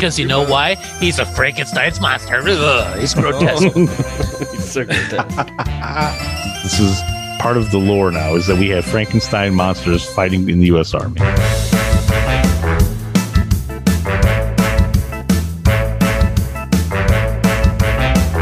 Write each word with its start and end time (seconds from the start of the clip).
because 0.00 0.18
you 0.18 0.26
know 0.26 0.42
why? 0.42 0.76
He's 0.98 1.18
a 1.18 1.26
Frankenstein's 1.26 2.00
monster. 2.00 2.42
Ugh, 2.42 2.98
he's 2.98 3.12
grotesque. 3.12 3.64
He's 4.50 4.64
so 4.64 4.86
grotesque. 4.86 5.36
This 6.62 6.80
is 6.80 7.02
part 7.38 7.58
of 7.58 7.70
the 7.70 7.76
lore 7.76 8.10
now 8.10 8.34
is 8.34 8.46
that 8.46 8.56
we 8.58 8.70
have 8.70 8.86
Frankenstein 8.86 9.54
monsters 9.54 10.08
fighting 10.14 10.48
in 10.48 10.58
the 10.58 10.66
U.S. 10.68 10.94
Army. 10.94 11.20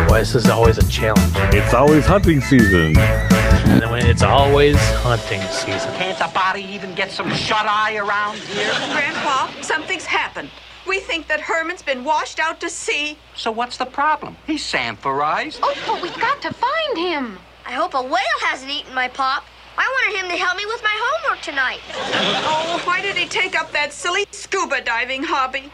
Boy, 0.06 0.18
this 0.20 0.36
is 0.36 0.48
always 0.48 0.78
a 0.78 0.88
challenge. 0.88 1.32
It's 1.52 1.74
always 1.74 2.06
hunting 2.06 2.40
season. 2.40 2.96
And 2.96 3.82
then 3.82 3.90
when 3.90 4.06
it's 4.06 4.22
always 4.22 4.76
hunting 4.98 5.42
season. 5.50 5.92
Can't 5.94 6.20
a 6.20 6.32
body 6.32 6.62
even 6.62 6.94
get 6.94 7.10
some 7.10 7.28
shut 7.34 7.66
eye 7.66 7.96
around 7.96 8.38
here? 8.38 8.70
Grandpa, 8.92 9.50
something's 9.60 10.04
happened. 10.04 10.50
We 10.88 11.00
think 11.00 11.28
that 11.28 11.40
Herman's 11.40 11.82
been 11.82 12.02
washed 12.02 12.40
out 12.40 12.60
to 12.60 12.70
sea. 12.70 13.18
So 13.36 13.50
what's 13.50 13.76
the 13.76 13.84
problem? 13.84 14.36
He's 14.46 14.64
sanforized. 14.64 15.60
Oh, 15.62 15.74
but 15.86 16.02
we've 16.02 16.18
got 16.18 16.40
to 16.40 16.54
find 16.54 16.96
him. 16.96 17.38
I 17.66 17.72
hope 17.72 17.92
a 17.92 18.02
whale 18.02 18.40
hasn't 18.40 18.70
eaten 18.70 18.94
my 18.94 19.08
pop. 19.08 19.44
I 19.76 19.86
wanted 19.86 20.24
him 20.24 20.30
to 20.30 20.42
help 20.42 20.56
me 20.56 20.64
with 20.64 20.82
my 20.82 20.94
homework 20.98 21.42
tonight. 21.42 21.80
Oh, 21.92 22.80
why 22.84 23.02
did 23.02 23.16
he 23.16 23.28
take 23.28 23.54
up 23.54 23.70
that 23.72 23.92
silly 23.92 24.24
scuba 24.30 24.80
diving 24.80 25.22
hobby? 25.22 25.70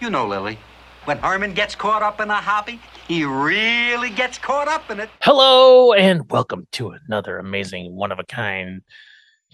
You 0.00 0.10
know, 0.10 0.26
Lily, 0.28 0.58
when 1.06 1.16
Herman 1.16 1.54
gets 1.54 1.74
caught 1.74 2.02
up 2.02 2.20
in 2.20 2.28
a 2.28 2.34
hobby, 2.34 2.78
he 3.08 3.24
really 3.24 4.10
gets 4.10 4.36
caught 4.36 4.68
up 4.68 4.90
in 4.90 5.00
it. 5.00 5.08
Hello 5.22 5.94
and 5.94 6.30
welcome 6.30 6.66
to 6.72 6.90
another 6.90 7.38
amazing, 7.38 7.96
one 7.96 8.12
of 8.12 8.18
a 8.18 8.24
kind, 8.24 8.82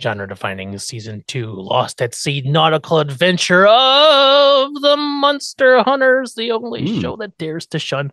genre 0.01 0.29
defining 0.29 0.77
season 0.79 1.25
two 1.27 1.53
Lost 1.53 2.01
at 2.01 2.15
Sea 2.15 2.43
nautical 2.45 2.99
adventure 3.01 3.67
of 3.67 4.73
the 4.75 4.97
Munster 4.97 5.83
Hunters, 5.83 6.35
the 6.35 6.53
only 6.53 6.83
Mm. 6.83 7.01
show 7.01 7.17
that 7.17 7.37
dares 7.39 7.67
to 7.69 7.79
shun 7.79 8.13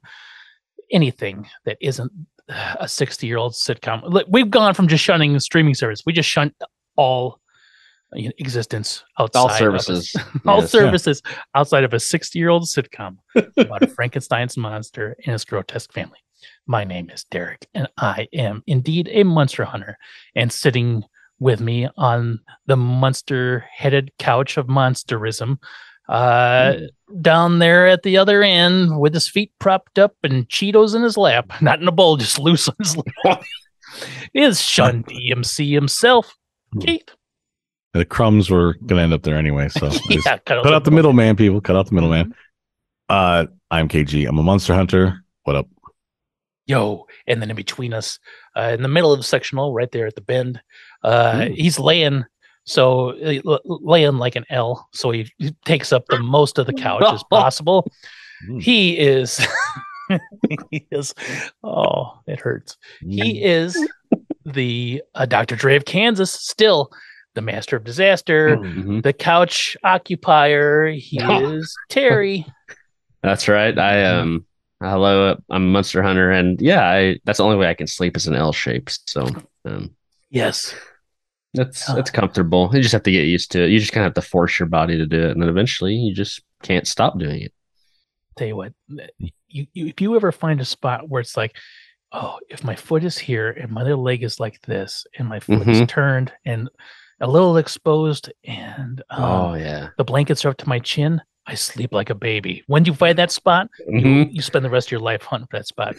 anything 0.92 1.48
that 1.66 1.78
isn't 1.82 2.12
a 2.48 2.88
60 2.88 3.26
year 3.28 3.38
old 3.38 3.54
sitcom. 3.54 4.24
We've 4.28 4.50
gone 4.52 4.74
from 4.74 4.88
just 4.88 5.04
shunning 5.04 5.34
the 5.34 5.40
streaming 5.40 5.74
service, 5.76 6.02
we 6.06 6.14
just 6.14 6.30
shunned 6.30 6.54
all 6.96 7.40
existence 8.38 9.04
outside 9.20 9.40
All 9.64 9.68
of 9.70 9.76
us. 9.76 9.86
services. 9.88 10.16
all 10.48 10.62
Yes. 10.62 10.72
services 10.72 11.22
outside 11.54 11.84
of 11.84 11.94
a 11.94 12.00
60 12.00 12.38
year 12.40 12.50
old 12.50 12.64
sitcom 12.64 13.18
about 13.58 13.84
a 13.84 13.88
Frankenstein's 13.88 14.56
monster 14.58 15.16
and 15.26 15.34
his 15.34 15.44
grotesque 15.44 15.92
family. 15.92 16.20
My 16.68 16.84
name 16.84 17.10
is 17.10 17.26
Derek, 17.26 17.68
and 17.74 17.88
I 17.98 18.28
am 18.34 18.64
indeed 18.68 19.10
a 19.12 19.24
monster 19.24 19.66
hunter. 19.66 19.98
And 20.36 20.52
sitting 20.52 21.04
with 21.40 21.60
me 21.60 21.88
on 21.98 22.40
the 22.66 22.78
monster 22.78 23.66
headed 23.72 24.12
couch 24.20 24.58
of 24.58 24.68
monsterism, 24.68 25.58
uh, 26.08 26.76
down 27.22 27.60
there 27.60 27.88
at 27.88 28.04
the 28.04 28.18
other 28.18 28.44
end 28.44 29.00
with 29.00 29.14
his 29.14 29.28
feet 29.28 29.52
propped 29.60 29.98
up 29.98 30.16
and 30.24 30.48
Cheetos 30.50 30.96
in 30.96 31.02
his 31.02 31.18
lap, 31.18 31.52
not 31.62 31.82
in 31.82 31.88
a 31.88 31.92
bowl, 31.92 32.18
just 32.18 32.40
loose 32.40 32.68
on 32.68 32.76
his 32.80 32.98
lap, 32.98 33.44
is 34.34 34.62
Shun 34.62 35.04
DMC 35.04 35.74
himself, 35.74 36.36
Keith. 36.82 37.10
The 37.94 38.06
crumbs 38.06 38.50
were 38.50 38.74
going 38.86 38.98
to 38.98 39.04
end 39.04 39.14
up 39.14 39.24
there 39.24 39.38
anyway. 39.38 39.70
So 39.70 39.90
Yeah, 40.10 40.38
cut 40.40 40.64
cut 40.64 40.74
out 40.74 40.84
the 40.84 40.92
middleman, 40.92 41.38
people. 41.38 41.62
Cut 41.62 41.78
out 41.78 41.88
the 41.88 41.96
middleman. 41.96 42.36
Uh, 43.08 43.46
I'm 43.72 43.88
KG. 43.88 44.28
I'm 44.28 44.38
a 44.38 44.44
monster 44.44 44.74
hunter. 44.74 45.24
What 45.44 45.56
up? 45.56 45.68
yo 46.68 47.06
and 47.28 47.42
then 47.42 47.50
in 47.50 47.56
between 47.56 47.94
us 47.94 48.20
uh, 48.56 48.72
in 48.74 48.82
the 48.82 48.88
middle 48.88 49.12
of 49.12 49.20
the 49.20 49.24
sectional 49.24 49.74
right 49.74 49.92
there 49.92 50.08
at 50.08 50.16
the 50.16 50.22
bend 50.22 50.60
uh 51.06 51.48
he's 51.50 51.78
laying 51.80 52.26
so 52.66 53.12
uh, 53.22 53.58
laying 53.66 54.18
like 54.18 54.36
an 54.36 54.46
l 54.50 54.88
so 54.94 55.12
he, 55.12 55.32
he 55.38 55.52
takes 55.66 55.94
up 55.94 56.08
the 56.10 56.18
most 56.18 56.58
of 56.58 56.66
the 56.66 56.74
couch 56.74 57.04
as 57.14 57.24
possible 57.30 57.88
Mm. 58.50 58.62
he 58.62 58.98
is 59.00 59.40
he 60.70 60.86
is 60.92 61.14
oh 61.64 62.20
it 62.28 62.38
hurts 62.40 62.76
he 63.00 63.42
is 63.42 63.78
the 64.46 65.02
uh, 65.16 65.26
dr 65.26 65.56
dre 65.56 65.78
of 65.78 65.86
kansas 65.86 66.32
still 66.32 66.92
the 67.36 67.42
master 67.42 67.78
of 67.78 67.86
disaster 67.86 68.58
Mhm. 68.58 69.02
the 69.04 69.14
couch 69.14 69.78
occupier 69.86 70.88
he 70.92 71.18
is 71.54 71.76
terry 71.90 72.46
That's 73.24 73.48
right. 73.48 73.78
I 73.80 74.04
um 74.04 74.46
hello, 74.82 75.38
I'm 75.50 75.64
a 75.64 75.66
monster 75.66 76.04
hunter, 76.04 76.30
and 76.30 76.62
yeah, 76.62 76.84
I 76.86 77.18
that's 77.24 77.38
the 77.38 77.44
only 77.46 77.58
way 77.58 77.68
I 77.70 77.74
can 77.74 77.88
sleep 77.88 78.18
is 78.18 78.28
in 78.28 78.36
L 78.36 78.52
shapes. 78.54 79.00
So 79.08 79.26
um 79.66 79.96
yes 80.30 80.76
that's 81.56 81.84
Huh. 81.86 81.96
that's 81.96 82.12
comfortable. 82.12 82.70
You 82.74 82.82
just 82.82 82.94
have 82.94 83.04
to 83.04 83.12
get 83.12 83.26
used 83.26 83.52
to 83.52 83.64
it. 83.64 83.70
You 83.72 83.80
just 83.80 83.92
kind 83.92 84.06
of 84.06 84.10
have 84.16 84.24
to 84.24 84.30
force 84.30 84.60
your 84.60 84.68
body 84.68 84.98
to 84.98 85.06
do 85.06 85.20
it, 85.28 85.32
and 85.32 85.42
then 85.42 85.50
eventually 85.50 85.94
you 85.96 86.14
just 86.14 86.42
can't 86.64 86.88
stop 86.88 87.18
doing 87.20 87.42
it. 87.42 87.54
tell 88.38 88.48
you 88.48 88.56
what 88.56 88.74
you, 89.48 89.66
you 89.74 89.88
if 89.88 90.02
you 90.02 90.16
ever 90.16 90.32
find 90.32 90.60
a 90.60 90.66
spot 90.66 91.08
where 91.10 91.22
it's 91.22 91.38
like 91.38 91.56
oh 92.12 92.38
if 92.50 92.64
my 92.66 92.76
foot 92.76 93.04
is 93.04 93.18
here 93.18 93.50
and 93.52 93.72
my 93.72 93.82
little 93.82 94.04
leg 94.04 94.24
is 94.24 94.40
like 94.42 94.60
this 94.64 95.06
and 95.18 95.28
my 95.30 95.40
foot 95.40 95.66
is 95.68 95.82
Mhm. 95.82 95.88
turned 95.88 96.32
and 96.44 96.68
a 97.22 97.28
little 97.28 97.56
exposed 97.56 98.32
and 98.44 99.02
um, 99.10 99.24
oh 99.24 99.54
yeah. 99.56 99.90
the 99.98 100.04
blankets 100.04 100.44
are 100.44 100.50
up 100.50 100.58
to 100.58 100.68
my 100.68 100.80
chin 100.80 101.22
i 101.48 101.54
sleep 101.56 101.94
like 101.94 102.10
a 102.10 102.16
baby 102.16 102.62
when 102.68 102.84
you 102.84 102.94
find 102.94 103.18
that 103.18 103.32
spot 103.32 103.70
you, 103.88 104.02
Mhm. 104.02 104.34
you 104.34 104.42
spend 104.42 104.66
the 104.66 104.70
rest 104.70 104.88
of 104.90 104.92
your 104.92 105.00
life 105.02 105.24
hunting 105.24 105.48
for 105.50 105.58
that 105.58 105.68
spot 105.68 105.96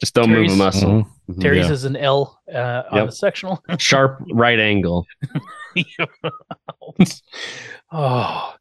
Just 0.00 0.14
don't 0.14 0.28
move 0.30 0.38
a 0.38 0.42
Terry's- 0.46 0.56
muscle. 0.58 0.90
Mhm. 0.90 1.10
Mhm. 1.28 1.40
terry's 1.40 1.66
Yeah. 1.66 1.72
is 1.72 1.84
an 1.84 1.96
l 1.96 2.40
uh, 2.52 2.82
on 2.90 2.96
Yep. 2.98 3.06
the 3.06 3.12
sectional 3.12 3.62
Sharp 3.78 4.20
right 4.32 4.58
angle. 4.60 5.06
oh 7.92 8.54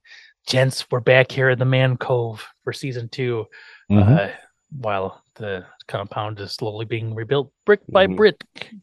gents 0.47 0.85
we're 0.91 0.99
back 0.99 1.31
here 1.31 1.49
in 1.49 1.59
the 1.59 1.65
man 1.65 1.97
cove 1.97 2.45
for 2.63 2.73
season 2.73 3.09
2 3.09 3.45
Mhm. 3.91 4.29
uh, 4.29 4.31
while 4.79 5.21
the 5.35 5.65
compound 5.87 6.39
is 6.39 6.51
slowly 6.53 6.85
being 6.85 7.13
rebuilt 7.15 7.51
brick 7.65 7.81
by 7.89 8.07
Mhm. 8.07 8.15
brick 8.17 8.35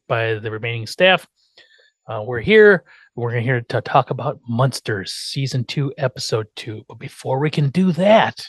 by 0.08 0.34
the 0.34 0.50
remaining 0.50 0.86
staff. 0.86 1.26
Uh, 2.08 2.22
we're 2.26 2.40
here. 2.40 2.84
We're 3.14 3.38
here 3.40 3.60
to 3.60 3.80
talk 3.80 4.10
about 4.10 4.40
Munsters 4.48 5.12
season 5.12 5.64
two, 5.64 5.92
episode 5.98 6.46
two. 6.56 6.82
But 6.88 6.98
before 6.98 7.38
we 7.38 7.48
can 7.50 7.68
do 7.70 7.92
that, 7.92 8.46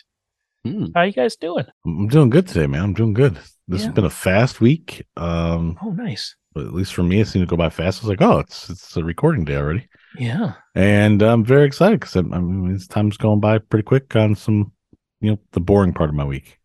Hmm. 0.64 0.86
how 0.96 1.04
you 1.04 1.12
guys 1.12 1.36
doing? 1.36 1.66
I'm 1.86 2.08
doing 2.08 2.30
good 2.30 2.48
today, 2.48 2.66
man. 2.68 2.82
I'm 2.84 2.94
doing 2.94 3.14
good. 3.14 3.38
This 3.68 3.82
Yeah. 3.82 3.88
has 3.88 3.96
been 3.96 4.06
a 4.06 4.10
fast 4.10 4.60
week. 4.62 5.06
Um, 5.18 5.78
Oh, 5.82 5.92
nice. 5.92 6.36
but 6.54 6.66
at 6.66 6.74
least 6.74 6.94
for 6.94 7.04
me, 7.04 7.22
it 7.22 7.28
seemed 7.28 7.48
to 7.48 7.50
go 7.50 7.58
by 7.58 7.70
fast. 7.70 8.02
I 8.04 8.08
was 8.08 8.10
like, 8.10 8.22
oh, 8.22 8.40
it's 8.40 8.70
it's 8.70 8.98
a 8.98 9.04
recording 9.04 9.46
day 9.46 9.56
already, 9.56 9.88
Yeah. 10.18 10.54
and 10.76 11.22
I'm 11.22 11.46
very 11.46 11.66
excited 11.66 12.00
because 12.00 12.16
I 12.16 12.22
mean, 12.22 12.74
this 12.74 12.88
time's 12.88 13.18
going 13.18 13.40
by 13.40 13.58
pretty 13.60 13.84
quick 13.84 14.16
on 14.16 14.36
some, 14.36 14.74
you 15.22 15.32
know, 15.32 15.40
the 15.54 15.60
boring 15.62 15.94
part 15.94 16.10
of 16.10 16.16
my 16.16 16.26
week. 16.26 16.60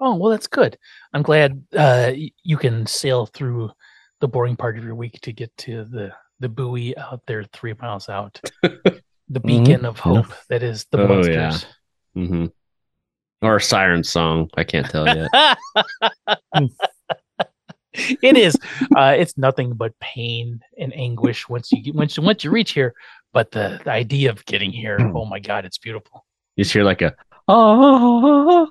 Oh, 0.00 0.16
well, 0.16 0.30
that's 0.30 0.46
good. 0.48 0.76
I'm 1.12 1.22
glad 1.22 1.62
uh, 1.76 2.12
you 2.42 2.56
can 2.56 2.86
sail 2.86 3.26
through 3.26 3.70
the 4.20 4.28
boring 4.28 4.56
part 4.56 4.76
of 4.78 4.84
your 4.84 4.94
week 4.94 5.20
to 5.22 5.32
get 5.32 5.56
to 5.58 5.84
the 5.84 6.12
the 6.40 6.48
buoy 6.48 6.96
out 6.96 7.20
there 7.26 7.44
three 7.44 7.74
miles 7.80 8.08
out. 8.08 8.40
the 8.62 9.40
beacon 9.44 9.84
of 9.84 9.96
Yeah. 9.98 10.02
hope 10.02 10.32
that 10.48 10.62
is 10.62 10.86
the 10.90 10.98
Oh, 11.06 11.22
yeah. 11.24 11.50
monsters. 12.16 12.50
Hmm 13.40 13.46
Or 13.46 13.56
a 13.56 13.60
siren 13.60 14.04
song. 14.04 14.50
I 14.56 14.64
can't 14.64 14.88
tell 14.88 15.06
yet. 15.06 15.30
it 17.92 18.36
is. 18.36 18.56
Uh, 18.96 19.14
it's 19.18 19.36
nothing 19.36 19.74
but 19.74 19.98
pain 20.00 20.60
and 20.78 20.94
anguish 20.96 21.48
once 21.48 21.72
you 21.72 21.82
get, 21.82 21.94
once 21.94 22.16
you 22.16 22.22
once 22.22 22.44
you 22.44 22.50
reach 22.50 22.72
here. 22.72 22.94
But 23.32 23.52
the, 23.52 23.80
the 23.84 23.90
idea 23.90 24.30
of 24.30 24.44
getting 24.46 24.72
here, 24.72 24.98
oh 25.14 25.24
my 25.24 25.38
god, 25.38 25.64
it's 25.64 25.78
beautiful. 25.78 26.26
You 26.56 26.64
just 26.64 26.72
hear 26.72 26.82
like 26.82 27.00
a 27.00 27.14
oh, 27.52 28.70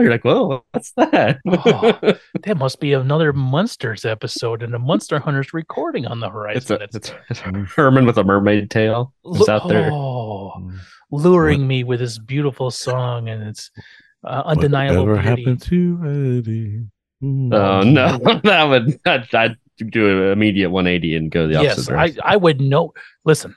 you're 0.00 0.10
like, 0.10 0.24
whoa, 0.24 0.64
what's 0.72 0.92
that? 0.92 1.40
Oh, 1.46 2.14
That 2.44 2.56
must 2.56 2.80
be 2.80 2.92
another 2.92 3.32
Munsters 3.32 4.04
episode 4.04 4.62
and 4.62 4.74
a 4.74 4.78
Munster 4.78 5.18
Hunters 5.18 5.54
recording 5.54 6.06
on 6.06 6.20
the 6.20 6.26
it's, 6.26 6.68
horizon. 6.68 6.78
a, 6.80 6.84
it's, 6.84 7.12
it's 7.30 7.40
Herman 7.40 8.06
with 8.06 8.18
a 8.18 8.24
mermaid 8.24 8.70
tail. 8.70 9.12
It's 9.24 9.48
out 9.48 9.68
there. 9.68 9.90
Oh, 9.92 10.70
luring 11.10 11.66
me 11.66 11.84
with 11.84 12.00
this 12.00 12.18
beautiful 12.18 12.70
song 12.70 13.28
and 13.28 13.42
its 13.42 13.70
uh, 14.24 14.42
undeniable 14.46 15.06
Whatever 15.06 15.22
beauty. 15.22 15.42
happened 15.42 15.62
to 15.62 15.98
Eddie? 16.04 16.86
Mm. 17.22 17.54
Oh 17.54 17.82
no, 17.82 18.40
that 18.44 18.64
would 18.64 19.00
I'd, 19.06 19.34
I'd 19.34 19.56
do 19.90 20.24
an 20.24 20.32
immediate 20.32 20.70
180 20.70 21.16
and 21.16 21.30
go 21.30 21.46
the 21.46 21.56
opposite 21.56 21.92
yes, 21.92 22.18
I. 22.22 22.34
I 22.34 22.36
would 22.36 22.60
know. 22.60 22.92
Listen, 23.24 23.56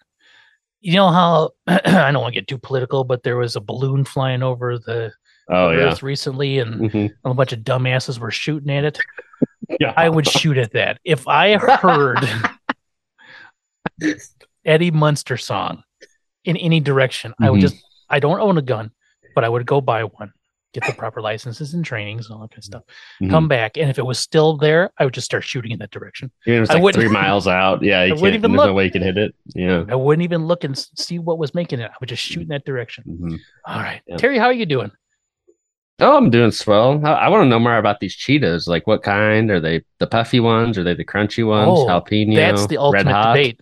you 0.87 0.93
know 0.95 1.09
how 1.09 1.49
I 1.67 2.11
don't 2.13 2.21
want 2.21 2.33
to 2.33 2.39
get 2.39 2.47
too 2.47 2.57
political, 2.57 3.03
but 3.03 3.23
there 3.23 3.35
was 3.35 3.57
a 3.57 3.59
balloon 3.59 4.05
flying 4.05 4.41
over 4.41 4.79
the 4.79 5.11
oh 5.49 5.71
yeah, 5.71 5.93
recently, 6.01 6.59
and 6.59 6.89
Mhm. 6.89 7.13
a 7.25 7.33
bunch 7.33 7.51
of 7.51 7.59
dumbasses 7.59 8.19
were 8.19 8.31
shooting 8.31 8.71
at 8.71 8.85
it. 8.85 8.99
yeah. 9.81 9.93
I 9.97 10.07
would 10.07 10.25
shoot 10.25 10.57
at 10.57 10.71
that 10.71 10.99
if 11.03 11.27
I 11.27 11.57
heard 11.57 12.19
Eddie 14.65 14.91
Munster 14.91 15.35
song 15.35 15.83
in 16.45 16.55
any 16.55 16.79
direction. 16.79 17.33
I 17.41 17.49
would 17.49 17.59
Mhm. 17.59 17.61
just. 17.61 17.75
I 18.09 18.19
don't 18.21 18.39
own 18.39 18.57
a 18.57 18.61
gun, 18.61 18.91
but 19.35 19.43
I 19.43 19.49
would 19.49 19.65
go 19.65 19.81
buy 19.81 20.05
one, 20.05 20.31
get 20.79 20.88
the 20.88 20.94
proper 20.97 21.21
licenses 21.21 21.74
and 21.74 21.83
trainings 21.83 22.27
and 22.27 22.35
all 22.35 22.41
that 22.41 22.51
kind 22.51 22.59
of 22.59 22.63
stuff. 22.63 22.83
Mhm. 23.21 23.29
Come 23.29 23.47
back, 23.47 23.77
and 23.77 23.89
if 23.89 23.97
it 23.97 24.06
was 24.06 24.19
still 24.19 24.57
there, 24.57 24.91
I 25.00 25.06
would 25.06 25.13
just 25.13 25.25
start 25.25 25.44
shooting 25.44 25.71
in 25.71 25.79
that 25.79 25.91
direction. 25.91 26.31
Even 26.45 26.63
if 26.63 26.69
it's 26.69 26.75
I 26.75 26.79
like 26.79 26.95
three 26.95 27.07
miles 27.21 27.47
out. 27.47 27.81
Yeah, 27.83 28.03
you 28.03 28.06
I 28.06 28.09
can't. 28.09 28.21
wouldn't 28.21 28.39
even 28.39 28.51
there's 28.51 28.59
no 28.62 28.68
look. 28.68 28.75
way 28.75 28.85
you 28.85 28.91
can 28.91 29.01
hit 29.01 29.18
it. 29.18 29.35
Yeah. 29.56 29.85
I 29.89 29.95
wouldn't 29.95 30.24
even 30.24 30.45
look 30.45 30.63
and 30.63 30.77
see 30.77 31.19
what 31.19 31.38
was 31.39 31.53
making 31.56 31.79
it. 31.79 31.89
I 31.89 31.95
would 32.00 32.09
just 32.09 32.24
shoot 32.24 32.41
in 32.44 32.47
that 32.50 32.65
direction. 32.65 33.03
Mhm. 33.07 33.39
All 33.65 33.79
right, 33.81 34.01
Yeah. 34.07 34.18
Terry, 34.18 34.38
how 34.38 34.45
are 34.45 34.53
you 34.53 34.65
doing? 34.65 34.91
Oh, 36.00 36.15
I'm 36.15 36.29
doing 36.29 36.51
swell. 36.51 37.01
I, 37.03 37.12
I 37.13 37.27
want 37.30 37.45
to 37.45 37.50
know 37.50 37.57
more 37.59 37.77
about 37.77 38.00
these 38.00 38.15
Cheetos. 38.15 38.68
Like, 38.68 38.85
what 38.85 39.01
kind 39.01 39.50
are 39.50 39.59
they? 39.59 39.81
The 39.97 40.06
puffy 40.06 40.39
ones? 40.39 40.77
Are 40.77 40.83
they 40.83 40.94
the 40.94 41.03
crunchy 41.03 41.44
ones? 41.45 41.69
Oh, 41.71 41.88
Jalapeno. 41.88 42.35
That's 42.35 42.68
the 42.68 42.75
red 42.75 42.81
ultimate 42.83 43.12
hot? 43.12 43.33
debate. 43.33 43.59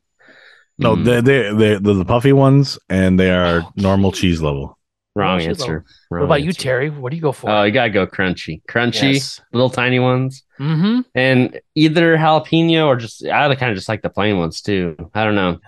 No, 0.78 0.98
Mm, 0.98 1.06
they 1.06 1.22
they 1.22 1.54
they 1.54 1.80
they're 1.80 1.94
the 1.94 2.04
puffy 2.04 2.34
ones, 2.34 2.78
and 2.90 3.18
they 3.18 3.32
are 3.32 3.62
Oh, 3.64 3.72
normal 3.78 4.12
cute. 4.12 4.22
cheese 4.22 4.42
level. 4.42 4.78
Wrong 5.16 5.42
answer. 5.42 5.86
What 6.10 6.24
about 6.24 6.44
you. 6.44 6.52
Terry? 6.54 6.90
What 6.90 7.10
do 7.12 7.16
you 7.16 7.22
go 7.22 7.32
for? 7.32 7.50
Oh, 7.50 7.64
you 7.64 7.72
gotta 7.72 7.90
go 7.90 8.06
crunchy, 8.06 8.62
crunchy, 8.70 9.14
Yes. 9.14 9.42
little 9.54 9.70
tiny 9.70 10.00
ones, 10.00 10.44
mm-hmm. 10.60 11.02
and 11.16 11.60
either 11.76 12.18
jalapeno 12.18 12.86
or 12.88 12.96
just 12.98 13.26
I 13.26 13.54
kind 13.56 13.72
of 13.72 13.78
just 13.78 13.90
like 13.90 14.02
the 14.02 14.10
plain 14.10 14.38
ones 14.38 14.62
too. 14.62 14.96
I 15.14 15.24
don't 15.24 15.36
know. 15.36 15.60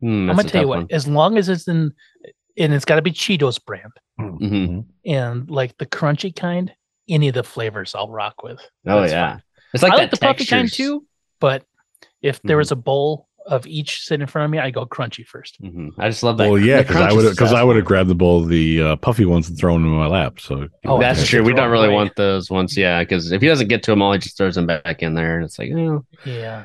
Hmm, 0.00 0.30
I'm 0.30 0.36
gonna 0.36 0.48
tell 0.48 0.62
you 0.62 0.68
what. 0.68 0.78
one. 0.80 0.86
As 0.90 1.06
long 1.08 1.38
as 1.38 1.48
it's 1.48 1.68
in, 1.68 1.92
and 2.58 2.74
it's 2.74 2.84
got 2.84 2.96
to 2.96 3.02
be 3.02 3.12
Cheetos 3.12 3.64
brand, 3.64 3.92
Mhm. 4.20 4.84
and 5.06 5.50
like 5.50 5.76
the 5.78 5.86
crunchy 5.86 6.34
kind, 6.34 6.72
any 7.08 7.28
of 7.28 7.34
the 7.34 7.44
flavors 7.44 7.94
I'll 7.94 8.10
rock 8.10 8.42
with. 8.42 8.60
Oh 8.86 9.00
That's 9.00 9.12
yeah, 9.12 9.30
fine. 9.32 9.42
it's 9.74 9.82
like 9.82 9.92
I 9.92 9.96
like 9.96 10.10
the 10.10 10.16
puffy 10.18 10.44
kind 10.44 10.70
too, 10.70 11.06
but 11.40 11.64
if 12.20 12.40
there 12.42 12.56
Mhm. 12.56 12.60
was 12.60 12.72
a 12.72 12.76
bowl 12.76 13.28
of 13.46 13.66
each 13.66 14.02
sitting 14.04 14.20
in 14.22 14.26
front 14.28 14.44
of 14.44 14.50
me, 14.50 14.58
I 14.58 14.70
go 14.70 14.86
crunchy 14.86 15.26
first. 15.26 15.60
Mhm. 15.62 15.90
I 15.98 16.08
just 16.08 16.22
love 16.22 16.38
that. 16.38 16.48
Well, 16.48 16.58
yeah, 16.58 16.82
because 16.82 16.96
I 16.96 17.12
would 17.12 17.24
is 17.24 17.30
because 17.32 17.52
I 17.52 17.62
would 17.64 17.76
have 17.76 17.84
grabbed 17.84 18.08
the 18.08 18.14
bowl 18.14 18.42
of 18.42 18.48
the 18.48 18.82
uh, 18.82 18.96
puffy 18.96 19.24
ones 19.24 19.48
and 19.48 19.58
thrown 19.58 19.82
them 19.82 19.92
in 19.92 19.98
my 19.98 20.06
lap. 20.06 20.38
So 20.40 20.68
Oh, 20.84 21.00
That's 21.00 21.20
yeah. 21.20 21.26
true. 21.26 21.42
We 21.44 21.52
don't 21.52 21.70
really 21.70 21.86
away. 21.88 21.94
want 21.94 22.16
those 22.16 22.50
ones, 22.50 22.76
yeah. 22.76 23.00
Because 23.02 23.32
if 23.32 23.40
he 23.42 23.48
doesn't 23.48 23.68
get 23.68 23.82
to 23.84 23.90
them 23.90 24.00
all, 24.02 24.12
he 24.12 24.18
just 24.18 24.36
throws 24.36 24.54
them 24.54 24.66
back 24.66 25.02
in 25.02 25.14
there, 25.14 25.36
and 25.36 25.44
it's 25.44 25.58
like, 25.58 25.70
oh, 25.74 26.04
Yeah. 26.24 26.64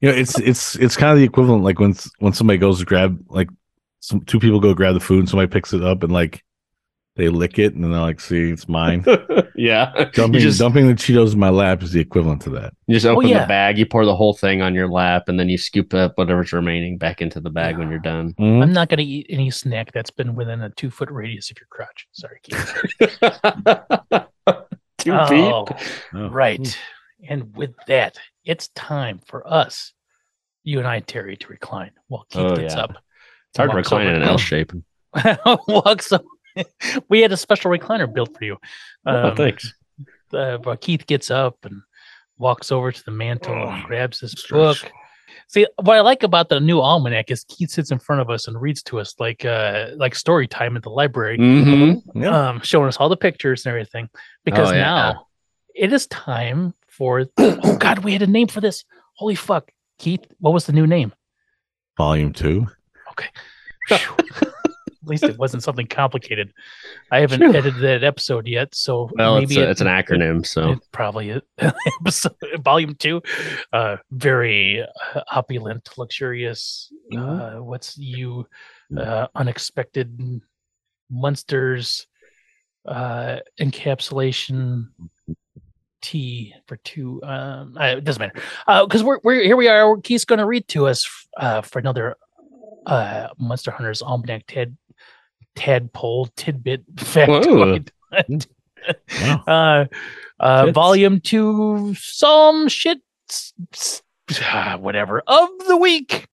you 0.00 0.10
know, 0.10 0.16
it's 0.16 0.38
it's 0.38 0.76
it's 0.76 0.96
kind 0.96 1.12
of 1.12 1.18
the 1.18 1.24
equivalent 1.24 1.64
like 1.64 1.78
when 1.80 1.90
s- 1.90 2.10
when 2.18 2.32
somebody 2.32 2.58
goes 2.58 2.78
to 2.80 2.84
grab 2.84 3.18
like 3.28 3.48
some 4.00 4.20
two 4.20 4.38
people 4.38 4.60
go 4.60 4.74
grab 4.74 4.94
the 4.94 5.00
food 5.00 5.20
and 5.20 5.28
somebody 5.28 5.48
picks 5.50 5.72
it 5.72 5.82
up 5.82 6.02
and 6.02 6.12
like 6.12 6.44
they 7.18 7.28
lick 7.28 7.58
it 7.58 7.74
and 7.74 7.84
then 7.84 7.90
they're 7.92 8.00
like, 8.00 8.20
"See, 8.20 8.50
it's 8.50 8.66
mine." 8.68 9.04
yeah. 9.54 9.92
dumping 10.14 10.34
you 10.34 10.40
just 10.40 10.58
dumping 10.58 10.86
the 10.86 10.94
Cheetos 10.94 11.34
in 11.34 11.38
my 11.38 11.50
lap 11.50 11.82
is 11.82 11.92
the 11.92 12.00
equivalent 12.00 12.40
to 12.42 12.50
that. 12.50 12.72
you 12.86 12.94
just 12.94 13.04
open 13.04 13.28
yeah. 13.28 13.40
the 13.42 13.46
bag, 13.46 13.76
you 13.76 13.84
pour 13.84 14.06
the 14.06 14.16
whole 14.16 14.32
thing 14.32 14.62
on 14.62 14.74
your 14.74 14.88
lap, 14.88 15.24
and 15.28 15.38
then 15.38 15.50
you 15.50 15.58
scoop 15.58 15.92
up 15.92 16.16
whatever's 16.16 16.52
remaining 16.54 16.96
back 16.96 17.20
into 17.20 17.40
the 17.40 17.50
bag 17.50 17.76
when 17.76 17.90
you're 17.90 17.98
done. 17.98 18.32
Mhm. 18.40 18.62
I'm 18.62 18.72
not 18.72 18.88
gonna 18.88 19.02
eat 19.02 19.26
any 19.28 19.50
snack 19.50 19.92
that's 19.92 20.10
been 20.10 20.34
within 20.34 20.62
a 20.62 20.70
two 20.70 20.90
foot 20.90 21.10
radius 21.10 21.50
of 21.50 21.58
your 21.60 21.66
crotch. 21.68 22.06
Sorry, 22.12 22.40
Keith. 22.42 22.74
Two 24.98 25.12
Oh, 25.14 25.26
feet. 25.28 25.74
Oh. 26.14 26.28
right. 26.30 26.78
And 27.28 27.54
with 27.56 27.70
that, 27.86 28.18
it's 28.44 28.68
time 28.68 29.20
for 29.26 29.46
us, 29.52 29.92
you 30.64 30.78
and 30.78 30.88
I, 30.88 31.00
Terry, 31.00 31.36
to 31.36 31.46
recline 31.48 31.92
while 32.08 32.26
Keith 32.30 32.42
Oh, 32.42 32.56
gets 32.56 32.74
yeah. 32.74 32.82
up. 32.82 32.90
It's 33.50 33.56
hard 33.58 33.70
to 33.70 33.76
recline 33.76 34.06
in 34.08 34.16
an 34.16 34.22
L 34.22 34.38
shape. 34.50 34.72
walks 35.68 36.12
up. 36.12 36.24
we 37.08 37.20
had 37.20 37.32
a 37.32 37.36
special 37.36 37.70
recliner 37.70 38.12
built 38.12 38.36
for 38.36 38.44
you. 38.44 38.56
oh, 39.06 39.28
Um, 39.28 39.36
thanks. 39.36 39.72
uh, 40.32 40.58
but 40.58 40.80
Keith 40.80 41.06
gets 41.06 41.30
up 41.30 41.56
and 41.64 41.80
walks 42.38 42.70
over 42.72 42.92
to 42.92 43.04
the 43.04 43.10
mantle 43.10 43.54
and 43.68 43.84
grabs 43.84 44.20
his 44.20 44.32
stretch. 44.32 44.82
book. 44.82 44.92
See, 45.48 45.66
what 45.82 45.96
I 45.96 46.00
like 46.00 46.22
about 46.22 46.48
the 46.50 46.60
new 46.60 46.80
almanac 46.80 47.30
is 47.30 47.44
Keith 47.44 47.70
sits 47.70 47.90
in 47.90 47.98
front 47.98 48.20
of 48.20 48.28
us 48.30 48.48
and 48.48 48.60
reads 48.60 48.82
to 48.84 48.98
us 49.00 49.14
like 49.18 49.44
uh 49.44 49.88
like 49.96 50.14
story 50.14 50.46
time 50.46 50.76
at 50.76 50.82
the 50.82 50.90
library, 50.90 51.38
Mhm. 51.38 52.02
Yeah. 52.14 52.48
um, 52.50 52.60
showing 52.60 52.86
us 52.88 52.96
all 52.98 53.08
the 53.08 53.16
pictures 53.16 53.64
and 53.64 53.70
everything. 53.70 54.08
Because 54.44 54.70
Oh, 54.70 54.74
yeah. 54.74 54.80
now 54.80 55.26
it 55.74 55.92
is 55.92 56.06
time 56.08 56.74
for 56.88 57.24
oh 57.38 57.76
god, 57.78 58.00
we 58.00 58.12
had 58.12 58.22
a 58.22 58.26
name 58.26 58.48
for 58.48 58.60
this. 58.60 58.84
Holy 59.14 59.34
fuck. 59.34 59.70
Keith, 59.98 60.26
what 60.38 60.52
was 60.52 60.66
the 60.66 60.72
new 60.72 60.86
name? 60.86 61.12
Volume 61.96 62.32
two. 62.32 62.66
Okay. 63.12 63.28
Phew. 65.08 65.14
At 65.16 65.22
least 65.28 65.34
it 65.34 65.38
wasn't 65.38 65.62
something 65.62 65.86
complicated. 65.86 66.52
I 67.10 67.20
haven't 67.20 67.40
Phew. 67.40 67.48
edited 67.54 67.76
that 67.80 68.04
episode 68.04 68.46
yet, 68.46 68.74
so 68.74 69.08
Well, 69.14 69.38
it's, 69.38 69.56
a, 69.56 69.62
it- 69.62 69.68
it's 69.70 69.80
an 69.80 69.86
it- 69.86 69.90
acronym, 70.06 70.44
so 70.46 70.72
it 70.72 70.78
probably 70.92 71.30
is. 71.30 71.42
episode 72.00 72.34
volume 72.60 72.94
two 72.94 73.20
uh 73.72 73.96
very 74.10 74.82
uh, 75.14 75.20
opulent 75.34 75.88
luxurious 75.96 76.92
uh 77.16 77.56
what's 77.56 77.96
you 77.98 78.46
uh 78.98 79.26
unexpected 79.34 80.40
monsters 81.10 82.06
uh 82.86 83.38
encapsulation 83.60 84.88
T 86.00 86.54
for 86.66 86.76
two 86.76 87.20
um 87.24 87.74
I, 87.76 87.90
it 87.90 88.04
doesn't 88.04 88.20
matter 88.20 88.40
uh 88.68 88.86
because 88.86 89.02
we're, 89.02 89.18
we're 89.24 89.42
here 89.42 89.56
we 89.56 89.68
are 89.68 89.96
Keith's 89.98 90.24
gonna 90.24 90.46
read 90.46 90.68
to 90.68 90.86
us 90.86 91.08
uh 91.36 91.60
for 91.62 91.80
another 91.80 92.16
uh 92.86 93.28
monster 93.38 93.70
hunters 93.72 94.00
almanac 94.00 94.44
tad 94.46 94.76
tadpole 95.58 96.26
tidbit 96.36 96.94
factoid 96.94 97.90
Wow. 99.20 99.44
uh, 99.46 99.84
uh, 100.40 100.70
volume 100.70 101.20
two, 101.20 101.94
some 101.98 102.68
shit, 102.68 102.98
ah, 104.42 104.76
whatever 104.78 105.22
of 105.26 105.48
the 105.66 105.76
week. 105.76 106.28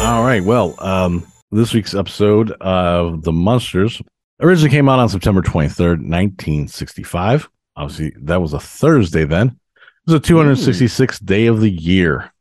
All 0.00 0.24
right. 0.24 0.42
Well, 0.42 0.74
um, 0.78 1.26
this 1.52 1.74
week's 1.74 1.94
episode 1.94 2.52
of 2.60 3.22
The 3.22 3.32
Munsters 3.32 4.00
originally 4.40 4.70
came 4.70 4.88
out 4.88 4.98
on 4.98 5.08
September 5.08 5.42
23rd, 5.42 5.98
1965. 5.98 7.48
Obviously, 7.76 8.14
that 8.22 8.40
was 8.40 8.52
a 8.54 8.60
Thursday 8.60 9.24
then. 9.24 9.48
It 9.48 10.12
was 10.12 10.14
a 10.14 10.20
266th 10.20 11.24
day 11.24 11.46
of 11.46 11.60
the 11.60 11.70
year. 11.70 12.32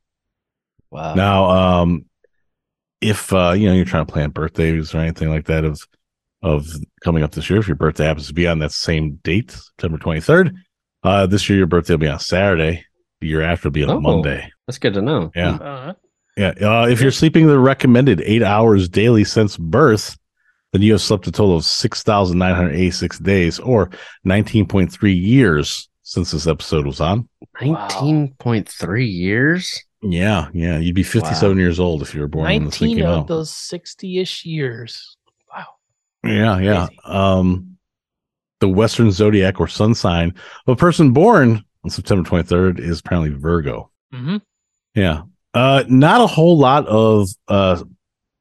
wow. 0.89 1.13
Now, 1.13 1.49
um, 1.49 2.05
if 3.01 3.31
uh, 3.33 3.51
you 3.55 3.67
know 3.67 3.73
you're 3.73 3.85
trying 3.85 4.05
to 4.05 4.11
plan 4.11 4.29
birthdays 4.31 4.93
or 4.93 4.99
anything 4.99 5.29
like 5.29 5.45
that 5.45 5.65
of 5.65 5.81
of 6.41 6.67
coming 7.03 7.23
up 7.23 7.31
this 7.31 7.49
year, 7.49 7.59
if 7.59 7.67
your 7.67 7.75
birthday 7.75 8.05
happens 8.05 8.27
to 8.27 8.33
be 8.33 8.47
on 8.47 8.59
that 8.59 8.71
same 8.71 9.15
date, 9.23 9.51
September 9.51 9.97
23rd, 9.97 10.53
uh, 11.03 11.25
this 11.25 11.49
year 11.49 11.57
your 11.57 11.67
birthday 11.67 11.93
will 11.93 11.99
be 11.99 12.07
on 12.07 12.19
Saturday. 12.19 12.85
The 13.21 13.27
year 13.27 13.41
after 13.41 13.67
will 13.67 13.73
be 13.73 13.83
on 13.83 13.89
Oh. 13.89 13.99
Monday. 13.99 14.49
That's 14.65 14.77
good 14.77 14.93
to 14.93 15.01
know. 15.01 15.31
Yeah. 15.35 15.55
Uh, 15.55 15.93
Yeah. 16.37 16.53
Uh, 16.61 16.87
if 16.87 17.01
you're 17.01 17.11
sleeping 17.11 17.47
the 17.47 17.59
recommended 17.59 18.21
eight 18.21 18.41
hours 18.43 18.87
daily 18.87 19.25
since 19.25 19.57
birth, 19.57 20.17
then 20.71 20.81
you 20.81 20.93
have 20.93 21.01
slept 21.01 21.27
a 21.27 21.31
total 21.31 21.57
of 21.57 21.65
6,986 21.65 23.19
days 23.19 23.59
or 23.59 23.89
19.3 24.25 25.13
years 25.13 25.89
since 26.03 26.31
this 26.31 26.47
episode 26.47 26.85
was 26.85 27.01
on. 27.01 27.27
Nineteen 27.61 28.33
point 28.39 28.69
three 28.69 29.07
years. 29.07 29.83
Yeah. 30.01 30.47
Yeah. 30.53 30.77
You'd 30.79 30.95
be 30.95 31.03
57 31.03 31.57
years 31.57 31.79
old 31.79 32.01
if 32.01 32.13
you 32.13 32.21
were 32.21 32.27
born 32.27 32.45
when 32.45 32.65
this 32.65 32.77
thing 32.77 32.97
came 32.97 33.05
of 33.05 33.19
out. 33.21 33.27
those 33.27 33.51
sixty-ish 33.53 34.45
years. 34.45 35.17
Wow. 35.53 35.65
Yeah. 36.23 36.59
Yeah. 36.59 36.87
Crazy. 36.87 36.99
Um, 37.05 37.77
the 38.59 38.69
Western 38.69 39.11
zodiac 39.11 39.59
or 39.59 39.67
sun 39.67 39.93
sign 39.95 40.29
of 40.67 40.73
a 40.73 40.75
person 40.75 41.11
born 41.11 41.63
on 41.83 41.89
September 41.89 42.29
23rd 42.29 42.79
is 42.79 42.99
apparently 42.99 43.29
Virgo. 43.31 43.89
hmm 44.13 44.37
Yeah. 44.95 45.23
Uh 45.53 45.83
not 45.87 46.21
a 46.21 46.27
whole 46.27 46.57
lot 46.57 46.85
of 46.87 47.29
uh 47.47 47.81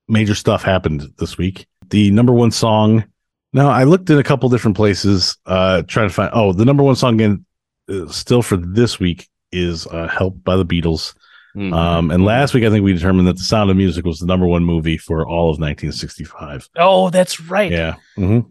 major 0.08 0.34
stuff 0.34 0.62
happened 0.62 1.02
this 1.18 1.38
week. 1.38 1.66
The 1.90 2.10
number 2.10 2.32
one 2.32 2.50
song. 2.50 3.04
Now 3.52 3.68
I 3.70 3.84
looked 3.84 4.10
in 4.10 4.18
a 4.18 4.24
couple 4.24 4.48
different 4.48 4.76
places 4.76 5.36
uh 5.46 5.82
trying 5.82 6.08
to 6.08 6.14
find 6.14 6.30
oh, 6.34 6.52
the 6.52 6.64
number 6.64 6.82
one 6.82 6.96
song 6.96 7.14
again 7.14 7.44
uh, 7.88 8.08
still 8.08 8.42
for 8.42 8.56
this 8.56 8.98
week 9.00 9.28
is 9.52 9.86
uh 9.86 10.08
Help 10.08 10.42
by 10.44 10.56
the 10.56 10.66
Beatles. 10.66 11.14
Mhm. 11.56 11.72
Um 11.74 12.10
and 12.10 12.24
last 12.24 12.54
week 12.54 12.64
I 12.64 12.70
think 12.70 12.84
we 12.84 12.92
determined 12.92 13.26
that 13.28 13.36
The 13.38 13.42
Sound 13.42 13.70
of 13.70 13.76
Music 13.76 14.04
was 14.04 14.18
the 14.18 14.26
number 14.26 14.46
one 14.46 14.64
movie 14.64 14.98
for 14.98 15.26
all 15.26 15.50
of 15.50 15.58
1965. 15.58 16.68
Oh, 16.76 17.10
that's 17.10 17.40
right. 17.40 17.70
Yeah. 17.72 17.94
Mhm. 18.18 18.46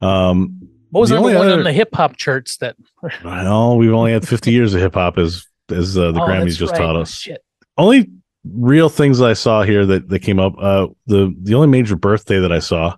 Um 0.00 0.58
What 0.90 1.00
was 1.02 1.10
The 1.10 1.16
only 1.16 1.34
one 1.34 1.46
other- 1.48 1.58
on 1.58 1.64
the 1.64 1.72
hip 1.72 1.94
hop 1.94 2.16
charts? 2.16 2.56
That 2.58 2.76
well, 3.24 3.76
we've 3.76 3.92
only 3.92 4.12
had 4.12 4.26
50 4.26 4.52
years 4.52 4.74
of 4.74 4.80
hip 4.80 4.94
hop 4.94 5.18
as 5.18 5.44
as 5.70 5.96
uh, 5.96 6.12
the 6.12 6.20
Oh, 6.22 6.26
Grammys 6.26 6.56
just 6.58 6.72
right. 6.72 6.78
taught 6.80 6.96
us. 6.96 7.14
Shit. 7.14 7.42
only 7.78 8.10
real 8.46 8.90
things 8.90 9.22
I 9.22 9.32
saw 9.32 9.62
here 9.62 9.86
that, 9.86 10.08
that 10.10 10.18
came 10.20 10.38
up. 10.38 10.54
Uh, 10.58 10.88
the 11.06 11.34
the 11.40 11.54
only 11.54 11.68
major 11.68 11.96
birthday 11.96 12.38
that 12.40 12.52
I 12.52 12.58
saw 12.58 12.96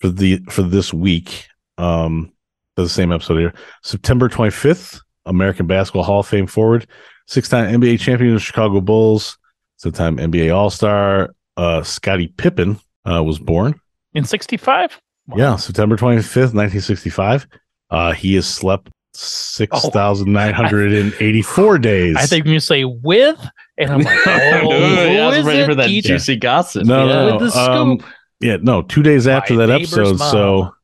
for 0.00 0.08
the 0.08 0.38
for 0.48 0.62
this 0.62 0.94
week, 0.94 1.46
um, 1.78 2.32
the 2.76 2.88
same 2.88 3.10
episode 3.12 3.38
here, 3.38 3.52
September 3.82 4.28
twenty 4.28 4.52
fifth, 4.52 5.00
American 5.26 5.66
Basketball 5.66 6.04
Hall 6.04 6.20
of 6.20 6.28
Fame 6.28 6.46
forward, 6.46 6.86
six 7.30 7.48
time 7.48 7.80
NBA 7.80 8.00
champion 8.00 8.32
of 8.34 8.40
the 8.40 8.44
Chicago 8.44 8.80
Bulls, 8.80 9.38
seven 9.76 9.96
time 9.96 10.16
NBA 10.18 10.54
All 10.54 10.68
Star, 10.68 11.34
uh, 11.56 11.82
Scottie 11.82 12.28
Pippen 12.28 12.78
uh, 13.10 13.22
was 13.22 13.38
born. 13.38 13.80
In 14.14 14.24
'65. 14.24 15.00
Yeah, 15.36 15.56
September 15.56 15.96
twenty 15.96 16.22
fifth, 16.22 16.52
nineteen 16.52 16.80
sixty 16.80 17.08
five. 17.10 17.46
Uh, 17.88 18.12
he 18.12 18.34
has 18.34 18.46
slept 18.46 18.90
six 19.14 19.86
thousand 19.88 20.32
nine 20.32 20.52
hundred 20.52 20.92
and 20.92 21.14
eighty 21.20 21.42
four 21.42 21.78
days. 21.78 22.16
I 22.18 22.26
think 22.26 22.46
you 22.46 22.58
say 22.58 22.84
with, 22.84 23.38
and 23.78 23.90
I'm 23.90 24.00
like, 24.02 24.18
oh, 24.26 25.06
yeah, 25.06 25.22
I 25.22 25.26
was 25.28 25.34
who 25.36 25.40
is 25.40 25.46
ready 25.46 25.58
it? 25.60 25.66
for 25.66 25.74
that 25.76 25.86
Keith? 25.86 26.04
juicy 26.04 26.36
gossip. 26.36 26.84
No, 26.84 27.06
Yeah, 27.06 27.12
no, 27.12 27.36
with 27.36 27.52
the 27.52 27.68
no. 27.68 27.72
Um. 27.72 28.04
Yeah, 28.40 28.56
no, 28.60 28.82
two 28.82 29.02
days 29.02 29.28
after 29.28 29.54
My 29.54 29.66
that 29.66 29.72
neighbor's 29.72 29.92
episode. 29.92 30.16
So 30.16 30.74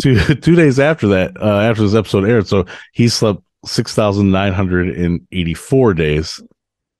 two 0.00 0.18
two 0.36 0.54
days 0.54 0.78
after 0.78 1.08
that, 1.08 1.36
uh, 1.40 1.58
after 1.60 1.82
this 1.82 1.94
episode 1.94 2.24
aired, 2.24 2.46
so 2.46 2.64
he 2.92 3.08
slept 3.08 3.42
six 3.64 3.94
thousand 3.94 4.30
nine 4.30 4.52
hundred 4.52 4.96
and 4.96 5.26
eighty 5.32 5.54
four 5.54 5.94
days, 5.94 6.40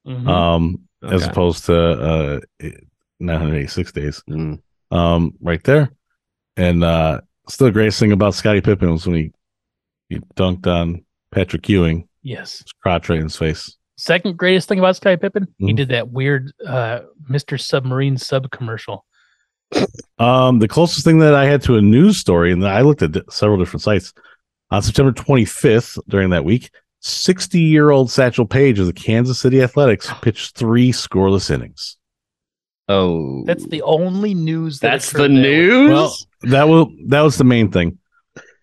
Mhm. 0.07 0.29
um, 0.29 0.81
as 1.03 1.27
opposed 1.27 1.67
to 1.67 1.77
uh, 1.77 2.41
nine 3.21 3.39
hundred 3.41 3.57
eighty 3.59 3.67
six 3.69 3.93
days. 3.93 4.23
Mm. 4.29 4.61
um, 4.91 5.33
right 5.41 5.63
there. 5.65 5.91
And 6.57 6.85
uh, 6.85 7.21
still 7.49 7.67
the 7.67 7.73
greatest 7.73 7.99
thing 7.99 8.13
about 8.13 8.35
Scottie 8.35 8.61
Pippen 8.61 8.93
was 8.93 9.07
when 9.07 9.17
he, 9.17 9.33
he 10.11 10.19
dunked 10.37 10.67
on 10.67 11.05
Patrick 11.31 11.67
Ewing, 11.69 12.07
yes. 12.23 12.59
his 12.59 12.73
crotch 12.83 13.09
right 13.09 13.17
in 13.19 13.25
his 13.25 13.37
face. 13.37 13.77
Second 13.97 14.37
greatest 14.37 14.69
thing 14.69 14.79
about 14.79 14.97
Sky 14.97 15.17
Pippen, 15.17 15.47
he 15.59 15.73
Mhm. 15.73 15.77
did 15.77 15.89
that 15.89 16.11
weird 16.11 16.53
uh, 16.67 17.01
Mr. 17.31 17.59
Submarine 17.59 18.19
sub 18.19 18.51
commercial. 18.51 19.07
Um, 20.19 20.59
the 20.59 20.69
closest 20.69 21.05
thing 21.05 21.19
that 21.21 21.35
I 21.35 21.47
had 21.47 21.63
to 21.63 21.77
a 21.77 21.81
news 21.83 22.19
story, 22.19 22.53
and 22.53 22.67
I 22.67 22.83
looked 22.83 23.01
at 23.03 23.17
several 23.33 23.59
different 23.59 23.83
sites 23.83 24.13
on 24.73 24.83
September 24.83 25.13
25th 25.13 25.99
during 26.09 26.31
that 26.31 26.45
week. 26.45 26.71
60 27.01 27.59
year 27.61 27.91
old 27.91 28.11
Satchel 28.11 28.47
Paige 28.47 28.79
of 28.79 28.87
the 28.87 28.93
Kansas 28.93 29.39
City 29.39 29.61
Athletics 29.63 30.09
pitched 30.23 30.57
three 30.57 30.93
scoreless 30.93 31.51
innings. 31.51 31.97
Oh, 32.89 33.45
That's 33.45 33.67
the 33.67 33.83
only 33.83 34.35
news. 34.35 34.81
That 34.81 34.91
that's 34.93 35.13
the 35.13 35.29
news. 35.29 35.91
Well, 35.91 36.15
that 36.43 36.65
will 36.69 36.93
that 37.07 37.21
was 37.23 37.39
the 37.39 37.45
main 37.45 37.71
thing. 37.71 37.99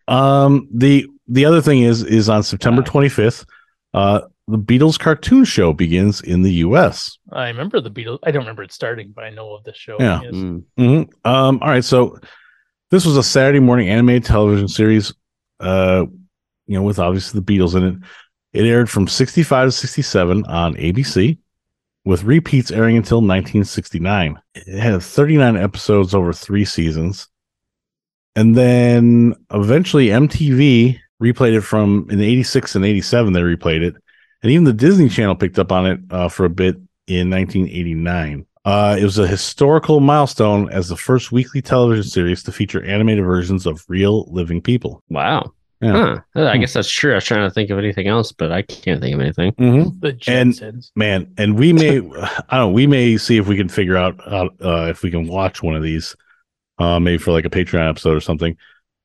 Um, 0.08 0.68
the 0.74 1.08
the 1.28 1.46
other 1.46 1.62
thing 1.62 1.82
is 1.84 2.04
is 2.04 2.30
on 2.30 2.44
September 2.44 2.82
25th, 2.82 3.46
uh, 3.94 4.22
the 4.48 4.58
Beatles 4.58 5.00
cartoon 5.00 5.46
show 5.46 5.74
begins 5.74 6.22
in 6.22 6.42
the 6.42 6.52
U.S. 6.54 7.18
I 7.32 7.48
remember 7.48 7.80
the 7.80 7.92
Beatles. 7.92 8.20
I 8.24 8.32
don't 8.32 8.42
remember 8.42 8.64
it 8.64 8.72
starting, 8.74 9.14
but 9.16 9.24
I 9.24 9.30
know 9.30 9.54
of 9.54 9.64
the 9.64 9.74
show. 9.74 9.96
Yeah. 10.00 10.22
Mm. 10.26 10.64
Mhm. 10.78 11.10
Um, 11.26 11.60
all 11.62 11.70
right, 11.70 11.84
so 11.84 12.18
this 12.92 13.06
was 13.06 13.16
a 13.18 13.24
Saturday 13.24 13.60
morning 13.60 13.90
animated 13.90 14.26
television 14.26 14.68
series, 14.68 15.14
uh, 15.60 16.06
you 16.68 16.76
know, 16.76 16.84
with 16.84 17.00
obviously 17.00 17.40
the 17.40 17.46
Beatles 17.46 17.76
in 17.76 17.84
it. 17.84 17.96
It 18.52 18.66
aired 18.66 18.90
from 18.90 19.08
65 19.08 19.68
to 19.68 19.72
67 19.72 20.46
on 20.46 20.76
ABC, 20.76 21.38
with 22.06 22.24
repeats 22.24 22.72
airing 22.72 22.98
until 22.98 23.18
1969. 23.18 24.40
It 24.56 24.80
had 24.80 25.02
39 25.02 25.58
episodes 25.58 26.16
over 26.16 26.34
three 26.34 26.66
seasons. 26.66 27.28
And 28.36 28.56
then 28.56 29.36
eventually 29.52 30.08
MTV 30.08 31.00
replayed 31.22 31.58
it 31.58 31.62
from 31.62 32.08
in 32.10 32.22
86 32.22 32.76
and 32.76 32.86
87, 32.86 33.34
they 33.34 33.42
replayed 33.42 33.82
it. 33.82 33.96
And 34.42 34.52
even 34.52 34.64
the 34.64 34.74
Disney 34.74 35.10
Channel 35.10 35.36
picked 35.36 35.60
up 35.60 35.72
on 35.72 35.86
it 35.86 36.00
uh, 36.10 36.30
for 36.30 36.46
a 36.46 36.50
bit 36.50 36.76
in 37.08 37.30
1989. 37.30 38.46
Uh, 38.66 38.98
it 39.00 39.04
was 39.04 39.18
a 39.18 39.28
historical 39.28 40.00
milestone 40.00 40.70
as 40.70 40.90
the 40.90 40.98
first 40.98 41.32
weekly 41.32 41.62
television 41.62 42.04
series 42.04 42.44
to 42.44 42.52
feature 42.52 42.84
animated 42.84 43.24
versions 43.26 43.66
of 43.66 43.84
real 43.88 44.26
living 44.32 44.62
people. 44.62 45.02
Wow. 45.10 45.54
Yeah. 45.82 46.18
Huh. 46.36 46.44
I 46.46 46.56
Hmm. 46.56 46.60
guess 46.60 46.74
that's 46.74 46.92
true. 46.92 47.14
I 47.14 47.16
was 47.16 47.24
trying 47.24 47.48
to 47.48 47.54
think 47.54 47.70
of 47.70 47.78
anything 47.80 48.08
else, 48.08 48.34
but 48.34 48.52
I 48.52 48.64
can't 48.64 49.00
think 49.00 49.16
of 49.16 49.22
anything. 49.22 49.54
Mm-hmm. 49.54 50.00
The 50.02 50.18
And- 50.28 50.86
Man, 50.98 51.32
and 51.38 51.58
we 51.58 51.72
may, 51.72 52.00
I 52.00 52.02
don't 52.02 52.52
know, 52.52 52.70
we 52.70 52.86
may 52.86 53.16
see 53.16 53.38
if 53.38 53.48
we 53.48 53.56
can 53.56 53.70
figure 53.70 53.96
out 53.96 54.20
uh, 54.28 54.50
uh, 54.62 54.88
if 54.90 55.04
we 55.04 55.10
can 55.12 55.26
watch 55.28 55.64
one 55.64 55.76
of 55.76 55.82
these, 55.82 56.18
uh, 56.80 57.00
maybe 57.00 57.18
for 57.18 57.32
like 57.32 57.46
a 57.46 57.50
Patreon 57.50 57.90
episode 57.90 58.18
or 58.18 58.22
something. 58.22 58.58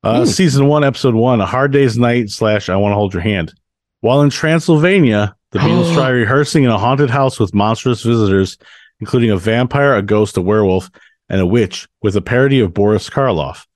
Uh, 0.03 0.19
Hmm. 0.21 0.25
Season 0.27 0.67
one, 0.67 0.83
episode 0.83 1.15
one, 1.15 1.41
A 1.41 1.47
Hard 1.47 1.71
Day's 1.71 1.97
Night 1.97 2.29
slash 2.29 2.69
I 2.69 2.75
Want 2.77 2.91
to 2.91 2.97
Hold 2.97 3.15
Your 3.15 3.23
Hand. 3.23 3.55
While 4.01 4.23
in 4.23 4.31
Transylvania, 4.31 5.37
the 5.53 5.61
Beatles 5.61 5.95
try 5.95 6.09
rehearsing 6.09 6.65
in 6.65 6.71
a 6.71 6.77
haunted 6.79 7.09
house 7.09 7.39
with 7.39 7.55
monstrous 7.55 8.03
visitors, 8.03 8.59
including 9.05 9.31
a 9.31 9.37
vampire, 9.37 9.95
a 9.95 10.03
ghost, 10.03 10.37
a 10.39 10.41
werewolf, 10.41 10.91
and 11.29 11.41
a 11.41 11.47
witch, 11.47 11.87
with 12.03 12.17
a 12.17 12.23
parody 12.23 12.61
of 12.61 12.73
Boris 12.73 13.11
Karloff. 13.11 13.67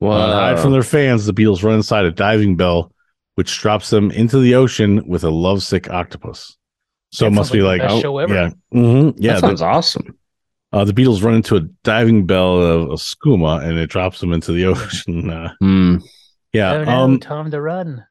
Well, 0.00 0.20
Uh, 0.20 0.26
to 0.26 0.34
hide 0.34 0.60
from 0.60 0.72
their 0.72 0.82
fans, 0.82 1.24
the 1.26 1.32
Beatles 1.32 1.62
run 1.62 1.74
inside 1.76 2.04
a 2.04 2.10
diving 2.10 2.56
bell, 2.56 2.92
which 3.36 3.56
drops 3.60 3.90
them 3.90 4.10
into 4.10 4.38
the 4.40 4.54
ocean 4.56 5.06
with 5.06 5.22
a 5.24 5.30
lovesick 5.30 5.88
octopus. 5.90 6.56
So 7.12 7.24
That 7.26 7.32
it 7.32 7.34
must 7.34 7.52
be 7.52 7.62
like 7.62 7.80
like, 7.82 7.90
oh, 7.92 8.00
show 8.00 8.18
ever. 8.18 8.34
yeah, 8.34 8.50
hmm 8.72 9.10
yeah. 9.16 9.34
that 9.34 9.40
The, 9.42 9.46
sounds 9.48 9.62
awesome. 9.62 10.18
uh, 10.72 10.84
the 10.84 10.92
Beatles 10.92 11.22
run 11.22 11.34
into 11.34 11.54
a 11.56 11.60
diving 11.84 12.26
bell 12.26 12.60
of, 12.60 12.90
of 12.90 12.98
skooma, 12.98 13.62
and 13.64 13.78
it 13.78 13.88
drops 13.90 14.18
them 14.20 14.32
into 14.32 14.52
the 14.52 14.64
ocean. 14.66 15.30
Uh, 15.30 15.50
Hmm. 15.60 15.96
yeah, 16.52 16.82
no, 16.82 16.90
um, 16.90 17.20
time 17.20 17.50
to 17.52 17.60
run. 17.60 18.04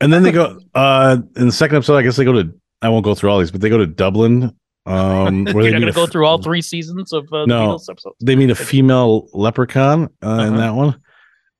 and 0.00 0.12
then 0.12 0.22
they 0.22 0.32
go 0.32 0.58
uh, 0.74 1.18
in 1.36 1.46
the 1.46 1.52
second 1.52 1.76
episode. 1.76 1.96
I 1.96 2.02
guess 2.02 2.16
they 2.16 2.24
go 2.24 2.32
to. 2.42 2.52
I 2.80 2.88
won't 2.90 3.04
go 3.04 3.14
through 3.14 3.30
all 3.30 3.38
these, 3.40 3.50
but 3.50 3.60
they 3.60 3.68
go 3.70 3.78
to 3.78 3.86
Dublin, 3.86 4.54
um, 4.88 5.44
where 5.52 5.54
You're 5.54 5.62
they 5.64 5.70
not 5.72 5.80
going 5.80 5.92
to 5.92 5.96
go 5.96 6.04
f- 6.04 6.10
through 6.12 6.26
all 6.26 6.40
three 6.42 6.62
seasons 6.62 7.12
of 7.12 7.32
uh, 7.32 7.44
No. 7.46 7.60
the 7.72 7.74
Beatles 7.74 7.90
episodes. 7.90 8.16
they 8.20 8.36
meet 8.36 8.50
a 8.50 8.54
female 8.54 9.28
leprechaun 9.32 10.04
uh, 10.24 10.28
in 10.28 10.54
Uh-huh. 10.54 10.56
that 10.56 10.74
one, 10.74 11.00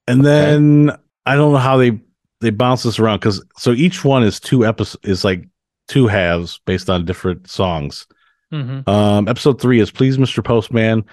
and 0.07 0.25
then 0.25 0.97
I 1.27 1.37
don't 1.37 1.53
know 1.53 1.59
how 1.59 1.77
they 1.77 1.99
they 2.41 2.51
bounce 2.51 2.85
this 2.85 2.99
around 2.99 3.19
because 3.19 3.45
so 3.59 3.73
each 3.73 4.05
one 4.05 4.23
is 4.23 4.41
two 4.41 4.65
episodes 4.65 5.05
is 5.05 5.25
like 5.25 5.45
two 5.89 6.07
halves 6.07 6.61
based 6.67 6.89
on 6.91 7.05
different 7.05 7.49
songs. 7.51 8.07
hmm 8.53 8.81
Um, 8.87 9.29
episode 9.29 9.61
three 9.61 9.81
is 9.81 9.91
"Please, 9.91 10.17
Mr. 10.19 10.43
Postman" 10.45 11.05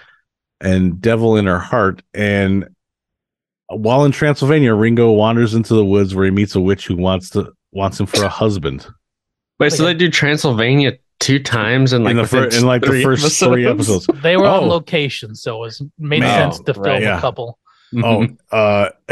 and 0.62 1.02
"Devil 1.02 1.36
in 1.38 1.46
Her 1.48 1.60
Heart," 1.60 2.02
and 2.14 2.68
while 3.70 4.06
in 4.06 4.12
Transylvania, 4.12 4.74
Ringo 4.76 5.12
wanders 5.12 5.56
into 5.56 5.74
the 5.74 5.84
woods 5.84 6.14
where 6.14 6.26
he 6.26 6.32
meets 6.32 6.54
a 6.56 6.62
witch 6.62 6.86
who 6.88 6.96
wants 6.96 7.32
to 7.32 7.52
wants 7.72 8.00
him 8.00 8.06
for 8.06 8.24
a 8.24 8.30
husband. 8.30 8.86
Wait, 9.60 9.72
so 9.72 9.84
they 9.84 9.94
do 9.94 10.10
Transylvania 10.10 10.94
two 11.26 11.40
times 11.40 11.92
in 11.92 12.04
like 12.04 12.12
in 12.12 12.18
the 12.18 12.22
within 12.24 12.52
fir- 12.52 12.58
in 12.58 12.66
like 12.66 12.82
the 12.82 12.88
three 12.88 13.04
first 13.04 13.40
three 13.40 13.66
episodes. 13.66 14.08
They 14.22 14.38
were 14.38 14.46
on 14.46 14.64
Oh. 14.64 14.68
location, 14.68 15.34
so 15.36 15.56
it 15.58 15.60
was, 15.60 15.82
made 15.98 16.20
Man. 16.20 16.52
sense 16.52 16.64
to 16.66 16.74
film 16.76 16.86
right, 16.86 17.02
yeah. 17.02 17.18
a 17.18 17.22
couple. 17.22 17.58
Oh, 18.04 18.28
uh, 18.52 18.90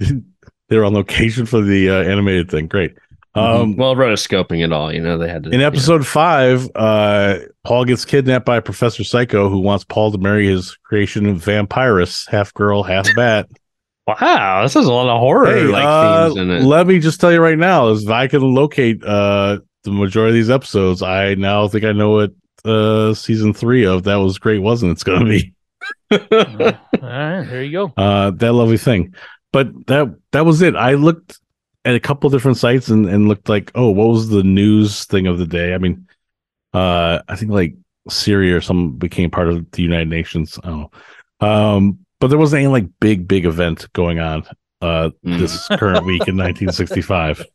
they 0.00 0.76
were 0.76 0.84
on 0.84 0.94
location 0.94 1.46
for 1.46 1.60
the 1.60 1.90
uh, 1.90 2.02
animated 2.02 2.50
thing. 2.50 2.66
Great. 2.66 2.96
Um, 3.34 3.76
well, 3.76 3.94
rotoscoping 3.94 4.64
it 4.64 4.72
all, 4.72 4.92
you 4.92 5.00
know, 5.00 5.16
they 5.16 5.28
had 5.28 5.44
to. 5.44 5.50
in 5.50 5.60
episode 5.60 6.04
five, 6.04 6.68
uh, 6.74 7.38
Paul 7.62 7.84
gets 7.84 8.04
kidnapped 8.04 8.44
by 8.44 8.58
Professor 8.58 9.04
Psycho, 9.04 9.48
who 9.48 9.60
wants 9.60 9.84
Paul 9.84 10.10
to 10.10 10.18
marry 10.18 10.48
his 10.48 10.76
creation 10.84 11.24
of 11.26 11.36
vampirus, 11.44 12.28
half 12.28 12.52
girl, 12.54 12.82
half 12.82 13.06
bat. 13.14 13.48
wow, 14.08 14.62
this 14.62 14.74
is 14.74 14.86
a 14.86 14.92
lot 14.92 15.08
of 15.08 15.20
horror 15.20 15.46
hey, 15.54 15.62
like 15.64 15.84
uh, 15.84 16.24
themes 16.30 16.36
in 16.40 16.50
it. 16.50 16.62
let 16.64 16.88
me 16.88 16.98
just 16.98 17.20
tell 17.20 17.30
you 17.30 17.40
right 17.40 17.58
now, 17.58 17.88
if 17.90 18.08
I 18.08 18.26
can 18.26 18.40
locate 18.42 19.04
uh, 19.04 19.58
the 19.84 19.90
majority 19.92 20.30
of 20.30 20.34
these 20.34 20.50
episodes, 20.50 21.02
I 21.02 21.34
now 21.34 21.68
think 21.68 21.84
I 21.84 21.92
know 21.92 22.10
what 22.10 22.32
uh, 22.64 23.14
season 23.14 23.52
three 23.54 23.86
of 23.86 24.02
That 24.04 24.16
Was 24.16 24.38
Great 24.38 24.58
wasn't. 24.60 24.92
It's 24.92 25.04
going 25.04 25.20
to 25.20 25.26
be 25.26 25.52
Uh, 26.10 26.72
all 27.02 27.08
right, 27.08 27.42
there 27.48 27.62
you 27.62 27.72
go. 27.72 27.92
uh, 27.96 28.30
that 28.32 28.52
lovely 28.52 28.78
thing. 28.78 29.14
But 29.52 29.86
that 29.86 30.14
that 30.32 30.44
was 30.44 30.60
it. 30.62 30.74
I 30.76 30.94
looked 30.94 31.38
at 31.84 31.94
a 31.94 32.00
couple 32.00 32.28
different 32.30 32.56
sites 32.58 32.88
and, 32.88 33.06
and 33.08 33.28
looked 33.28 33.48
like, 33.48 33.70
oh, 33.74 33.90
what 33.90 34.08
was 34.08 34.28
the 34.28 34.42
news 34.42 35.04
thing 35.04 35.26
of 35.26 35.38
the 35.38 35.46
day? 35.46 35.72
I 35.74 35.78
mean, 35.78 36.06
uh, 36.74 37.20
I 37.28 37.36
think 37.36 37.52
like 37.52 37.74
Syria 38.10 38.56
or 38.56 38.60
some 38.60 38.92
became 38.96 39.30
part 39.30 39.48
of 39.48 39.70
the 39.70 39.82
United 39.82 40.08
Nations. 40.10 40.58
I 40.62 40.68
don't 40.68 40.90
know. 41.40 41.46
Um, 41.48 41.98
but 42.20 42.26
there 42.28 42.38
wasn't 42.38 42.60
any 42.64 42.68
like 42.68 42.86
big, 43.00 43.28
big 43.28 43.46
event 43.46 43.86
going 43.92 44.18
on 44.18 44.44
uh 44.82 45.10
Mm. 45.24 45.38
this 45.38 45.66
current 45.68 46.04
week 46.04 46.28
in 46.28 46.36
1965. 46.36 47.44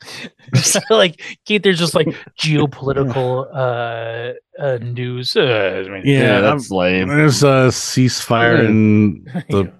like 0.90 1.20
Keith, 1.44 1.62
there's 1.62 1.78
just 1.78 1.94
like 1.94 2.06
geopolitical 2.40 3.46
uh, 3.54 4.32
uh 4.62 4.78
news. 4.78 5.36
Uh, 5.36 5.84
I 5.86 5.90
mean, 5.90 6.02
Yeah, 6.04 6.40
that's 6.40 6.70
lame. 6.70 7.08
There's 7.08 7.42
a 7.42 7.68
ceasefire 7.68 8.62
Yeah. 8.62 8.68
in 8.68 9.24
the 9.50 9.72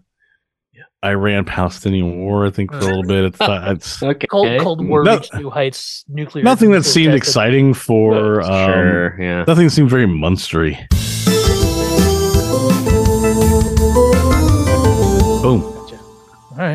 Yeah. 0.73 0.83
Iran 1.05 1.45
Palestinian 1.45 2.21
war, 2.21 2.47
I 2.47 2.51
think, 2.51 2.71
for 2.73 2.79
a 2.79 2.83
little 2.85 3.03
bit. 3.05 3.25
It's, 3.25 3.39
it's 3.41 4.03
Okay. 4.03 4.27
Cold 4.27 4.61
Cold 4.61 4.87
War 4.87 5.03
No- 5.05 5.17
reached 5.17 5.35
new 5.35 5.51
heights. 5.51 6.05
Nuclear. 6.09 6.45
nothing 6.45 6.71
that 6.73 6.85
seemed 6.85 7.15
exciting 7.15 7.73
for 7.75 8.43
um, 8.43 8.73
sure, 8.73 9.21
yeah. 9.21 9.45
Nothing 9.47 9.69
seemed 9.71 9.91
very 9.91 10.07
monstery. 10.07 10.77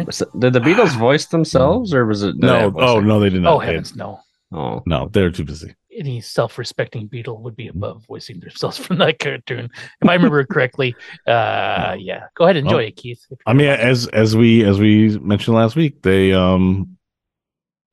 All 0.05 0.07
right. 0.07 0.13
So, 0.13 0.25
Did 0.37 0.53
the 0.53 0.59
Beatles 0.59 0.97
voice 0.99 1.25
themselves, 1.25 1.93
or 1.93 2.05
was 2.05 2.23
it? 2.23 2.35
No, 2.37 2.71
oh 2.77 2.99
no, 2.99 3.19
they 3.19 3.29
did 3.29 3.41
not. 3.41 3.53
Oh 3.55 3.59
They- 3.59 3.65
heavens, 3.67 3.95
no! 3.95 4.19
Oh, 4.53 4.83
no, 4.85 5.09
they're 5.11 5.31
too 5.31 5.43
busy. 5.43 5.75
Any 5.97 6.21
self-respecting 6.21 7.09
Beatle 7.09 7.39
would 7.41 7.55
be 7.55 7.67
above 7.69 8.05
voicing 8.05 8.39
themselves 8.39 8.77
from 8.77 8.97
that 8.99 9.17
cartoon. 9.19 9.69
If 10.01 10.09
I 10.09 10.13
remember 10.13 10.43
correctly, 10.45 10.93
uh, 11.27 11.95
yeah. 11.97 12.25
Go 12.35 12.43
ahead, 12.45 12.57
and 12.57 12.67
enjoy 12.67 12.77
Well, 12.77 12.87
it, 12.87 12.95
Keith. 12.97 13.25
I 13.45 13.53
mean, 13.53 13.67
as 13.69 14.07
as 14.07 14.35
we 14.35 14.63
as 14.63 14.79
we 14.79 15.17
mentioned 15.19 15.55
last 15.55 15.75
week, 15.75 16.01
they 16.01 16.33
um 16.33 16.97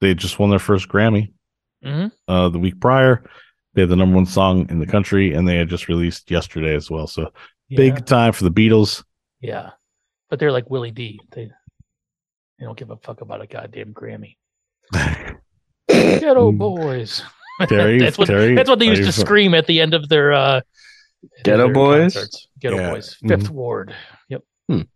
they 0.01 0.15
just 0.15 0.39
won 0.39 0.51
their 0.51 0.59
first 0.59 0.89
Grammy 0.89 1.33
Mhm. 1.85 2.13
uh 2.29 2.49
the 2.49 2.59
week 2.59 2.81
prior. 2.81 3.25
They 3.75 3.83
had 3.83 3.89
the 3.91 3.97
number 3.97 4.17
one 4.17 4.27
song 4.27 4.67
in 4.69 4.79
the 4.81 4.87
country, 4.87 5.33
and 5.33 5.49
they 5.49 5.57
had 5.57 5.69
just 5.69 5.89
released 5.89 6.31
yesterday 6.31 6.75
as 6.75 6.91
well. 6.91 7.07
So 7.07 7.33
yeah, 7.69 7.77
big 7.77 8.05
time 8.05 8.33
for 8.33 8.45
the 8.45 8.51
Beatles. 8.51 9.03
yeah. 9.41 9.71
But 10.29 10.39
they're 10.39 10.53
like 10.53 10.71
Willie 10.71 10.91
D. 10.91 11.21
They 11.31 11.51
they 12.59 12.65
don't 12.67 12.77
give 12.79 12.91
a 12.91 12.97
fuck 12.97 13.21
about 13.21 13.41
a 13.43 13.47
goddamn 13.47 13.93
Grammy. 13.93 14.37
Geto 15.91 16.57
boys. 16.57 17.23
Terry, 17.69 17.99
that's 17.99 18.19
what 18.19 18.27
Terry, 18.27 18.55
that's 18.55 18.69
what 18.69 18.79
they 18.79 18.87
used 18.87 19.05
to 19.05 19.13
scream 19.13 19.55
at 19.55 19.67
the 19.67 19.81
end 19.81 19.95
of 19.95 20.09
their 20.09 20.33
uh 20.33 20.61
Geto 21.45 21.57
their 21.59 21.73
Boys? 21.73 22.15
concerts. 22.15 22.49
Geto 22.61 22.77
Yeah. 22.77 22.91
Boys. 22.91 23.17
5th 23.25 23.43
Mhm. 23.45 23.51
Ward. 23.51 23.95
Yep. 24.29 24.43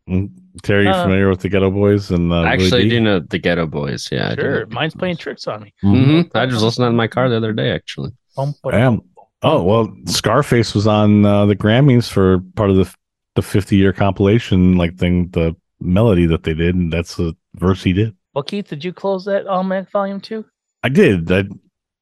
Mm, 0.09 0.31
Terry, 0.63 0.85
you 0.85 0.91
Uh, 0.91 1.03
familiar 1.05 1.29
with 1.29 1.41
the 1.41 1.51
Geto 1.51 1.73
Boys? 1.73 2.11
And 2.11 2.33
uh, 2.33 2.43
I 2.43 2.53
actually 2.55 2.85
D? 2.85 2.89
do 2.91 3.01
know 3.01 3.21
the 3.21 3.39
Geto 3.39 3.71
Boys. 3.71 4.09
Yeah, 4.11 4.31
I 4.31 4.35
do 4.35 4.43
Sure, 4.43 4.67
mine's 4.67 4.95
playing 4.95 5.19
tricks 5.19 5.47
on 5.47 5.63
me. 5.63 5.75
Mhm. 5.85 6.07
Mhm. 6.25 6.31
I 6.35 6.47
just 6.47 6.63
listened 6.63 6.85
to 6.85 6.89
in 6.89 6.97
my 6.97 7.07
car 7.09 7.29
the 7.29 7.37
other 7.37 7.53
day. 7.53 7.71
Actually, 7.71 8.13
Bum, 8.37 8.55
ba- 8.63 8.99
Oh 9.43 9.63
well, 9.63 9.95
Scarface 10.07 10.75
was 10.75 10.87
on 10.87 11.25
uh, 11.27 11.45
the 11.47 11.55
Grammys 11.55 12.11
for 12.11 12.41
part 12.55 12.71
of 12.71 12.77
the 12.77 12.93
the 13.35 13.43
50 13.43 13.77
year 13.77 13.93
compilation 13.93 14.77
like 14.79 14.97
thing, 14.97 15.29
the 15.29 15.55
melody 15.79 16.25
that 16.27 16.43
they 16.45 16.55
did, 16.55 16.75
and 16.75 16.91
that's 16.91 17.17
the 17.17 17.37
verse 17.57 17.83
he 17.83 17.93
did. 17.93 18.15
Well, 18.35 18.45
Keith, 18.45 18.69
did 18.69 18.85
you 18.85 18.93
close 18.93 19.25
that 19.25 19.47
Almanac 19.47 19.91
Volume 19.91 20.21
Two? 20.21 20.45
I 20.83 20.89
did. 20.89 21.31
I, 21.33 21.45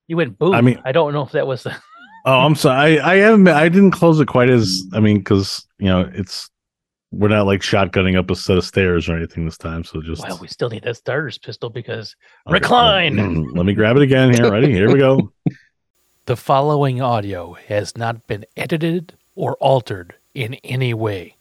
You 0.09 0.17
went 0.17 0.39
boom. 0.39 0.55
I 0.55 0.59
I 0.59 0.61
mean- 0.61 0.75
mean, 0.77 0.83
I 0.85 0.93
don't 0.93 1.13
know 1.13 1.23
if 1.23 1.33
that 1.33 1.47
was 1.47 1.63
the. 1.63 1.71
oh, 2.27 2.41
I'm 2.41 2.55
sorry. 2.55 2.99
I, 3.01 3.13
I 3.13 3.15
am. 3.17 3.47
I 3.49 3.69
didn't 3.69 3.93
close 3.93 4.21
it 4.21 4.27
quite 4.27 4.51
as. 4.51 4.83
I 4.93 5.01
mean, 5.01 5.19
because 5.19 5.67
you 5.79 5.87
know, 5.87 6.11
it's 6.13 6.51
we're 7.13 7.29
not 7.29 7.47
like 7.47 7.61
shotgunning 7.61 8.19
up 8.19 8.29
a 8.31 8.35
set 8.35 8.59
of 8.59 8.65
stairs 8.65 9.09
or 9.09 9.17
anything 9.17 9.45
this 9.45 9.57
time. 9.57 9.85
So 9.85 10.03
just 10.03 10.21
Well, 10.27 10.37
we 10.41 10.49
still 10.49 10.69
need 10.69 10.83
that 10.83 10.97
starter's 10.97 11.39
pistol 11.39 11.71
because 11.71 12.17
Okay, 12.49 12.55
recline. 12.55 13.15
mm, 13.15 13.57
Let 13.57 13.65
me 13.67 13.73
grab 13.75 13.95
it 13.97 14.03
again. 14.03 14.35
Here, 14.35 14.51
ready? 14.51 14.73
Here 14.73 14.93
we 14.93 14.99
go. 14.99 15.31
The 16.27 16.37
following 16.37 17.03
audio 17.03 17.53
has 17.53 17.99
not 17.99 18.27
been 18.27 18.47
edited 18.57 19.13
or 19.37 19.57
altered 19.57 20.15
in 20.33 20.55
any 20.65 20.95
way. 20.95 21.37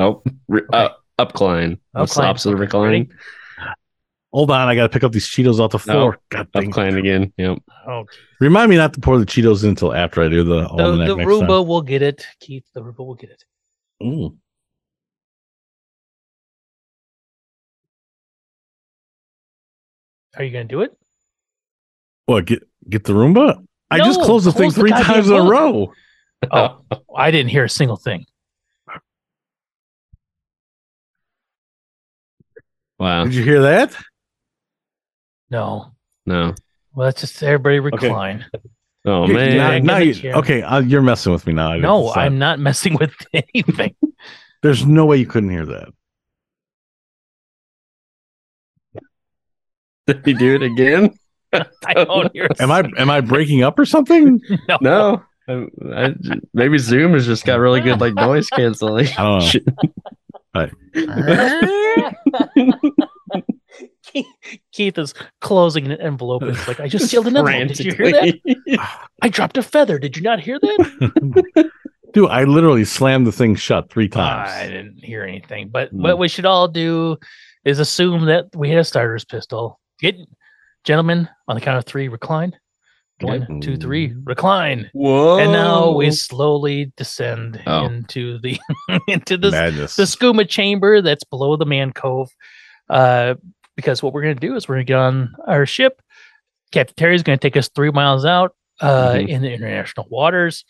oh, 0.00 0.20
re- 0.48 0.62
uh, 0.72 0.88
upcline. 1.16 1.78
What's 1.92 2.16
the 2.16 2.22
Upcline. 2.22 2.24
opposite 2.24 2.48
of 2.48 2.54
Okay, 2.54 2.60
reclining? 2.62 3.10
Hold 4.36 4.50
on, 4.50 4.68
I 4.68 4.74
got 4.74 4.82
to 4.82 4.90
pick 4.90 5.02
up 5.02 5.12
these 5.12 5.26
Cheetos 5.26 5.60
off 5.60 5.70
the 5.70 5.78
floor. 5.78 6.18
God 6.28 6.46
dang. 6.52 6.64
it. 6.64 6.70
Upcline 6.70 6.98
again. 6.98 7.32
Yep. 7.38 7.56
Oh, 7.88 8.04
Remind 8.38 8.68
me 8.68 8.76
not 8.76 8.92
to 8.92 9.00
pour 9.00 9.18
the 9.18 9.24
Cheetos 9.24 9.62
in 9.62 9.70
until 9.70 9.94
after 9.94 10.22
I 10.22 10.28
do 10.28 10.44
the 10.44 10.68
the, 10.76 10.94
the 10.94 11.16
next 11.16 11.26
Roomba 11.26 11.66
will 11.66 11.80
get 11.80 12.02
it. 12.02 12.26
Keith, 12.38 12.66
the 12.74 12.82
Roomba 12.82 12.98
will 12.98 13.14
get 13.14 13.30
it. 13.30 13.42
time. 13.98 14.10
Mm. 14.10 14.36
Are 20.36 20.44
you 20.44 20.50
going 20.50 20.68
to 20.68 20.74
do 20.74 20.82
it? 20.82 20.94
What? 22.26 22.44
Get 22.44 22.62
get 22.90 23.04
the 23.04 23.14
Roomba? 23.14 23.64
I 23.90 24.00
just 24.00 24.20
closed 24.20 24.44
the 24.44 24.52
thing 24.52 24.64
close 24.64 24.74
the 24.74 24.80
three 24.82 24.90
goddamn 24.90 25.14
times 25.14 25.30
in 25.30 25.36
a 25.36 25.42
row. 25.44 25.94
Oh, 26.50 26.82
I 27.16 27.30
didn't 27.30 27.48
hear 27.48 27.64
a 27.64 27.70
single 27.70 27.96
thing. 27.96 28.26
Wow. 32.98 33.24
Did 33.24 33.34
you 33.34 33.42
hear 33.42 33.62
that? 33.62 33.96
No. 35.50 35.92
No. 36.26 36.54
Well, 36.94 37.06
that's 37.06 37.20
just 37.20 37.42
everybody 37.42 37.78
recline. 37.80 38.44
Oh 39.04 39.26
You- 39.28 39.34
man. 39.34 39.56
now- 39.56 39.70
Yeah, 39.72 39.78
now 39.80 39.96
you- 39.98 40.32
okay, 40.32 40.62
uh, 40.62 40.80
you're 40.80 41.02
messing 41.02 41.32
with 41.32 41.46
me 41.46 41.52
now. 41.52 41.76
No, 41.76 42.12
I'm 42.12 42.38
not 42.38 42.58
messing 42.58 42.94
with 42.94 43.14
anything. 43.32 43.94
There's 44.62 44.84
no 44.86 45.04
way 45.06 45.18
you 45.18 45.26
couldn't 45.26 45.50
hear 45.50 45.66
that. 45.66 45.88
Did 50.06 50.24
he 50.24 50.34
do 50.34 50.54
it 50.56 50.62
again? 50.62 51.16
I 51.52 51.94
don't 51.94 52.32
hear. 52.32 52.48
Am 52.58 52.70
I 52.70 52.82
am 52.98 53.10
I 53.10 53.20
breaking 53.20 53.62
up 53.62 53.78
or 53.78 53.84
something? 53.84 54.40
No. 54.68 54.78
No. 54.80 55.22
I, 55.48 55.66
I, 55.94 56.14
maybe 56.54 56.76
Zoom 56.78 57.12
has 57.12 57.24
just 57.24 57.44
got 57.44 57.60
really 57.60 57.80
good 57.80 58.00
like 58.00 58.14
noise 58.14 58.48
canceling. 58.48 59.06
I 59.16 59.22
don't 60.54 60.72
know. 60.96 62.92
Shit. 63.78 63.90
Keith, 64.04 64.26
Keith 64.72 64.98
is 64.98 65.14
closing 65.40 65.86
an 65.90 66.00
envelope. 66.00 66.42
And 66.42 66.52
it's 66.52 66.66
like, 66.68 66.80
I 66.80 66.88
just 66.88 67.08
sealed 67.10 67.26
another 67.26 67.50
one. 67.52 67.66
Did 67.68 67.80
you 67.80 67.92
hear 67.94 68.12
that? 68.12 68.88
I 69.22 69.28
dropped 69.28 69.58
a 69.58 69.62
feather. 69.62 69.98
Did 69.98 70.16
you 70.16 70.22
not 70.22 70.40
hear 70.40 70.58
that? 70.60 71.70
Dude, 72.12 72.30
I 72.30 72.44
literally 72.44 72.84
slammed 72.84 73.26
the 73.26 73.32
thing 73.32 73.54
shut 73.56 73.90
three 73.90 74.08
times. 74.08 74.50
I 74.50 74.68
didn't 74.68 75.04
hear 75.04 75.22
anything. 75.22 75.68
But 75.68 75.90
Hmm. 75.90 76.02
what 76.02 76.18
we 76.18 76.28
should 76.28 76.46
all 76.46 76.68
do 76.68 77.16
is 77.64 77.78
assume 77.78 78.26
that 78.26 78.46
we 78.54 78.70
had 78.70 78.78
a 78.78 78.84
starter's 78.84 79.24
pistol. 79.24 79.78
Get 80.00 80.16
gentlemen 80.84 81.28
on 81.48 81.56
the 81.56 81.60
count 81.60 81.78
of 81.78 81.84
three, 81.84 82.08
recline. 82.08 82.56
One, 83.20 83.60
two, 83.62 83.78
three, 83.78 84.14
recline. 84.24 84.90
Whoa. 84.92 85.38
And 85.38 85.50
now 85.50 85.90
we 85.92 86.10
slowly 86.10 86.92
descend 86.98 87.62
Oh. 87.66 87.86
into 87.86 88.38
the 88.40 88.58
into 89.08 89.38
the 89.38 89.50
Madness. 89.50 89.96
the 89.96 90.02
skooma 90.02 90.46
chamber 90.46 91.00
that's 91.00 91.24
below 91.24 91.56
the 91.56 91.64
man 91.64 91.92
cove. 91.94 92.28
Uh, 92.90 93.34
because 93.76 94.02
what 94.02 94.12
we're 94.12 94.22
going 94.22 94.34
to 94.36 94.40
do 94.46 94.54
is 94.56 94.68
we're 94.68 94.76
going 94.76 94.86
to 94.86 94.90
get 94.90 94.98
on 94.98 95.34
our 95.46 95.66
ship. 95.66 96.00
Captain 96.72 96.94
Terry's 96.96 97.22
going 97.22 97.38
to 97.38 97.42
take 97.42 97.56
us 97.56 97.68
three 97.68 97.90
miles 97.90 98.24
out 98.24 98.54
uh, 98.80 99.12
Mhm. 99.14 99.28
in 99.28 99.42
the 99.42 99.52
international 99.52 100.06
waters, 100.10 100.64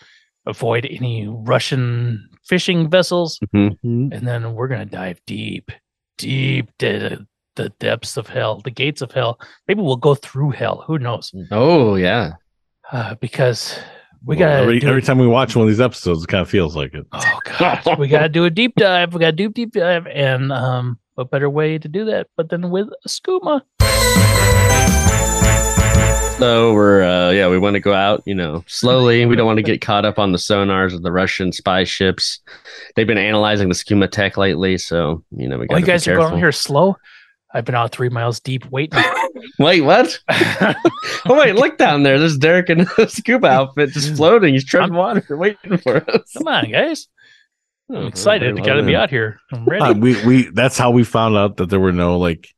avoid 0.47 0.87
any 0.89 1.27
Russian 1.29 2.29
fishing 2.45 2.89
vessels, 2.91 3.41
Mhm. 3.55 3.79
and 3.85 4.27
then 4.29 4.55
we're 4.55 4.69
going 4.69 4.87
to 4.89 4.97
dive 4.97 5.21
deep, 5.27 5.71
deep 6.19 6.71
to 6.79 7.27
the 7.57 7.71
depths 7.81 8.17
of 8.17 8.29
hell, 8.29 8.61
the 8.63 8.71
gates 8.71 9.01
of 9.03 9.11
hell. 9.13 9.41
Maybe 9.67 9.81
we'll 9.81 9.97
go 9.97 10.15
through 10.15 10.51
hell. 10.51 10.85
Who 10.87 10.99
knows? 10.99 11.33
Oh 11.51 11.95
yeah. 11.97 12.35
Uh, 12.93 13.15
because 13.17 13.77
we 14.25 14.37
Well, 14.37 14.47
got 14.49 14.63
every, 14.63 14.83
every 14.85 15.03
time 15.03 15.19
we 15.19 15.27
watch 15.27 15.57
one 15.57 15.63
of 15.65 15.69
these 15.69 15.81
episodes, 15.81 16.23
it 16.23 16.29
kind 16.29 16.43
of 16.43 16.51
feels 16.51 16.77
like 16.77 16.93
it. 16.95 17.07
Oh 17.13 17.39
god, 17.59 17.99
we 17.99 18.09
gotta 18.09 18.29
do 18.29 18.45
a 18.45 18.51
deep 18.51 18.75
dive. 18.77 19.15
We 19.15 19.21
gotta 19.21 19.33
do 19.33 19.47
a 19.47 19.51
deep 19.51 19.73
dive, 19.73 20.07
and 20.07 20.53
um, 20.53 20.99
what 21.17 21.31
better 21.31 21.49
way 21.49 21.79
to 21.79 21.89
do 21.89 22.05
that 22.05 22.29
but 22.37 22.51
than 22.51 22.71
with 22.71 22.89
a 23.05 23.09
skooma? 23.09 23.63
So 26.39 26.75
we're 26.75 27.03
uh 27.03 27.31
yeah, 27.31 27.49
we 27.49 27.59
want 27.59 27.75
to 27.75 27.81
go 27.81 27.95
out, 27.95 28.23
you 28.27 28.35
know, 28.35 28.63
slowly. 28.67 29.25
We 29.25 29.37
don't 29.37 29.47
want 29.47 29.57
to 29.57 29.63
get 29.63 29.81
caught 29.81 30.05
up 30.05 30.19
on 30.19 30.33
the 30.33 30.39
sonars 30.39 30.95
of 30.95 31.03
the 31.03 31.11
Russian 31.11 31.53
spy 31.53 31.85
ships. 31.85 32.41
They've 32.95 33.07
been 33.07 33.17
analyzing 33.17 33.71
the 33.71 33.75
schema 33.75 34.07
tech 34.07 34.37
lately, 34.37 34.77
so 34.77 35.25
you 35.31 35.49
know 35.49 35.59
we 35.59 35.67
got. 35.67 35.77
Oh, 35.77 35.81
got 35.81 35.87
you 35.87 35.93
guys 35.93 36.09
are 36.09 36.17
going 36.17 36.37
here 36.37 36.53
slow. 36.53 36.97
I've 37.55 37.65
been 37.65 37.75
out 37.75 37.93
three 37.93 38.11
miles 38.11 38.39
deep 38.39 38.71
waiting. 38.71 39.03
Wait, 39.59 39.81
what? 39.81 40.19
oh 40.29 40.75
wait, 41.29 41.55
look 41.55 41.79
down 41.79 42.03
there. 42.03 42.19
There's 42.19 42.37
Derek 42.37 42.71
in 42.71 42.87
a 42.99 43.09
scuba 43.09 43.47
outfit 43.49 43.91
just 43.91 44.17
floating. 44.17 44.55
He's 44.55 44.65
treading 44.65 44.95
water, 44.95 45.25
waiting 45.37 45.79
for 45.79 45.97
us. 46.11 46.33
Come 46.37 46.49
on, 46.49 46.71
guys! 46.71 47.09
Oh, 47.89 47.97
I'm 47.97 48.07
excited. 48.07 48.59
I 48.59 48.63
I 48.63 48.65
gotta 48.65 48.83
be 48.83 48.97
out 48.97 49.11
here. 49.11 49.39
I'm 49.53 49.65
ready. 49.65 49.85
Uh, 49.85 49.93
we 49.95 50.25
we 50.27 50.51
that's 50.51 50.77
how 50.79 50.91
we 50.91 51.05
found 51.05 51.37
out 51.37 51.57
that 51.59 51.71
there 51.71 51.81
were 51.81 51.93
no 51.93 52.19
like 52.19 52.49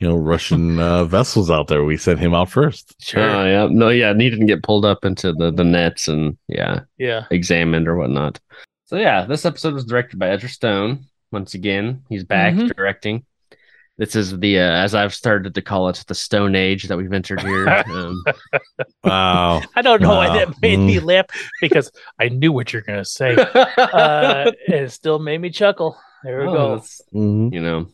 you 0.00 0.08
know 0.08 0.16
Russian 0.16 0.78
uh, 0.88 1.04
vessels 1.04 1.50
out 1.50 1.68
there. 1.68 1.84
We 1.84 1.96
sent 1.96 2.18
him 2.20 2.34
out 2.34 2.50
first. 2.50 2.94
sure. 3.00 3.22
Oh 3.22 3.44
yeah, 3.46 3.68
no, 3.70 3.90
yeah, 3.90 4.14
he 4.14 4.30
didn't 4.30 4.46
get 4.46 4.62
pulled 4.62 4.84
up 4.84 5.04
into 5.04 5.32
the 5.32 5.50
the 5.50 5.64
nets 5.64 6.08
and 6.08 6.36
yeah, 6.48 6.80
yeah. 6.98 7.24
examined 7.30 7.86
or 7.86 7.96
whatnot. 7.96 8.40
So 8.86 8.96
yeah, 8.96 9.24
this 9.26 9.44
episode 9.44 9.74
was 9.74 9.84
directed 9.84 10.18
by 10.18 10.30
Ezra 10.30 10.48
Stone. 10.48 11.04
Once 11.30 11.54
again, 11.54 12.02
he's 12.08 12.24
back 12.24 12.54
Mhm. 12.54 12.74
directing. 12.76 13.24
This 13.98 14.16
is 14.16 14.38
the 14.38 14.58
uh, 14.58 14.62
as 14.62 14.94
I've 14.94 15.14
started 15.14 15.54
to 15.54 15.62
call 15.62 15.88
it 15.90 16.02
the 16.08 16.14
Stone 16.14 16.56
Age 16.56 16.84
that 16.84 16.96
we've 16.96 17.12
entered 17.12 17.40
here. 17.42 17.84
Um, 17.92 18.22
Wow. 19.04 19.60
I 19.76 19.82
don't 19.82 20.00
know 20.00 20.08
why 20.14 20.28
Wow. 20.28 20.34
that 20.34 20.62
made 20.62 20.78
me 20.78 20.96
Mm. 20.96 21.04
laugh 21.04 21.26
because 21.60 21.90
I 22.18 22.28
knew 22.28 22.52
what 22.52 22.72
you're 22.72 22.82
gonna 22.82 23.04
say. 23.04 23.36
Uh, 23.76 24.50
it 24.66 24.90
still 24.90 25.18
made 25.18 25.40
me 25.40 25.50
chuckle. 25.50 25.96
There 26.24 26.40
we 26.42 26.46
oh, 26.48 26.52
go. 26.52 26.68
that's- 26.70 27.00
Mhm. 27.14 27.52
You 27.52 27.60
know, 27.60 27.88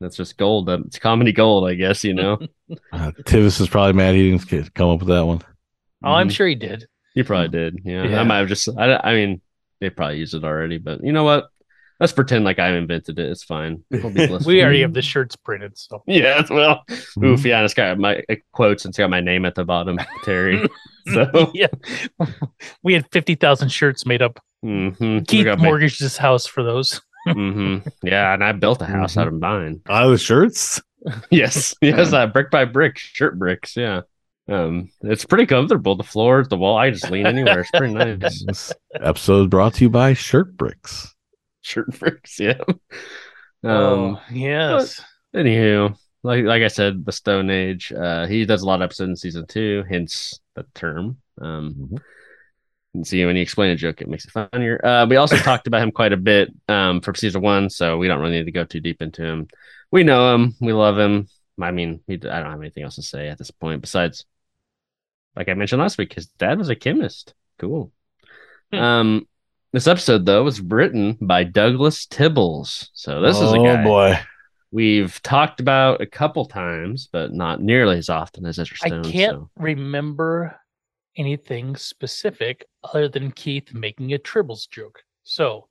that's 0.00 0.16
just 0.16 0.36
gold. 0.38 0.68
It's 0.68 0.98
comedy 0.98 1.32
gold, 1.32 1.68
I 1.68 1.74
guess. 1.74 2.04
You 2.04 2.14
know, 2.14 2.38
Uh, 2.92 3.10
Tivis 3.24 3.60
is 3.60 3.68
probably 3.68 3.94
mad 3.94 4.14
he 4.14 4.30
didn't 4.30 4.74
come 4.74 4.90
up 4.90 5.00
with 5.00 5.08
that 5.08 5.26
one. 5.26 5.40
Oh, 6.04 6.12
I'm 6.12 6.28
Mhm. 6.28 6.32
sure 6.32 6.46
he 6.46 6.54
did. 6.54 6.86
He 7.14 7.22
probably 7.24 7.48
did. 7.48 7.80
Yeah. 7.84 8.04
Yeah. 8.04 8.20
I 8.20 8.22
might 8.22 8.38
have 8.38 8.48
just, 8.48 8.68
I, 8.78 8.96
I 8.96 9.14
mean, 9.14 9.40
they 9.80 9.90
probably 9.90 10.18
used 10.18 10.34
it 10.34 10.44
already, 10.44 10.78
but 10.78 11.02
you 11.02 11.12
know 11.12 11.24
what? 11.24 11.48
Let's 12.00 12.12
pretend 12.14 12.44
like 12.46 12.58
I 12.58 12.70
invented 12.70 13.18
it. 13.18 13.30
It's 13.30 13.44
fine. 13.44 13.84
We'll 13.90 14.10
be. 14.10 14.26
We 14.46 14.62
already 14.62 14.80
have 14.80 14.94
the 14.94 15.02
shirts 15.02 15.36
printed, 15.36 15.76
so 15.76 16.02
Yeah, 16.06 16.42
well, 16.50 16.82
mm-hmm. 16.88 17.24
oof, 17.24 17.44
yeah. 17.44 17.62
It's 17.62 17.74
got 17.74 17.98
my 17.98 18.22
uh, 18.30 18.36
quotes 18.52 18.84
and 18.86 18.90
it's 18.92 18.98
got 18.98 19.10
my 19.10 19.20
name 19.20 19.44
at 19.44 19.54
the 19.54 19.64
bottom, 19.64 19.98
Terry. 20.24 20.66
so, 21.12 21.50
yeah, 21.54 21.66
we 22.82 22.94
had 22.94 23.06
fifty 23.12 23.34
thousand 23.34 23.68
shirts 23.68 24.06
made 24.06 24.22
up. 24.22 24.40
mhm. 24.64 25.26
Keith 25.28 25.40
We 25.40 25.44
got 25.44 25.58
my- 25.58 25.64
mortgaged 25.64 26.00
his 26.00 26.16
house 26.16 26.46
for 26.46 26.62
those. 26.62 27.00
mhm. 27.28 27.86
yeah, 28.02 28.32
and 28.32 28.42
I 28.42 28.52
built 28.52 28.80
a 28.80 28.86
house 28.86 29.12
Mm-hmm. 29.12 29.20
out 29.20 29.28
of 29.28 29.34
mine. 29.34 29.80
Out 29.88 30.04
of 30.06 30.10
the 30.12 30.18
shirts. 30.18 30.80
Yes, 31.30 31.74
yes, 31.80 32.12
uh, 32.12 32.26
brick 32.26 32.50
by 32.50 32.64
brick, 32.66 32.98
shirt 32.98 33.38
bricks. 33.38 33.76
Yeah, 33.76 34.02
um, 34.48 34.90
it's 35.02 35.24
pretty 35.24 35.46
comfortable. 35.46 35.96
The 35.96 36.02
floor, 36.02 36.44
the 36.44 36.56
wall, 36.56 36.76
I 36.78 36.90
just 36.90 37.10
lean 37.10 37.26
anywhere. 37.26 37.60
It's 37.60 37.70
pretty 37.70 37.92
nice. 37.94 38.44
This 38.44 38.72
episode 38.94 39.42
is 39.42 39.46
brought 39.48 39.74
to 39.74 39.84
you 39.84 39.90
by 39.90 40.12
Shirt 40.14 40.56
Bricks. 40.56 41.14
Shirt 41.62 41.86
bricks. 41.98 42.38
Yeah. 42.40 42.58
Um, 43.62 44.18
oh 44.18 44.22
yes, 44.32 45.00
Anywho, 45.34 45.96
like 46.22 46.44
like 46.44 46.62
I 46.62 46.68
said, 46.68 47.04
the 47.04 47.12
Stone 47.12 47.50
Age. 47.50 47.92
Uh, 47.92 48.26
he 48.26 48.44
does 48.46 48.62
a 48.62 48.66
lot 48.66 48.76
of 48.80 48.82
episodes 48.82 49.10
in 49.10 49.16
season 49.16 49.46
two, 49.46 49.84
hence 49.88 50.40
the 50.54 50.64
term. 50.74 51.18
Um, 51.40 51.74
Mhm. 51.74 51.98
and 52.94 53.06
see 53.06 53.24
when 53.24 53.36
you 53.36 53.42
explain 53.42 53.70
a 53.70 53.76
joke, 53.76 54.00
it 54.00 54.08
makes 54.08 54.24
it 54.24 54.32
funnier. 54.32 54.84
Uh, 54.84 55.06
we 55.06 55.16
also 55.16 55.36
talked 55.36 55.66
about 55.66 55.82
him 55.82 55.92
quite 55.92 56.12
a 56.12 56.16
bit 56.16 56.50
um, 56.68 57.00
from 57.00 57.14
season 57.14 57.42
one, 57.42 57.70
so 57.70 57.98
we 57.98 58.08
don't 58.08 58.20
really 58.20 58.38
need 58.38 58.46
to 58.46 58.52
go 58.52 58.64
too 58.64 58.80
deep 58.80 59.00
into 59.02 59.24
him. 59.24 59.48
We 59.90 60.02
know 60.04 60.34
him, 60.34 60.54
we 60.60 60.72
love 60.72 60.98
him. 60.98 61.28
I 61.60 61.70
mean, 61.72 62.00
we, 62.06 62.14
I 62.14 62.18
don't 62.40 62.50
have 62.50 62.60
anything 62.60 62.84
else 62.84 62.96
to 62.96 63.02
say 63.02 63.28
at 63.28 63.38
this 63.38 63.50
point 63.50 63.82
besides, 63.82 64.24
like 65.36 65.48
I 65.48 65.54
mentioned 65.54 65.80
last 65.80 65.98
week, 65.98 66.12
his 66.14 66.26
dad 66.26 66.58
was 66.58 66.68
a 66.70 66.74
chemist. 66.76 67.34
Cool. 67.58 67.92
Hmm. 68.72 68.78
Um, 68.78 69.28
This 69.72 69.86
episode, 69.86 70.26
though, 70.26 70.42
was 70.44 70.60
written 70.60 71.16
by 71.20 71.44
Douglas 71.44 72.06
Tibbles. 72.06 72.88
So 72.92 73.20
this 73.20 73.36
is 73.36 73.52
a 73.52 73.56
oh 73.58 73.64
guy 73.64 73.84
boy. 73.84 74.18
we've 74.72 75.22
talked 75.22 75.60
about 75.60 76.00
a 76.00 76.06
couple 76.06 76.44
times, 76.46 77.08
but 77.12 77.32
not 77.32 77.62
nearly 77.62 77.98
as 77.98 78.08
often 78.08 78.46
as 78.46 78.58
Ezra 78.58 78.76
I 78.82 78.88
can't 79.08 79.36
so. 79.36 79.50
remember 79.56 80.56
anything 81.16 81.76
specific 81.76 82.66
other 82.82 83.08
than 83.08 83.30
Keith 83.30 83.72
making 83.72 84.12
a 84.12 84.18
Tribbles 84.18 84.68
joke. 84.68 85.02
So 85.22 85.66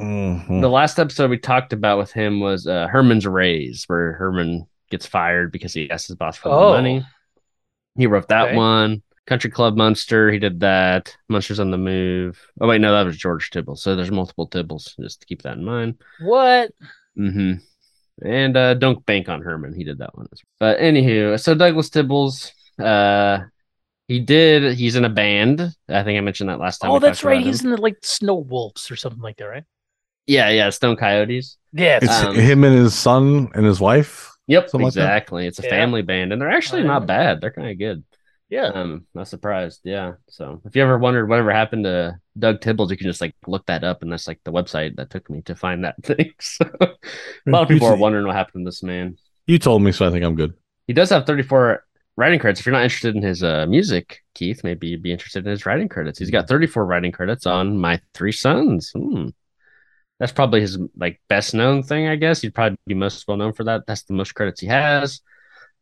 Mhm. 0.00 0.60
The 0.60 0.68
last 0.68 0.98
episode 0.98 1.30
we 1.30 1.38
talked 1.38 1.72
about 1.72 1.98
with 1.98 2.12
him 2.12 2.40
was 2.40 2.66
uh, 2.66 2.88
Herman's 2.88 3.26
Raise, 3.28 3.84
where 3.86 4.14
Herman 4.14 4.66
gets 4.90 5.06
fired 5.06 5.52
because 5.52 5.72
he 5.72 5.88
asked 5.88 6.08
his 6.08 6.16
boss 6.16 6.36
for 6.36 6.48
Oh. 6.48 6.70
the 6.72 6.76
money. 6.78 7.06
He 7.96 8.08
wrote 8.08 8.26
that 8.28 8.46
Okay. 8.48 8.56
one. 8.56 9.02
Country 9.26 9.50
Club 9.50 9.76
Munster, 9.76 10.30
he 10.30 10.38
did 10.38 10.60
that. 10.60 11.16
Munsters 11.28 11.58
on 11.60 11.70
the 11.70 11.78
Move. 11.78 12.38
Oh 12.60 12.68
wait, 12.68 12.80
no, 12.80 12.92
that 12.92 13.06
was 13.06 13.16
George 13.16 13.50
Tibble. 13.50 13.76
So 13.76 13.96
there's 13.96 14.10
multiple 14.10 14.48
Tibbles. 14.48 14.94
Just 15.00 15.20
to 15.20 15.26
keep 15.26 15.42
that 15.42 15.56
in 15.56 15.64
mind. 15.64 15.96
what? 16.20 16.70
Mm-hmm. 17.18 17.54
And 18.26 18.56
uh, 18.56 18.74
don't 18.74 19.04
bank 19.06 19.28
on 19.28 19.42
Herman. 19.42 19.74
He 19.74 19.82
did 19.84 19.98
that 19.98 20.16
one. 20.16 20.26
as 20.32 20.40
well. 20.60 20.72
But 20.74 20.80
anywho, 20.80 21.40
so 21.40 21.54
Douglas 21.54 21.90
Tibbles, 21.90 22.52
uh, 22.78 23.44
he 24.08 24.20
did. 24.20 24.76
He's 24.76 24.94
in 24.96 25.04
a 25.04 25.08
band. 25.08 25.60
I 25.88 26.02
think 26.04 26.16
I 26.18 26.20
mentioned 26.20 26.50
that 26.50 26.60
last 26.60 26.78
time. 26.78 26.90
Oh, 26.90 26.98
that's 26.98 27.24
right. 27.24 27.44
He's 27.44 27.60
him. 27.62 27.70
in 27.70 27.76
the 27.76 27.80
like 27.82 27.96
Snow 28.02 28.36
Wolves 28.36 28.90
or 28.90 28.96
something 28.96 29.20
like 29.22 29.36
that, 29.38 29.46
right? 29.46 29.64
yeah, 30.26 30.48
yeah, 30.50 30.70
Stone 30.70 30.96
Coyotes. 30.96 31.58
Yeah. 31.72 31.98
It's 32.00 32.10
Um, 32.24 32.34
him 32.34 32.64
and 32.64 32.74
his 32.76 32.94
son 32.94 33.48
and 33.54 33.64
his 33.66 33.80
wife. 33.80 34.30
Yep, 34.46 34.70
Something 34.70 34.84
like 34.84 34.90
exactly. 34.92 35.46
it's 35.46 35.58
a 35.58 35.62
Yeah. 35.64 35.70
family 35.70 36.02
band, 36.02 36.32
and 36.32 36.40
they're 36.40 36.50
actually 36.50 36.82
not 36.84 37.06
bad. 37.06 37.40
They're 37.40 37.50
kind 37.52 37.70
of 37.70 37.78
good. 37.78 38.04
Yeah. 38.48 38.66
Um, 38.68 39.06
not 39.14 39.28
surprised. 39.28 39.80
Yeah. 39.84 40.14
So 40.28 40.60
if 40.64 40.76
you 40.76 40.82
ever 40.82 40.98
wondered 40.98 41.28
whatever 41.28 41.52
happened 41.52 41.84
to 41.84 42.18
Doug 42.38 42.60
Tibbles, 42.60 42.90
you 42.90 42.96
can 42.96 43.06
just 43.06 43.20
like 43.20 43.34
look 43.46 43.66
that 43.66 43.84
up, 43.84 44.02
and 44.02 44.12
that's 44.12 44.28
like 44.28 44.40
the 44.44 44.52
website 44.52 44.96
that 44.96 45.10
took 45.10 45.28
me 45.30 45.42
to 45.42 45.54
find 45.54 45.84
that 45.84 45.96
thing. 46.02 46.32
So 46.40 46.64
a 46.80 47.50
lot 47.50 47.62
of 47.62 47.68
people 47.68 47.88
are 47.88 47.96
wondering 47.96 48.26
what 48.26 48.36
happened 48.36 48.64
to 48.64 48.68
this 48.68 48.82
man. 48.82 49.16
You 49.46 49.58
told 49.58 49.82
me, 49.82 49.92
so 49.92 50.06
I 50.06 50.10
think 50.10 50.24
I'm 50.24 50.34
good. 50.34 50.54
He 50.86 50.92
does 50.92 51.10
have 51.10 51.26
34 51.26 51.84
writing 52.16 52.38
credits. 52.38 52.60
If 52.60 52.66
you're 52.66 52.74
not 52.74 52.84
interested 52.84 53.16
in 53.16 53.22
his 53.22 53.42
uh, 53.42 53.66
music, 53.66 54.20
Keith, 54.34 54.62
maybe 54.64 54.88
you'd 54.88 55.02
be 55.02 55.12
interested 55.12 55.44
in 55.44 55.50
his 55.50 55.66
writing 55.66 55.88
credits. 55.88 56.18
He's 56.18 56.30
got 56.30 56.48
34 56.48 56.84
writing 56.84 57.12
credits 57.12 57.46
on 57.46 57.78
My 57.78 58.00
Three 58.14 58.32
Sons. 58.32 58.90
Hmm. 58.94 59.28
That's 60.20 60.32
probably 60.32 60.60
his 60.60 60.78
like 60.96 61.20
best 61.28 61.54
known 61.54 61.82
thing, 61.82 62.06
I 62.06 62.16
guess. 62.16 62.40
He'd 62.40 62.54
probably 62.54 62.78
be 62.86 62.94
most 62.94 63.26
well 63.26 63.36
known 63.36 63.52
for 63.52 63.64
that. 63.64 63.82
That's 63.86 64.04
the 64.04 64.14
most 64.14 64.34
credits 64.34 64.60
he 64.60 64.68
has. 64.68 65.20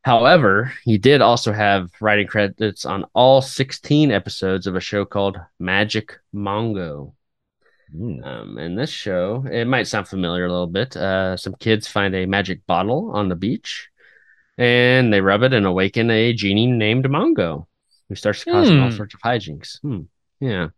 However, 0.03 0.73
he 0.85 0.99
did 0.99 1.21
also 1.21 1.53
have 1.53 1.91
writing 2.01 2.27
credits 2.27 2.85
on 2.85 3.05
all 3.15 3.41
16 3.41 4.11
episodes 4.11 4.67
of 4.67 4.75
a 4.75 4.81
show 4.81 5.05
called 5.05 5.38
Magic 5.61 6.19
Mongo. 6.35 7.15
Mm. 7.95 8.27
Um, 8.27 8.59
in 8.59 8.75
this 8.75 8.91
show, 8.91 9.45
it 9.51 9.67
might 9.67 9.87
sound 9.87 10.09
familiar 10.09 10.47
a 10.47 10.51
little 10.51 10.67
bit. 10.67 10.97
Uh, 10.97 11.37
some 11.37 11.55
kids 11.55 11.87
find 11.87 12.15
a 12.15 12.27
magic 12.27 12.67
bottle 12.67 13.12
on 13.12 13.29
the 13.29 13.37
beach, 13.37 13.91
and 14.59 15.12
they 15.12 15.21
rub 15.21 15.43
it 15.43 15.53
and 15.53 15.67
awaken 15.67 16.11
a 16.11 16.33
genie 16.33 16.67
named 16.67 17.05
Mongo, 17.05 17.67
who 18.09 18.15
starts 18.15 18.45
causing 18.45 18.53
cause 18.61 18.69
them 18.71 18.83
all 18.83 18.91
Hmm. 18.91 18.97
sorts 18.97 19.15
of 19.15 19.21
hijinks. 19.21 19.81
Hmm. 19.83 20.01
Yeah, 20.41 20.69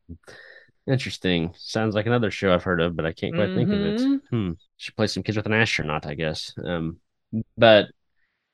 interesting. 0.86 1.54
Sounds 1.56 1.94
like 1.94 2.06
another 2.06 2.30
show 2.30 2.52
I've 2.52 2.64
heard 2.64 2.80
of, 2.80 2.94
but 2.96 3.06
I 3.06 3.12
can't 3.12 3.34
quite 3.34 3.54
think 3.54 3.70
of 3.70 3.80
it. 3.80 4.00
Mhm. 4.00 4.20
Hmm. 4.30 4.52
Should 4.76 4.96
play 4.96 5.06
some 5.06 5.22
kids 5.22 5.36
with 5.36 5.46
an 5.46 5.52
astronaut, 5.54 6.04
I 6.06 6.14
guess. 6.14 6.52
Um, 6.62 6.98
but 7.56 7.88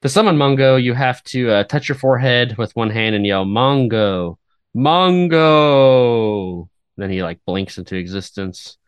to 0.02 0.08
summon 0.08 0.36
Mongo, 0.36 0.82
you 0.82 0.94
have 0.94 1.22
to 1.24 1.50
uh, 1.50 1.64
touch 1.64 1.88
your 1.88 1.96
forehead 1.96 2.56
with 2.56 2.74
one 2.74 2.90
hand 2.90 3.14
and 3.14 3.26
yell 3.26 3.44
Mongo, 3.44 4.36
Mongo. 4.76 6.68
Then 6.96 7.10
he 7.10 7.22
like 7.22 7.40
blinks 7.44 7.78
into 7.78 7.96
existence. 7.96 8.78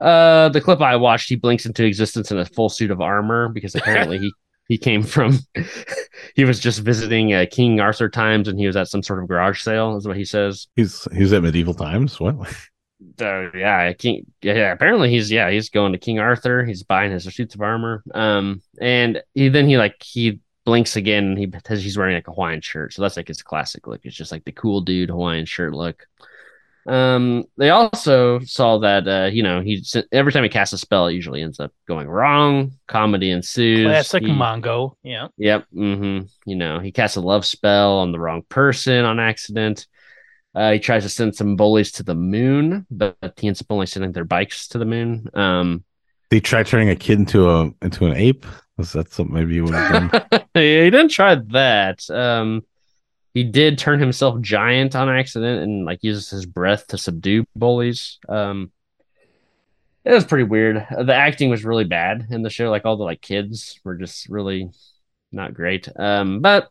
Uh, 0.00 0.48
the 0.48 0.60
clip 0.60 0.80
I 0.80 0.96
watched, 0.96 1.28
he 1.28 1.36
blinks 1.36 1.66
into 1.66 1.84
existence 1.84 2.30
in 2.30 2.38
a 2.38 2.46
full 2.46 2.70
suit 2.70 2.90
of 2.90 3.00
armor 3.00 3.48
because 3.48 3.74
apparently 3.74 4.18
he 4.18 4.32
he 4.68 4.78
came 4.78 5.02
from 5.02 5.40
he 6.34 6.44
was 6.44 6.60
just 6.60 6.80
visiting 6.80 7.34
uh, 7.34 7.44
King 7.50 7.80
Arthur 7.80 8.08
times 8.08 8.46
and 8.48 8.58
he 8.58 8.66
was 8.66 8.76
at 8.76 8.88
some 8.88 9.02
sort 9.02 9.20
of 9.20 9.28
garage 9.28 9.62
sale, 9.62 9.96
is 9.96 10.06
what 10.06 10.16
he 10.16 10.24
says. 10.24 10.68
He's 10.76 11.06
he's 11.12 11.32
at 11.32 11.42
medieval 11.42 11.74
times. 11.74 12.18
What? 12.18 12.36
Uh, 13.20 13.50
yeah, 13.54 13.92
King. 13.94 14.26
Yeah, 14.42 14.54
yeah, 14.54 14.72
apparently 14.72 15.10
he's 15.10 15.30
yeah 15.30 15.50
he's 15.50 15.70
going 15.70 15.92
to 15.92 15.98
King 15.98 16.18
Arthur. 16.18 16.64
He's 16.64 16.82
buying 16.82 17.12
his 17.12 17.24
suits 17.24 17.54
of 17.54 17.60
armor. 17.60 18.02
Um, 18.12 18.62
and 18.80 19.22
he 19.34 19.48
then 19.48 19.68
he 19.68 19.78
like 19.78 20.02
he 20.02 20.40
blinks 20.64 20.96
again. 20.96 21.36
He 21.36 21.50
he's 21.68 21.96
wearing 21.96 22.14
like 22.14 22.28
a 22.28 22.32
Hawaiian 22.32 22.60
shirt, 22.60 22.92
so 22.92 23.02
that's 23.02 23.16
like 23.16 23.28
his 23.28 23.42
classic 23.42 23.86
look. 23.86 24.00
It's 24.04 24.16
just 24.16 24.32
like 24.32 24.44
the 24.44 24.52
cool 24.52 24.82
dude 24.82 25.10
Hawaiian 25.10 25.46
shirt 25.46 25.74
look. 25.74 26.06
Um, 26.86 27.44
they 27.56 27.70
also 27.70 28.40
saw 28.40 28.78
that 28.78 29.06
uh, 29.06 29.30
you 29.32 29.42
know 29.42 29.60
he 29.60 29.82
every 30.12 30.32
time 30.32 30.42
he 30.42 30.48
casts 30.48 30.72
a 30.72 30.78
spell, 30.78 31.06
it 31.06 31.14
usually 31.14 31.42
ends 31.42 31.60
up 31.60 31.72
going 31.86 32.08
wrong. 32.08 32.72
Comedy 32.86 33.30
ensues. 33.30 33.86
Classic 33.86 34.22
He- 34.22 34.30
Mongo. 34.30 34.94
Yeah. 35.02 35.28
Yep. 35.36 35.66
hmm 35.72 36.20
You 36.46 36.56
know, 36.56 36.80
he 36.80 36.92
casts 36.92 37.16
a 37.16 37.20
love 37.20 37.44
spell 37.44 37.98
on 37.98 38.12
the 38.12 38.20
wrong 38.20 38.42
person 38.48 39.04
on 39.04 39.20
accident. 39.20 39.86
Uh, 40.54 40.72
he 40.72 40.78
tries 40.78 41.04
to 41.04 41.08
send 41.08 41.34
some 41.36 41.56
bullies 41.56 41.92
to 41.92 42.02
the 42.02 42.14
moon, 42.14 42.86
but 42.90 43.16
he 43.36 43.46
ends 43.46 43.60
up 43.60 43.68
only 43.70 43.86
sending 43.86 44.12
their 44.12 44.24
bikes 44.24 44.66
to 44.68 44.78
the 44.78 44.84
moon. 44.84 45.28
Um, 45.34 45.84
he 46.30 46.40
try 46.40 46.62
turning 46.62 46.88
a 46.88 46.96
kid 46.96 47.18
into 47.18 47.48
a 47.50 47.70
into 47.82 48.06
an 48.06 48.16
ape? 48.16 48.46
Was 48.76 48.92
that 48.92 49.12
something 49.12 49.34
maybe 49.34 49.54
you 49.54 49.64
would 49.64 49.74
have 49.74 50.10
done? 50.10 50.42
he 50.54 50.90
didn't 50.90 51.10
try 51.10 51.34
that. 51.34 52.08
Um, 52.08 52.62
he 53.34 53.44
did 53.44 53.78
turn 53.78 54.00
himself 54.00 54.40
giant 54.40 54.96
on 54.96 55.08
accident 55.08 55.62
and 55.62 55.84
like 55.84 56.02
uses 56.02 56.30
his 56.30 56.46
breath 56.46 56.86
to 56.88 56.98
subdue 56.98 57.44
bullies. 57.54 58.18
Um, 58.28 58.72
it 60.04 60.12
was 60.12 60.24
pretty 60.24 60.44
weird. 60.44 60.86
The 60.90 61.14
acting 61.14 61.50
was 61.50 61.64
really 61.64 61.84
bad 61.84 62.26
in 62.30 62.42
the 62.42 62.50
show. 62.50 62.70
Like 62.70 62.86
all 62.86 62.96
the 62.96 63.04
like 63.04 63.20
kids 63.20 63.78
were 63.84 63.96
just 63.96 64.28
really 64.28 64.70
not 65.30 65.54
great. 65.54 65.88
Um, 65.96 66.40
but 66.40 66.70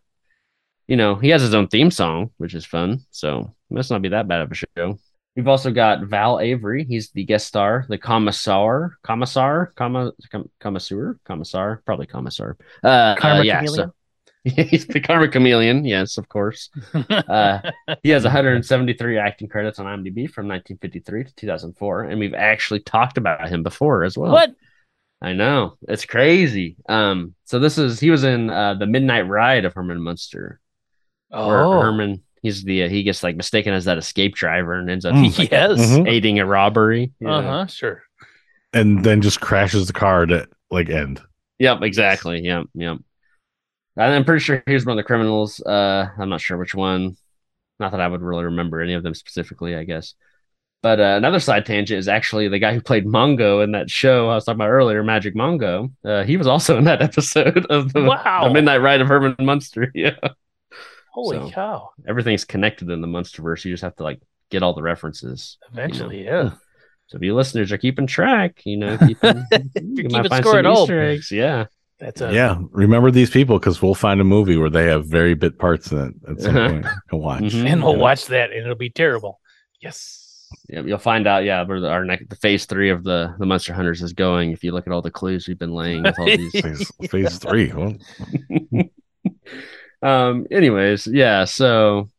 you 0.87 0.97
know 0.97 1.15
he 1.15 1.29
has 1.29 1.41
his 1.41 1.53
own 1.53 1.67
theme 1.67 1.91
song, 1.91 2.31
which 2.37 2.55
is 2.55 2.65
fun. 2.65 3.01
So 3.11 3.53
must 3.75 3.91
not 3.91 4.01
be 4.01 4.09
that 4.09 4.27
bad 4.27 4.41
of 4.41 4.51
a 4.51 4.55
show. 4.55 4.97
We've 5.35 5.47
also 5.47 5.71
got 5.71 6.03
Val 6.05 6.39
Avery. 6.39 6.85
He's 6.85 7.11
the 7.11 7.23
guest 7.23 7.47
star, 7.47 7.85
the 7.87 7.97
commissar, 7.97 8.97
commissar, 9.03 9.71
comma, 9.75 10.11
com, 10.31 10.49
commissar, 10.59 11.17
commissar, 11.23 11.81
probably 11.85 12.07
commissar. 12.07 12.57
Uh, 12.83 13.15
Karma 13.15 13.39
uh, 13.39 13.43
yeah, 13.43 13.59
Chameleon? 13.59 13.89
so 13.89 13.93
he's 14.43 14.87
the 14.87 14.99
karma 14.99 15.27
chameleon. 15.27 15.85
Yes, 15.85 16.17
of 16.17 16.27
course. 16.29 16.69
Uh, 17.09 17.59
he 18.03 18.09
has 18.09 18.23
173 18.23 19.17
acting 19.17 19.47
credits 19.47 19.79
on 19.79 19.85
IMDb 19.85 20.29
from 20.29 20.47
1953 20.47 21.25
to 21.25 21.35
2004, 21.35 22.03
and 22.03 22.19
we've 22.19 22.33
actually 22.33 22.79
talked 22.79 23.17
about 23.17 23.47
him 23.49 23.63
before 23.63 24.03
as 24.03 24.17
well. 24.17 24.31
what? 24.31 24.51
I 25.21 25.33
know 25.33 25.77
it's 25.87 26.05
crazy. 26.05 26.77
Um, 26.87 27.35
so 27.43 27.59
this 27.59 27.77
is 27.77 27.99
he 27.99 28.09
was 28.09 28.23
in 28.23 28.49
uh, 28.49 28.75
the 28.75 28.87
Midnight 28.87 29.27
Ride 29.27 29.65
of 29.65 29.73
Herman 29.73 30.01
Munster, 30.01 30.59
Oh, 31.31 31.79
Herman 31.81 32.23
he's 32.41 32.63
the 32.63 32.83
uh, 32.83 32.89
he 32.89 33.03
gets 33.03 33.23
like 33.23 33.35
mistaken 33.35 33.73
as 33.73 33.85
that 33.85 33.97
escape 33.97 34.35
driver 34.35 34.73
and 34.73 34.89
ends 34.89 35.05
up 35.05 35.13
Mm. 35.15 35.37
like, 35.37 35.51
yes. 35.51 35.79
Mhm. 35.79 36.07
aiding 36.07 36.39
a 36.39 36.45
robbery. 36.45 37.11
you 37.19 37.29
Uh 37.29 37.41
huh. 37.41 37.65
Sure. 37.67 38.03
and 38.73 39.03
then 39.03 39.21
just 39.21 39.41
crashes 39.41 39.87
the 39.87 39.93
car 39.93 40.25
to 40.25 40.47
like 40.71 40.89
end. 40.89 41.21
Yep, 41.59 41.81
exactly. 41.81 42.41
Yep, 42.41 42.65
yep. 42.73 42.97
And 43.97 44.13
I'm 44.13 44.23
pretty 44.23 44.41
sure 44.43 44.63
he 44.65 44.73
was 44.73 44.85
one 44.85 44.97
of 44.97 45.03
the 45.03 45.07
criminals. 45.07 45.59
Uh, 45.59 46.07
I'm 46.17 46.29
not 46.29 46.39
sure 46.41 46.57
which 46.57 46.73
one. 46.75 47.17
Not 47.79 47.91
that 47.91 47.99
I 48.01 48.07
would 48.07 48.21
really 48.21 48.45
remember 48.45 48.79
any 48.81 48.93
of 48.93 49.03
them 49.03 49.13
specifically, 49.13 49.75
I 49.75 49.83
guess. 49.83 50.13
But 50.81 50.99
uh, 51.01 51.15
another 51.17 51.39
side 51.41 51.65
tangent 51.65 51.97
is 51.99 52.07
actually 52.07 52.47
the 52.47 52.59
guy 52.59 52.73
who 52.73 52.79
played 52.79 53.05
Mongo 53.05 53.61
in 53.61 53.71
that 53.73 53.89
show 53.89 54.29
I 54.29 54.35
was 54.35 54.45
talking 54.45 54.57
about 54.57 54.69
earlier, 54.69 55.03
Magic 55.03 55.35
Mongo. 55.35 55.91
Uh, 56.05 56.23
he 56.23 56.37
was 56.37 56.47
also 56.47 56.77
in 56.77 56.85
that 56.85 57.01
episode 57.09 57.65
of 57.69 57.91
the, 57.91 58.03
Wow. 58.03 58.45
the 58.47 58.53
Midnight 58.53 58.77
Ride 58.81 59.01
of 59.01 59.07
Herman 59.07 59.35
Munster. 59.39 59.91
Yeah, 59.95 60.11
Holy 61.23 61.37
So- 61.37 61.51
cow. 61.51 61.89
everything's 62.07 62.45
connected 62.45 62.89
in 62.89 63.01
the 63.01 63.07
Munsterverse. 63.07 63.65
You 63.65 63.73
just 63.73 63.83
have 63.83 63.95
to 63.97 64.03
like 64.03 64.21
get 64.49 64.63
all 64.63 64.73
the 64.73 64.81
references. 64.81 65.57
Eventually, 65.71 66.23
yeah. 66.25 66.51
So 67.07 67.15
if 67.17 67.23
you 67.23 67.33
listeners 67.33 67.71
are 67.71 67.77
keeping 67.79 68.05
track, 68.05 68.61
you 68.65 68.77
know, 68.77 68.95
keeping, 69.07 69.43
you 69.51 69.95
keeping 69.95 70.11
might 70.11 70.29
find 70.29 70.43
score 70.45 70.53
some 70.53 70.57
at 70.59 70.65
home. 70.65 70.83
Easter 70.83 71.01
eggs. 71.01 71.31
Yeah. 71.31 71.65
That's 71.99 72.21
a 72.21 72.31
yeah, 72.31 72.59
remember 72.69 73.09
these 73.09 73.31
people 73.31 73.57
because 73.57 73.81
we'll 73.81 73.95
find 73.95 74.21
a 74.21 74.23
movie 74.23 74.57
where 74.57 74.69
they 74.69 74.85
have 74.85 75.07
very 75.07 75.33
bit 75.33 75.57
parts 75.57 75.91
in 75.91 75.97
it 75.97 76.13
at 76.29 76.39
some 76.39 76.55
Uh-huh. 76.55 76.69
point. 76.69 76.85
And 77.11 77.19
watch. 77.21 77.41
Mhm. 77.41 77.65
and 77.65 77.83
we'll 77.83 77.93
Yeah. 77.95 77.99
watch 77.99 78.27
that, 78.27 78.51
and 78.51 78.59
it'll 78.61 78.75
be 78.75 78.91
terrible. 78.91 79.39
Yes. 79.81 80.47
Yeah, 80.69 80.81
you'll 80.81 80.97
find 80.99 81.25
out. 81.27 81.43
Yeah, 81.45 81.63
where 81.63 81.79
the, 81.81 81.89
our 81.89 82.05
next 82.05 82.29
the 82.29 82.35
phase 82.35 82.65
three 82.65 82.91
of 82.91 83.03
the 83.03 83.33
the 83.39 83.45
Munster 83.47 83.73
Hunters 83.73 84.03
is 84.03 84.13
going. 84.13 84.51
If 84.51 84.63
you 84.63 84.71
look 84.71 84.85
at 84.85 84.93
all 84.93 85.01
the 85.01 85.09
clues 85.11 85.47
we've 85.47 85.57
been 85.59 85.73
laying 85.73 86.03
with 86.03 86.17
all 86.19 86.25
these. 86.37 86.51
Phase, 86.61 86.91
phase 87.09 87.37
three. 87.39 87.71
Well, 87.73 87.95
um. 90.01 90.47
Anyways, 90.51 91.07
yeah. 91.07 91.45
So, 91.45 92.09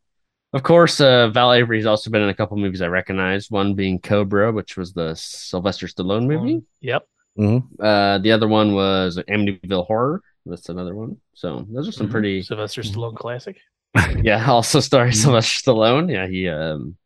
of 0.52 0.62
course, 0.62 1.00
uh, 1.00 1.28
Val 1.28 1.52
Avery's 1.52 1.86
also 1.86 2.10
been 2.10 2.22
in 2.22 2.28
a 2.28 2.34
couple 2.34 2.56
movies 2.56 2.82
I 2.82 2.86
recognize. 2.88 3.50
One 3.50 3.74
being 3.74 3.98
Cobra, 4.00 4.52
which 4.52 4.76
was 4.76 4.92
the 4.92 5.14
Sylvester 5.14 5.86
Stallone 5.86 6.26
movie. 6.26 6.62
Yep. 6.80 7.06
mhm. 7.38 7.62
Uh, 7.80 8.18
the 8.18 8.32
other 8.32 8.48
one 8.48 8.74
was 8.74 9.16
Amityville 9.28 9.86
Horror. 9.86 10.22
That's 10.46 10.68
another 10.68 10.94
one. 10.94 11.18
So 11.34 11.66
those 11.70 11.88
are 11.88 11.92
some 11.92 12.08
Mhm. 12.08 12.10
pretty. 12.10 12.42
Sylvester 12.42 12.82
Stallone 12.82 13.16
classic. 13.16 13.58
Yeah, 14.22 14.44
also 14.50 14.80
starring 14.80 15.12
Sylvester 15.12 15.70
Stallone. 15.72 16.10
Yeah, 16.12 16.26
he 16.26 16.48
um 16.48 16.96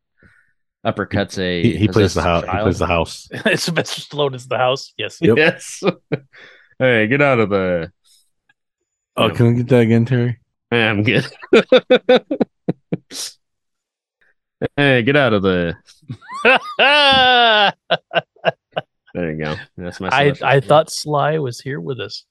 uppercuts 0.85 1.37
a. 1.39 1.63
He, 1.63 1.77
he 1.77 1.87
plays 1.87 2.13
the 2.13 2.21
possessed 2.21 2.45
house. 2.47 2.55
He 2.57 2.61
plays 2.63 2.79
the 2.79 2.87
house. 2.87 3.29
Sylvester 3.63 4.01
Stallone 4.01 4.35
is 4.35 4.47
the 4.47 4.57
house. 4.57 4.93
Yes. 4.97 5.17
Yep. 5.21 5.37
Yes. 5.37 5.83
hey, 6.79 7.07
get 7.07 7.21
out 7.21 7.39
of 7.39 7.49
the. 7.49 7.91
Oh, 9.17 9.29
can 9.29 9.47
we 9.47 9.53
get 9.55 9.67
that 9.69 9.79
again, 9.81 10.05
Terry? 10.05 10.39
Yeah, 10.71 10.89
I'm 10.89 11.03
good. 11.03 11.25
hey, 14.77 15.03
get 15.03 15.15
out 15.15 15.33
of 15.33 15.43
there. 15.43 15.83
There 19.15 19.31
you 19.31 19.37
go. 19.37 19.55
That's 19.77 20.01
my. 20.01 20.09
I 20.09 20.33
selection. 20.33 20.45
I 20.45 20.59
thought 20.59 20.91
Sly 20.91 21.39
was 21.39 21.61
here 21.61 21.79
with 21.79 22.01
us. 22.01 22.25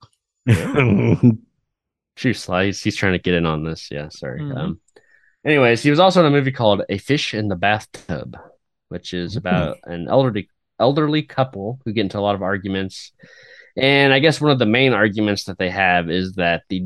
Shoot, 2.17 2.35
Sly. 2.35 2.67
He's, 2.67 2.83
he's 2.83 2.95
trying 2.95 3.15
to 3.15 3.19
get 3.19 3.33
in 3.33 3.47
on 3.47 3.65
this. 3.65 3.89
Yeah, 3.91 4.11
sorry. 4.11 4.41
Mhm. 4.41 4.55
Um, 4.55 4.81
anyways, 5.47 5.83
he 5.83 5.89
was 5.89 5.99
also 5.99 6.21
in 6.21 6.27
a 6.27 6.31
movie 6.31 6.53
called 6.53 6.83
A 6.91 6.99
Fish 6.99 7.33
in 7.33 7.49
the 7.49 7.57
Bathtub, 7.57 8.37
which 8.91 9.15
is 9.15 9.37
about 9.37 9.79
an 9.85 10.09
elderly 10.09 10.51
elderly 10.79 11.23
couple 11.23 11.81
who 11.87 11.93
get 11.95 12.03
into 12.03 12.19
a 12.19 12.21
lot 12.21 12.35
of 12.35 12.43
arguments. 12.43 13.13
And 13.79 14.13
I 14.13 14.19
guess 14.19 14.39
one 14.39 14.51
of 14.53 14.59
the 14.59 14.67
main 14.67 14.93
arguments 14.93 15.45
that 15.45 15.57
they 15.57 15.71
have 15.71 16.11
is 16.11 16.35
that 16.35 16.65
the 16.69 16.85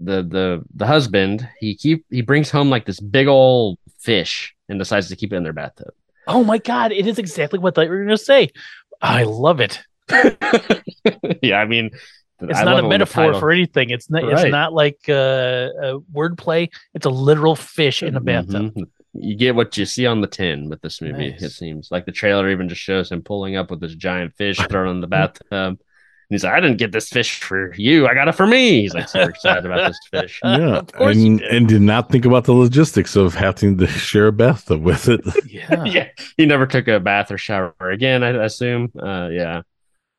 the 0.00 0.22
the 0.22 0.62
the 0.74 0.86
husband 0.86 1.48
he 1.58 1.74
keep 1.74 2.04
he 2.10 2.20
brings 2.20 2.50
home 2.50 2.68
like 2.68 2.84
this 2.84 3.00
big 3.00 3.26
old 3.28 3.78
fish 3.98 4.54
and 4.68 4.78
decides 4.78 5.08
to 5.08 5.16
keep 5.16 5.32
it 5.32 5.36
in 5.36 5.42
their 5.42 5.52
bathtub. 5.52 5.92
Oh 6.26 6.44
my 6.44 6.58
god, 6.58 6.92
it 6.92 7.06
is 7.06 7.18
exactly 7.18 7.58
what 7.58 7.74
they 7.74 7.88
were 7.88 7.96
going 7.98 8.08
to 8.08 8.18
say. 8.18 8.50
I 9.00 9.22
love 9.24 9.60
it. 9.60 9.80
yeah, 11.42 11.56
I 11.56 11.66
mean, 11.66 11.90
It's 12.40 12.58
I 12.58 12.64
not 12.64 12.84
a 12.84 12.88
metaphor 12.88 13.34
for 13.38 13.50
anything. 13.50 13.90
It's 13.90 14.10
not. 14.10 14.24
Right. 14.24 14.32
It's 14.32 14.50
not 14.50 14.72
like 14.72 14.98
uh, 15.08 15.12
a 15.82 16.00
wordplay. 16.12 16.68
It's 16.94 17.06
a 17.06 17.10
literal 17.10 17.56
fish 17.56 18.02
in 18.02 18.16
a 18.16 18.20
bathtub. 18.20 18.74
Mhm. 18.74 18.86
You 19.18 19.34
get 19.34 19.54
what 19.54 19.76
you 19.78 19.86
see 19.86 20.04
on 20.04 20.20
the 20.20 20.26
tin 20.26 20.68
with 20.68 20.82
this 20.82 21.00
movie. 21.00 21.34
It 21.38 21.50
seems 21.50 21.90
like 21.90 22.04
the 22.04 22.12
trailer 22.12 22.50
even 22.50 22.68
just 22.68 22.82
shows 22.82 23.10
him 23.10 23.22
pulling 23.22 23.56
up 23.56 23.70
with 23.70 23.80
this 23.80 23.94
giant 23.94 24.34
fish 24.36 24.58
thrown 24.68 24.88
in 24.88 25.00
the 25.00 25.06
bathtub. 25.18 25.78
And 26.28 26.34
he's 26.34 26.42
like, 26.44 26.54
"I 26.54 26.60
didn't 26.60 26.78
get 26.78 26.90
this 26.92 27.08
fish 27.08 27.38
for 27.40 27.72
you. 27.74 28.08
I 28.08 28.14
got 28.14 28.26
it 28.26 28.32
for 28.34 28.46
me." 28.46 28.82
He's 28.82 28.94
like 28.94 29.08
super 29.08 29.30
excited 29.30 29.64
about 29.64 29.88
this 29.88 29.98
fish. 30.10 30.40
yeah, 30.42 30.76
Of 30.78 30.92
course 30.92 31.16
and 31.16 31.38
did. 31.38 31.48
and 31.54 31.68
did 31.68 31.82
not 31.82 32.10
think 32.10 32.24
about 32.24 32.44
the 32.44 32.52
logistics 32.52 33.14
of 33.14 33.34
having 33.34 33.78
to 33.78 33.86
share 33.86 34.26
a 34.28 34.32
bathtub 34.32 34.82
with 34.82 35.08
it. 35.08 35.20
Yeah. 35.48 35.84
yeah, 35.84 36.08
he 36.36 36.44
never 36.46 36.66
took 36.66 36.86
a 36.88 36.98
bath 37.00 37.30
or 37.30 37.38
shower 37.38 37.74
again. 37.80 38.22
I 38.24 38.44
assume. 38.44 38.90
Uh, 39.00 39.28
yeah, 39.32 39.62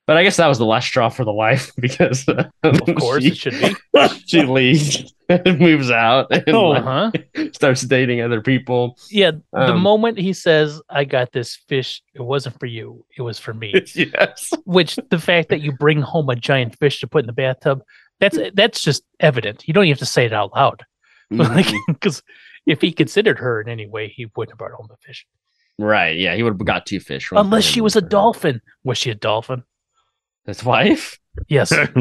but 0.08 0.16
I 0.18 0.24
guess 0.24 0.38
that 0.38 0.48
was 0.48 0.58
the 0.58 0.66
last 0.66 0.88
straw 0.88 1.10
for 1.10 1.26
the 1.26 1.34
wife 1.34 1.72
because 1.78 2.28
uh, 2.30 2.46
Of 2.64 2.82
course, 2.96 3.24
she, 3.24 3.30
it 3.32 3.38
should 3.38 3.54
be. 3.60 3.76
she 4.26 4.42
leaves 4.44 4.96
and 5.00 5.12
moves 5.46 5.92
out 5.92 6.28
and 6.32 6.50
Oh, 6.56 6.70
like, 6.70 6.84
huh? 6.84 7.12
starts 7.54 7.82
dating 7.82 8.22
other 8.22 8.42
people. 8.42 8.98
Yeah. 9.10 9.32
the 9.52 9.74
Um, 9.74 9.82
moment 9.82 10.18
he 10.20 10.34
says, 10.34 10.82
"I 10.90 11.04
got 11.04 11.32
this 11.32 11.56
fish," 11.68 12.02
it 12.14 12.22
wasn't 12.22 12.60
for 12.60 12.66
you. 12.66 13.06
It 13.18 13.22
was 13.22 13.40
for 13.40 13.54
me. 13.54 13.74
yes. 13.96 14.52
Which 14.66 14.98
the 15.10 15.20
fact 15.20 15.50
that 15.50 15.62
you 15.62 15.72
bring 15.72 16.02
home 16.02 16.30
a 16.30 16.36
giant 16.36 16.78
fish 16.78 17.00
to 17.02 17.08
put 17.08 17.22
in 17.24 17.28
the 17.28 17.34
bathtub, 17.34 17.82
that's 18.20 18.38
that's 18.54 18.82
just 18.84 19.04
evident. 19.20 19.68
You 19.68 19.74
don't 19.74 19.84
even 19.86 19.94
have 19.94 20.00
to 20.00 20.06
say 20.06 20.26
it 20.26 20.34
out 20.34 20.54
loud. 20.56 20.84
Like, 21.30 21.66
Mm-hmm. 21.66 21.92
because 21.92 22.24
if 22.66 22.80
he 22.82 22.92
considered 22.94 23.38
her 23.40 23.60
in 23.62 23.68
any 23.70 23.86
way, 23.88 24.08
he 24.08 24.28
wouldn't 24.36 24.54
have 24.54 24.58
brought 24.58 24.72
home 24.72 24.88
the 24.90 24.96
fish. 25.06 25.26
Right. 25.78 26.18
Yeah, 26.18 26.36
he 26.36 26.42
would 26.44 26.54
have 26.54 26.66
got 26.66 26.86
two 26.86 27.00
fish. 27.00 27.30
Unless 27.32 27.66
she 27.66 27.82
was 27.82 27.96
a 27.96 28.02
dolphin. 28.02 28.62
Was 28.84 28.98
she 28.98 29.10
a 29.12 29.16
dolphin? 29.16 29.64
His 30.48 30.64
wife? 30.64 31.20
Yes. 31.48 31.72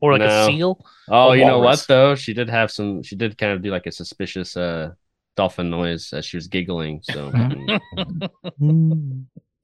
Or 0.00 0.12
like 0.12 0.22
a 0.22 0.46
seal? 0.46 0.84
Oh, 1.08 1.30
A 1.30 1.36
you 1.36 1.44
know 1.44 1.60
what 1.60 1.84
though? 1.86 2.16
She 2.16 2.34
did 2.34 2.50
have 2.50 2.70
some. 2.70 3.02
She 3.02 3.14
did 3.14 3.38
kind 3.38 3.52
of 3.52 3.62
do 3.62 3.70
like 3.70 3.86
a 3.86 3.92
suspicious 3.92 4.56
uh 4.56 4.90
dolphin 5.36 5.70
noise 5.70 6.12
as 6.12 6.24
she 6.24 6.36
was 6.36 6.48
giggling. 6.48 7.00
So, 7.02 7.30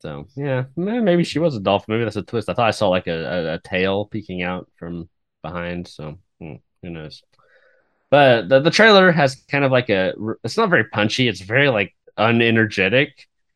so 0.00 0.26
yeah, 0.36 0.64
maybe 0.76 1.24
she 1.24 1.38
was 1.38 1.56
a 1.56 1.60
dolphin. 1.60 1.94
Maybe 1.94 2.04
that's 2.04 2.16
a 2.16 2.22
twist. 2.22 2.48
I 2.48 2.54
thought 2.54 2.68
I 2.68 2.72
saw 2.72 2.88
like 2.88 3.06
a, 3.06 3.24
a, 3.24 3.54
a 3.54 3.58
tail 3.60 4.06
peeking 4.06 4.42
out 4.42 4.68
from 4.76 5.08
behind. 5.42 5.88
So 5.88 6.18
hmm, 6.40 6.54
who 6.82 6.90
knows? 6.90 7.22
But 8.10 8.48
the 8.48 8.60
the 8.60 8.70
trailer 8.70 9.12
has 9.12 9.36
kind 9.50 9.64
of 9.64 9.72
like 9.72 9.88
a. 9.88 10.14
It's 10.44 10.56
not 10.56 10.70
very 10.70 10.84
punchy. 10.84 11.28
It's 11.28 11.40
very 11.40 11.68
like 11.68 11.94
unenergetic. 12.18 13.10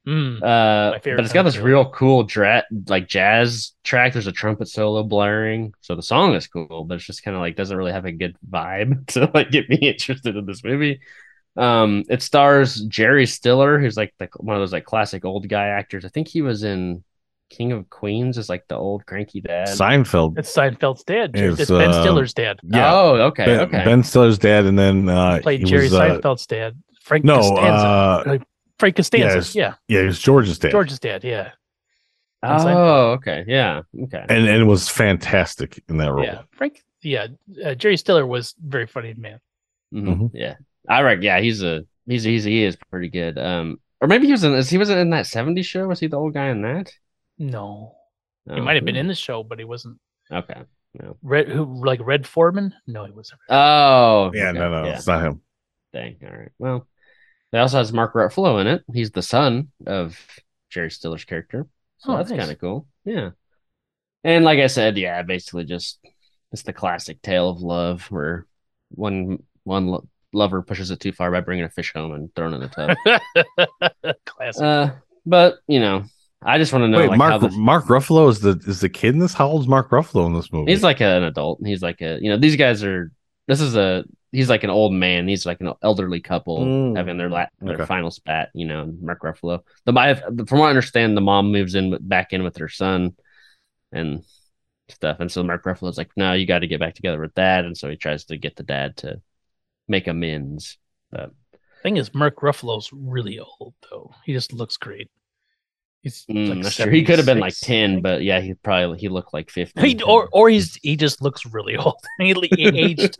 Mm. 0.06 0.42
Uh, 0.42 0.90
My 0.92 0.98
favorite 0.98 1.16
but 1.16 1.24
it's 1.24 1.32
got 1.32 1.44
this 1.44 1.54
trailer. 1.54 1.68
real 1.68 1.90
cool 1.90 2.24
dra- 2.24 2.64
like 2.88 3.08
jazz 3.08 3.72
track. 3.84 4.12
There's 4.12 4.26
a 4.26 4.32
trumpet 4.32 4.68
solo 4.68 5.02
blaring, 5.02 5.72
so 5.80 5.94
the 5.96 6.02
song 6.02 6.34
is 6.34 6.46
cool, 6.46 6.84
but 6.84 6.96
it's 6.96 7.04
just 7.06 7.22
kind 7.22 7.34
of 7.34 7.40
like 7.40 7.56
doesn't 7.56 7.76
really 7.76 7.92
have 7.92 8.04
a 8.04 8.12
good 8.12 8.36
vibe 8.48 9.06
to 9.14 9.30
like 9.32 9.50
get 9.50 9.68
me 9.70 9.76
interested 9.82 10.36
in 10.36 10.44
this 10.46 10.62
movie. 10.62 11.00
Um, 11.56 12.04
it 12.10 12.20
stars 12.20 12.82
Jerry 12.82 13.26
Stiller, 13.26 13.78
who's 13.78 13.96
like 13.96 14.12
the, 14.18 14.28
one 14.38 14.56
of 14.56 14.60
those 14.60 14.72
like 14.72 14.84
classic 14.84 15.24
old 15.24 15.48
guy 15.48 15.68
actors. 15.68 16.04
I 16.04 16.08
think 16.08 16.28
he 16.28 16.42
was 16.42 16.64
in 16.64 17.02
King 17.48 17.72
of 17.72 17.88
Queens 17.88 18.36
as 18.38 18.48
like 18.48 18.66
the 18.68 18.76
old 18.76 19.06
cranky 19.06 19.40
dad. 19.40 19.68
Seinfeld. 19.68 20.36
It's 20.38 20.54
Seinfeld's 20.54 21.04
dad. 21.04 21.30
It's, 21.34 21.60
It's, 21.60 21.70
Ben 21.70 21.90
uh, 21.90 22.02
Stiller's 22.02 22.34
dad. 22.34 22.58
Yeah, 22.64 22.92
Oh, 22.92 23.14
okay, 23.28 23.44
ben, 23.46 23.60
okay. 23.60 23.84
Ben 23.84 24.02
Stiller's 24.02 24.38
dad, 24.38 24.64
and 24.66 24.76
then 24.78 25.08
uh, 25.08 25.38
Played 25.42 25.60
he 25.60 25.66
Jerry 25.66 25.84
was, 25.84 25.94
uh, 25.94 26.18
Seinfeld's 26.20 26.46
dad. 26.46 26.76
Frank 27.02 27.24
no, 27.24 27.38
Costanza. 27.38 27.86
uh, 27.86 28.38
Frank 28.78 28.96
Costanza. 28.96 29.36
yes. 29.36 29.54
Yeah. 29.54 29.74
yeah, 29.88 30.00
it 30.00 30.06
was 30.06 30.18
George's 30.18 30.58
dad, 30.58 30.72
George's 30.72 30.98
dad. 30.98 31.24
Yeah. 31.24 31.52
oh, 32.42 33.12
okay, 33.12 33.44
yeah, 33.46 33.82
okay. 34.04 34.24
and 34.28 34.46
and 34.46 34.62
it 34.62 34.64
was 34.64 34.88
fantastic 34.88 35.82
in 35.88 35.96
that 35.98 36.12
role. 36.12 36.24
Yeah. 36.24 36.42
Frank. 36.52 36.82
Yeah. 37.02 37.28
Uh, 37.64 37.74
Jerry 37.74 37.96
Stiller 37.96 38.26
was 38.26 38.54
very 38.62 38.86
funny 38.86 39.14
man. 39.14 39.40
Mhm, 39.92 40.06
Mhm. 40.16 40.30
Yeah, 40.34 40.54
I 40.88 41.00
reckon. 41.02 41.22
Yeah, 41.22 41.40
he's 41.40 41.62
a 41.62 41.84
he's 42.06 42.24
he's 42.24 42.44
he 42.44 42.64
is 42.64 42.76
pretty 42.90 43.08
good. 43.08 43.38
Um, 43.38 43.78
or 44.00 44.08
maybe 44.08 44.26
he 44.26 44.32
was 44.32 44.44
in. 44.44 44.54
Is 44.54 44.68
he 44.70 44.78
was 44.78 44.90
in 44.90 45.10
that 45.10 45.26
'70s 45.26 45.64
show? 45.64 45.86
Was 45.88 46.00
he 46.00 46.06
the 46.06 46.16
old 46.18 46.34
guy 46.34 46.48
in 46.48 46.62
that? 46.62 46.92
No. 47.38 47.94
He 48.46 48.52
Oh, 48.60 48.62
might 48.62 48.74
have 48.76 48.84
been 48.84 48.94
hmm. 48.96 49.00
in 49.00 49.06
the 49.08 49.14
show, 49.14 49.42
but 49.42 49.58
he 49.58 49.64
wasn't. 49.64 49.98
Okay. 50.30 50.62
No. 51.00 51.16
Red, 51.22 51.48
who 51.48 51.64
like 51.84 52.00
Red 52.04 52.26
Foreman? 52.26 52.74
No, 52.86 53.04
he 53.04 53.10
wasn't. 53.12 53.40
Oh. 53.48 54.30
Yeah, 54.34 54.50
okay, 54.50 54.58
no, 54.58 54.70
no, 54.70 54.84
Yeah. 54.86 54.96
it's 54.96 55.06
not 55.06 55.22
him. 55.24 55.40
Dang. 55.92 56.16
All 56.24 56.36
right. 56.36 56.52
Well, 56.58 56.86
it 57.54 57.58
also 57.60 57.78
has 57.78 57.92
Mark 57.92 58.14
Ruffalo 58.14 58.60
in 58.60 58.66
it. 58.66 58.82
He's 58.92 59.10
the 59.10 59.22
son 59.22 59.68
of 59.86 60.18
Jerry 60.70 60.90
Stiller's 60.90 61.24
character, 61.24 61.66
so 61.98 62.12
Oh, 62.12 62.16
that's 62.16 62.30
nice. 62.30 62.40
kind 62.40 62.50
of 62.52 62.58
cool. 62.60 62.86
Yeah. 63.04 63.30
And 64.24 64.44
like 64.44 64.58
I 64.58 64.66
said, 64.68 64.96
yeah, 64.96 65.22
basically 65.22 65.64
just 65.64 65.98
it's 66.52 66.62
the 66.62 66.72
classic 66.72 67.20
tale 67.22 67.50
of 67.50 67.60
love 67.60 68.02
where 68.10 68.46
one 68.90 69.42
one 69.64 69.86
lo- 69.88 70.08
lover 70.32 70.62
pushes 70.62 70.90
it 70.90 71.00
too 71.00 71.12
far 71.12 71.30
by 71.30 71.40
bringing 71.40 71.64
a 71.64 71.70
fish 71.70 71.92
home 71.94 72.12
and 72.12 72.34
throwing 72.34 72.54
it 72.54 72.56
in 72.56 72.62
the 72.62 72.68
tub. 74.04 74.16
Classic. 74.24 74.62
uh, 74.62 74.90
but 75.26 75.56
you 75.66 75.80
know, 75.80 76.04
I 76.42 76.58
just 76.58 76.72
want 76.72 76.84
to 76.84 76.88
know 76.88 76.98
Wait, 76.98 77.10
like 77.10 77.20
how 77.20 77.28
Mark 77.38 77.42
this, 77.42 77.56
Mark 77.56 77.84
Ruffalo 77.86 78.28
is 78.30 78.40
the 78.40 78.60
is 78.66 78.80
the 78.80 78.88
kid 78.88 79.14
in 79.14 79.18
this? 79.20 79.34
How 79.34 79.46
old's 79.48 79.68
Mark 79.68 79.90
Ruffalo 79.90 80.26
in 80.26 80.32
this 80.34 80.52
movie? 80.52 80.70
He's 80.72 80.82
like 80.82 81.00
an 81.00 81.22
adult. 81.24 81.60
He's 81.64 81.82
like 81.82 82.00
a 82.00 82.18
you 82.20 82.30
know 82.30 82.36
these 82.38 82.56
guys 82.56 82.82
are. 82.82 83.10
This 83.46 83.60
is 83.60 83.76
a 83.76 84.04
he's 84.32 84.48
like 84.48 84.64
an 84.64 84.70
old 84.70 84.92
man. 84.92 85.28
He's 85.28 85.46
like 85.46 85.60
an 85.60 85.72
elderly 85.82 86.20
couple 86.20 86.58
Mm. 86.64 86.96
having 86.96 87.16
their 87.18 87.28
la- 87.30 87.46
their 87.60 87.74
Okay. 87.74 87.84
final 87.86 88.10
spat. 88.10 88.50
You 88.54 88.66
know, 88.66 88.92
Mark 89.00 89.20
Ruffalo. 89.22 89.60
The 89.84 89.92
my 89.92 90.14
from 90.14 90.58
what 90.58 90.66
I 90.66 90.70
understand, 90.70 91.16
the 91.16 91.20
mom 91.20 91.52
moves 91.52 91.74
in 91.74 91.96
back 92.00 92.32
in 92.32 92.42
with 92.42 92.56
her 92.56 92.68
son, 92.68 93.14
and 93.92 94.24
stuff. 94.88 95.18
And 95.20 95.30
so 95.30 95.42
Mark 95.42 95.64
Ruffalo's 95.64 95.96
like, 95.98 96.10
no, 96.16 96.32
you 96.32 96.46
got 96.46 96.58
to 96.58 96.66
get 96.66 96.80
back 96.80 96.94
together 96.94 97.20
with 97.20 97.34
dad. 97.34 97.64
And 97.64 97.76
so 97.76 97.88
he 97.88 97.96
tries 97.96 98.24
to 98.26 98.36
get 98.36 98.56
the 98.56 98.62
dad 98.62 98.96
to 98.98 99.20
make 99.88 100.06
amends. 100.08 100.76
But 101.10 101.30
Thing 101.82 101.96
is, 101.98 102.14
Mark 102.14 102.36
Ruffalo's 102.40 102.90
really 102.92 103.38
old 103.38 103.74
though. 103.90 104.14
He 104.24 104.32
just 104.32 104.52
looks 104.52 104.76
great. 104.76 105.10
He's 106.04 106.24
mm, 106.26 106.48
like 106.50 106.62
that's 106.62 106.76
true. 106.76 106.92
He 106.92 107.02
could 107.02 107.18
have 107.18 107.24
been 107.26 107.40
like 107.40 107.54
ten, 107.58 108.00
but 108.02 108.22
yeah, 108.22 108.40
he 108.40 108.54
probably 108.54 108.98
he 108.98 109.08
looked 109.08 109.32
like 109.34 109.50
fifty. 109.50 109.88
he 109.88 110.02
or 110.02 110.28
or 110.32 110.48
he's 110.50 110.76
he 110.82 110.96
just 110.96 111.20
looks 111.22 111.44
really 111.46 111.76
old. 111.78 111.96
he, 112.18 112.34
he 112.34 112.78
aged 112.78 113.16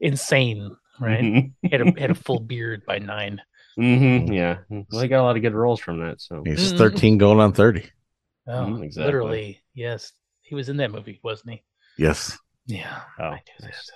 insane, 0.00 0.76
right? 1.00 1.22
Mhm. 1.22 1.52
He 1.62 1.68
had 1.68 1.80
a 1.82 2.00
had 2.00 2.10
a 2.10 2.14
full 2.26 2.40
beard 2.40 2.82
by 2.84 2.98
nine. 2.98 3.40
Mhm, 3.78 4.34
Yeah. 4.34 4.58
Well, 4.68 5.02
he 5.02 5.08
got 5.08 5.20
a 5.20 5.22
lot 5.22 5.36
of 5.36 5.42
good 5.42 5.54
roles 5.54 5.80
from 5.80 6.00
that. 6.00 6.20
So 6.20 6.42
He's 6.44 6.72
Mm. 6.72 6.78
13 6.78 7.18
going 7.18 7.38
on 7.40 7.52
30. 7.52 7.84
Oh, 8.48 8.52
Mhm, 8.52 8.82
exactly. 8.84 9.04
literally, 9.06 9.60
yes. 9.74 10.12
He 10.42 10.54
was 10.54 10.68
in 10.68 10.78
that 10.78 10.90
movie, 10.90 11.20
wasn't 11.22 11.50
he? 11.52 11.62
Yes. 11.98 12.36
Yeah. 12.66 13.02
Oh, 13.20 13.24
I 13.24 13.34
knew 13.34 13.40
that. 13.60 13.66
nice. 13.66 13.90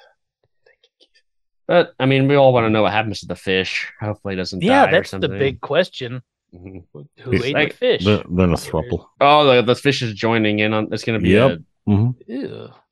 But 1.67 1.95
I 2.01 2.07
mean, 2.07 2.27
we 2.29 2.35
all 2.35 2.53
want 2.53 2.65
to 2.67 2.71
know 2.71 2.83
what 2.83 2.93
happens 2.93 3.21
to 3.21 3.27
the 3.27 3.37
fish. 3.37 3.93
Hopefully, 4.01 4.35
it 4.35 4.39
doesn't 4.39 4.63
Yeah, 4.63 4.87
die 4.87 4.89
or 4.89 4.93
that's 4.93 5.11
the 5.13 5.21
something. 5.21 5.39
big 5.39 5.61
question. 5.61 6.23
Mhm. 6.55 6.85
Who 7.21 7.31
He's 7.31 7.45
ate 7.45 7.55
like- 7.55 7.71
the 7.73 7.77
fish? 7.77 8.05
They're, 8.05 8.25
they're 8.29 8.47
in 8.47 8.53
a 8.53 8.57
thruple. 8.57 9.07
Oh, 9.21 9.47
the, 9.47 9.63
the 9.63 9.75
fish 9.77 10.03
is 10.03 10.15
joining 10.15 10.59
in 10.59 10.73
on. 10.73 10.93
It's 10.93 11.05
going 11.05 11.19
to 11.19 11.23
be 11.23 11.31
Yep. 11.31 11.59
Ew. 11.87 12.15
a. 12.29 12.75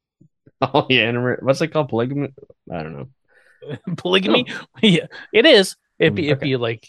Oh 0.60 0.86
yeah, 0.88 1.08
and 1.08 1.36
what's 1.42 1.60
it 1.60 1.68
called? 1.68 1.88
Polygamy? 1.88 2.30
I 2.72 2.82
don't 2.82 2.92
know. 2.96 3.08
Polygamy? 3.96 4.46
yeah, 4.82 5.06
it 5.32 5.46
is. 5.46 5.76
If 6.00 6.14
Mm, 6.14 6.22
you, 6.24 6.30
if 6.32 6.42
you 6.44 6.58
like 6.58 6.84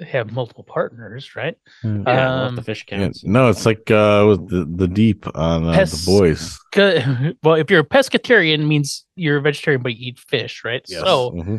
have 0.00 0.30
multiple 0.32 0.62
partners, 0.64 1.34
right? 1.36 1.56
Yeah, 1.82 2.44
Um, 2.46 2.56
the 2.56 2.62
fish 2.62 2.84
Yeah, 2.88 3.08
no, 3.24 3.48
it's 3.48 3.66
like 3.66 3.90
uh, 3.90 4.24
with 4.28 4.48
the, 4.48 4.64
the 4.64 4.86
deep 4.88 5.26
on 5.36 5.66
uh, 5.68 5.72
Pes- 5.74 6.04
the 6.04 6.10
boys. 6.10 6.58
'Cause- 6.72 7.02
Well, 7.42 7.56
if 7.56 7.68
you're 7.70 7.80
a 7.80 7.84
pescatarian, 7.84 8.66
means 8.66 9.04
you're 9.16 9.38
a 9.38 9.42
vegetarian, 9.42 9.82
but 9.82 9.96
you 9.96 10.08
eat 10.10 10.18
fish, 10.20 10.62
right? 10.64 10.86
So 10.88 11.32
Mhm. 11.32 11.56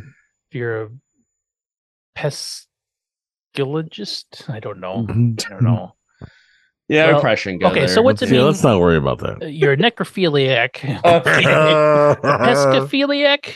if 0.50 0.56
you're 0.56 0.84
a 0.84 0.90
pes 2.16 2.68
archaeologist. 3.56 4.46
I 4.50 4.60
don't 4.60 4.80
know. 4.80 5.06
I 5.10 5.14
don't 5.14 5.62
know. 5.62 5.96
Yeah, 6.88 7.08
we 7.08 7.14
Well, 7.14 7.22
probably 7.22 7.38
shouldn't 7.38 7.62
go 7.62 7.70
okay, 7.70 7.88
so 7.88 8.02
what's 8.02 8.22
it 8.22 8.30
Yeah, 8.30 8.38
mean? 8.40 8.46
let's 8.48 8.64
not 8.64 8.80
worry 8.80 8.98
about 8.98 9.24
Uh, 9.24 9.36
that. 9.40 9.52
You're 9.54 9.74
a 9.74 9.78
necrophiliac. 9.78 10.72
Pescophiliac. 12.24 13.54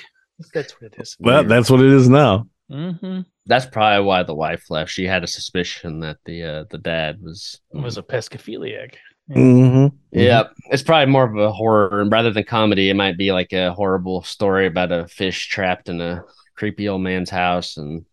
That's 0.54 0.74
what 0.74 0.94
it 0.94 0.96
is. 1.02 1.16
well, 1.20 1.44
that's 1.44 1.70
what 1.70 1.82
it 1.82 1.92
is 1.92 2.08
now. 2.10 2.48
Mm-hmm. 2.72 3.22
That's 3.46 3.66
probably 3.66 4.06
why 4.06 4.24
the 4.24 4.34
wife 4.36 4.70
left. 4.70 4.92
She 4.92 5.06
had 5.06 5.24
a 5.24 5.28
suspicion 5.28 6.00
that 6.02 6.18
the 6.26 6.44
uh, 6.44 6.64
the 6.70 6.78
dad 6.78 7.22
was. 7.22 7.60
Was 7.72 7.98
a 7.98 8.04
pescophiliac. 8.04 8.96
Mm-hmm. 9.32 9.96
Yeah, 10.12 10.44
it's 10.72 10.84
probably 10.84 11.12
more 11.12 11.26
of 11.26 11.36
a 11.38 11.52
horror, 11.52 12.02
and 12.02 12.12
rather 12.12 12.32
than 12.32 12.44
comedy, 12.44 12.90
it 12.90 12.96
might 12.96 13.18
be 13.18 13.32
like 13.32 13.54
a 13.54 13.74
horrible 13.74 14.24
story 14.24 14.66
about 14.68 14.92
a 14.92 15.08
fish 15.08 15.48
trapped 15.48 15.90
in 15.90 16.00
a 16.02 16.24
creepy 16.56 16.88
old 16.90 17.02
man's 17.02 17.30
house, 17.30 17.78
and 17.78 18.00
no 18.00 18.04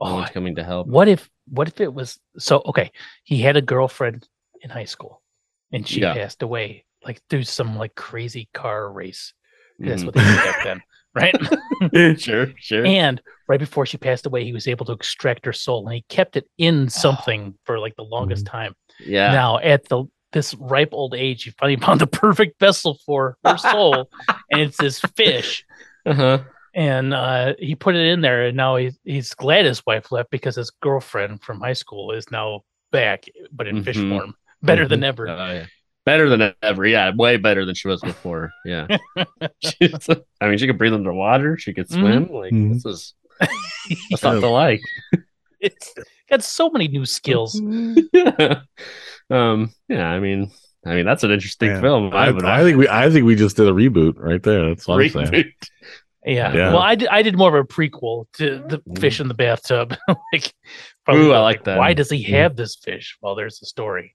Oh, 0.00 0.24
coming 0.32 0.54
to 0.56 0.64
help. 0.64 0.86
what 0.86 1.08
if 1.08 1.28
what 1.48 1.66
if 1.68 1.80
it 1.80 1.92
was 1.92 2.18
so 2.38 2.62
okay 2.66 2.92
he 3.24 3.40
had 3.40 3.56
a 3.56 3.62
girlfriend 3.62 4.28
in 4.62 4.70
high 4.70 4.84
school 4.84 5.22
and 5.72 5.86
she 5.86 6.00
Yeah. 6.00 6.14
passed 6.14 6.42
away 6.42 6.84
like 7.04 7.20
through 7.30 7.44
some 7.44 7.76
like 7.76 7.94
crazy 7.94 8.48
car 8.54 8.90
race 8.92 9.32
that's 9.78 10.02
Mhm. 10.02 10.06
what 10.06 10.14
they 10.14 10.20
did 10.24 10.42
back 10.44 10.62
then 10.62 10.82
right 11.14 11.34
sure, 12.20 12.52
sure. 12.58 12.84
and 12.86 13.20
right 13.48 13.60
before 13.60 13.86
she 13.86 13.96
passed 13.98 14.26
away 14.26 14.44
he 14.44 14.52
was 14.52 14.68
able 14.68 14.84
to 14.86 14.92
extract 14.92 15.46
her 15.46 15.52
soul 15.52 15.86
and 15.86 15.94
he 15.94 16.02
kept 16.08 16.36
it 16.36 16.46
in 16.58 16.88
something 16.88 17.54
for 17.64 17.78
like 17.78 17.96
the 17.96 18.02
longest 18.04 18.46
time 18.46 18.74
yeah, 19.00 19.32
now 19.32 19.58
at 19.58 19.88
the 19.88 20.04
this 20.32 20.54
ripe 20.54 20.90
old 20.92 21.14
age 21.14 21.44
he 21.44 21.50
finally 21.52 21.80
found 21.80 22.00
the 22.00 22.06
perfect 22.24 22.58
vessel 22.60 22.98
for 23.06 23.36
her 23.44 23.56
soul 23.56 24.10
and 24.50 24.60
it's 24.60 24.76
this 24.76 25.00
fish 25.16 25.64
uh-huh. 26.06 26.38
And 26.78 27.12
uh, 27.12 27.54
he 27.58 27.74
put 27.74 27.96
it 27.96 28.06
in 28.06 28.20
there, 28.20 28.46
and 28.46 28.56
now 28.56 28.76
he's 28.76 28.96
he's 29.04 29.34
glad 29.34 29.64
his 29.66 29.82
wife 29.84 30.12
left 30.12 30.30
because 30.30 30.54
his 30.54 30.70
girlfriend 30.70 31.42
from 31.42 31.58
high 31.60 31.72
school 31.72 32.12
is 32.12 32.30
now 32.30 32.60
back, 32.92 33.24
but 33.52 33.66
in 33.66 33.82
fish 33.82 33.96
Mhm. 33.96 34.10
form, 34.16 34.34
better 34.62 34.86
than 34.86 35.02
ever. 35.02 35.28
Oh, 35.28 35.52
yeah. 35.52 35.66
Better 36.06 36.28
than 36.30 36.54
ever. 36.62 36.86
Yeah, 36.86 37.10
way 37.14 37.36
better 37.36 37.64
than 37.66 37.74
she 37.74 37.88
was 37.88 38.00
before. 38.00 38.50
Yeah. 38.64 38.86
She's- 39.60 40.08
I 40.40 40.48
mean, 40.48 40.56
she 40.58 40.66
could 40.68 40.78
breathe 40.78 40.94
underwater. 40.94 41.58
She 41.58 41.74
could 41.74 41.88
Mm-hmm. 41.88 42.00
swim. 42.00 42.32
Like 42.32 42.52
Mhm. 42.52 42.72
this 42.74 42.84
is 42.86 43.14
that's 44.10 44.22
not 44.22 44.40
to 44.40 44.48
like. 44.48 44.80
it's 45.60 45.92
got 46.30 46.42
so 46.44 46.70
many 46.70 46.86
new 46.88 47.04
skills. 47.04 47.60
yeah. 48.12 48.60
Um. 49.30 49.72
Yeah. 49.88 50.08
I 50.08 50.20
mean. 50.20 50.50
I 50.86 50.94
mean, 50.94 51.04
that's 51.06 51.24
an 51.24 51.32
interesting 51.32 51.70
Yeah. 51.70 51.80
film. 51.82 52.14
I, 52.14 52.30
would 52.30 52.44
I 52.44 52.62
think 52.62 52.78
we 52.78 52.88
I 52.88 53.10
think 53.10 53.26
we 53.26 53.34
just 53.34 53.56
did 53.56 53.66
a 53.68 53.72
reboot 53.72 54.14
right 54.16 54.42
there. 54.42 54.68
That's 54.68 54.86
what 54.86 55.02
I'm 55.02 55.10
saying. 55.26 55.52
Reboot. 56.28 56.34
Yeah. 56.34 56.52
Yeah. 56.54 56.68
Well, 56.72 56.78
I 56.82 56.94
did, 56.94 57.08
I 57.08 57.22
did 57.22 57.36
more 57.36 57.56
of 57.56 57.64
a 57.64 57.66
prequel 57.68 58.26
to 58.34 58.58
the 58.68 59.00
fish 59.00 59.20
in 59.20 59.28
the 59.28 59.34
bathtub. 59.34 59.96
like, 60.32 60.52
Ooh, 61.10 61.32
I 61.32 61.36
the- 61.36 61.40
like 61.40 61.64
that. 61.64 61.78
Why 61.78 61.94
does 61.94 62.10
he 62.10 62.24
Mhm. 62.24 62.28
have 62.30 62.56
this 62.56 62.76
fish? 62.76 63.16
Well, 63.20 63.34
there's 63.34 63.58
the 63.58 63.66
story. 63.66 64.14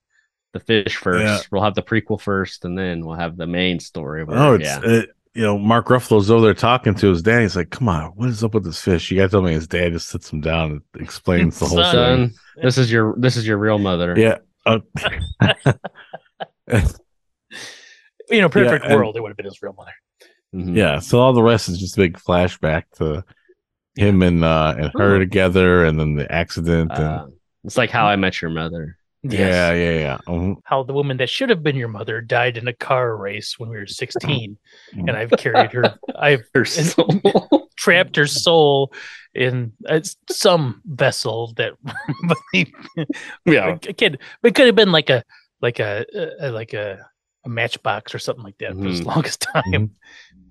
the 0.54 0.60
fish 0.60 0.95
first. 0.97 1.23
Yeah. 1.23 1.39
We'll 1.52 1.63
have 1.63 1.73
the 1.73 1.82
prequel 1.82 2.21
first, 2.21 2.63
and 2.63 2.78
then 2.78 3.04
we'll 3.06 3.15
have 3.15 3.38
the 3.38 3.47
main 3.47 3.80
story. 3.80 4.23
Where, 4.23 4.38
Oh, 4.38 4.54
it's 4.54 4.65
yeah. 4.65 4.78
uh, 4.86 5.02
you 5.34 5.41
know 5.41 5.58
Mark 5.58 5.88
Ruffalo's 5.88 6.30
over 6.30 6.45
there 6.45 6.54
talking 6.54 6.93
to 6.93 7.10
his 7.10 7.23
dad. 7.23 7.41
He's 7.41 7.56
like, 7.56 7.71
"Come 7.71 7.89
on, 7.89 8.12
what 8.12 8.30
is 8.30 8.43
up 8.43 8.54
with 8.54 8.63
this 8.63 8.80
fish?" 8.80 9.10
You 9.10 9.17
got 9.17 9.23
to 9.23 9.30
tell 9.30 9.41
me 9.41 9.54
his 9.54 9.65
dad 9.67 9.93
just 9.93 10.10
sits 10.10 10.32
him 10.32 10.41
down 10.41 10.71
and 10.93 11.02
explains 11.02 11.58
the 11.58 11.65
whole 11.65 11.78
Son. 11.84 11.93
thing. 11.93 12.28
Son, 12.30 12.63
this 12.65 12.78
is 12.78 12.91
your 12.91 13.15
this 13.17 13.36
is 13.36 13.47
your 13.47 13.58
real 13.58 13.80
mother. 13.80 14.13
Yeah. 14.15 14.38
Uh, 14.63 14.82
You 18.30 18.41
know, 18.41 18.49
perfect 18.49 18.86
and- 18.86 18.95
world, 18.95 19.15
it 19.17 19.21
would 19.21 19.30
have 19.30 19.38
been 19.38 19.45
his 19.45 19.62
real 19.62 19.73
mother. 19.73 19.91
Mhm. 20.53 20.75
yeah. 20.75 20.99
So 20.99 21.19
all 21.19 21.33
the 21.33 21.43
rest 21.43 21.69
is 21.69 21.79
just 21.79 21.97
a 21.97 22.01
big 22.01 22.17
flashback 22.17 22.83
to 22.97 23.23
him 23.95 24.21
and 24.21 24.43
uh 24.43 24.75
and 24.77 24.91
her 24.95 25.15
Ooh. 25.15 25.19
together, 25.19 25.85
and 25.85 25.99
then 25.99 26.15
the 26.15 26.31
accident. 26.31 26.91
And, 26.93 27.03
Uh, 27.03 27.27
it's 27.63 27.77
like 27.77 27.89
how 27.91 28.05
I 28.07 28.15
met 28.15 28.41
your 28.41 28.51
mother. 28.51 28.97
Yeah, 29.25 29.71
yeah, 29.73 29.91
yeah. 29.99 30.17
Mhm. 30.27 30.57
How 30.65 30.83
the 30.83 30.91
woman 30.93 31.15
that 31.17 31.29
should 31.29 31.49
have 31.49 31.63
been 31.63 31.77
your 31.77 31.87
mother 31.87 32.19
died 32.19 32.57
in 32.57 32.67
a 32.67 32.73
car 32.73 33.15
race 33.15 33.57
when 33.57 33.69
we 33.69 33.77
were 33.77 33.87
16, 33.87 34.57
Mm. 34.93 35.07
and 35.07 35.11
I've 35.11 35.31
carried 35.31 35.71
her. 35.71 35.97
I've 36.15 36.43
Her 36.53 36.65
soul. 36.65 37.07
trapped 37.77 38.15
her 38.17 38.27
soul 38.27 38.93
in 39.33 39.71
uh, 39.89 39.99
some 40.29 40.81
vessel 40.85 41.53
that 41.57 41.73
yeah. 43.45 43.77
it 43.87 43.97
could 43.97 44.19
it 44.43 44.55
could 44.55 44.67
have 44.67 44.75
been 44.75 44.91
like 44.91 45.09
a 45.09 45.23
like 45.61 45.79
a, 45.79 46.05
uh 46.45 46.51
like 46.51 46.73
a, 46.73 46.99
a 47.45 47.49
matchbox 47.49 48.13
or 48.13 48.19
something 48.19 48.43
like 48.43 48.57
that 48.59 48.71
for 48.73 48.81
the 48.81 48.89
Mhm. 48.89 49.05
longest 49.05 49.41
time. 49.41 49.63
Mhm. 49.71 49.89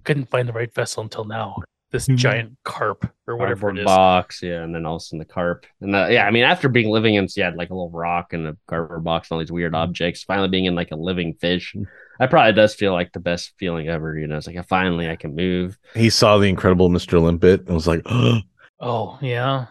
Couldn't 0.05 0.31
find 0.31 0.49
the 0.49 0.53
right 0.53 0.73
vessel 0.75 1.03
until 1.03 1.25
now. 1.25 1.63
This 1.91 2.09
Mhm. 2.09 2.17
giant 2.17 2.59
carp 2.65 3.13
or 3.27 3.37
whatever 3.37 3.61
cardboard 3.67 3.79
it 3.79 3.81
is. 3.83 3.85
box, 3.85 4.43
yeah, 4.43 4.63
and 4.63 4.75
then 4.75 4.87
also 4.87 5.15
in 5.15 5.19
the 5.19 5.27
carp, 5.27 5.67
and 5.83 5.95
uh, 5.95 6.07
yeah, 6.11 6.27
I 6.27 6.31
mean, 6.31 6.43
after 6.45 6.71
being 6.71 6.89
living 6.91 7.17
in, 7.17 7.29
yeah, 7.37 7.51
like 7.55 7.69
a 7.69 7.75
little 7.75 7.91
rock 7.91 8.33
and 8.33 8.47
a 8.49 8.57
cardboard 8.67 9.05
box 9.05 9.31
and 9.31 9.37
all 9.37 9.41
these 9.41 9.53
weird 9.53 9.75
objects, 9.75 10.23
finally 10.25 10.49
being 10.49 10.65
in 10.65 10.75
like 10.75 10.91
a 10.91 10.97
living 10.97 11.35
fish, 11.35 11.77
that 12.19 12.31
probably 12.31 12.55
does 12.55 12.75
feel 12.75 12.95
like 12.95 13.13
the 13.13 13.21
best 13.21 13.53
feeling 13.59 13.89
ever. 13.89 14.17
You 14.17 14.27
know, 14.27 14.39
it's 14.39 14.47
like 14.47 14.57
I 14.57 14.63
finally 14.63 15.11
I 15.11 15.17
can 15.17 15.37
move. 15.37 15.77
He 15.95 16.09
saw 16.09 16.39
the 16.39 16.49
incredible 16.49 16.89
Mr. 16.89 17.21
Limpet 17.21 17.61
and 17.67 17.75
was 17.75 17.87
like, 17.87 18.01
"Oh, 18.07 18.41
Oh 18.81 19.19
yeah, 19.21 19.67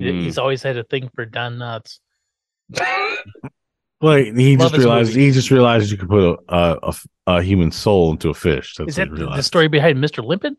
Mm. 0.00 0.22
he's 0.22 0.38
always 0.38 0.62
had 0.62 0.78
a 0.78 0.82
thing 0.84 1.10
for 1.14 1.26
Don 1.26 1.56
Knotts. 1.58 1.98
well, 4.00 4.16
he 4.16 4.56
Love 4.56 4.72
just 4.72 4.78
realized 4.78 5.10
movie. 5.10 5.26
he 5.26 5.30
just 5.32 5.50
realized 5.50 5.90
you 5.90 5.96
could 5.98 6.08
put 6.08 6.22
a 6.48 6.54
a, 6.54 6.78
a, 6.82 6.94
a 7.38 7.42
human 7.42 7.70
soul 7.70 8.10
into 8.12 8.28
a 8.30 8.34
fish. 8.34 8.74
That's 8.76 8.90
Is 8.90 8.96
that 8.96 9.08
he 9.08 9.14
the- 9.16 9.26
the 9.30 9.42
story 9.42 9.68
behind 9.68 9.98
Mr. 9.98 10.24
Limpet? 10.24 10.54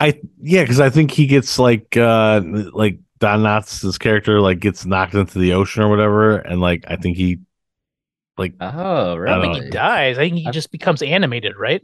I 0.00 0.20
yeah, 0.40 0.62
because 0.62 0.80
I 0.80 0.90
think 0.90 1.10
he 1.12 1.26
gets 1.26 1.58
like 1.58 1.96
uh 1.96 2.40
like 2.72 2.98
Don 3.20 3.40
Knotts' 3.42 3.98
character 4.00 4.40
like 4.40 4.58
gets 4.58 4.84
knocked 4.84 5.14
into 5.14 5.38
the 5.38 5.52
ocean 5.52 5.82
or 5.84 5.88
whatever, 5.88 6.36
and 6.38 6.60
like 6.60 6.84
I 6.88 6.96
think 6.96 7.16
he 7.16 7.38
like 8.36 8.54
Oh, 8.60 8.66
I 8.68 9.04
don't 9.14 9.18
really? 9.20 9.52
think 9.54 9.64
he 9.66 9.70
dies. 9.70 10.18
I 10.18 10.22
think 10.28 10.38
he 10.38 10.46
I- 10.48 10.50
just 10.50 10.72
becomes 10.72 11.02
animated, 11.02 11.54
right? 11.56 11.82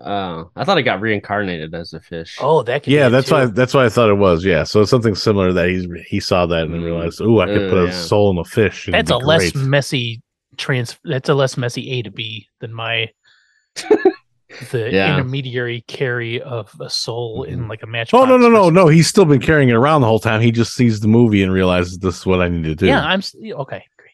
Oh, 0.00 0.50
I 0.56 0.64
thought 0.64 0.76
he 0.76 0.82
got 0.82 1.00
reincarnated 1.00 1.72
as 1.74 1.92
a 1.92 2.00
fish. 2.00 2.36
Oh, 2.40 2.62
that 2.64 2.82
could 2.82 2.92
yeah, 2.92 3.06
it, 3.06 3.10
that's 3.10 3.28
too. 3.28 3.34
why 3.34 3.46
that's 3.46 3.74
why 3.74 3.84
I 3.84 3.88
thought 3.88 4.10
it 4.10 4.14
was. 4.14 4.44
Yeah, 4.44 4.64
so 4.64 4.80
it's 4.80 4.90
something 4.90 5.14
similar 5.14 5.52
that 5.52 5.68
he's 5.68 5.86
he 6.08 6.18
saw 6.20 6.46
that 6.46 6.62
and 6.64 6.74
Mm. 6.74 6.84
realized, 6.84 7.20
oh, 7.22 7.40
I 7.40 7.46
could 7.46 7.68
Uh, 7.68 7.70
put 7.70 7.88
a 7.88 7.92
soul 7.92 8.30
in 8.32 8.38
a 8.38 8.44
fish. 8.44 8.88
That's 8.90 9.10
a 9.10 9.18
be 9.18 9.24
less 9.24 9.52
great." 9.52 9.64
messy 9.66 10.22
trans. 10.56 10.98
That's 11.04 11.28
a 11.28 11.34
less 11.34 11.56
messy 11.56 11.90
A 11.92 12.02
to 12.02 12.10
B 12.10 12.48
than 12.60 12.72
my 12.74 13.08
the 14.70 14.90
Yeah. 14.92 15.14
intermediary 15.14 15.84
carry 15.86 16.40
of 16.42 16.72
a 16.80 16.90
soul 16.90 17.44
in 17.44 17.60
Mhm. 17.60 17.68
like 17.68 17.82
a 17.82 17.86
matchbox. 17.86 18.22
Oh 18.22 18.26
no 18.26 18.36
no 18.36 18.48
no 18.48 18.70
no! 18.70 18.88
He's 18.88 19.06
still 19.06 19.24
been 19.24 19.40
carrying 19.40 19.68
it 19.68 19.74
around 19.74 20.00
the 20.00 20.06
whole 20.08 20.18
time. 20.20 20.40
He 20.40 20.50
just 20.50 20.74
sees 20.74 21.00
the 21.00 21.08
movie 21.08 21.42
and 21.42 21.52
realizes 21.52 21.98
this 21.98 22.18
is 22.18 22.26
what 22.26 22.40
I 22.40 22.48
need 22.48 22.64
to 22.64 22.74
do. 22.74 22.86
Yeah, 22.86 23.00
I'm 23.04 23.20
okay. 23.60 23.84
Great. 23.96 24.10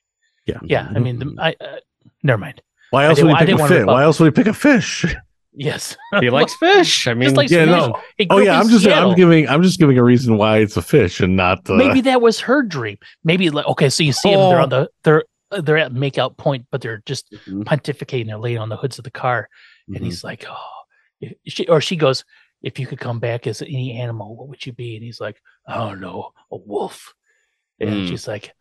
yeah. 0.47 0.59
Yeah, 0.63 0.93
I 0.95 0.99
mean, 0.99 1.19
the, 1.19 1.35
I 1.39 1.55
uh, 1.63 1.77
never 2.23 2.39
mind. 2.39 2.61
Why 2.91 3.05
I 3.05 3.07
else 3.07 3.17
didn't- 3.17 3.29
would 3.33 3.37
I 3.37 3.41
he 3.47 3.53
pick 3.53 3.61
a 3.61 3.69
fish? 3.69 3.87
Why 3.87 4.03
else 4.03 4.21
would 4.21 4.27
he 4.27 4.31
pick 4.43 4.47
a 4.47 4.55
fish? 4.55 5.07
Yes, 5.53 5.97
he 6.21 6.31
likes 6.31 6.55
fish. 6.55 7.07
I 7.09 7.15
mean, 7.15 7.25
just 7.25 7.37
like 7.37 7.51
yeah, 7.51 7.65
fish. 7.65 7.71
no. 7.89 8.01
He 8.17 8.27
Oh 8.31 8.39
yeah, 8.39 8.59
I'm 8.61 8.69
just 8.69 8.85
Seattle. 8.85 9.11
I'm 9.11 9.17
giving 9.17 9.49
I'm 9.49 9.63
just 9.63 9.79
giving 9.81 9.99
a 9.99 10.05
reason 10.05 10.37
why 10.37 10.59
it's 10.59 10.77
a 10.77 10.83
fish 10.83 11.21
and 11.21 11.37
not 11.37 11.69
uh, 11.69 11.75
Maybe 11.75 12.01
that 12.03 12.21
was 12.23 12.39
her 12.41 12.63
dream. 12.63 12.99
Maybe 13.25 13.51
like 13.51 13.67
okay, 13.67 13.91
so 13.91 14.03
you 14.03 14.13
see 14.13 14.31
them. 14.35 14.49
They're 14.49 14.61
Oh. 14.61 14.63
on 14.63 14.69
the 14.69 14.91
they're 15.03 15.25
they're 15.63 15.79
at 15.79 15.93
makeout 15.93 16.37
point, 16.37 16.67
but 16.71 16.81
they're 16.81 17.03
just 17.07 17.33
Mhm, 17.49 17.65
pontificating. 17.65 18.27
They're 18.27 18.39
laying 18.39 18.59
on 18.59 18.69
the 18.69 18.77
hoods 18.77 18.99
of 18.99 19.05
the 19.05 19.11
car, 19.11 19.49
and 19.89 19.97
mhm. 19.99 20.05
he's 20.05 20.23
like, 20.23 20.45
"Oh," 20.49 21.29
she 21.49 21.67
or 21.67 21.81
she 21.81 21.97
goes, 21.97 22.25
"If 22.63 22.79
you 22.79 22.87
could 22.87 23.01
come 23.01 23.19
back 23.19 23.49
as 23.49 23.61
any 23.61 23.99
animal, 23.99 24.37
what 24.37 24.49
would 24.49 24.65
you 24.65 24.73
be?" 24.73 24.95
And 24.95 25.05
he's 25.05 25.21
like, 25.21 25.43
"I 25.67 25.75
don't 25.79 26.01
know, 26.01 26.31
a 26.53 26.57
wolf." 26.57 27.13
And 27.81 27.91
Mm. 27.91 28.07
she's 28.09 28.29
like, 28.29 28.55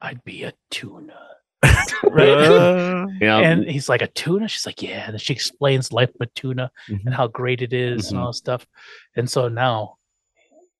"I'd 0.00 0.24
be 0.24 0.42
a 0.42 0.52
tuna." 0.72 1.14
right? 2.10 2.28
Uh, 2.28 3.06
yeah, 3.20 3.38
and 3.38 3.68
he's 3.68 3.88
like, 3.88 4.02
"A 4.02 4.08
tuna?" 4.08 4.48
She's 4.48 4.66
like, 4.66 4.82
"Yeah." 4.82 5.04
And 5.04 5.12
then 5.14 5.18
she 5.18 5.32
explains 5.32 5.92
life 5.92 6.10
with 6.18 6.28
a 6.28 6.32
tuna 6.34 6.70
Mhm. 6.88 7.06
and 7.06 7.14
how 7.14 7.26
great 7.28 7.62
it 7.62 7.72
is 7.72 8.10
and 8.10 8.18
Mhm. 8.18 8.22
all 8.22 8.26
this 8.28 8.38
stuff. 8.38 8.66
And 9.16 9.28
so 9.30 9.48
now. 9.48 9.96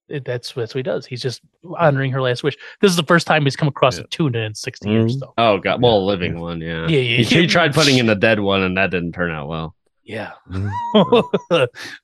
It, 0.08 0.26
that's 0.26 0.52
that's 0.52 0.74
what 0.74 0.78
he 0.80 0.82
does. 0.82 1.06
He's 1.06 1.22
just 1.22 1.40
honoring 1.78 2.10
her 2.12 2.20
last 2.20 2.42
wish. 2.42 2.56
This 2.82 2.90
is 2.90 2.96
the 2.96 3.04
first 3.04 3.26
time 3.26 3.44
he's 3.44 3.56
come 3.56 3.68
across 3.68 3.96
Yeah. 3.96 4.04
a 4.04 4.06
tuna 4.08 4.40
in 4.40 4.54
sixty 4.54 4.90
years, 4.90 5.16
Mhm. 5.16 5.20
though. 5.20 5.34
oh 5.38 5.58
god, 5.58 5.80
well, 5.80 5.96
a 5.98 6.04
living 6.04 6.34
Yeah. 6.34 6.40
one, 6.40 6.60
yeah. 6.60 6.86
Yeah, 6.86 6.98
yeah, 6.98 7.16
He, 7.18 7.22
he 7.22 7.40
yeah. 7.42 7.46
tried 7.46 7.72
putting 7.72 7.96
in 7.96 8.10
a 8.10 8.14
dead 8.14 8.40
one, 8.40 8.60
and 8.62 8.76
that 8.76 8.90
didn't 8.90 9.12
turn 9.12 9.30
out 9.30 9.48
well. 9.48 9.74
Yeah. 10.04 10.32
Mhm. 10.50 10.70
oh, 10.96 11.30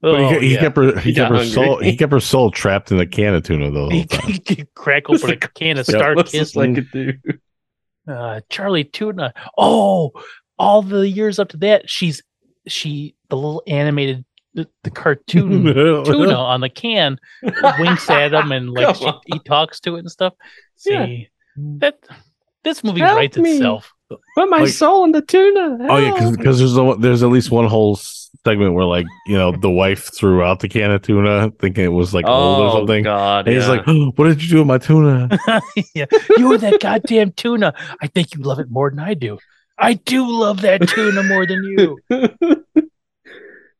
But 0.01 0.41
he, 0.41 0.47
he 0.49 0.55
yeah. 0.55 0.61
kept 0.61 0.77
her 0.79 0.99
he 1.01 1.11
He 1.11 1.15
kept 1.15 1.33
got 1.33 1.39
her 1.41 1.45
soul 1.45 1.79
he 1.83 1.97
kept 1.97 2.13
her 2.13 2.21
soul 2.21 2.51
trapped 2.51 2.93
in 2.93 3.01
a 3.01 3.05
can 3.07 3.35
of 3.35 3.43
tuna 3.43 3.71
though. 3.73 3.91
he, 3.91 4.07
time. 4.07 4.31
he 4.47 4.65
crack 4.75 5.11
open 5.11 5.31
a 5.33 5.37
can 5.37 5.77
of 5.77 5.87
Yeah, 5.89 5.99
Star 5.99 6.15
What's 6.15 6.31
Kiss. 6.33 6.53
this 6.53 6.57
like 6.57 6.79
a 6.79 6.81
dude? 6.83 7.41
Uh, 8.09 8.41
Charlie 8.49 8.85
Tuna. 8.85 9.33
Oh, 9.57 10.13
all 10.59 10.83
the 10.83 11.09
years 11.09 11.39
up 11.39 11.49
to 11.51 11.57
that, 11.59 11.89
she's 11.91 12.23
she 12.67 13.15
the 13.29 13.37
little 13.37 13.63
animated 13.67 14.25
the, 14.55 14.67
the 14.83 14.91
cartoon 14.91 15.63
tuna 16.05 16.35
on 16.35 16.61
the 16.63 16.69
can 16.69 17.19
winks 17.79 18.09
at 18.11 18.33
him 18.33 18.51
and 18.51 18.71
like 18.71 18.97
she, 18.97 19.11
he 19.27 19.39
talks 19.41 19.79
to 19.81 19.97
it 19.97 20.01
and 20.01 20.11
stuff. 20.11 20.33
See 20.77 20.93
Yeah. 20.93 21.27
that 21.81 21.99
this 22.65 22.83
movie 22.83 23.01
Help 23.01 23.17
writes 23.19 23.37
me. 23.37 23.57
itself. 23.57 23.93
Put 24.35 24.49
my 24.49 24.61
Like- 24.61 24.71
soul 24.71 25.05
in 25.05 25.13
the 25.13 25.21
tuna. 25.23 25.79
Oh 25.89 25.97
yeah, 25.99 26.31
because 26.31 26.59
there's 26.59 26.77
a, 26.77 26.97
there's 26.99 27.23
at 27.23 27.29
least 27.29 27.51
one 27.51 27.67
whole 27.67 27.97
s- 27.97 28.18
segment 28.45 28.75
where 28.75 28.85
like 28.85 29.07
you 29.27 29.37
know 29.37 29.53
the 29.53 29.71
wife 29.71 30.11
threw 30.15 30.43
out 30.43 30.61
the 30.61 30.69
can 30.69 30.91
of 30.91 31.03
tuna 31.03 31.51
thinking 31.59 31.85
it 31.85 31.89
was 31.89 32.13
like 32.15 32.27
old 32.27 32.61
or 32.61 32.67
Oh 32.69 32.73
something. 32.79 33.05
God! 33.05 33.47
And 33.49 33.57
he's 33.57 33.69
like, 33.69 33.83
oh, 33.87 34.13
"What 34.17 34.27
did 34.29 34.43
you 34.43 34.49
do 34.49 34.59
with 34.59 34.67
my 34.67 34.79
tuna?" 34.79 35.29
yeah, 35.95 36.07
you 36.37 36.53
and 36.53 36.61
that 36.63 36.81
goddamn 36.81 37.33
tuna. 37.33 37.75
I 38.01 38.07
think 38.07 38.35
you 38.35 38.43
love 38.43 38.59
it 38.59 38.71
more 38.71 38.91
than 38.91 39.01
I 39.01 39.15
do. 39.15 39.39
I 39.79 39.95
do 39.95 40.27
love 40.29 40.63
that 40.63 40.87
tuna 40.89 41.23
more 41.25 41.47
than 41.47 41.63
you. 41.65 41.99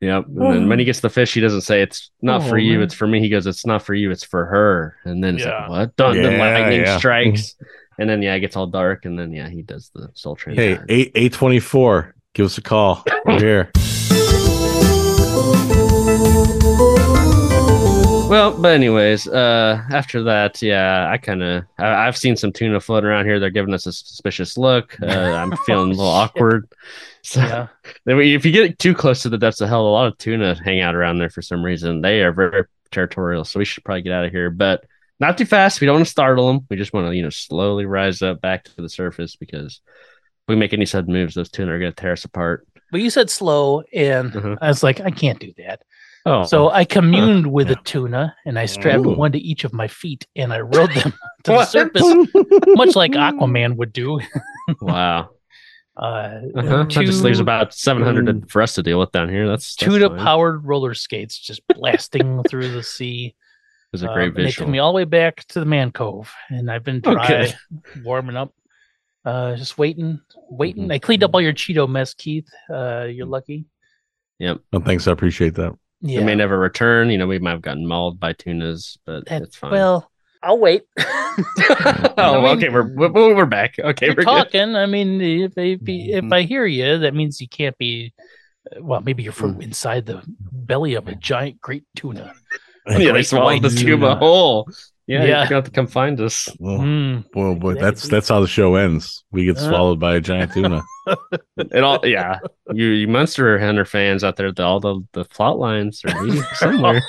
Yep. 0.01 0.27
And 0.29 0.41
then 0.55 0.69
when 0.69 0.79
he 0.79 0.85
gets 0.85 1.01
the 1.01 1.11
fish, 1.11 1.35
he 1.35 1.41
doesn't 1.41 1.63
say 1.63 1.83
it's 1.83 2.13
not 2.23 2.45
for 2.45 2.55
Oh, 2.55 2.59
you, 2.59 2.75
man. 2.75 2.83
it's 2.83 2.95
for 2.95 3.09
me. 3.09 3.19
He 3.19 3.29
goes, 3.29 3.49
It's 3.49 3.67
not 3.67 3.83
for 3.83 3.95
you, 3.95 4.13
it's 4.13 4.23
for 4.23 4.47
her. 4.47 4.97
And 5.05 5.25
then 5.25 5.35
it's 5.35 5.45
Yeah. 5.45 5.63
like, 5.63 5.71
What? 5.71 5.97
Dun, 5.97 6.17
the 6.23 6.31
lightning 6.39 6.83
yeah. 6.83 6.99
strikes. 6.99 7.57
And 7.99 8.09
then 8.09 8.23
yeah, 8.23 8.35
it 8.35 8.39
gets 8.41 8.55
all 8.57 8.69
dark, 8.69 9.07
and 9.07 9.19
then 9.19 9.33
yeah, 9.33 9.49
he 9.49 9.63
does 9.63 9.91
the 9.93 10.09
soul 10.15 10.37
train. 10.37 10.55
hey, 10.55 10.79
eight 10.89 11.11
eight 11.17 11.33
twenty 11.33 11.59
four. 11.59 12.15
Give 12.33 12.47
us 12.47 12.57
a 12.59 12.63
call. 12.63 13.05
We're 13.27 13.41
here. 13.41 13.73
Well, 18.29 18.53
but 18.61 18.73
anyways, 18.75 19.27
uh 19.27 19.83
after 19.91 20.23
that, 20.25 20.61
yeah, 20.61 21.09
I 21.11 21.17
kind 21.17 21.43
of 21.43 21.65
I've 21.79 22.17
seen 22.17 22.37
some 22.37 22.53
tuna 22.53 22.79
floating 22.79 23.09
around 23.09 23.25
here. 23.25 23.41
They're 23.41 23.49
giving 23.49 23.73
us 23.73 23.87
a 23.87 23.93
suspicious 23.93 24.59
look. 24.59 24.97
Uh, 25.01 25.07
I'm 25.07 25.57
feeling 25.67 25.93
a 25.93 25.95
little 25.95 26.05
Oh, 26.07 26.25
shit. 26.27 26.31
awkward. 26.37 26.69
So 27.23 27.41
Yeah, 27.41 27.69
if 28.07 28.45
you 28.45 28.53
get 28.53 28.79
too 28.79 28.93
close 28.95 29.23
to 29.23 29.31
the 29.31 29.39
depths 29.39 29.63
of 29.63 29.71
hell, 29.71 29.87
a 29.87 29.89
lot 29.89 30.09
of 30.09 30.19
tuna 30.19 30.55
hang 30.63 30.81
out 30.81 30.95
around 30.95 31.19
there 31.19 31.31
for 31.31 31.41
some 31.41 31.65
reason. 31.65 32.03
They 32.03 32.21
are 32.23 32.33
very 32.33 32.65
territorial, 32.93 33.45
so 33.45 33.59
we 33.59 33.65
should 33.65 33.83
probably 33.85 34.03
get 34.03 34.13
out 34.13 34.27
of 34.27 34.31
here, 34.31 34.51
but 34.51 34.85
not 35.21 35.39
too 35.39 35.47
fast. 35.47 35.81
We 35.81 35.87
don't 35.87 35.97
want 35.97 36.05
to 36.07 36.11
startle 36.11 36.49
them. 36.49 36.67
We 36.69 36.77
just 36.77 36.93
want 36.93 37.07
to, 37.09 37.17
you 37.17 37.23
know, 37.23 37.31
slowly 37.31 37.87
rise 37.87 38.21
up 38.21 38.43
back 38.43 38.65
to 38.65 38.83
the 38.83 38.91
surface 38.91 39.37
because 39.37 39.81
if 39.87 40.49
we 40.49 40.55
make 40.57 40.75
any 40.75 40.85
sudden 40.87 41.15
moves, 41.15 41.35
those 41.35 41.51
tuna 41.51 41.73
are 41.73 41.79
going 41.79 41.93
to 41.93 41.97
tear 42.01 42.13
us 42.13 42.27
apart. 42.27 42.67
But 42.91 43.01
you 43.01 43.11
said 43.11 43.31
slow, 43.31 43.83
and 43.93 44.33
Mhm. 44.33 44.59
I 44.61 44.69
was 44.69 44.83
like, 44.83 45.01
I 45.01 45.11
can't 45.11 45.39
do 45.39 45.53
that. 45.59 45.83
Oh, 46.27 46.43
So 46.45 46.69
I 46.71 46.85
communed 46.85 47.47
with 47.47 47.69
Yeah. 47.69 47.75
the 47.75 47.81
tuna, 47.83 48.37
and 48.45 48.59
I 48.59 48.67
strapped 48.67 49.07
Ooh. 49.07 49.15
one 49.17 49.33
to 49.33 49.39
each 49.39 49.65
of 49.65 49.73
my 49.73 49.89
feet, 49.89 50.27
and 50.37 50.53
I 50.53 50.61
rode 50.61 50.91
them 50.91 51.13
to 51.45 51.53
the 51.53 51.65
surface, 51.65 52.03
much 52.77 52.97
like 52.97 53.13
Aquaman 53.13 53.77
would 53.77 53.93
do. 53.93 54.21
wow. 54.81 55.31
Uh, 56.01 56.43
Uh-huh. 56.55 56.85
That 56.85 56.91
just 57.07 57.25
leaves 57.25 57.41
about 57.41 57.75
700 57.75 58.49
for 58.49 58.63
us 58.63 58.75
to 58.77 58.85
deal 58.85 59.01
with 59.01 59.11
down 59.11 59.29
here. 59.29 59.49
That's, 59.49 59.75
that's 59.75 59.91
tuna 59.93 60.09
fine. 60.11 60.19
powered 60.21 60.65
roller 60.65 60.95
skates 60.95 61.37
just 61.37 61.61
blasting 61.75 62.45
through 62.49 62.71
the 62.71 62.85
sea. 62.85 63.27
It 63.35 63.35
was 63.91 64.05
a 64.05 64.09
Um, 64.09 64.15
great 64.15 64.37
and 64.37 64.47
They 64.47 64.53
took 64.53 64.69
me 64.69 64.79
all 64.79 64.93
the 64.93 64.97
way 64.97 65.03
back 65.05 65.45
to 65.49 65.59
the 65.59 65.67
man 65.67 65.91
cove, 65.91 66.33
and 66.51 66.71
I've 66.71 66.85
been 66.85 67.01
dry, 67.01 67.25
Okay. 67.25 67.53
warming 68.01 68.37
up, 68.37 68.53
uh, 69.29 69.57
just 69.57 69.77
waiting, 69.79 70.21
waiting. 70.51 70.89
Mhm. 70.89 70.93
I 70.93 70.99
cleaned 70.99 71.23
up 71.25 71.35
all 71.35 71.41
your 71.41 71.53
Cheeto 71.53 71.89
mess, 71.89 72.15
Keith. 72.15 72.49
Uh, 72.71 73.07
you're 73.11 73.27
lucky. 73.27 73.65
Oh, 74.41 74.59
thanks, 74.85 75.07
I 75.09 75.13
appreciate 75.13 75.55
that. 75.57 75.73
Yeah. 76.01 76.21
It 76.21 76.25
may 76.25 76.35
never 76.37 76.59
return. 76.59 77.11
You 77.11 77.19
know, 77.19 77.27
we 77.27 77.39
might 77.41 77.51
have 77.51 77.63
gotten 77.63 77.87
mauled 77.87 78.21
by 78.21 78.33
tunas, 78.33 78.97
but 79.05 79.27
That- 79.27 79.43
it's 79.43 79.57
fine. 79.57 79.73
Well, 79.73 80.11
I'll 80.43 80.59
wait. 80.59 80.83
oh, 80.99 82.15
I 82.17 82.35
mean, 82.43 82.57
okay. 82.57 82.69
We're, 82.69 82.89
we're 82.95 83.35
we're 83.35 83.47
back. 83.47 83.75
Okay, 83.79 84.07
You're 84.07 84.15
we're 84.15 84.23
good. 84.23 84.25
talking. 84.25 84.77
I 84.77 84.87
mean, 84.87 85.21
if 85.21 85.53
if, 85.59 85.81
if 85.87 86.25
Mhm. 86.25 86.33
I 86.33 86.43
hear 86.43 86.65
you, 86.67 86.99
that 86.99 87.15
means 87.15 87.41
you 87.41 87.49
can't 87.49 87.77
be. 87.79 88.13
uh, 88.71 88.81
Well, 88.83 89.01
maybe 89.01 89.23
you're 89.25 89.33
from 89.33 89.57
Mm. 89.57 89.63
inside 89.65 90.07
the 90.07 90.23
belly 90.53 90.95
of 90.95 91.09
a 91.09 91.15
giant 91.17 91.61
great 91.61 91.85
tuna. 91.97 92.33
Yeah, 92.89 93.13
they 93.13 93.23
swallowed 93.23 93.61
the 93.63 93.69
white 93.69 93.77
tuna. 93.79 94.17
whole. 94.17 94.67
Yeah, 95.09 95.25
Yeah. 95.25 95.27
you're 95.39 95.45
gonna 95.47 95.55
have 95.57 95.65
to 95.65 95.71
come 95.71 95.87
find 95.87 96.21
us. 96.21 96.49
Well, 96.61 96.81
Mm. 96.81 97.25
well, 97.35 97.55
boy, 97.55 97.75
that's 97.75 98.07
that's 98.09 98.29
how 98.29 98.41
the 98.41 98.47
show 98.47 98.75
ends. 98.75 99.25
We 99.33 99.47
get 99.47 99.57
Uh. 99.57 99.69
swallowed 99.69 99.99
by 99.99 100.17
a 100.17 100.21
giant 100.21 100.53
tuna. 100.53 100.83
It 101.57 101.83
all, 101.83 102.07
yeah. 102.07 102.39
You, 102.75 102.89
you 102.89 103.09
Munster 103.09 103.59
Hunter 103.59 103.87
fans 103.87 104.23
out 104.23 104.37
there, 104.37 104.53
the, 104.53 104.63
all 104.63 104.79
the 104.81 105.01
the 105.15 105.25
plot 105.25 105.59
lines 105.59 106.03
are 106.05 106.23
leading 106.23 106.43
somewhere. 106.57 107.01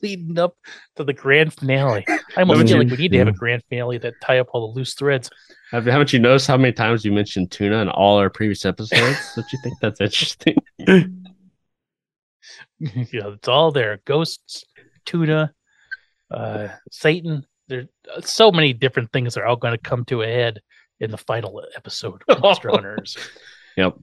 leading 0.00 0.38
up 0.38 0.54
to 0.94 1.02
the 1.02 1.12
grand 1.12 1.52
finale. 1.52 2.04
I 2.08 2.18
almost 2.42 2.58
Haven't 2.58 2.68
feel 2.68 2.76
you- 2.76 2.82
like 2.88 2.90
we 2.92 2.96
need 3.02 3.12
to 3.12 3.18
have 3.18 3.28
a 3.28 3.32
grand 3.32 3.62
finale 3.68 3.98
that 3.98 4.14
tie 4.22 4.38
up 4.38 4.46
all 4.52 4.68
the 4.72 4.78
loose 4.78 4.94
threads. 4.94 5.28
Have, 5.72 5.84
haven't 5.86 6.12
you 6.12 6.20
noticed 6.20 6.46
how 6.46 6.56
many 6.56 6.72
times 6.72 7.04
you 7.04 7.10
mentioned 7.10 7.50
tuna 7.50 7.78
in 7.82 7.88
all 7.88 8.16
our 8.18 8.30
previous 8.30 8.64
episodes? 8.64 9.18
Don't 9.34 9.52
you 9.52 9.58
think 9.64 9.74
that's 9.82 10.00
interesting? 10.00 10.56
yeah, 12.78 13.28
it's 13.34 13.48
all 13.48 13.72
there. 13.72 13.98
Ghosts, 14.04 14.64
tuna, 15.04 15.52
uh, 16.30 16.68
Satan. 16.90 17.46
There's 17.68 17.88
so 18.20 18.52
many 18.52 18.72
different 18.72 19.10
things 19.12 19.36
are 19.36 19.44
all 19.46 19.56
going 19.56 19.74
to 19.74 19.78
come 19.78 20.04
to 20.06 20.22
a 20.22 20.26
head 20.26 20.60
in 21.00 21.10
the 21.10 21.18
final 21.18 21.62
episode 21.76 22.22
of 22.28 22.40
Munster 22.40 22.70
Hunters. 22.72 23.16
Yep. 23.76 23.94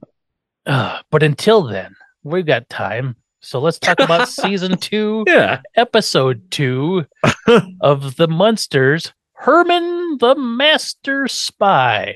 Uh, 0.65 0.99
but 1.09 1.23
until 1.23 1.63
then, 1.63 1.95
we've 2.23 2.45
got 2.45 2.69
time. 2.69 3.15
So 3.41 3.59
let's 3.59 3.79
talk 3.79 3.99
about 3.99 4.27
season 4.43 4.77
two, 4.77 5.23
Yeah. 5.27 5.61
episode 5.75 6.49
two 6.51 7.05
of 7.81 8.15
the 8.17 8.27
Munsters. 8.27 9.13
Herman 9.35 10.17
the 10.19 10.35
Master 10.35 11.27
Spy. 11.27 12.15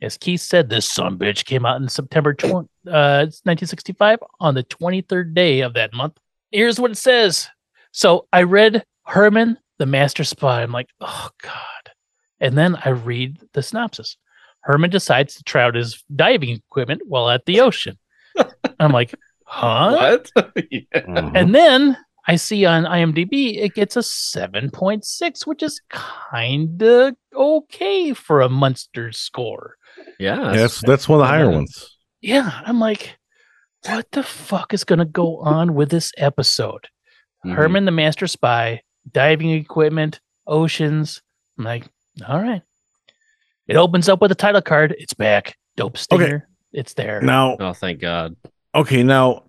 As 0.00 0.16
Keith 0.18 0.40
said, 0.40 0.68
this 0.68 0.88
son 0.88 1.16
bitch 1.16 1.44
came 1.44 1.64
out 1.64 1.80
in 1.80 1.88
September 1.88 2.34
20, 2.34 2.54
uh, 2.88 3.26
1965 3.44 4.18
on 4.40 4.54
the 4.54 4.64
23rd 4.64 5.34
day 5.34 5.60
of 5.60 5.74
that 5.74 5.92
month. 5.94 6.18
Here's 6.50 6.78
what 6.80 6.90
it 6.90 6.98
says. 6.98 7.48
So 7.92 8.26
I 8.32 8.42
read 8.42 8.84
Herman 9.04 9.58
the 9.78 9.86
Master 9.86 10.24
Spy. 10.24 10.62
I'm 10.62 10.72
like, 10.72 10.88
oh 11.00 11.28
God. 11.42 11.52
And 12.40 12.56
then 12.56 12.76
I 12.84 12.90
read 12.90 13.38
the 13.52 13.62
synopsis. 13.62 14.16
Herman 14.62 14.90
decides 14.90 15.34
to 15.36 15.42
try 15.44 15.62
out 15.64 15.74
his 15.74 16.02
diving 16.14 16.50
equipment 16.50 17.02
while 17.06 17.28
at 17.30 17.44
the 17.46 17.60
ocean. 17.60 17.98
I'm 18.78 18.92
like, 18.92 19.14
huh? 19.44 20.18
What? 20.34 20.54
yeah. 20.70 20.80
Mhm. 20.94 21.32
And 21.34 21.54
then 21.54 21.96
I 22.28 22.36
see 22.36 22.64
on 22.64 22.84
IMDb 22.84 23.58
it 23.58 23.74
gets 23.74 23.96
a 23.96 24.00
7.6, 24.02 25.46
which 25.46 25.62
is 25.62 25.80
kind 25.88 26.80
of 26.82 27.14
okay 27.34 28.12
for 28.12 28.40
a 28.40 28.48
Munster 28.48 29.10
score. 29.12 29.76
Yeah. 30.18 30.36
Yeah, 30.52 30.52
that's 30.52 30.80
that's 30.80 31.08
one 31.08 31.18
of 31.20 31.24
the 31.24 31.28
higher 31.28 31.50
Yeah. 31.50 31.56
ones. 31.56 31.98
Yeah, 32.20 32.60
I'm 32.64 32.78
like, 32.78 33.18
what 33.86 34.06
the 34.12 34.22
fuck 34.22 34.72
is 34.72 34.84
going 34.84 35.00
to 35.00 35.04
go 35.04 35.38
on 35.38 35.74
with 35.74 35.90
this 35.90 36.12
episode? 36.16 36.86
Mhm. 37.44 37.54
Herman 37.56 37.84
the 37.84 37.90
Master 37.90 38.28
Spy, 38.28 38.82
diving 39.10 39.50
equipment, 39.50 40.20
oceans. 40.46 41.22
I'm 41.58 41.64
like, 41.64 41.86
all 42.28 42.40
right. 42.40 42.62
It 43.68 43.76
opens 43.76 44.08
up 44.08 44.20
with 44.20 44.32
a 44.32 44.36
title 44.36 44.62
card. 44.62 44.94
It's 44.98 45.14
back. 45.14 45.56
Dope 45.76 45.96
stinger. 45.96 46.48
It's 46.72 46.94
there. 46.94 47.20
Now, 47.22 47.56
Oh, 47.58 47.72
thank 47.72 48.00
God. 48.00 48.36
okay, 48.74 49.02
now, 49.02 49.44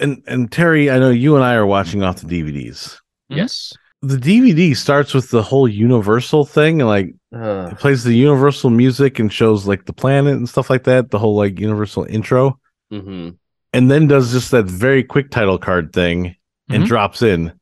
and 0.00 0.22
and 0.26 0.50
Terry, 0.50 0.90
I 0.90 0.98
know 0.98 1.10
you 1.10 1.34
and 1.36 1.44
I 1.44 1.54
are 1.54 1.66
watching 1.66 2.02
off 2.02 2.20
the 2.20 2.26
DVDs. 2.26 2.98
Mhm. 3.30 3.36
Yes. 3.36 3.72
The 4.00 4.16
DVD 4.16 4.74
starts 4.76 5.12
with 5.12 5.30
the 5.30 5.42
whole 5.42 5.66
Universal 5.68 6.44
thing, 6.46 6.80
and 6.80 6.88
like 6.88 7.14
Uh, 7.34 7.68
it 7.72 7.78
plays 7.78 8.04
the 8.04 8.14
Universal 8.14 8.70
music 8.70 9.18
and 9.18 9.30
shows 9.32 9.66
like 9.66 9.84
the 9.84 9.92
planet 9.92 10.34
and 10.34 10.48
stuff 10.48 10.70
like 10.70 10.84
that. 10.84 11.10
The 11.10 11.18
whole 11.18 11.36
like 11.36 11.58
Universal 11.60 12.04
intro, 12.04 12.58
mhm. 12.92 13.36
and 13.74 13.90
then 13.90 14.06
does 14.06 14.32
just 14.32 14.50
that 14.52 14.64
very 14.64 15.02
quick 15.04 15.30
title 15.30 15.58
card 15.58 15.92
thing 15.92 16.36
and 16.70 16.84
Mhm. 16.84 16.86
drops 16.86 17.20
in. 17.22 17.52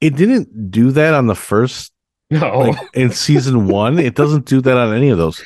It 0.00 0.16
didn't 0.16 0.70
do 0.70 0.90
that 0.92 1.14
on 1.14 1.26
the 1.26 1.34
first 1.34 1.92
No. 2.30 2.58
like 2.60 2.78
in 2.94 3.10
season 3.10 3.66
one. 3.68 3.98
It 3.98 4.14
doesn't 4.14 4.44
do 4.46 4.60
that 4.60 4.76
on 4.76 4.94
any 4.94 5.08
of 5.08 5.18
those. 5.18 5.42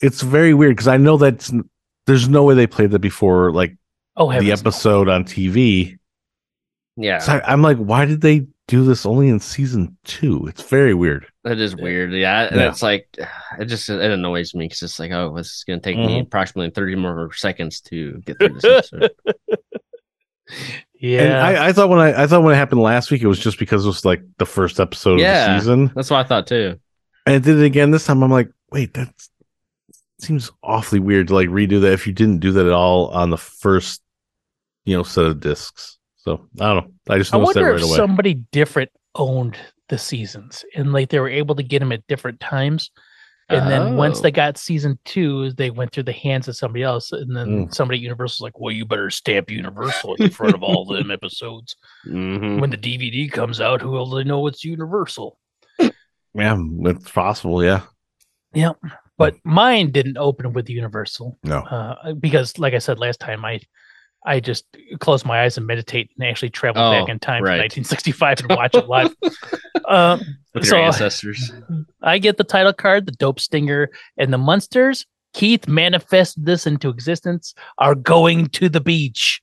It's 0.00 0.22
very 0.22 0.54
weird 0.54 0.76
because 0.76 0.88
I 0.88 0.96
know 0.96 1.16
that 1.18 1.48
there's 2.06 2.28
no 2.28 2.44
way 2.44 2.54
they 2.54 2.66
played 2.66 2.90
that 2.92 2.98
before, 3.00 3.52
like 3.52 3.76
Oh, 4.16 4.30
the 4.38 4.52
episode 4.52 5.08
on 5.08 5.24
TV. 5.24 5.98
yeah. 6.96 7.18
So 7.18 7.32
I, 7.34 7.52
I'm 7.52 7.62
like, 7.62 7.78
why 7.78 8.04
did 8.04 8.20
they 8.20 8.46
do 8.68 8.84
this 8.84 9.06
only 9.06 9.28
in 9.28 9.40
season 9.40 9.96
two? 10.04 10.46
It's 10.48 10.62
very 10.62 10.92
weird. 10.94 11.26
That 11.44 11.58
is 11.58 11.74
weird. 11.76 12.12
Yeah. 12.12 12.46
And 12.48 12.56
Yeah. 12.60 12.68
it's 12.68 12.82
like, 12.82 13.08
it 13.58 13.66
just 13.66 13.88
it 13.88 14.00
annoys 14.10 14.54
me 14.54 14.66
because 14.66 14.82
it's 14.82 14.98
like, 14.98 15.12
oh, 15.12 15.34
this 15.36 15.46
is 15.58 15.64
going 15.64 15.80
to 15.80 15.84
take 15.84 15.96
me 15.98 16.18
Mhm. 16.18 16.22
approximately 16.22 16.70
30 16.70 16.96
more 16.96 17.32
seconds 17.32 17.80
to 17.82 18.20
get 18.26 18.38
through 18.38 18.58
this 18.60 18.64
episode. 18.64 19.10
Yeah. 21.02 21.22
And 21.22 21.32
I, 21.34 21.66
I 21.68 21.72
thought 21.72 21.88
when 21.88 21.98
I, 21.98 22.22
I 22.22 22.26
thought 22.28 22.42
when 22.44 22.54
it 22.54 22.56
happened 22.56 22.80
last 22.80 23.10
week, 23.10 23.22
it 23.22 23.26
was 23.26 23.40
just 23.40 23.58
because 23.58 23.84
it 23.84 23.88
was 23.88 24.04
like 24.04 24.22
the 24.38 24.46
first 24.46 24.78
episode 24.78 25.18
Yeah. 25.20 25.46
of 25.46 25.54
the 25.56 25.60
season, 25.60 25.92
That's 25.96 26.08
what 26.10 26.24
I 26.24 26.28
thought 26.28 26.46
too. 26.46 26.78
and 27.26 27.34
it 27.34 27.42
did 27.42 27.58
it 27.58 27.64
again 27.64 27.90
this 27.90 28.06
time. 28.06 28.22
I'm 28.22 28.30
like, 28.30 28.50
wait, 28.70 28.94
that 28.94 29.12
seems 30.20 30.50
awfully 30.62 31.00
weird 31.00 31.26
to 31.28 31.34
like 31.34 31.48
redo 31.48 31.80
that 31.80 31.92
if 31.92 32.06
you 32.06 32.12
didn't 32.12 32.38
do 32.38 32.52
that 32.52 32.66
at 32.66 32.72
all 32.72 33.08
on 33.08 33.30
the 33.30 33.36
first, 33.36 34.00
you 34.84 34.96
know, 34.96 35.02
set 35.02 35.24
of 35.24 35.40
discs. 35.40 35.98
So 36.18 36.48
I 36.60 36.72
don't 36.74 36.76
know. 36.86 36.92
I 37.14 37.18
just 37.18 37.34
I 37.34 37.38
noticed 37.38 37.54
that 37.54 37.60
wonder 37.62 37.72
right 37.72 37.80
if 37.82 37.88
away. 37.88 37.96
somebody 37.96 38.34
different 38.34 38.90
owned 39.16 39.56
the 39.88 39.98
seasons 39.98 40.64
and 40.76 40.92
like 40.92 41.08
they 41.10 41.18
were 41.18 41.28
able 41.28 41.56
to 41.56 41.62
get 41.64 41.80
them 41.80 41.90
at 41.92 42.06
different 42.06 42.38
times. 42.38 42.92
And 43.48 43.70
then 43.70 43.96
once 43.96 44.18
Oh. 44.18 44.22
they 44.22 44.30
got 44.30 44.56
season 44.56 44.98
two, 45.04 45.52
they 45.52 45.70
went 45.70 45.92
through 45.92 46.04
the 46.04 46.12
hands 46.12 46.48
of 46.48 46.56
somebody 46.56 46.82
else. 46.82 47.12
And 47.12 47.36
then 47.36 47.66
Mm. 47.66 47.74
somebody 47.74 47.98
at 47.98 48.02
Universal's 48.02 48.40
like, 48.40 48.58
well, 48.58 48.72
you 48.72 48.84
better 48.86 49.10
stamp 49.10 49.50
Universal 49.50 50.14
in 50.14 50.30
front 50.30 50.54
of 50.54 50.62
all 50.62 50.84
them 50.86 51.10
episodes. 51.10 51.76
Mhm. 52.06 52.60
When 52.60 52.70
the 52.70 52.76
DVD 52.78 53.28
comes 53.30 53.60
out, 53.60 53.82
who 53.82 53.90
will 53.90 54.06
they 54.08 54.24
know 54.24 54.46
it's 54.46 54.64
Universal? 54.64 55.38
yeah, 56.34 56.56
it's 56.84 57.10
possible. 57.10 57.62
Yeah. 57.62 57.82
Yeah. 58.54 58.72
But 59.18 59.36
mine 59.44 59.90
didn't 59.92 60.16
open 60.18 60.52
with 60.52 60.70
Universal 60.70 61.38
No. 61.44 61.58
uh, 61.58 62.14
because, 62.14 62.58
like 62.58 62.74
I 62.74 62.78
said 62.78 62.98
last 62.98 63.20
time, 63.20 63.44
I 63.44 63.60
I 64.24 64.38
just 64.40 64.64
close 65.00 65.24
my 65.24 65.42
eyes 65.42 65.56
and 65.56 65.66
meditate 65.66 66.10
and 66.16 66.26
actually 66.28 66.50
travel 66.50 66.80
Oh, 66.82 66.92
back 66.92 67.08
in 67.08 67.18
time 67.18 67.42
right. 67.42 67.56
to 67.70 67.80
1965 67.80 68.40
and 68.40 68.48
watch 68.50 68.74
it 68.74 68.86
live. 68.88 69.14
um, 69.88 70.20
With 70.54 70.66
so 70.66 70.76
your 70.76 70.84
ancestors. 70.84 71.52
I 72.02 72.18
get 72.18 72.36
the 72.36 72.44
title 72.44 72.72
card, 72.72 73.06
the 73.06 73.12
dope 73.12 73.40
stinger, 73.40 73.88
and 74.16 74.32
the 74.32 74.38
Munsters. 74.38 75.06
Keith 75.34 75.66
manifested 75.66 76.44
this 76.46 76.66
into 76.66 76.88
existence. 76.88 77.54
Are 77.78 77.94
going 77.94 78.46
to 78.50 78.68
the 78.68 78.80
beach. 78.80 79.40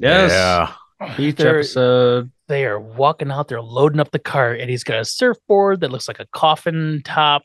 Yes. 0.00 0.30
Yeah. 0.32 0.72
Each 1.18 1.36
They're- 1.36 1.58
episode. 1.58 2.30
They 2.48 2.66
are 2.66 2.80
walking 2.80 3.30
out 3.30 3.48
there, 3.48 3.62
loading 3.62 4.00
up 4.00 4.10
the 4.10 4.18
car, 4.18 4.52
and 4.52 4.68
he's 4.68 4.84
got 4.84 4.98
a 4.98 5.04
surfboard 5.06 5.80
that 5.80 5.90
looks 5.90 6.06
like 6.08 6.20
a 6.20 6.26
coffin 6.32 7.00
top. 7.04 7.44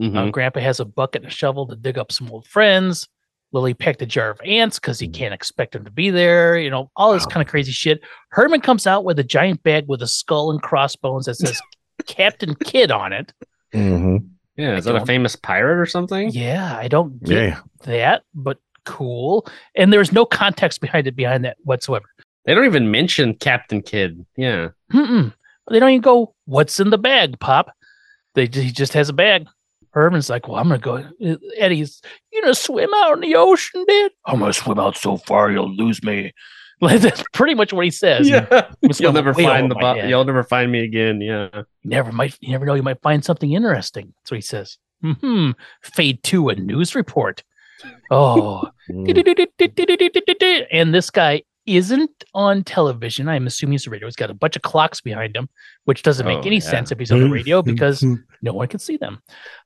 Mhm. 0.00 0.16
Uh, 0.28 0.30
Grandpa 0.30 0.60
has 0.60 0.78
a 0.80 0.84
bucket 0.84 1.22
and 1.22 1.30
a 1.30 1.34
shovel 1.34 1.66
to 1.66 1.76
dig 1.76 1.98
up 1.98 2.10
some 2.12 2.30
old 2.30 2.46
friends. 2.46 3.06
Lily 3.52 3.74
packed 3.74 4.02
a 4.02 4.06
jar 4.06 4.30
of 4.30 4.40
ants 4.44 4.78
because 4.78 4.98
he 4.98 5.08
can't 5.08 5.32
expect 5.34 5.72
them 5.72 5.84
to 5.84 5.90
be 5.90 6.10
there. 6.10 6.58
You 6.58 6.68
know, 6.70 6.90
all 6.96 7.12
this 7.12 7.22
Wow. 7.26 7.30
kind 7.34 7.46
of 7.46 7.50
crazy 7.50 7.72
shit. 7.72 8.00
Herman 8.30 8.60
comes 8.60 8.86
out 8.86 9.04
with 9.04 9.18
a 9.18 9.24
giant 9.24 9.62
bag 9.62 9.84
with 9.88 10.02
a 10.02 10.06
skull 10.06 10.50
and 10.50 10.60
crossbones 10.62 11.26
that 11.26 11.36
says 11.36 11.60
Captain 12.06 12.54
Kidd 12.56 12.90
on 12.90 13.12
it. 13.12 13.32
hmm 13.72 14.16
yeah. 14.56 14.76
Is 14.76 14.86
I 14.86 14.92
that 14.92 15.02
a 15.02 15.06
famous 15.06 15.36
pirate 15.36 15.78
or 15.78 15.84
something? 15.86 16.30
Yeah, 16.30 16.76
I 16.78 16.88
don't 16.88 17.22
get 17.22 17.42
Yeah. 17.44 17.60
that, 17.84 18.22
but 18.34 18.58
cool. 18.86 19.46
And 19.74 19.92
there's 19.92 20.12
no 20.12 20.24
context 20.24 20.80
behind 20.80 21.06
it 21.06 21.14
behind 21.14 21.44
that 21.44 21.58
whatsoever. 21.64 22.06
They 22.46 22.54
don't 22.54 22.64
even 22.64 22.90
mention 22.90 23.34
Captain 23.34 23.82
Kidd. 23.82 24.24
Yeah. 24.36 24.68
Mm-mm. 24.94 25.34
They 25.70 25.78
don't 25.78 25.90
even 25.90 26.00
go, 26.00 26.34
"What's 26.46 26.78
in 26.80 26.88
the 26.90 26.96
bag, 26.96 27.38
Pop?" 27.40 27.70
They 28.34 28.46
he 28.46 28.70
just 28.70 28.92
has 28.94 29.08
a 29.08 29.12
bag. 29.12 29.46
Herman's 29.96 30.28
like, 30.28 30.46
"Well, 30.46 30.58
I'm 30.58 30.68
gonna 30.68 30.78
go." 30.78 31.02
Eddie's, 31.56 32.02
"You 32.30 32.42
gonna 32.42 32.54
swim 32.54 32.90
out 32.94 33.14
in 33.14 33.20
the 33.20 33.34
ocean, 33.34 33.82
dude? 33.88 34.12
I'm 34.26 34.38
gonna 34.40 34.52
swim 34.52 34.78
out 34.78 34.94
so 34.94 35.16
far 35.16 35.50
you'll 35.50 35.74
lose 35.74 36.02
me. 36.04 36.32
Like 36.78 37.00
that's 37.00 37.24
pretty 37.32 37.54
much 37.54 37.72
what 37.72 37.86
he 37.86 37.90
says. 37.90 38.28
Yeah. 38.28 38.70
You'll 38.98 39.14
never 39.14 39.32
find 39.32 39.70
the 39.70 39.74
my 39.76 39.80
bo- 39.80 39.94
you'll 40.06 40.26
never 40.26 40.44
find 40.44 40.70
me 40.70 40.80
again. 40.84 41.22
Yeah. 41.22 41.48
You 41.54 41.64
never 41.84 42.12
might. 42.12 42.36
You 42.42 42.52
never 42.52 42.66
know. 42.66 42.74
You 42.74 42.82
might 42.82 43.00
find 43.00 43.24
something 43.24 43.50
interesting. 43.50 44.12
That's 44.18 44.30
what 44.30 44.36
he 44.36 44.42
says. 44.42 44.76
Hmm. 45.02 45.52
Fade 45.82 46.22
to 46.24 46.50
a 46.50 46.54
news 46.54 46.94
report. 46.94 47.42
Oh. 48.10 48.68
Mm. 48.90 50.66
and 50.70 50.94
this 50.94 51.10
guy 51.10 51.42
isn't 51.66 52.24
on 52.34 52.64
television. 52.64 53.28
I'm 53.28 53.46
assuming 53.46 53.72
he's 53.72 53.86
a 53.86 53.90
radio. 53.90 54.06
He's 54.06 54.16
got 54.16 54.30
a 54.30 54.34
bunch 54.34 54.56
of 54.56 54.62
clocks 54.62 55.00
behind 55.00 55.36
him, 55.36 55.48
which 55.84 56.02
doesn't 56.02 56.26
make 56.26 56.38
Oh, 56.38 56.42
any 56.46 56.56
yeah. 56.56 56.60
sense 56.70 56.92
if 56.92 56.98
he's 56.98 57.12
on 57.12 57.20
the 57.20 57.28
radio 57.30 57.62
because 57.62 58.02
no 58.42 58.52
one 58.52 58.68
can 58.68 58.78
see 58.80 58.96
them. 58.96 59.20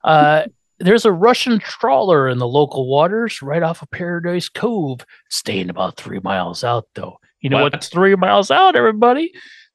Uh, 0.05 0.45
there's 0.79 1.05
a 1.05 1.13
Russian 1.13 1.59
trawler 1.59 2.29
in 2.29 2.39
the 2.39 2.49
local 2.49 2.89
waters 2.89 3.43
right 3.43 3.63
off 3.63 3.83
of 3.83 3.91
Paradise 3.91 4.49
Cove, 4.49 5.01
staying 5.29 5.69
about 5.69 5.97
three 5.97 6.21
miles 6.23 6.65
out, 6.65 6.87
though. 6.95 7.19
You 7.41 7.51
know 7.51 7.63
What? 7.63 7.73
what's 7.75 7.89
three 7.89 8.15
miles 8.17 8.51
out, 8.51 8.77
everybody? 8.77 9.33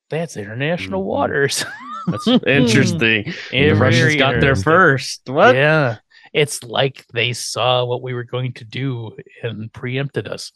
That's 0.09 0.35
international 0.37 1.01
Mhm. 1.03 1.05
waters. 1.05 1.65
That's 2.07 2.27
interesting. 2.27 3.33
the 3.51 3.71
Russians 3.73 4.15
got 4.15 4.39
there 4.39 4.55
first. 4.55 5.21
What? 5.27 5.55
Yeah. 5.55 5.97
It's 6.33 6.63
like 6.63 7.05
they 7.13 7.33
saw 7.33 7.85
what 7.85 8.01
we 8.01 8.13
were 8.13 8.23
going 8.25 8.53
to 8.53 8.65
do 8.65 9.11
and 9.41 9.71
preempted 9.73 10.27
us 10.27 10.51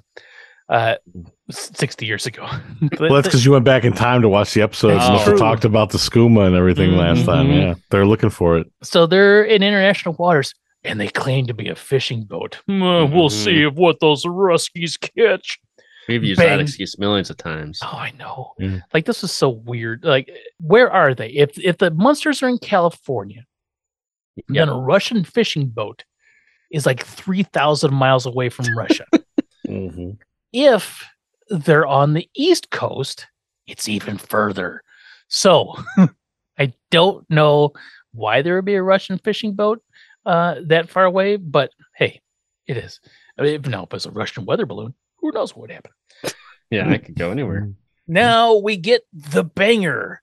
uh, 0.70 0.96
60 1.50 2.06
years 2.06 2.26
ago. 2.26 2.46
Well, 3.00 3.14
that's 3.16 3.28
because 3.28 3.44
you 3.46 3.52
went 3.52 3.66
back 3.66 3.84
in 3.84 3.94
time 3.94 4.22
to 4.22 4.30
watch 4.30 4.54
the 4.54 4.62
episodes 4.62 5.04
and 5.04 5.12
Oh. 5.12 5.14
must 5.14 5.26
have 5.28 5.38
talked 5.40 5.66
about 5.66 5.90
the 5.92 6.00
scuba 6.00 6.42
and 6.42 6.56
everything 6.56 6.92
last 6.94 7.26
time. 7.26 7.48
Mhm. 7.48 7.62
Yeah, 7.62 7.74
they're 7.90 8.06
looking 8.06 8.30
for 8.30 8.58
it. 8.58 8.68
so 8.84 9.06
they're 9.08 9.44
in 9.44 9.64
international 9.64 10.16
waters 10.20 10.54
and 10.84 11.00
they 11.00 11.08
claim 11.10 11.48
to 11.48 11.54
be 11.54 11.68
a 11.68 11.76
fishing 11.76 12.24
boat. 12.24 12.58
Uh, 12.70 13.06
We'll 13.12 13.30
Mhm. 13.30 13.32
see 13.32 13.64
if 13.64 13.74
what 13.74 14.00
those 14.00 14.24
Ruskies 14.26 14.98
catch. 15.00 15.60
We've 16.08 16.24
used 16.24 16.40
Bang. 16.40 16.50
that 16.50 16.60
excuse 16.62 16.98
millions 16.98 17.30
of 17.30 17.38
times. 17.38 17.80
Oh, 17.84 17.88
I 17.98 18.12
know. 18.18 18.54
Yeah. 18.58 18.80
Like 18.94 19.06
this 19.06 19.24
is 19.24 19.32
so 19.32 19.50
weird. 19.50 20.04
Like, 20.04 20.30
where 20.60 20.92
are 20.92 21.14
they? 21.14 21.30
If 21.30 21.58
if 21.60 21.78
the 21.80 21.92
Munsters 21.92 22.42
are 22.42 22.48
in 22.50 22.58
California, 22.60 23.46
Yeah. 24.50 24.66
then 24.66 24.70
a 24.70 24.80
Russian 24.80 25.24
fishing 25.24 25.68
boat 25.68 26.04
is 26.72 26.86
like 26.86 27.04
three 27.06 27.44
thousand 27.44 27.94
miles 27.94 28.26
away 28.26 28.50
from 28.50 28.66
Russia. 28.78 29.06
Mhm. 29.68 30.18
If 30.52 31.06
they're 31.50 31.86
on 31.86 32.14
the 32.14 32.30
East 32.36 32.70
Coast, 32.70 33.28
it's 33.68 33.90
even 33.90 34.18
further. 34.18 34.84
So 35.28 35.76
I 36.58 36.74
don't 36.92 37.30
know 37.30 37.74
why 38.12 38.42
there 38.42 38.56
would 38.56 38.66
be 38.66 38.76
a 38.76 38.84
Russian 38.84 39.18
fishing 39.20 39.54
boat 39.54 39.82
uh, 40.26 40.56
that 40.66 40.90
far 40.90 41.06
away, 41.06 41.38
but 41.38 41.72
hey, 41.96 42.22
it 42.68 42.78
is. 42.78 43.00
I 43.38 43.44
mean, 43.44 43.54
if 43.56 43.68
no, 43.68 43.84
if 43.84 43.94
it's 43.94 44.06
a 44.06 44.12
Russian 44.12 44.46
weather 44.46 44.66
balloon, 44.66 44.94
who 45.18 45.32
knows 45.32 45.56
what 45.56 45.62
would 45.62 45.72
happen? 45.72 45.92
Yeah, 46.72 46.88
I 46.88 47.00
could 47.00 47.16
go 47.16 47.32
anywhere. 47.32 47.72
Now 48.08 48.58
we 48.58 48.78
get 48.78 49.02
the 49.12 49.44
banger. 49.44 50.22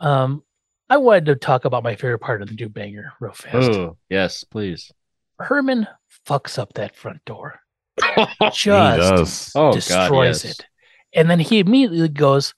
Um, 0.00 0.42
I 0.90 0.98
wanted 0.98 1.26
to 1.26 1.36
talk 1.36 1.64
about 1.64 1.82
my 1.82 1.96
favorite 1.96 2.18
part 2.18 2.42
of 2.42 2.48
the 2.48 2.54
new 2.54 2.68
banger 2.68 3.14
real 3.20 3.32
fast. 3.32 3.70
Oh, 3.70 3.96
yes, 4.10 4.44
please. 4.44 4.92
Herman 5.38 5.86
fucks 6.26 6.58
up 6.58 6.74
that 6.74 6.94
front 6.94 7.24
door. 7.24 7.61
He 8.00 8.24
Just 8.52 8.64
does. 8.64 9.52
Oh, 9.54 9.72
destroys 9.72 10.08
God, 10.08 10.22
yes. 10.24 10.44
it. 10.44 10.66
And 11.14 11.28
then 11.28 11.38
he 11.40 11.58
immediately 11.58 12.08
goes, 12.08 12.54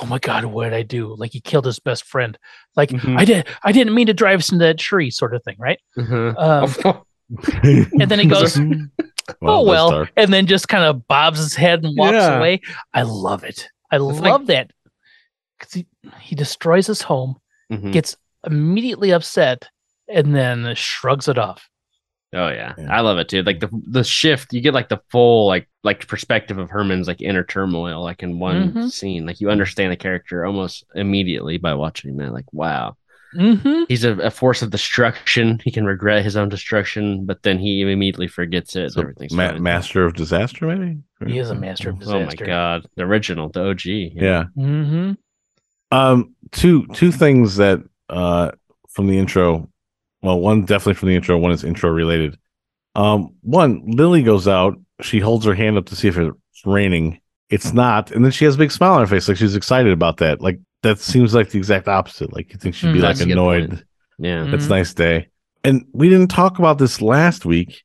Oh 0.00 0.06
my 0.06 0.18
god, 0.18 0.44
what 0.44 0.64
did 0.64 0.74
I 0.74 0.82
do? 0.82 1.14
Like 1.16 1.32
he 1.32 1.40
killed 1.40 1.64
his 1.64 1.80
best 1.80 2.04
friend. 2.04 2.38
Like 2.76 2.90
Mhm. 2.90 3.18
I 3.18 3.24
did 3.24 3.46
I 3.64 3.72
didn't 3.72 3.94
mean 3.94 4.06
to 4.06 4.14
drive 4.14 4.38
us 4.40 4.52
into 4.52 4.64
that 4.64 4.78
tree, 4.78 5.10
sort 5.10 5.34
of 5.34 5.42
thing, 5.42 5.56
right? 5.58 5.80
Uh-huh. 5.96 6.34
Um, 6.36 7.02
and 8.00 8.10
then 8.10 8.18
he 8.20 8.26
goes, 8.26 8.58
Oh 9.42 9.62
well, 9.62 9.90
dark. 9.90 10.12
and 10.16 10.32
then 10.32 10.46
just 10.46 10.68
kind 10.68 10.84
of 10.84 11.06
bobs 11.08 11.38
his 11.38 11.54
head 11.54 11.84
and 11.84 11.96
walks 11.98 12.12
Yeah. 12.12 12.38
away. 12.38 12.60
I 12.94 13.02
love 13.02 13.42
it. 13.44 13.68
I 13.90 13.96
like- 13.96 14.22
love 14.22 14.46
that. 14.46 14.70
Because 15.58 15.74
he, 15.74 15.86
he 16.20 16.36
destroys 16.36 16.86
his 16.86 17.02
home, 17.02 17.36
Mhm. 17.72 17.92
gets 17.92 18.16
immediately 18.46 19.10
upset, 19.10 19.68
and 20.08 20.34
then 20.36 20.72
shrugs 20.76 21.26
it 21.26 21.36
off. 21.38 21.67
Oh 22.34 22.48
yeah. 22.48 22.74
Yeah. 22.76 22.94
I 22.94 23.00
love 23.00 23.18
it 23.18 23.28
too. 23.28 23.42
Like 23.42 23.60
the 23.60 23.68
the 23.86 24.04
shift, 24.04 24.52
you 24.52 24.60
get 24.60 24.74
like 24.74 24.88
the 24.90 25.00
full 25.10 25.46
like 25.46 25.68
like 25.82 26.06
perspective 26.06 26.58
of 26.58 26.68
Herman's 26.70 27.08
like 27.08 27.22
inner 27.22 27.42
turmoil, 27.44 28.02
like 28.02 28.22
in 28.22 28.38
one 28.38 28.72
Mhm. 28.72 28.90
scene. 28.90 29.24
Like 29.26 29.40
you 29.40 29.50
understand 29.50 29.92
the 29.92 29.96
character 29.96 30.44
almost 30.44 30.84
immediately 30.94 31.56
by 31.58 31.72
watching 31.74 32.16
that. 32.18 32.32
Like 32.32 32.52
wow, 32.52 32.96
Mm-hmm. 33.34 33.84
he's 33.88 34.04
a, 34.04 34.12
a 34.20 34.30
force 34.30 34.62
of 34.62 34.70
destruction. 34.70 35.60
He 35.64 35.70
can 35.70 35.84
regret 35.86 36.22
his 36.24 36.36
own 36.36 36.48
destruction, 36.48 37.24
but 37.26 37.42
then 37.42 37.58
he 37.58 37.82
immediately 37.82 38.28
forgets 38.28 38.74
it. 38.76 38.92
So, 38.92 39.02
everything's 39.02 39.32
ma- 39.32 39.52
master 39.58 40.04
of 40.06 40.14
disaster, 40.14 40.66
maybe. 40.66 40.98
He 41.26 41.38
is 41.38 41.50
a 41.50 41.54
master 41.54 41.90
of 41.90 41.98
disaster. 41.98 42.16
Oh 42.18 42.26
my 42.26 42.34
god, 42.46 42.86
the 42.96 43.02
original, 43.04 43.48
the 43.50 43.68
OG. 43.68 43.84
Yeah. 43.86 44.44
Mm-hmm. 44.56 45.12
Um, 45.90 46.34
two 46.52 46.86
two 46.88 47.10
things 47.12 47.56
that 47.56 47.80
uh 48.10 48.50
from 48.90 49.06
the 49.06 49.18
intro. 49.18 49.70
Well, 50.22 50.40
one 50.40 50.62
definitely 50.64 50.94
from 50.94 51.08
the 51.08 51.16
intro. 51.16 51.38
One 51.38 51.52
is 51.52 51.64
intro 51.64 51.90
related. 51.90 52.38
Um, 52.94 53.36
one 53.42 53.82
Lily 53.86 54.22
goes 54.22 54.48
out. 54.48 54.76
She 55.02 55.20
holds 55.20 55.44
her 55.46 55.54
hand 55.54 55.78
up 55.78 55.86
to 55.86 55.96
see 55.96 56.08
if 56.08 56.18
it's 56.18 56.36
raining. 56.66 57.20
It's 57.50 57.72
not, 57.72 58.10
and 58.10 58.24
then 58.24 58.32
she 58.32 58.44
has 58.44 58.56
a 58.56 58.58
big 58.58 58.72
smile 58.72 58.94
on 58.94 59.00
her 59.00 59.06
face, 59.06 59.28
like 59.28 59.38
she's 59.38 59.56
excited 59.56 59.92
about 59.92 60.18
that. 60.18 60.40
Like 60.42 60.60
that 60.82 60.98
seems 60.98 61.34
like 61.34 61.50
the 61.50 61.58
exact 61.58 61.88
opposite. 61.88 62.32
Like 62.32 62.52
you 62.52 62.58
think 62.58 62.74
she'd 62.74 62.92
be 62.92 62.98
Mm, 62.98 63.02
like 63.02 63.16
that's 63.16 63.20
a 63.20 63.26
good 63.26 63.32
annoyed. 63.32 63.84
Yeah. 64.18 64.48
It's 64.52 64.66
a 64.66 64.70
nice 64.70 64.94
day. 64.94 65.28
And 65.64 65.86
we 65.92 66.08
didn't 66.10 66.28
talk 66.30 66.58
about 66.58 66.78
this 66.78 67.02
last 67.02 67.44
week, 67.46 67.84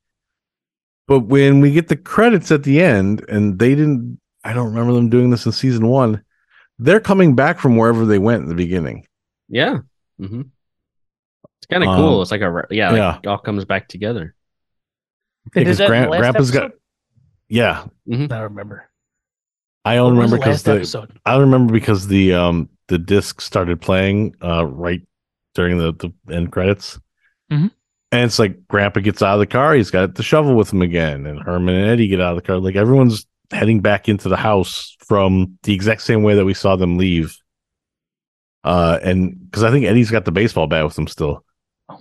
but 1.08 1.22
when 1.22 1.60
we 1.62 1.72
get 1.72 1.88
the 1.88 1.98
credits 1.98 2.52
at 2.52 2.64
the 2.64 2.82
end, 2.82 3.26
and 3.28 3.60
they 3.60 3.76
didn't, 3.76 4.20
I 4.44 4.54
don't 4.54 4.68
remember 4.68 4.94
them 4.94 5.10
doing 5.10 5.30
this 5.30 5.46
in 5.46 5.52
season 5.52 5.88
one. 5.88 6.24
They're 6.80 7.00
coming 7.00 7.36
back 7.36 7.60
from 7.60 7.78
wherever 7.78 8.06
they 8.06 8.20
went 8.20 8.44
in 8.44 8.50
the 8.50 8.56
beginning. 8.56 9.06
Yeah. 9.50 9.80
hmm 10.20 10.44
It's 11.64 11.72
kind 11.72 11.82
of 11.82 11.90
Um, 11.90 11.96
cool. 11.98 12.22
It's 12.22 12.30
like 12.32 12.42
a 12.42 12.66
yeah, 12.72 12.90
like 12.90 12.98
yeah. 12.98 13.20
it 13.24 13.28
all 13.28 13.38
comes 13.38 13.64
back 13.64 13.88
together. 13.88 14.36
Because 15.54 15.78
that 15.78 15.86
in 15.86 15.92
the 15.92 15.98
Gran- 15.98 16.10
last 16.10 16.20
Grandpa's 16.20 16.52
got, 16.52 16.72
yeah. 17.48 17.86
I 18.12 18.16
don't 18.16 18.42
remember. 18.42 18.90
I 19.86 19.92
What 20.02 20.10
don't 20.10 20.16
remember 20.18 20.38
because 20.38 20.56
last 20.58 20.66
the 20.66 20.72
episode. 20.74 21.18
I 21.26 21.38
remember 21.38 21.72
because 21.72 22.08
the 22.08 22.34
um 22.34 22.70
the 22.90 22.98
disc 22.98 23.40
started 23.40 23.80
playing 23.80 24.36
uh 24.44 24.66
right 24.66 25.02
during 25.56 25.78
the 25.78 25.94
the 25.94 26.34
end 26.34 26.52
credits. 26.52 27.00
Mhm. 27.50 27.72
And 28.12 28.26
it's 28.26 28.40
like 28.40 28.68
Grandpa 28.68 29.00
gets 29.00 29.22
out 29.24 29.36
of 29.36 29.40
the 29.40 29.48
car, 29.48 29.74
he's 29.74 29.90
got 29.90 30.16
the 30.16 30.22
shovel 30.24 30.56
with 30.56 30.72
him 30.72 30.82
again, 30.82 31.26
and 31.26 31.42
Herman 31.42 31.76
and 31.76 31.90
Eddie 31.90 32.10
get 32.10 32.20
out 32.20 32.36
of 32.38 32.44
the 32.44 32.46
car. 32.46 32.58
Like 32.58 32.76
everyone's 32.76 33.26
heading 33.52 33.80
back 33.80 34.10
into 34.10 34.28
the 34.28 34.36
house 34.38 34.98
from 35.00 35.58
the 35.64 35.74
exact 35.74 36.02
same 36.02 36.24
way 36.24 36.36
that 36.36 36.46
we 36.46 36.54
saw 36.54 36.76
them 36.76 36.98
leave. 36.98 37.38
Uh, 38.64 39.00
and 39.04 39.38
because 39.46 39.64
I 39.64 39.72
think 39.72 39.86
Eddie's 39.86 40.12
got 40.12 40.26
the 40.26 40.32
baseball 40.32 40.68
bat 40.68 40.84
with 40.86 40.98
him 40.98 41.08
still 41.08 41.34
Holy 41.34 41.44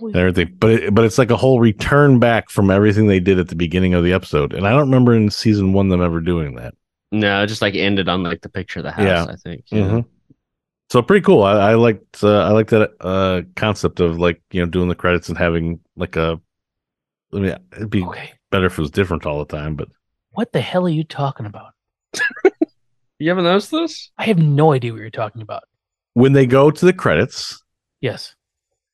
and 0.01 0.15
everything, 0.15 0.55
but 0.59 0.69
it, 0.71 0.93
but 0.95 1.05
it's 1.05 1.17
like 1.17 1.31
a 1.31 1.37
whole 1.37 1.59
return 1.59 2.19
back 2.19 2.49
from 2.49 2.69
everything 2.71 3.07
they 3.07 3.19
did 3.19 3.39
at 3.39 3.47
the 3.47 3.55
beginning 3.55 3.93
of 3.93 4.03
the 4.03 4.13
episode, 4.13 4.53
and 4.53 4.67
I 4.67 4.71
don't 4.71 4.81
remember 4.89 5.13
in 5.13 5.29
season 5.29 5.73
one 5.73 5.89
them 5.89 6.01
ever 6.01 6.19
doing 6.21 6.55
that. 6.55 6.73
No, 7.11 7.43
it 7.43 7.47
just 7.47 7.61
like 7.61 7.75
ended 7.75 8.09
on 8.09 8.23
like 8.23 8.41
the 8.41 8.49
picture 8.49 8.79
of 8.79 8.83
the 8.85 8.91
house. 8.91 9.05
Yeah. 9.05 9.25
I 9.29 9.35
think. 9.35 9.65
Mhm. 9.67 10.05
So 10.89 11.01
pretty 11.01 11.23
cool. 11.23 11.43
I, 11.43 11.71
I 11.71 11.73
liked 11.75 12.23
uh, 12.23 12.41
I 12.43 12.49
like 12.49 12.69
that 12.69 12.91
uh 12.99 13.41
concept 13.55 13.99
of 13.99 14.17
like 14.19 14.41
you 14.51 14.61
know 14.61 14.69
doing 14.69 14.89
the 14.89 14.95
credits 14.95 15.29
and 15.29 15.37
having 15.37 15.79
like 15.95 16.15
a. 16.15 16.39
I 17.33 17.37
mean, 17.39 17.55
it'd 17.75 17.89
be 17.89 18.03
Okay. 18.03 18.31
better 18.51 18.65
if 18.67 18.77
it 18.77 18.81
was 18.81 18.91
different 18.91 19.25
all 19.25 19.39
the 19.39 19.45
time, 19.57 19.75
but 19.75 19.87
What 20.31 20.51
the 20.53 20.61
hell 20.61 20.85
are 20.85 20.89
you 20.89 21.03
talking 21.03 21.45
about? 21.45 21.71
You 23.19 23.29
haven't 23.29 23.45
noticed 23.45 23.71
this? 23.71 24.11
I 24.17 24.25
have 24.25 24.37
no 24.39 24.73
idea 24.73 24.91
what 24.91 24.99
you're 24.99 25.09
talking 25.09 25.41
about. 25.41 25.63
When 26.13 26.33
they 26.33 26.45
go 26.45 26.69
to 26.71 26.85
the 26.85 26.91
credits 26.93 27.63
Yes. 28.01 28.35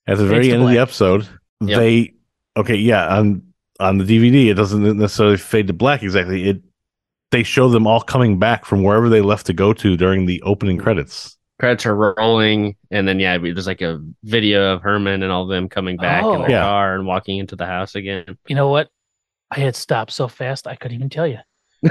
At 0.10 0.18
the 0.18 0.26
very 0.26 0.48
to 0.48 0.54
end 0.54 0.64
of 0.64 0.70
the 0.70 0.78
episode, 0.80 1.28
Yep. 1.62 1.78
they 1.80 2.14
okay, 2.58 2.76
yeah, 2.76 3.18
on 3.18 3.44
on 3.80 3.98
the 3.98 4.04
DVD, 4.04 4.50
it 4.52 4.56
doesn't 4.56 4.98
necessarily 4.98 5.38
fade 5.38 5.68
to 5.68 5.74
black 5.74 6.04
exactly. 6.04 6.50
It 6.50 6.62
they 7.32 7.44
show 7.44 7.70
them 7.70 7.86
all 7.86 8.02
coming 8.02 8.40
back 8.40 8.66
from 8.66 8.84
wherever 8.84 9.08
they 9.10 9.22
left 9.22 9.46
to 9.48 9.54
go 9.54 9.72
to 9.74 9.96
during 9.96 10.26
the 10.26 10.42
opening 10.42 10.78
mm-hmm. 10.78 10.84
credits. 10.84 11.38
Credits 11.60 11.86
are 11.86 11.96
rolling, 12.18 12.76
and 12.90 13.08
then 13.08 13.20
yeah, 13.20 13.38
there's 13.38 13.68
like 13.68 13.82
a 13.82 14.02
video 14.24 14.74
of 14.74 14.82
Herman 14.82 15.24
and 15.24 15.32
all 15.32 15.44
of 15.44 15.50
them 15.50 15.68
coming 15.70 15.98
back 15.98 16.24
in 16.24 16.30
Oh. 16.30 16.40
their 16.40 16.52
Yeah. 16.52 16.62
car 16.62 16.96
and 16.96 17.06
walking 17.06 17.38
into 17.38 17.56
the 17.56 17.66
house 17.66 17.96
again. 17.96 18.38
You 18.48 18.56
know 18.56 18.70
what? 18.70 18.90
I 19.52 19.60
had 19.60 19.76
stopped 19.76 20.12
so 20.12 20.28
fast 20.28 20.68
I 20.68 20.76
couldn't 20.76 20.96
even 20.96 21.10
tell 21.10 21.28
you. 21.28 21.40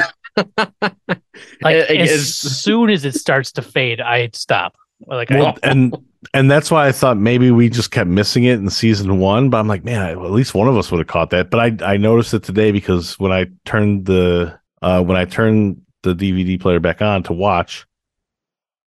Like 1.63 1.75
It- 1.77 1.91
it- 1.91 2.11
as 2.11 2.37
soon 2.37 2.91
as 2.91 3.05
it 3.05 3.15
starts 3.15 3.53
to 3.53 3.63
fade, 3.63 4.01
I'd 4.01 4.35
stop. 4.35 4.77
Like 5.07 5.31
Well, 5.31 5.49
I, 5.49 5.55
and 5.71 5.95
and 6.35 6.51
that's 6.51 6.71
why 6.71 6.87
I 6.89 6.93
thought 6.93 7.17
maybe 7.17 7.51
we 7.51 7.69
just 7.69 7.91
kept 7.91 8.09
missing 8.11 8.45
it 8.45 8.55
in 8.59 8.69
season 8.71 9.19
one. 9.19 9.51
But 9.51 9.59
I'm 9.59 9.69
like, 9.69 9.85
man, 9.85 10.03
I- 10.03 10.11
at 10.13 10.31
least 10.31 10.55
one 10.55 10.69
of 10.69 10.77
us 10.77 10.91
would 10.91 10.99
have 10.99 11.07
caught 11.07 11.31
that. 11.31 11.51
But 11.51 11.81
I 11.83 11.93
I 11.95 11.97
noticed 11.97 12.35
it 12.35 12.43
today 12.43 12.73
because 12.73 13.19
when 13.19 13.33
I 13.33 13.47
turned 13.65 14.07
the 14.07 14.59
uh 14.83 15.03
when 15.03 15.17
I 15.17 15.25
turned 15.25 15.83
the 16.03 16.15
DVD 16.15 16.61
player 16.61 16.81
back 16.81 17.03
on 17.03 17.23
to 17.25 17.33
watch, 17.33 17.87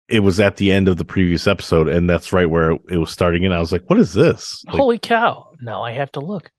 it 0.09 0.21
was 0.21 0.39
at 0.39 0.57
the 0.57 0.71
end 0.71 0.87
of 0.87 0.97
the 0.97 1.05
previous 1.05 1.47
episode, 1.47 1.87
and 1.89 2.09
that's 2.09 2.31
right 2.31 2.49
where 2.49 2.71
it, 2.71 2.81
it 2.91 2.97
was 2.97 3.11
starting. 3.11 3.43
And 3.45 3.53
I 3.53 3.59
was 3.59 3.71
like, 3.71 3.89
what 3.89 3.99
is 3.99 4.13
this? 4.13 4.63
Like, 4.67 4.75
holy 4.77 4.99
cow! 4.99 5.51
Now 5.61 5.83
I 5.83 5.91
have 5.91 6.11
to 6.13 6.19
look. 6.21 6.49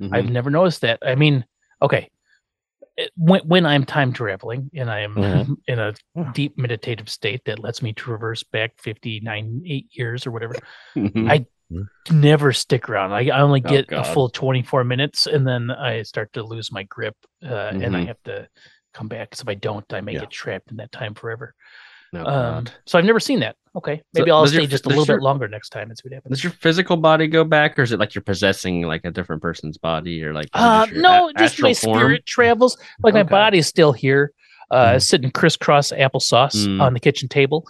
Mhm. 0.00 0.14
I've 0.14 0.28
never 0.30 0.50
noticed 0.50 0.82
that. 0.82 0.98
I 1.04 1.14
mean, 1.14 1.44
okay. 1.82 2.10
It- 3.00 3.12
When, 3.16 3.40
when 3.42 3.66
I'm 3.66 3.84
time 3.84 4.12
traveling 4.12 4.70
and 4.74 4.90
I 4.90 5.00
am 5.00 5.14
Mhm. 5.14 5.56
in 5.68 5.78
a 5.78 5.94
Yeah. 6.14 6.30
deep 6.34 6.58
meditative 6.58 7.08
state 7.08 7.42
that 7.46 7.58
lets 7.58 7.82
me 7.82 7.92
traverse 7.92 8.42
back 8.42 8.72
59, 8.78 9.62
eight 9.66 9.86
years 9.92 10.26
or 10.26 10.30
whatever, 10.30 10.54
Mhm. 10.96 11.30
I 11.30 11.46
never 12.10 12.52
stick 12.52 12.88
around. 12.88 13.12
I, 13.12 13.28
I 13.28 13.40
only 13.40 13.62
Oh, 13.64 13.68
get 13.68 13.92
a 13.92 14.02
full 14.04 14.28
24 14.28 14.84
minutes 14.84 15.26
and 15.26 15.46
then 15.46 15.70
I 15.70 16.02
start 16.02 16.32
to 16.34 16.42
lose 16.42 16.72
my 16.72 16.82
grip 16.84 17.14
uh, 17.44 17.70
and 17.72 17.96
I 17.96 18.00
Mhm. 18.02 18.06
have 18.08 18.22
to 18.24 18.48
come 18.92 19.08
back. 19.08 19.30
Because 19.30 19.40
if 19.42 19.48
I 19.48 19.54
don't, 19.54 19.90
I 19.92 20.00
may 20.00 20.14
Yeah. 20.14 20.20
get 20.20 20.30
trapped 20.30 20.70
in 20.72 20.76
that 20.78 20.90
time 20.92 21.14
forever. 21.14 21.54
No, 22.12 22.24
Um, 22.26 22.66
so 22.86 22.98
I've 22.98 23.04
never 23.04 23.20
seen 23.20 23.40
that. 23.40 23.56
Okay. 23.76 23.98
So 23.98 24.20
Maybe 24.20 24.30
I'll 24.32 24.42
does 24.42 24.52
your 24.52 24.62
stay 24.62 24.66
just 24.70 24.86
a 24.86 24.88
little 24.88 25.06
your- 25.06 25.18
bit 25.18 25.22
longer 25.22 25.46
next 25.46 25.68
time 25.70 25.90
and 25.90 25.96
see 25.96 26.02
what 26.08 26.12
happens. 26.14 26.30
Does 26.36 26.42
your 26.44 26.52
physical 26.52 26.96
body 26.96 27.28
go 27.28 27.44
back, 27.44 27.78
or 27.78 27.82
is 27.82 27.92
it 27.92 28.00
like 28.00 28.14
you're 28.16 28.22
possessing 28.22 28.82
like 28.82 29.04
a 29.04 29.10
different 29.12 29.40
person's 29.42 29.78
body, 29.78 30.24
or 30.24 30.32
like 30.32 30.48
Uh, 30.54 30.86
just 30.86 30.98
no, 30.98 31.28
a- 31.28 31.32
just 31.34 31.62
my 31.62 31.72
form? 31.72 31.98
spirit 31.98 32.26
travels. 32.26 32.76
Like 33.04 33.14
my 33.14 33.20
Okay. 33.20 33.28
body's 33.30 33.68
still 33.68 33.92
here, 33.92 34.32
uh, 34.72 34.94
Mhm. 34.94 35.02
sitting 35.02 35.30
crisscross 35.30 35.92
applesauce 35.92 36.66
Mm. 36.66 36.80
on 36.82 36.94
the 36.94 37.00
kitchen 37.00 37.28
table. 37.28 37.64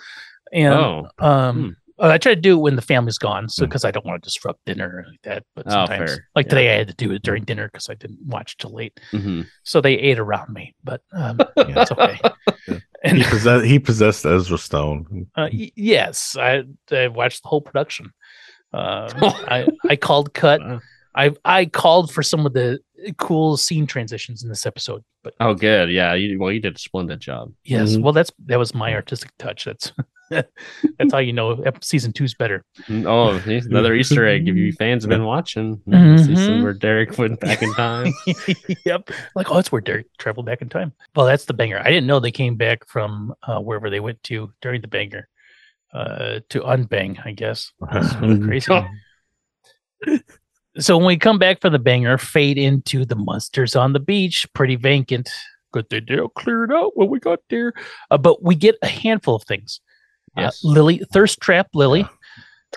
And 0.53 0.73
Oh, 0.75 1.09
um, 1.19 1.77
uh, 2.01 2.09
I 2.09 2.19
try 2.19 2.35
to 2.35 2.41
do 2.41 2.57
it 2.59 2.61
when 2.63 2.77
the 2.77 2.83
family's 2.83 3.19
gone, 3.19 3.49
so 3.49 3.65
Mm. 3.65 3.69
because 3.69 3.85
I 3.85 3.91
don't 3.91 4.07
want 4.07 4.23
to 4.23 4.27
disrupt 4.27 4.65
dinner 4.67 4.89
or 4.89 5.11
like 5.11 5.23
that. 5.23 5.43
But 5.55 5.67
Oh, 5.67 5.71
sometimes, 5.71 6.11
fair. 6.15 6.29
like 6.35 6.47
Yeah. 6.47 6.51
today, 6.51 6.75
I 6.75 6.79
had 6.79 6.89
to 6.89 6.95
do 6.95 7.13
it 7.13 7.23
during 7.23 7.45
dinner 7.45 7.67
because 7.69 7.89
I 7.89 7.95
didn't 7.95 8.21
watch 8.27 8.57
till 8.57 8.75
late. 8.75 8.99
mhm. 9.13 9.47
So 9.65 9.81
they 9.81 9.95
ate 9.95 10.19
around 10.19 10.53
me, 10.53 10.75
but 10.83 11.03
um, 11.13 11.39
Yeah. 11.57 11.83
it's 11.83 11.93
okay. 11.93 12.19
he 12.67 12.81
And 13.05 13.23
possessed 13.25 13.65
he 13.67 13.79
possessed 13.79 14.25
Ezra 14.27 14.59
Stone. 14.59 15.27
uh, 15.37 15.49
y- 15.53 15.73
yes, 15.77 16.37
I, 16.39 16.65
I 16.91 17.09
watched 17.09 17.43
the 17.43 17.49
whole 17.49 17.61
production. 17.63 18.13
Um, 18.73 19.09
I 19.49 19.67
I 19.89 19.97
called 19.97 20.33
cut. 20.35 20.61
Wow. 20.61 20.81
I 21.15 21.33
I 21.45 21.67
called 21.67 22.13
for 22.13 22.23
some 22.23 22.47
of 22.47 22.53
the 22.53 22.79
cool 23.19 23.57
scene 23.57 23.87
transitions 23.87 24.43
in 24.45 24.49
this 24.49 24.65
episode, 24.67 25.03
but 25.25 25.35
Oh, 25.41 25.55
good. 25.55 25.91
Yeah. 25.91 26.15
You, 26.15 26.39
well, 26.39 26.53
you 26.53 26.61
did 26.61 26.77
a 26.77 26.79
splendid 26.79 27.19
job. 27.21 27.53
yes, 27.65 27.97
Mhm. 27.97 28.03
well 28.03 28.13
that's 28.13 28.31
that 28.47 28.59
was 28.59 28.75
my 28.75 28.95
artistic 28.95 29.31
touch. 29.39 29.65
That's 29.65 29.93
that's 30.99 31.13
how 31.13 31.19
you 31.19 31.33
know 31.33 31.53
ep- 31.65 31.83
season 31.83 32.13
two's 32.13 32.35
better. 32.35 32.65
Mm, 32.87 33.05
Oh, 33.07 33.37
another 33.69 33.95
Easter 33.95 34.27
egg. 34.27 34.49
If 34.49 34.55
you 34.57 34.73
fans 34.73 35.03
have 35.05 35.09
been 35.11 35.25
watching, 35.25 35.81
the 35.87 36.19
season 36.19 36.61
Mhm. 36.61 36.63
where 36.63 36.73
Derek 36.73 37.19
went 37.19 37.41
back 37.41 37.63
in 37.63 37.73
time. 37.75 38.13
yep. 38.87 39.11
Like, 39.35 39.51
oh, 39.51 39.57
that's 39.57 39.73
where 39.73 39.81
Derek 39.81 40.07
traveled 40.19 40.47
back 40.47 40.63
in 40.63 40.69
time. 40.69 40.93
Well, 41.17 41.27
that's 41.27 41.45
the 41.47 41.55
banger. 41.55 41.79
I 41.81 41.89
didn't 41.91 42.07
know 42.07 42.21
they 42.21 42.31
came 42.31 42.57
back 42.57 42.87
from 42.89 43.35
uh, 43.43 43.59
wherever 43.61 43.91
they 43.91 44.01
went 44.01 44.23
to 44.25 44.53
during 44.63 44.81
the 44.81 44.89
banger 44.89 45.29
uh, 45.93 46.41
to 46.51 46.61
unbang, 46.61 47.19
I 47.27 47.33
guess. 47.33 47.73
That's 47.93 48.13
crazy. 48.45 48.73
so 50.79 50.97
when 50.97 51.07
we 51.07 51.17
come 51.17 51.39
back 51.39 51.61
from 51.61 51.73
the 51.73 51.79
banger, 51.79 52.17
fade 52.19 52.59
into 52.59 53.05
the 53.05 53.17
Munsters 53.17 53.75
on 53.77 53.93
the 53.93 54.01
beach, 54.01 54.47
pretty 54.55 54.77
vacant. 54.77 55.29
Good 55.73 55.87
they 55.91 56.01
did 56.01 56.19
clear 56.37 56.65
it 56.65 56.73
out 56.73 56.97
when 56.97 57.09
we 57.09 57.21
got 57.21 57.41
there. 57.49 57.73
Uh, 58.11 58.19
but 58.19 58.43
we 58.43 58.55
get 58.57 58.77
a 58.83 58.89
handful 58.89 59.37
of 59.37 59.45
things. 59.45 59.81
Yes. 60.37 60.65
Uh, 60.65 60.69
Lily, 60.69 61.03
thirst 61.13 61.41
trap 61.41 61.69
Lily. 61.75 62.07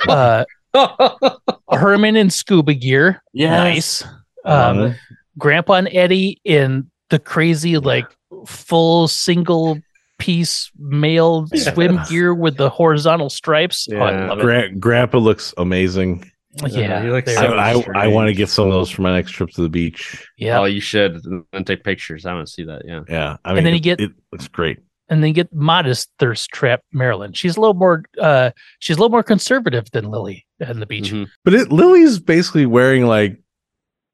Uh, 0.08 0.44
Herman 1.72 2.16
in 2.16 2.30
scuba 2.30 2.74
gear. 2.74 3.22
Nice. 3.34 4.04
Um, 4.46 4.80
Uh, 4.80 4.94
Grandpa 5.38 5.74
and 5.74 5.90
Eddie 5.92 6.40
in 6.44 6.90
the 7.10 7.20
crazy, 7.20 7.78
like 7.78 8.06
full 8.46 9.08
single 9.08 9.80
piece 10.20 10.72
male 10.78 11.48
swim 11.56 12.00
gear 12.10 12.34
with 12.34 12.58
the 12.58 12.70
horizontal 12.70 13.30
stripes. 13.30 13.88
Oh, 13.92 13.98
I 13.98 14.12
Yeah. 14.12 14.30
love 14.30 14.40
it. 14.40 14.42
Gra- 14.42 14.72
Grandpa 14.76 15.18
looks 15.18 15.54
amazing. 15.58 16.30
Yeah, 16.68 17.02
he 17.02 17.10
looks 17.10 17.34
so 17.34 17.54
I, 17.56 17.72
I, 17.74 18.04
I 18.04 18.08
want 18.08 18.28
to 18.28 18.34
get 18.34 18.48
some 18.48 18.68
of 18.68 18.74
those 18.74 18.92
for 18.92 19.02
my 19.02 19.12
next 19.12 19.32
trip 19.32 19.50
to 19.52 19.62
the 19.64 19.70
beach. 19.70 20.24
yeah. 20.38 20.60
Oh, 20.60 20.66
you 20.66 20.82
should 20.82 21.20
and 21.52 21.66
take 21.66 21.84
pictures. 21.84 22.28
I 22.28 22.34
want 22.36 22.46
to 22.46 22.54
see 22.54 22.64
that. 22.66 22.84
Yeah. 22.86 23.02
Yeah, 23.10 23.38
I 23.44 23.50
And 23.50 23.56
mean, 23.56 23.64
then 23.64 23.74
you 23.74 23.78
it, 23.78 23.82
get- 23.84 24.00
it 24.02 24.12
looks 24.32 24.48
great. 24.48 24.78
And 25.10 25.24
then 25.24 25.34
get 25.34 25.54
modest 25.54 26.10
thirst 26.20 26.50
trap 26.52 26.82
Marilyn. 26.92 27.34
She's 27.34 27.58
a 27.58 27.60
little 27.60 27.74
more 27.74 28.04
uh 28.20 28.52
she's 28.80 28.98
a 28.98 29.00
little 29.00 29.12
more 29.12 29.24
conservative 29.24 29.90
than 29.92 30.06
Lily 30.10 30.46
on 30.66 30.80
the 30.80 30.86
beach. 30.86 31.12
Mhm. 31.12 31.28
But 31.44 31.54
it 31.54 31.72
Lily's 31.72 32.20
basically 32.20 32.66
wearing 32.66 33.06
like 33.06 33.40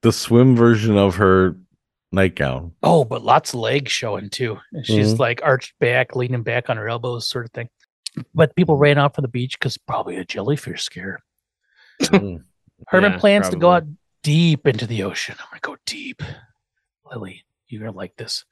the 0.01 0.11
swim 0.11 0.55
version 0.55 0.97
of 0.97 1.15
her 1.17 1.55
nightgown. 2.11 2.73
Oh, 2.81 3.05
but 3.05 3.23
lots 3.23 3.53
of 3.53 3.59
legs 3.59 3.91
showing 3.91 4.29
too. 4.29 4.57
And 4.71 4.85
she's 4.85 5.13
Mhm. 5.13 5.19
like 5.19 5.41
arched 5.43 5.77
back, 5.79 6.15
leaning 6.15 6.41
back 6.43 6.69
on 6.69 6.77
her 6.77 6.89
elbows, 6.89 7.27
sort 7.27 7.45
of 7.45 7.51
thing. 7.51 7.69
But 8.33 8.55
people 8.55 8.75
ran 8.75 8.97
off 8.97 9.15
from 9.15 9.21
the 9.21 9.27
beach 9.27 9.59
because 9.59 9.77
probably 9.77 10.15
a 10.17 10.25
jellyfish 10.25 10.81
scare. 10.83 11.19
Mm. 12.01 12.43
Herman 12.87 13.11
Yeah, 13.11 13.17
plans 13.19 13.49
to 13.49 13.57
go 13.57 13.71
out 13.71 13.83
deep 14.23 14.65
into 14.65 14.87
the 14.87 15.03
ocean. 15.03 15.35
I'm 15.39 15.45
gonna 15.51 15.59
go 15.61 15.77
deep. 15.85 16.23
Lily, 17.11 17.43
you're 17.67 17.81
gonna 17.81 17.95
like 17.95 18.15
this. 18.15 18.45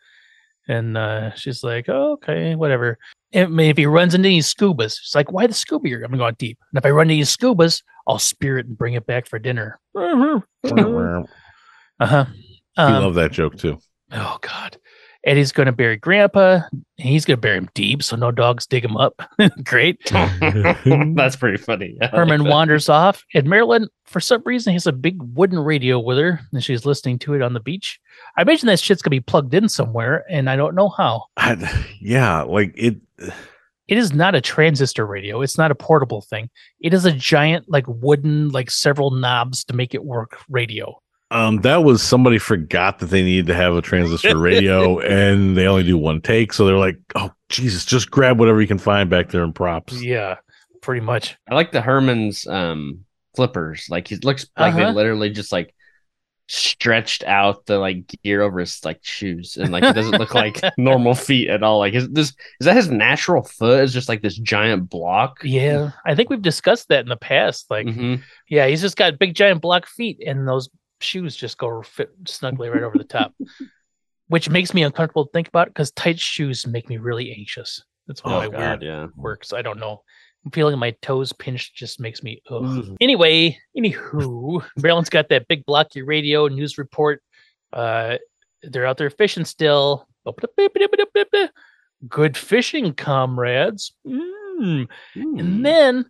And 0.67 0.97
uh, 0.97 1.33
she's 1.35 1.63
like, 1.63 1.87
oh, 1.89 2.13
okay, 2.13 2.55
whatever. 2.55 2.97
And 3.33 3.59
if 3.59 3.77
he 3.77 3.85
runs 3.85 4.13
into 4.13 4.27
any 4.29 4.39
scubas, 4.39 4.97
she's 5.01 5.15
like, 5.15 5.31
why 5.31 5.47
the 5.47 5.53
scuba 5.53 5.87
gear? 5.87 6.03
I'm 6.03 6.11
gonna 6.11 6.17
go 6.17 6.25
out 6.27 6.37
deep. 6.37 6.57
And 6.71 6.77
if 6.77 6.85
I 6.85 6.91
run 6.91 7.09
into 7.09 7.15
any 7.15 7.23
scubas, 7.23 7.81
I'll 8.07 8.19
spear 8.19 8.57
it 8.57 8.67
and 8.67 8.77
bring 8.77 8.93
it 8.93 9.05
back 9.05 9.27
for 9.27 9.39
dinner. 9.39 9.79
Uh-huh. 11.99 12.25
Um, 12.77 13.03
love 13.03 13.15
that 13.15 13.31
joke 13.31 13.57
too. 13.57 13.79
oh 14.11 14.37
God. 14.41 14.77
Eddie's 15.27 15.51
gonna 15.51 15.73
bury 15.73 15.97
grandpa, 15.97 16.61
and 16.71 16.81
he's 17.09 17.25
gonna 17.25 17.37
bury 17.37 17.57
him 17.57 17.69
deep 17.73 18.01
so 18.01 18.15
no 18.15 18.31
dogs 18.31 18.65
dig 18.65 18.85
him 18.85 18.95
up. 18.95 19.21
Great. 19.63 19.99
That's 20.09 21.35
pretty 21.35 21.57
funny. 21.57 21.97
I 22.01 22.07
Herman 22.07 22.43
that. 22.43 22.49
wanders 22.49 22.87
off, 22.87 23.25
and 23.33 23.47
Marilyn, 23.49 23.89
for 24.05 24.21
some 24.21 24.41
reason, 24.45 24.71
has 24.71 24.87
a 24.87 24.93
big 24.93 25.21
wooden 25.21 25.59
radio 25.59 25.99
with 25.99 26.17
her, 26.17 26.39
and 26.53 26.63
she's 26.63 26.85
listening 26.85 27.19
to 27.19 27.33
it 27.33 27.41
on 27.41 27.53
the 27.53 27.59
beach. 27.59 27.99
I 28.37 28.43
imagine 28.43 28.67
that 28.67 28.79
shit's 28.79 29.01
gonna 29.01 29.11
be 29.11 29.19
plugged 29.19 29.53
in 29.53 29.67
somewhere, 29.67 30.23
and 30.29 30.49
I 30.49 30.55
don't 30.55 30.75
know 30.75 30.89
how. 30.89 31.25
I, 31.35 31.85
yeah, 31.99 32.43
like 32.43 32.73
it. 32.77 32.95
It 33.89 33.97
is 33.97 34.13
not 34.13 34.35
a 34.35 34.41
transistor 34.41 35.05
radio. 35.05 35.41
It's 35.41 35.57
not 35.57 35.71
a 35.71 35.75
portable 35.75 36.21
thing. 36.21 36.49
It 36.79 36.93
is 36.93 37.05
a 37.05 37.11
giant, 37.11 37.69
like 37.69 37.85
wooden, 37.87 38.49
like 38.49 38.71
several 38.71 39.11
knobs 39.11 39.63
to 39.65 39.73
make 39.73 39.93
it 39.93 40.03
work 40.03 40.37
radio. 40.49 41.01
Um, 41.29 41.57
that 41.61 41.83
was 41.83 42.01
somebody 42.01 42.37
forgot 42.37 42.99
that 42.99 43.07
they 43.07 43.21
needed 43.23 43.47
to 43.47 43.53
have 43.55 43.75
a 43.75 43.81
transistor 43.81 44.37
radio, 44.39 44.99
and 44.99 45.57
they 45.57 45.67
only 45.67 45.83
do 45.83 45.97
one 45.97 46.21
take. 46.21 46.53
So 46.53 46.65
they're 46.65 46.77
like, 46.77 46.97
"Oh 47.15 47.31
Jesus, 47.49 47.83
just 47.85 48.09
grab 48.11 48.39
whatever 48.39 48.61
you 48.61 48.67
can 48.67 48.77
find 48.77 49.09
back 49.09 49.29
there 49.29 49.43
in 49.43 49.51
props." 49.51 50.01
Yeah, 50.01 50.37
pretty 50.81 51.01
much. 51.01 51.35
I 51.49 51.55
like 51.55 51.71
the 51.73 51.81
Herman's 51.81 52.47
um 52.47 53.01
flippers. 53.35 53.87
Like 53.89 54.07
he 54.07 54.15
looks 54.17 54.47
like 54.57 54.73
Uh-huh. 54.73 54.85
they 54.87 54.91
literally 54.93 55.29
just 55.29 55.51
like 55.51 55.73
stretched 56.49 57.23
out 57.25 57.65
the 57.65 57.77
like 57.77 58.07
gear 58.23 58.41
over 58.41 58.61
his 58.61 58.83
like 58.85 58.99
shoes 59.03 59.57
and 59.57 59.69
like 59.69 59.83
it 59.83 59.93
doesn't 59.93 60.17
look 60.17 60.33
like 60.33 60.61
normal 60.77 61.13
feet 61.13 61.49
at 61.49 61.61
all. 61.61 61.79
Like 61.79 61.93
is 61.93 62.07
this 62.09 62.29
is 62.61 62.65
that 62.65 62.75
his 62.77 62.89
natural 62.89 63.43
foot? 63.43 63.83
Is 63.83 63.91
just 63.93 64.07
like 64.07 64.21
this 64.21 64.37
giant 64.37 64.89
block? 64.89 65.39
Yeah, 65.43 65.91
I 66.05 66.15
think 66.15 66.29
we've 66.29 66.41
discussed 66.41 66.87
that 66.87 67.01
in 67.01 67.09
the 67.09 67.17
past. 67.17 67.69
Like, 67.69 67.85
Mhm. 67.87 68.21
yeah, 68.47 68.65
he's 68.67 68.81
just 68.81 68.95
got 68.95 69.19
big, 69.19 69.35
giant 69.35 69.61
block 69.61 69.87
feet, 69.87 70.23
and 70.25 70.47
those 70.47 70.69
shoes 70.99 71.35
just 71.35 71.57
go 71.57 71.81
fit 71.81 72.11
snugly 72.25 72.69
right 72.69 72.83
over 72.83 72.97
the 72.97 73.03
top, 73.03 73.33
which 74.27 74.49
makes 74.49 74.73
me 74.73 74.83
uncomfortable 74.83 75.25
to 75.25 75.31
think 75.31 75.47
about 75.47 75.67
because 75.67 75.91
tight 75.91 76.19
shoes 76.19 76.65
make 76.67 76.89
me 76.89 76.97
really 76.97 77.33
anxious. 77.33 77.83
That's 78.07 78.23
one 78.23 78.33
Oh 78.33 78.37
my 78.39 78.47
god, 78.49 78.81
weird 78.81 78.83
yeah. 78.83 79.07
works. 79.15 79.53
I 79.53 79.61
don't 79.61 79.79
know. 79.79 80.01
I'm 80.45 80.51
feeling 80.51 80.79
my 80.79 80.91
toes 81.01 81.33
pinched 81.33 81.75
just 81.75 81.99
makes 81.99 82.23
me. 82.23 82.41
Ugh. 82.49 82.61
Mhm. 82.63 82.95
Anyway, 83.01 83.57
anywho, 83.77 84.63
Marilyn's 84.77 85.09
got 85.09 85.29
that 85.29 85.47
big 85.47 85.65
blocky 85.65 86.01
radio 86.03 86.47
news 86.47 86.77
report. 86.77 87.21
Uh, 87.73 88.17
they're 88.63 88.85
out 88.85 88.97
there 88.97 89.09
fishing 89.09 89.45
still. 89.45 90.07
Good 92.07 92.37
fishing, 92.37 92.93
comrades. 92.93 93.93
Mm. 94.05 94.87
Hmm. 95.15 95.39
And 95.39 95.65
then 95.65 96.05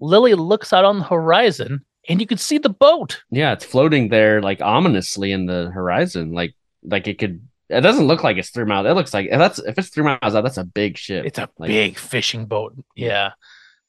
Lily 0.00 0.34
looks 0.34 0.72
out 0.72 0.84
on 0.84 0.98
the 0.98 1.04
horizon 1.04 1.84
and 2.10 2.20
you 2.20 2.26
can 2.26 2.38
see 2.38 2.58
the 2.58 2.68
boat. 2.68 3.22
Yeah, 3.30 3.52
it's 3.52 3.64
floating 3.64 4.08
there 4.10 4.42
like 4.42 4.60
ominously 4.60 5.32
in 5.32 5.46
the 5.46 5.70
horizon. 5.72 6.32
Like 6.32 6.54
like 6.82 7.06
it 7.06 7.18
could 7.18 7.40
it 7.68 7.80
doesn't 7.82 8.06
look 8.06 8.24
like 8.24 8.36
it's 8.36 8.50
three 8.50 8.64
miles. 8.64 8.86
It 8.86 8.92
looks 8.94 9.14
like 9.14 9.28
if 9.30 9.38
that's 9.38 9.58
if 9.60 9.78
it's 9.78 9.88
three 9.88 10.04
miles 10.04 10.34
out, 10.34 10.42
that's 10.42 10.58
a 10.58 10.64
big 10.64 10.98
ship. 10.98 11.24
It's 11.24 11.38
a 11.38 11.48
Like- 11.58 11.68
big 11.68 11.96
fishing 11.98 12.46
boat. 12.46 12.74
Yeah. 12.96 13.30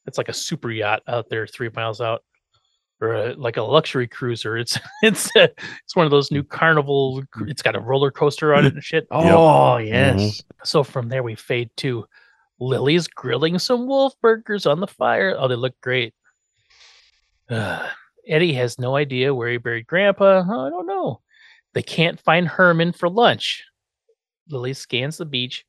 It's 0.08 0.18
like 0.18 0.30
a 0.30 0.34
super 0.34 0.72
yacht 0.72 1.04
out 1.08 1.30
there 1.30 1.46
three 1.48 1.70
miles 1.76 2.00
out. 2.02 2.24
Or 3.04 3.16
a, 3.16 3.34
like 3.34 3.58
a 3.58 3.64
luxury 3.64 4.08
cruiser. 4.08 4.58
It's 4.58 4.78
it's 5.02 5.30
a, 5.36 5.50
it's 5.84 5.96
one 5.96 6.06
of 6.06 6.12
those 6.12 6.30
new 6.32 6.44
carnival. 6.44 7.24
It's 7.48 7.64
got 7.64 7.76
a 7.76 7.80
roller 7.80 8.12
coaster 8.12 8.54
on 8.54 8.66
it 8.66 8.74
and 8.76 8.84
shit. 8.84 9.08
Oh 9.12 9.78
yes. 9.78 10.20
Mm-hmm. 10.20 10.60
So 10.64 10.84
from 10.84 11.10
there 11.10 11.24
we 11.24 11.34
fade 11.34 11.72
to 11.78 12.06
Lily's 12.60 13.08
grilling 13.08 13.58
some 13.58 13.88
wolf 13.88 14.14
burgers 14.22 14.68
on 14.68 14.80
the 14.80 14.88
fire. 14.88 15.36
Oh, 15.36 15.48
they 15.48 15.56
look 15.56 15.74
great. 15.82 16.14
Eddie 18.28 18.54
has 18.54 18.78
no 18.80 18.96
idea 18.96 19.34
where 19.34 19.50
he 19.50 19.58
buried 19.58 19.88
Grandpa. 19.88 20.44
Oh, 20.48 20.66
I 20.68 20.70
don't 20.70 20.88
know. 20.88 21.22
They 21.74 21.82
can't 21.84 22.20
find 22.20 22.48
Herman 22.48 22.92
for 22.94 23.10
lunch. 23.10 23.64
Lily 24.50 24.74
scans 24.74 25.18
the 25.18 25.26
beach, 25.26 25.66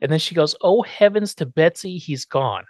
and 0.00 0.10
then 0.10 0.18
she 0.18 0.34
goes, 0.34 0.56
"Oh 0.60 0.82
heavens 0.82 1.34
to 1.36 1.46
Betsy, 1.46 1.98
he's 1.98 2.24
gone." 2.24 2.64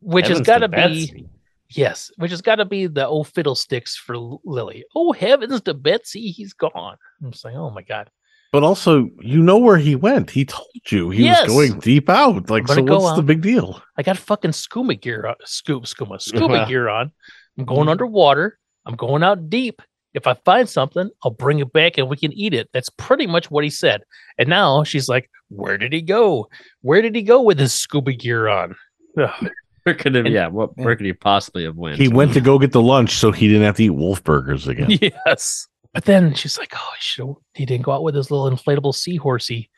Which 0.00 0.28
has 0.28 0.40
got 0.40 0.58
to 0.58 0.68
be 0.68 0.76
Betsy. 0.76 1.28
yes, 1.70 2.10
which 2.16 2.30
has 2.30 2.42
got 2.42 2.56
to 2.56 2.64
be 2.64 2.86
the 2.86 3.06
oh 3.06 3.24
fiddlesticks 3.24 3.96
for 3.96 4.16
Lily. 4.44 4.84
Oh 4.94 5.12
heavens 5.12 5.60
to 5.62 5.74
Betsy, 5.74 6.28
he's 6.30 6.52
gone. 6.52 6.96
I'm 7.22 7.30
just 7.32 7.44
like, 7.44 7.54
oh 7.54 7.70
my 7.70 7.82
god. 7.82 8.10
But 8.52 8.62
also, 8.64 9.08
you 9.20 9.42
know 9.42 9.56
where 9.56 9.78
he 9.78 9.96
went. 9.96 10.30
He 10.30 10.44
told 10.44 10.66
you 10.90 11.08
he 11.08 11.24
Yes. 11.24 11.48
was 11.48 11.54
going 11.70 11.80
deep 11.80 12.10
out. 12.10 12.50
Like, 12.50 12.68
so 12.68 12.82
what's 12.82 13.16
the 13.16 13.22
big 13.22 13.40
deal? 13.40 13.82
I 13.96 14.02
got 14.02 14.18
fucking 14.18 14.52
scuba 14.52 14.94
gear 14.94 15.26
on, 15.26 15.36
scuba, 15.46 15.86
scuba, 15.86 16.20
scuba 16.20 16.66
gear 16.68 16.90
on. 16.90 17.12
I'm 17.58 17.64
going 17.64 17.88
underwater. 17.88 18.58
I'm 18.86 18.96
going 18.96 19.22
out 19.22 19.48
deep. 19.50 19.82
If 20.14 20.26
I 20.26 20.34
find 20.44 20.68
something, 20.68 21.10
I'll 21.24 21.30
bring 21.30 21.60
it 21.60 21.72
back 21.72 21.96
and 21.96 22.08
we 22.08 22.16
can 22.16 22.32
eat 22.32 22.52
it. 22.52 22.68
That's 22.72 22.90
pretty 22.90 23.26
much 23.26 23.50
what 23.50 23.64
he 23.64 23.70
said. 23.70 24.02
And 24.38 24.48
now 24.48 24.84
she's 24.84 25.08
like, 25.08 25.30
Where 25.48 25.78
did 25.78 25.92
he 25.92 26.02
go? 26.02 26.48
Where 26.82 27.00
did 27.02 27.14
he 27.14 27.22
go 27.22 27.40
with 27.42 27.58
his 27.58 27.72
scuba 27.72 28.12
gear 28.12 28.48
on? 28.48 28.74
Ugh. 29.18 29.50
Where 29.84 29.94
could 29.94 30.14
it, 30.14 30.26
And- 30.26 30.34
yeah, 30.34 30.48
what 30.48 30.76
where 30.76 30.94
could 30.96 31.06
he 31.06 31.12
possibly 31.12 31.64
have 31.64 31.76
went? 31.76 31.96
He 31.98 32.08
went 32.08 32.34
to 32.34 32.40
go 32.40 32.58
get 32.58 32.72
the 32.72 32.82
lunch 32.82 33.12
so 33.14 33.32
he 33.32 33.48
didn't 33.48 33.62
have 33.64 33.76
to 33.76 33.84
eat 33.84 33.90
wolf 33.90 34.22
burgers 34.22 34.68
again. 34.68 34.90
yes. 35.26 35.66
But 35.94 36.04
then 36.04 36.34
she's 36.34 36.58
like, 36.58 36.72
Oh, 36.76 36.92
should 37.00 37.34
he 37.54 37.64
didn't 37.66 37.84
go 37.84 37.92
out 37.92 38.02
with 38.02 38.14
his 38.14 38.30
little 38.30 38.50
inflatable 38.50 38.94
seahorsey. 38.94 39.68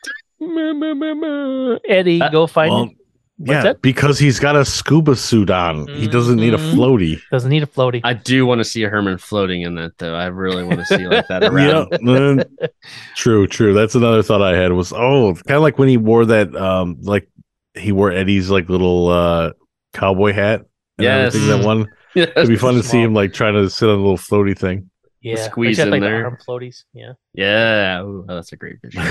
Eddie, 1.89 2.21
Uh, 2.21 2.29
go 2.31 2.47
find 2.47 2.71
well, 2.73 2.83
him. 2.85 2.97
What's 3.37 3.51
yeah, 3.51 3.63
that? 3.65 3.83
because 3.83 4.19
he's 4.21 4.39
got 4.39 4.55
a 4.55 4.65
scuba 4.65 5.17
suit 5.17 5.51
on. 5.51 5.89
He 5.89 6.07
doesn't 6.07 6.37
need 6.37 6.55
a 6.55 6.59
floaty. 6.59 7.21
Doesn't 7.33 7.51
need 7.51 7.65
a 7.65 7.67
floaty. 7.67 8.01
I 8.05 8.15
do 8.15 8.47
want 8.47 8.61
to 8.61 8.65
see 8.65 8.85
a 8.85 8.89
Herman 8.89 9.19
floating 9.19 9.63
in 9.63 9.75
that 9.75 9.99
though. 9.99 10.15
I 10.15 10.27
really 10.27 10.63
want 10.63 10.79
to 10.79 10.85
see 10.87 11.07
like 11.09 11.27
that 11.29 11.43
around. 11.53 11.91
mm, 11.91 12.45
true, 13.17 13.49
true. 13.49 13.75
That's 13.75 13.97
another 13.97 14.23
thought 14.23 14.41
I 14.41 14.57
had 14.57 14.73
was 14.73 14.93
oh, 14.93 15.35
kind 15.35 15.57
of 15.57 15.63
like 15.63 15.79
when 15.79 15.89
he 15.89 15.97
wore 15.97 16.25
that, 16.27 16.55
um, 16.55 16.99
like 17.01 17.29
he 17.75 17.91
wore 17.91 18.13
Eddie's 18.13 18.51
like 18.51 18.69
little 18.69 19.09
uh 19.09 19.51
cowboy 19.95 20.33
hat. 20.33 20.61
and 20.99 21.05
Yes. 21.05 21.35
everything, 21.35 21.59
that 21.61 21.67
one. 21.67 21.89
It'd 22.15 22.49
be 22.49 22.57
fun 22.57 22.75
to 22.75 22.85
see 22.85 23.03
him 23.03 23.15
like 23.15 23.33
trying 23.33 23.55
to 23.55 23.69
sit 23.69 23.89
on 23.89 23.97
a 23.97 24.01
little 24.01 24.17
floaty 24.17 24.57
thing. 24.57 24.89
yeah. 25.23 25.35
squeeze 25.49 25.79
They 25.79 25.83
in 25.83 25.91
like, 25.91 26.03
the 26.03 26.07
there. 26.07 26.25
arm 26.27 26.39
floaties. 26.49 26.85
Yeah. 26.93 27.15
Yeah, 27.33 28.03
Ooh, 28.03 28.25
that's 28.29 28.53
a 28.53 28.57
great 28.57 28.77
vision. 28.81 29.03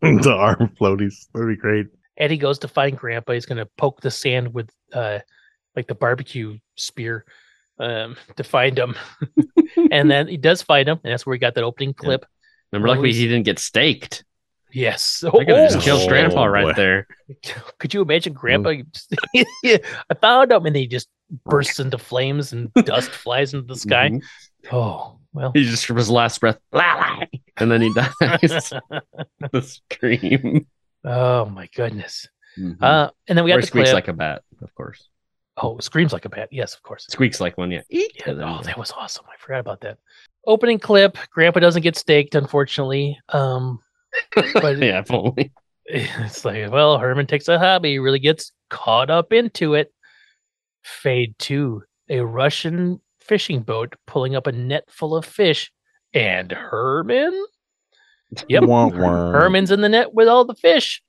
the 0.00 0.32
arm 0.34 0.70
floaties. 0.80 1.26
That'd 1.34 1.48
be 1.48 1.56
great. 1.56 1.88
Eddie 2.16 2.38
goes 2.38 2.58
to 2.60 2.68
find 2.68 2.96
Grandpa. 2.96 3.32
He's 3.32 3.46
going 3.46 3.58
to 3.58 3.68
poke 3.76 4.00
the 4.00 4.10
sand 4.10 4.52
with 4.54 4.70
uh, 4.92 5.18
like 5.74 5.86
the 5.86 5.94
barbecue 5.94 6.58
spear 6.76 7.24
um, 7.78 8.16
to 8.36 8.44
find 8.44 8.78
him. 8.78 8.94
and 9.90 10.10
then 10.10 10.28
he 10.28 10.36
does 10.36 10.62
find 10.62 10.88
him. 10.88 10.98
And 11.04 11.12
that's 11.12 11.26
where 11.26 11.34
he 11.34 11.38
got 11.38 11.54
that 11.54 11.64
opening 11.64 11.92
clip. 11.94 12.24
Remember, 12.72 12.88
Well, 12.88 12.96
luckily 12.96 13.12
he 13.12 13.26
didn't 13.28 13.44
get 13.44 13.58
staked. 13.58 14.24
Yes. 14.72 15.22
I 15.24 15.30
could 15.30 15.48
have 15.48 15.70
just 15.72 15.78
Oh, 15.78 15.80
killed 15.80 16.02
Oh, 16.02 16.08
Grandpa 16.08 16.44
boy. 16.44 16.48
right 16.48 16.76
there. 16.76 17.06
Could 17.78 17.94
you 17.94 18.02
imagine 18.02 18.32
Grandpa? 18.32 18.72
I 19.34 19.80
found 20.20 20.52
him 20.52 20.66
and 20.66 20.76
he 20.76 20.86
just 20.86 21.08
bursts 21.44 21.80
into 21.80 21.98
flames 21.98 22.52
and 22.52 22.72
dust 22.74 23.10
flies 23.10 23.54
into 23.54 23.66
the 23.66 23.76
sky. 23.78 24.10
Mhm. 24.10 24.22
Oh, 24.72 25.18
well. 25.32 25.52
He 25.54 25.64
just 25.64 25.86
from 25.86 25.96
his 25.96 26.10
last 26.10 26.40
breath, 26.40 26.58
"La, 26.72 26.94
la," 26.94 27.20
and 27.58 27.70
then 27.70 27.82
he 27.82 27.92
dies. 27.94 28.72
the 29.52 29.62
scream. 29.62 30.66
Oh, 31.06 31.46
my 31.46 31.68
goodness. 31.74 32.28
Mhm. 32.58 32.82
Uh, 32.82 33.10
and 33.28 33.36
then 33.36 33.44
we 33.44 33.50
got 33.50 33.58
or 33.58 33.60
the 33.60 33.66
squeaks 33.66 33.90
clip. 33.90 33.94
like 33.94 34.08
a 34.08 34.12
bat, 34.12 34.42
of 34.62 34.74
course. 34.74 35.08
oh, 35.58 35.78
screams 35.78 36.12
like 36.12 36.24
a 36.24 36.28
bat. 36.28 36.48
Yes, 36.50 36.74
of 36.74 36.82
course. 36.82 37.06
Squeaks 37.08 37.40
like 37.40 37.56
one, 37.58 37.70
yeah. 37.70 37.82
Yeah, 37.88 38.06
oh, 38.28 38.60
that 38.62 38.78
was 38.78 38.92
awesome. 38.92 39.24
I 39.30 39.36
forgot 39.38 39.60
about 39.60 39.80
that. 39.82 39.98
Opening 40.46 40.78
clip. 40.78 41.16
Grandpa 41.30 41.60
doesn't 41.60 41.82
get 41.82 41.96
staked, 41.96 42.34
unfortunately. 42.34 43.18
Um, 43.30 43.80
but 44.34 44.78
yeah, 44.78 45.02
only. 45.10 45.52
it's 45.86 46.44
like, 46.44 46.70
well, 46.70 46.98
Herman 46.98 47.26
takes 47.26 47.48
a 47.48 47.58
hobby, 47.58 47.98
really 47.98 48.18
gets 48.18 48.52
caught 48.70 49.10
up 49.10 49.32
into 49.32 49.74
it. 49.74 49.92
Fade 50.82 51.38
to 51.40 51.82
a 52.08 52.20
Russian 52.20 53.00
fishing 53.20 53.62
boat 53.62 53.96
pulling 54.06 54.36
up 54.36 54.46
a 54.46 54.52
net 54.52 54.84
full 54.88 55.16
of 55.16 55.24
fish, 55.24 55.72
and 56.14 56.50
Herman. 56.52 57.44
Yep, 58.48 58.64
Wah, 58.64 58.86
wah. 58.86 59.30
Herman's 59.30 59.70
in 59.70 59.80
the 59.80 59.88
net 59.88 60.14
with 60.14 60.28
all 60.28 60.44
the 60.44 60.54
fish. 60.54 61.02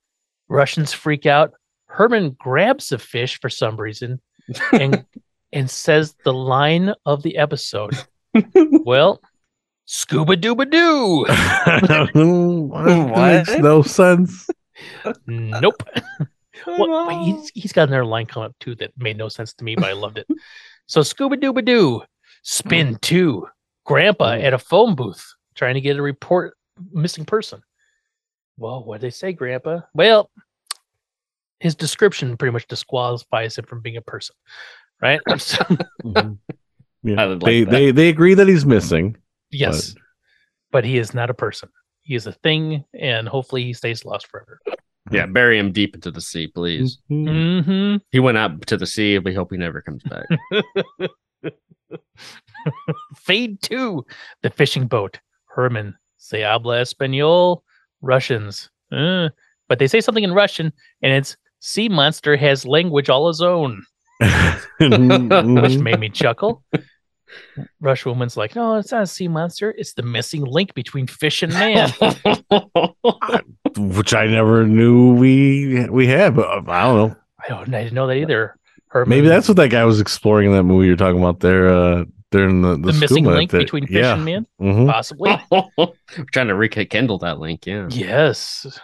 Russians 0.49 0.93
freak 0.93 1.26
out. 1.26 1.53
Herman 1.88 2.36
grabs 2.39 2.89
the 2.89 2.99
fish 2.99 3.39
for 3.39 3.49
some 3.49 3.78
reason 3.78 4.22
and 4.72 5.05
and 5.51 5.70
says 5.70 6.15
the 6.24 6.34
line 6.34 6.93
of 7.05 7.24
the 7.24 7.38
episode. 7.38 7.97
well, 8.53 9.22
scuba 9.86 10.36
dooba 10.36 10.70
doo. 10.70 11.26
Makes 13.15 13.57
no 13.59 13.82
sense. 13.82 14.47
Nope. 15.26 15.84
What, 16.65 17.07
wait, 17.07 17.24
he's, 17.24 17.51
he's 17.53 17.74
got 17.74 17.88
another 17.88 18.05
line 18.05 18.26
coming 18.26 18.47
up 18.47 18.55
too 18.59 18.76
that 18.76 18.91
made 18.97 19.18
no 19.18 19.30
sense 19.30 19.53
to 19.53 19.63
me, 19.63 19.76
but 19.76 19.86
I 19.86 19.93
loved 19.93 20.18
it. 20.18 20.28
So 20.86 21.01
scuba 21.01 21.38
dooba 21.38 21.63
doo, 21.63 22.03
spin 22.43 22.89
hmm. 22.89 22.95
two, 23.01 23.47
grandpa 23.86 24.36
hmm. 24.36 24.43
at 24.43 24.53
a 24.53 24.59
phone 24.59 24.95
booth 24.95 25.26
trying 25.55 25.76
to 25.76 25.82
get 25.82 25.97
a 25.97 26.01
report 26.01 26.56
missing 26.91 27.25
person. 27.25 27.61
Well, 28.57 28.84
what 28.84 29.01
did 29.01 29.07
they 29.07 29.11
say, 29.11 29.34
grandpa? 29.34 29.82
Well, 29.93 30.30
his 31.59 31.75
description 31.75 32.38
pretty 32.38 32.51
much 32.53 32.67
disqualifies 32.67 33.57
him 33.57 33.65
from 33.65 33.82
being 33.82 33.97
a 33.97 34.01
person, 34.01 34.36
right? 35.01 35.19
So- 35.38 35.63
Yeah. 37.03 37.23
Like 37.25 37.39
they, 37.41 37.63
that. 37.63 37.71
they 37.71 37.91
they 37.91 38.09
agree 38.09 38.34
that 38.34 38.47
he's 38.47 38.65
missing. 38.65 39.15
yes, 39.51 39.95
but 40.71 40.84
he 40.84 40.97
is 40.97 41.13
not 41.13 41.30
a 41.30 41.34
person. 41.34 41.69
He 42.01 42.15
is 42.15 42.25
a 42.28 42.32
thing, 42.32 42.84
and 42.99 43.28
hopefully 43.30 43.63
he 43.63 43.73
stays 43.73 44.03
lost 44.05 44.28
forever. 44.28 44.59
Yeah, 45.11 45.25
bury 45.25 45.57
him 45.57 45.71
deep 45.71 45.95
into 45.95 46.11
the 46.11 46.19
sea, 46.19 46.47
please. 46.47 46.99
Mm-hmm. 47.09 47.97
He 48.11 48.19
went 48.19 48.38
out 48.38 48.65
to 48.67 48.75
the 48.75 48.86
sea. 48.86 49.15
And 49.15 49.23
we 49.23 49.34
hope 49.34 49.51
he 49.51 49.57
never 49.57 49.82
comes 49.82 50.03
back. 50.03 50.25
Fade 53.15 53.61
to 53.63 54.05
the 54.41 54.49
fishing 54.49 54.88
boat. 54.88 55.19
Herman, 55.45 55.95
se 56.28 56.43
habla 56.43 56.82
español, 56.82 57.61
Russians. 58.01 58.69
Uh, 58.91 59.30
but 59.69 59.80
they 59.80 59.88
say 59.88 60.01
something 60.01 60.25
in 60.25 60.34
Russian, 60.34 60.73
and 61.01 61.13
it's 61.13 61.38
sea 61.59 61.88
monster 61.88 62.36
has 62.36 62.65
language 62.65 63.09
all 63.09 63.30
his 63.30 63.41
own, 63.41 63.82
which 64.80 65.78
made 65.78 65.99
me 65.99 66.09
chuckle. 66.09 66.63
Rush 67.80 68.05
woman's 68.05 68.36
like, 68.36 68.55
no, 68.55 68.75
it's 68.75 68.91
not 68.91 69.03
a 69.03 69.07
sea 69.07 69.28
monster. 69.28 69.73
It's 69.78 69.93
the 69.93 70.01
missing 70.01 70.43
link 70.43 70.73
between 70.73 71.07
fish 71.07 71.43
and 71.43 71.53
man. 71.53 71.91
Which 73.78 74.13
I 74.13 74.28
never 74.28 74.65
knew 74.65 75.13
we 75.13 75.88
we 75.89 76.07
had, 76.07 76.36
but 76.36 76.47
uh, 76.47 76.61
I 76.67 76.84
don't 76.84 76.95
know. 76.95 77.15
I 77.45 77.49
don't. 77.49 77.73
I 77.73 77.84
didn't 77.84 77.93
know 77.93 78.07
that 78.07 78.15
either. 78.15 78.55
Herman, 78.88 79.09
Maybe 79.09 79.28
that's 79.28 79.49
what 79.49 79.57
that 79.57 79.69
guy 79.69 79.84
was 79.84 79.99
exploring 79.99 80.47
in 80.47 80.53
that 80.53 80.63
movie 80.63 80.88
you're 80.88 80.95
talking 80.95 81.19
about 81.19 81.41
there. 81.41 81.67
Uh, 81.67 82.05
during 82.32 82.61
the 82.61 82.78
the, 82.78 82.91
the, 82.91 82.99
missing 82.99 83.25
link 83.25 83.51
that- 83.51 83.59
between 83.59 83.88
fish 83.88 83.95
yeah. 83.95 84.15
and 84.15 84.25
man. 84.25 84.47
Mhm. 84.61 84.91
Possibly. 84.91 85.36
We're 85.78 86.25
trying 86.32 86.47
to 86.47 86.55
rekindle 86.55 87.19
that 87.19 87.39
link. 87.39 87.65
Yeah. 87.65 87.88
Yes. 87.89 88.80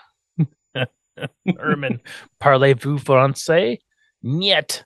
Herman, 1.57 2.01
parlez-vous 2.41 2.99
français? 2.99 3.79
Niet. 4.23 4.83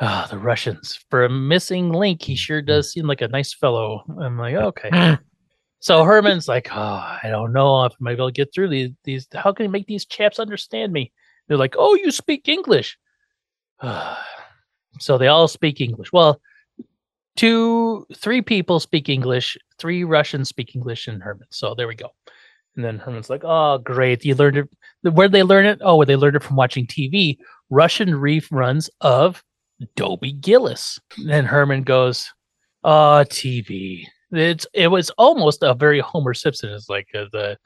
Ah, 0.00 0.26
the 0.30 0.38
Russians. 0.38 1.04
For 1.10 1.24
a 1.24 1.30
missing 1.30 1.92
link, 1.92 2.22
he 2.22 2.34
sure 2.34 2.62
does 2.62 2.92
seem 2.92 3.06
like 3.06 3.20
a 3.20 3.28
nice 3.28 3.52
fellow. 3.52 4.02
I'm 4.20 4.38
like, 4.38 4.54
okay. 4.54 5.18
so 5.80 6.04
Herman's 6.04 6.48
like, 6.48 6.68
oh, 6.72 7.16
I 7.22 7.28
don't 7.28 7.52
know 7.52 7.84
if 7.84 7.92
I'm 8.00 8.06
be 8.06 8.12
able 8.12 8.28
to 8.28 8.32
get 8.32 8.52
through 8.52 8.68
these. 8.68 8.90
These, 9.04 9.28
how 9.34 9.52
can 9.52 9.64
he 9.64 9.70
make 9.70 9.86
these 9.86 10.06
chaps 10.06 10.38
understand 10.38 10.92
me? 10.92 11.12
They're 11.46 11.58
like, 11.58 11.76
oh, 11.78 11.94
you 11.94 12.10
speak 12.10 12.48
English. 12.48 12.98
so 15.00 15.18
they 15.18 15.28
all 15.28 15.48
speak 15.48 15.80
English. 15.80 16.12
Well, 16.12 16.40
two, 17.36 18.06
three 18.16 18.42
people 18.42 18.80
speak 18.80 19.08
English. 19.08 19.56
Three 19.78 20.04
Russians 20.04 20.48
speak 20.48 20.74
English 20.74 21.08
in 21.08 21.20
Herman. 21.20 21.48
So 21.50 21.74
there 21.74 21.88
we 21.88 21.94
go. 21.94 22.10
And 22.76 22.84
then 22.84 22.98
Herman's 22.98 23.30
like, 23.30 23.42
"Oh, 23.44 23.78
great! 23.78 24.24
You 24.24 24.34
learned 24.34 24.56
it. 24.56 24.68
Where'd 25.02 25.32
they 25.32 25.42
learn 25.42 25.66
it? 25.66 25.78
Oh, 25.82 25.96
where 25.96 26.06
they 26.06 26.16
learned 26.16 26.36
it 26.36 26.42
from 26.42 26.56
watching 26.56 26.86
TV, 26.86 27.38
Russian 27.70 28.10
reruns 28.10 28.88
of 29.00 29.44
Dobie 29.96 30.32
Gillis." 30.32 30.98
And 31.16 31.28
then 31.30 31.44
Herman 31.44 31.82
goes, 31.82 32.32
"Oh, 32.82 33.24
TV. 33.28 34.06
It's 34.32 34.66
it 34.74 34.88
was 34.88 35.10
almost 35.10 35.62
a 35.62 35.74
very 35.74 36.00
Homer 36.00 36.34
Simpson. 36.34 36.70
It's 36.70 36.88
like 36.88 37.08
uh, 37.14 37.26
the 37.32 37.58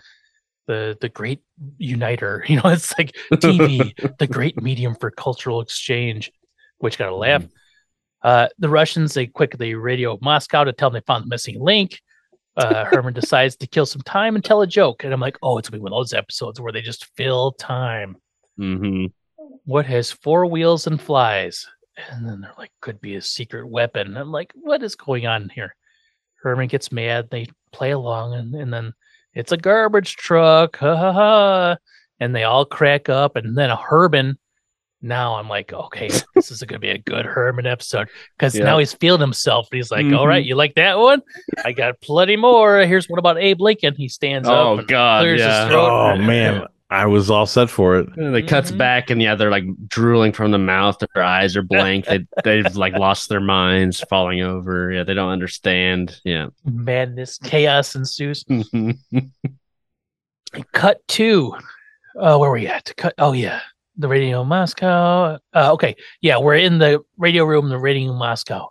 the 0.66 0.98
the 1.00 1.08
great 1.08 1.40
uniter. 1.78 2.44
You 2.48 2.56
know, 2.56 2.70
it's 2.70 2.96
like 2.98 3.16
TV, 3.32 3.94
the 4.18 4.26
great 4.26 4.60
medium 4.60 4.94
for 4.94 5.10
cultural 5.10 5.60
exchange." 5.60 6.32
Which 6.80 6.98
got 6.98 7.08
a 7.08 7.16
laugh. 7.16 7.44
Uh, 8.22 8.48
the 8.58 8.68
Russians 8.68 9.14
they 9.14 9.26
quickly 9.26 9.74
radio 9.74 10.18
Moscow 10.20 10.64
to 10.64 10.72
tell 10.72 10.90
them 10.90 11.00
they 11.00 11.04
found 11.06 11.24
the 11.24 11.28
missing 11.28 11.60
link 11.60 12.00
uh, 12.58 12.84
Herman 12.92 13.14
decides 13.14 13.56
to 13.56 13.66
kill 13.66 13.86
some 13.86 14.02
time 14.02 14.34
and 14.34 14.44
tell 14.44 14.60
a 14.60 14.66
joke. 14.66 15.04
And 15.04 15.12
I'm 15.12 15.20
like, 15.20 15.38
oh, 15.42 15.56
it's 15.56 15.70
gonna 15.70 15.78
be 15.78 15.84
one 15.84 15.92
of 15.92 15.98
those 15.98 16.12
episodes 16.12 16.60
where 16.60 16.72
they 16.72 16.82
just 16.82 17.06
fill 17.16 17.52
time. 17.52 18.16
Mm-hmm. 18.58 19.06
What 19.64 19.86
has 19.86 20.10
four 20.10 20.46
wheels 20.46 20.86
and 20.86 21.00
flies? 21.00 21.66
And 22.10 22.28
then 22.28 22.40
they're 22.40 22.54
like, 22.58 22.72
could 22.80 23.00
be 23.00 23.14
a 23.16 23.22
secret 23.22 23.66
weapon. 23.66 24.16
I'm 24.16 24.30
like, 24.30 24.52
what 24.54 24.82
is 24.82 24.94
going 24.94 25.26
on 25.26 25.48
here? 25.48 25.74
Herman 26.42 26.68
gets 26.68 26.92
mad. 26.92 27.28
They 27.30 27.48
play 27.72 27.90
along, 27.90 28.34
and, 28.34 28.54
and 28.54 28.72
then 28.72 28.92
it's 29.34 29.52
a 29.52 29.56
garbage 29.56 30.16
truck. 30.16 30.76
Ha 30.76 30.96
ha 30.96 31.12
ha. 31.12 31.76
And 32.20 32.34
they 32.34 32.44
all 32.44 32.64
crack 32.64 33.08
up. 33.08 33.36
And 33.36 33.56
then 33.56 33.70
a 33.70 33.76
Herman 33.76 34.38
now 35.00 35.36
I'm 35.36 35.48
like, 35.48 35.72
okay, 35.72 36.08
this 36.34 36.50
is 36.50 36.60
going 36.62 36.80
to 36.80 36.84
be 36.84 36.90
a 36.90 36.98
good 36.98 37.24
Herman 37.24 37.66
episode 37.66 38.08
because 38.36 38.56
Yeah. 38.56 38.64
now 38.64 38.78
he's 38.78 38.92
feeling 38.94 39.20
himself. 39.20 39.68
He's 39.70 39.90
like, 39.90 40.04
all 40.06 40.24
Mhm. 40.24 40.28
right, 40.28 40.44
you 40.44 40.56
like 40.56 40.74
that 40.74 40.98
one? 40.98 41.22
I 41.64 41.72
got 41.72 42.00
plenty 42.00 42.36
more. 42.36 42.80
Here's 42.80 43.08
one 43.08 43.18
about 43.18 43.38
Abe 43.38 43.60
Lincoln. 43.60 43.94
He 43.96 44.08
stands 44.08 44.48
Oh 44.48 44.74
up. 44.74 44.78
and 44.80 44.88
God, 44.88 45.22
clears 45.22 45.40
his 45.40 45.46
yeah. 45.48 45.70
Oh 45.72 46.16
man, 46.16 46.64
I 46.90 47.06
was 47.06 47.30
all 47.30 47.46
set 47.46 47.68
for 47.70 47.98
it. 47.98 48.08
And 48.16 48.34
it 48.34 48.48
cuts 48.48 48.72
Mhm. 48.72 48.78
back, 48.78 49.10
and 49.10 49.20
yeah, 49.22 49.34
they're 49.34 49.50
like 49.50 49.64
drooling 49.88 50.32
from 50.32 50.50
the 50.52 50.58
mouth. 50.58 50.98
Their 51.14 51.22
eyes 51.22 51.54
are 51.56 51.62
blank. 51.62 52.06
They 52.06 52.26
they've 52.44 52.74
like 52.76 52.94
lost 52.94 53.28
their 53.28 53.40
minds, 53.40 54.00
falling 54.08 54.40
over. 54.42 54.90
Yeah, 54.90 55.04
they 55.04 55.14
don't 55.14 55.30
understand. 55.30 56.18
Yeah. 56.24 56.46
Madness, 56.64 57.38
chaos 57.38 57.94
ensues. 57.94 58.44
Cut 60.72 61.06
two. 61.08 61.52
Uh, 62.18 62.36
where 62.38 62.50
were 62.50 62.52
we 62.52 62.66
at? 62.66 62.92
Cut. 62.96 63.14
Oh 63.18 63.32
yeah, 63.32 63.60
the 63.98 64.08
radio 64.08 64.44
Moscow. 64.44 65.38
Uh, 65.52 65.72
okay, 65.72 65.94
yeah, 66.22 66.38
we're 66.38 66.54
in 66.54 66.78
the 66.78 67.00
radio 67.18 67.44
room. 67.44 67.68
The 67.68 67.78
radio 67.78 68.14
Moscow. 68.14 68.68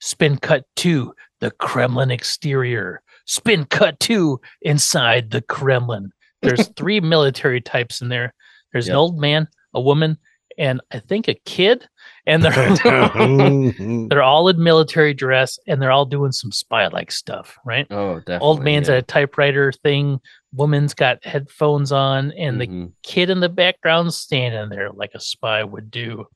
Spin 0.00 0.38
cut 0.38 0.64
two. 0.74 1.14
The 1.40 1.50
Kremlin 1.52 2.10
exterior. 2.10 3.02
Spin 3.26 3.66
cut 3.66 4.00
two 4.00 4.40
inside 4.62 5.30
the 5.30 5.42
Kremlin. 5.42 6.10
There's 6.42 6.68
three 6.76 7.00
military 7.00 7.60
types 7.60 8.00
in 8.00 8.08
there. 8.08 8.34
There's 8.72 8.88
an 8.88 8.96
old 8.96 9.18
man, 9.18 9.48
a 9.74 9.80
woman, 9.80 10.18
and 10.58 10.80
I 10.90 11.00
think 11.00 11.28
a 11.28 11.34
kid. 11.34 11.86
And 12.26 12.42
they're 12.42 12.74
they're 14.08 14.22
all 14.22 14.48
in 14.48 14.62
military 14.62 15.14
dress, 15.14 15.58
and 15.66 15.80
they're 15.80 15.92
all 15.92 16.06
doing 16.06 16.32
some 16.32 16.52
spy-like 16.52 17.10
stuff, 17.10 17.58
right? 17.64 17.86
oh, 17.90 18.18
definitely. 18.20 18.46
old 18.46 18.62
man's 18.62 18.88
yeah. 18.88 18.94
at 18.96 19.02
a 19.02 19.06
typewriter 19.06 19.72
thing 19.72 20.20
woman's 20.52 20.94
got 20.94 21.24
headphones 21.24 21.92
on 21.92 22.32
and 22.32 22.60
the 22.60 22.66
Mhm. 22.66 22.92
kid 23.02 23.30
in 23.30 23.40
the 23.40 23.48
background 23.48 24.12
standing 24.12 24.68
there 24.68 24.90
like 24.90 25.12
a 25.14 25.20
spy 25.20 25.62
would 25.64 25.90
do. 25.90 26.26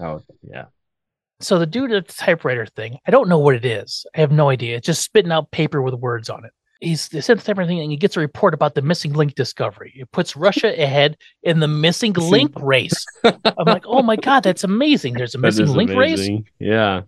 Oh, 0.00 0.22
yeah. 0.42 0.66
so 1.40 1.58
the 1.58 1.66
dude 1.66 1.92
at 1.92 2.06
the 2.08 2.12
typewriter 2.12 2.66
thing 2.66 2.98
i 3.06 3.10
don't 3.12 3.28
know 3.28 3.38
what 3.38 3.54
it 3.54 3.64
is. 3.64 4.04
I 4.16 4.20
have 4.20 4.32
no 4.32 4.48
idea. 4.50 4.76
It's 4.76 4.86
just 4.86 5.02
spitting 5.02 5.30
out 5.32 5.50
paper 5.52 5.80
with 5.80 5.94
words 5.94 6.28
on 6.28 6.44
it. 6.44 6.50
He's 6.80 7.08
the 7.08 7.22
typewriter 7.22 7.66
thing 7.66 7.80
and 7.80 7.90
he 7.90 7.96
gets 7.96 8.16
a 8.16 8.20
report 8.20 8.54
about 8.54 8.74
the 8.74 8.82
missing 8.82 9.12
link 9.12 9.34
discovery. 9.34 9.92
It 9.96 10.10
puts 10.12 10.36
russia 10.36 10.68
ahead 10.82 11.16
in 11.42 11.60
the 11.60 11.68
missing 11.68 12.12
link 12.12 12.52
race. 12.60 13.04
I'm 13.24 13.38
like 13.66 13.84
oh 13.86 14.02
my 14.02 14.16
god 14.16 14.40
that's 14.42 14.64
amazing. 14.64 15.14
There's 15.14 15.34
a 15.34 15.38
missing 15.46 15.64
is 15.66 15.74
link 15.74 15.90
race. 15.92 16.28
Yeah. 16.58 17.02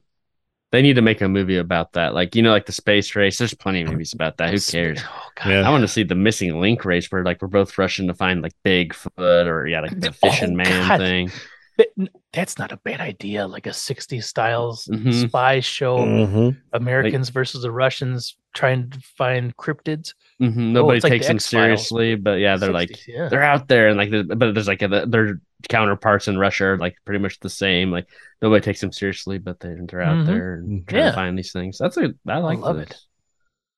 They 0.72 0.82
need 0.82 0.94
to 0.94 1.02
make 1.02 1.20
a 1.20 1.28
movie 1.28 1.56
about 1.56 1.94
that. 1.94 2.14
Like, 2.14 2.36
you 2.36 2.42
know, 2.42 2.50
like 2.52 2.66
the 2.66 2.72
space 2.72 3.16
race. 3.16 3.38
There's 3.38 3.54
plenty 3.54 3.82
of 3.82 3.88
movies 3.90 4.12
about 4.12 4.36
that. 4.38 4.52
Who 4.54 4.60
cares? 4.60 5.00
oh 5.04 5.22
god 5.34 5.50
Yeah. 5.50 5.66
I 5.66 5.70
want 5.70 5.82
to 5.82 5.88
see 5.88 6.04
the 6.04 6.14
missing 6.14 6.60
link 6.60 6.84
race 6.84 7.10
where 7.10 7.24
like 7.24 7.42
we're 7.42 7.48
both 7.48 7.76
rushing 7.76 8.06
to 8.06 8.14
find 8.14 8.40
like 8.42 8.52
Bigfoot 8.64 9.46
or 9.46 9.66
yeah, 9.66 9.80
like 9.80 9.98
the 9.98 10.10
Oh, 10.22 10.28
fishing 10.30 10.56
man 10.56 10.88
God. 10.88 10.98
thing. 10.98 11.32
That- 11.78 11.88
n- 11.98 12.10
that's 12.32 12.56
not 12.58 12.70
a 12.70 12.76
bad 12.76 13.00
idea 13.00 13.48
like 13.48 13.66
a 13.66 13.70
60s 13.72 14.24
styles 14.26 14.86
Mhm. 14.92 15.26
spy 15.28 15.58
show 15.60 15.98
Mhm. 15.98 16.56
Americans 16.72 17.30
versus 17.30 17.62
the 17.62 17.72
Russians 17.72 18.36
trying 18.54 18.90
to 18.90 19.00
find 19.16 19.56
cryptids. 19.56 20.14
hmm 20.38 20.72
Nobody 20.72 20.94
Oh, 20.94 20.96
it's 20.96 21.04
like 21.04 21.12
takes 21.12 21.26
the 21.26 21.30
them 21.30 21.36
X-Files. 21.38 21.48
seriously, 21.88 22.14
but 22.14 22.38
yeah, 22.38 22.56
they're 22.56 22.72
like 22.72 23.06
yeah. 23.08 23.28
they're 23.28 23.42
out 23.42 23.66
there 23.66 23.88
and 23.88 23.96
like 23.98 24.10
but 24.38 24.54
there's 24.54 24.68
like 24.68 24.82
a, 24.82 25.06
their 25.06 25.40
counterparts 25.68 26.28
in 26.28 26.38
Russia 26.38 26.64
are 26.66 26.78
like 26.78 26.96
pretty 27.04 27.18
much 27.20 27.38
the 27.40 27.50
same. 27.50 27.90
Like 27.90 28.08
nobody 28.40 28.62
takes 28.64 28.80
them 28.80 28.92
seriously, 28.92 29.38
but 29.38 29.60
they, 29.60 29.74
they're 29.86 30.00
out 30.02 30.18
Mhm. 30.18 30.26
there 30.26 30.54
and 30.54 30.86
trying 30.88 31.02
Yeah. 31.02 31.10
to 31.10 31.14
find 31.14 31.38
these 31.38 31.52
things. 31.52 31.78
That's 31.78 31.96
a 31.96 32.12
I 32.28 32.38
like 32.38 32.58
love 32.58 32.76
this. 32.76 32.90
it. 32.90 32.96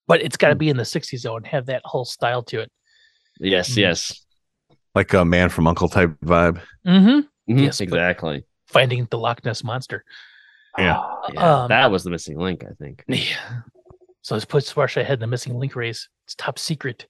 but 0.08 0.20
it's 0.22 0.36
got 0.36 0.48
to 0.48 0.54
be 0.56 0.68
in 0.68 0.76
the 0.76 0.84
60s 0.84 1.22
though 1.22 1.36
and 1.36 1.46
have 1.46 1.66
that 1.66 1.82
whole 1.84 2.04
style 2.04 2.42
to 2.44 2.60
it. 2.60 2.70
Yes, 3.40 3.70
Mhm. 3.72 3.76
yes, 3.78 4.24
Like 4.94 5.12
a 5.14 5.24
man 5.24 5.48
from 5.48 5.64
U.N.C.L.E. 5.64 5.90
type 5.90 6.10
vibe. 6.22 6.60
Mm-hmm. 6.86 7.52
Mhm, 7.54 7.62
Yes, 7.62 7.80
exactly. 7.80 8.44
Finding 8.66 9.06
the 9.10 9.18
Loch 9.18 9.42
Ness 9.44 9.64
monster. 9.64 10.04
Yeah. 10.76 11.02
Yeah, 11.32 11.62
Um, 11.62 11.68
that 11.68 11.90
was 11.90 12.04
the 12.04 12.10
missing 12.10 12.38
link, 12.38 12.62
I 12.64 12.74
think. 12.74 13.02
Yeah. 13.08 13.60
So 14.22 14.34
this 14.34 14.44
puts 14.44 14.76
Russia 14.76 15.00
ahead 15.00 15.14
in 15.14 15.20
the 15.20 15.26
missing 15.26 15.58
link 15.58 15.74
race. 15.76 16.08
It's 16.26 16.34
top 16.34 16.58
secret. 16.58 17.06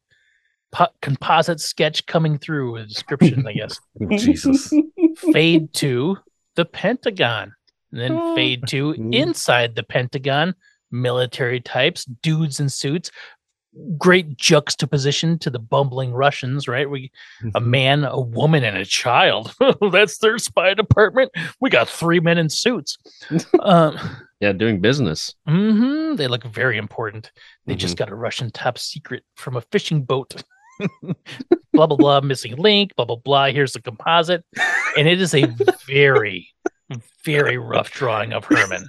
Po- 0.73 0.89
composite 1.03 1.61
sketch 1.61 2.07
coming 2.07 2.39
through 2.39 2.77
a 2.77 2.85
description, 2.85 3.47
I 3.47 3.53
guess. 3.53 3.79
Jesus. 4.19 4.73
Fade 5.33 5.73
to 5.75 6.17
the 6.57 6.65
Pentagon. 6.65 7.53
And 7.93 8.01
then 8.01 8.13
Oh. 8.13 8.35
fade 8.35 8.67
to 8.69 8.95
Mm. 8.95 9.15
inside 9.15 9.75
the 9.77 9.83
Pentagon. 9.83 10.55
Military 10.91 11.61
types, 11.61 12.05
dudes 12.07 12.59
in 12.61 12.69
suits. 12.71 13.11
Great 13.97 14.37
juxtaposition 14.37 15.39
to 15.39 15.49
the 15.49 15.59
bumbling 15.59 16.13
Russians, 16.13 16.69
right? 16.69 16.89
We 16.89 17.11
a 17.55 17.61
man, 17.61 18.05
a 18.05 18.21
woman, 18.21 18.65
and 18.65 18.77
a 18.77 18.85
child. 18.85 19.55
That's 19.93 20.19
their 20.19 20.37
spy 20.39 20.75
department. 20.75 21.31
We 21.61 21.71
got 21.71 21.89
three 21.89 22.21
men 22.21 22.37
in 22.37 22.49
suits. 22.51 22.99
um, 23.61 23.99
Yeah, 24.41 24.53
doing 24.53 24.81
business. 24.83 25.35
hmm 25.47 26.15
They 26.17 26.29
look 26.29 26.45
very 26.45 26.77
important. 26.77 27.31
They 27.67 27.73
Mm-hmm. 27.73 27.79
just 27.79 27.97
got 27.97 28.11
a 28.11 28.15
Russian 28.15 28.51
top 28.51 28.77
secret 28.79 29.23
from 29.37 29.57
a 29.57 29.63
fishing 29.73 30.03
boat. 30.03 30.43
Blah 31.73 31.87
blah 31.87 31.97
blah, 31.97 32.21
missing 32.21 32.57
link. 32.57 32.95
Blah 32.97 33.07
blah 33.07 33.17
blah. 33.17 33.47
Here's 33.47 33.73
the 33.73 33.83
composite, 33.83 34.45
and 34.97 35.09
it 35.09 35.21
is 35.21 35.35
a 35.35 35.45
very, 35.87 36.49
very 37.25 37.59
rough 37.59 37.91
drawing 37.91 38.33
of 38.33 38.45
Herman. 38.45 38.89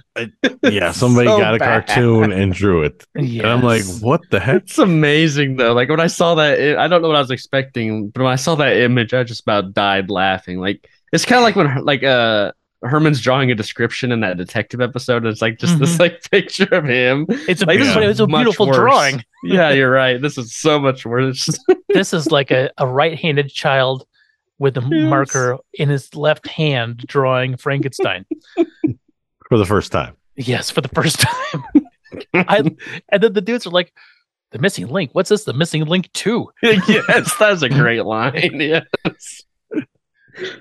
Yeah, 0.62 0.92
somebody 0.92 1.28
So 1.30 1.38
got 1.38 1.54
a 1.54 1.58
bad. 1.58 1.86
cartoon 1.86 2.32
and 2.32 2.52
drew 2.52 2.82
it. 2.82 3.04
And 3.14 3.42
I'm 3.46 3.62
like, 3.62 3.84
what 4.00 4.20
the 4.30 4.40
heck? 4.40 4.62
It's 4.62 4.78
amazing 4.78 5.56
though. 5.56 5.72
Like 5.72 5.88
when 5.88 6.00
I 6.00 6.06
saw 6.08 6.34
that, 6.36 6.58
i- 6.60 6.84
I 6.84 6.88
don't 6.88 7.02
know 7.02 7.08
what 7.08 7.16
I 7.16 7.20
was 7.20 7.30
expecting, 7.30 8.08
but 8.10 8.22
when 8.22 8.32
I 8.32 8.36
saw 8.36 8.54
that 8.56 8.76
image, 8.76 9.14
I 9.14 9.22
just 9.24 9.42
about 9.42 9.74
died 9.74 10.10
laughing. 10.10 10.58
Like 10.60 10.88
it's 11.12 11.24
kind 11.24 11.38
of 11.38 11.44
like 11.44 11.56
when 11.56 11.84
like 11.84 12.02
uh 12.02 12.52
Herman's 12.84 13.20
drawing 13.20 13.50
a 13.50 13.54
description 13.54 14.12
in 14.12 14.20
that 14.20 14.36
detective 14.36 14.80
episode. 14.80 15.24
It's 15.26 15.40
like 15.42 15.58
just 15.58 15.78
this 15.78 15.96
Mhm. 15.96 16.00
like 16.00 16.22
picture 16.30 16.68
of 16.72 16.84
him. 16.84 17.26
It's 17.48 17.62
a 17.62 17.66
Like, 17.66 17.78
beautiful, 17.78 18.02
yeah, 18.02 18.08
it's 18.10 18.20
a 18.20 18.26
beautiful 18.26 18.66
worse. 18.66 18.76
drawing. 18.76 19.24
Yeah, 19.44 19.70
you're 19.72 19.90
right. 19.90 20.20
This 20.22 20.38
is 20.38 20.54
so 20.54 20.78
much 20.78 21.04
worse. 21.04 21.48
This 21.88 22.12
is 22.14 22.30
like 22.32 22.50
a, 22.50 22.70
a 22.78 22.86
right-handed 22.86 23.50
child 23.50 24.06
with 24.58 24.76
a 24.76 24.80
Yes. 24.80 25.08
marker 25.10 25.58
in 25.74 25.88
his 25.88 26.14
left 26.16 26.48
hand 26.48 26.98
drawing 27.06 27.56
Frankenstein. 27.56 28.24
For 29.48 29.58
the 29.58 29.66
first 29.66 29.92
time. 29.92 30.16
Yes, 30.36 30.70
for 30.70 30.80
the 30.80 30.88
first 30.88 31.20
time. 31.20 31.62
I, 32.34 32.62
and 33.10 33.22
then 33.22 33.32
the 33.34 33.40
dudes 33.40 33.66
are 33.66 33.70
like, 33.70 33.92
the 34.50 34.58
missing 34.58 34.88
link. 34.88 35.10
What's 35.12 35.28
this? 35.30 35.44
The 35.44 35.52
missing 35.52 35.84
link 35.84 36.10
two. 36.12 36.50
yes, 36.62 37.34
that's 37.38 37.62
a 37.62 37.68
great 37.68 38.04
line. 38.04 38.60
Yes. 38.60 39.42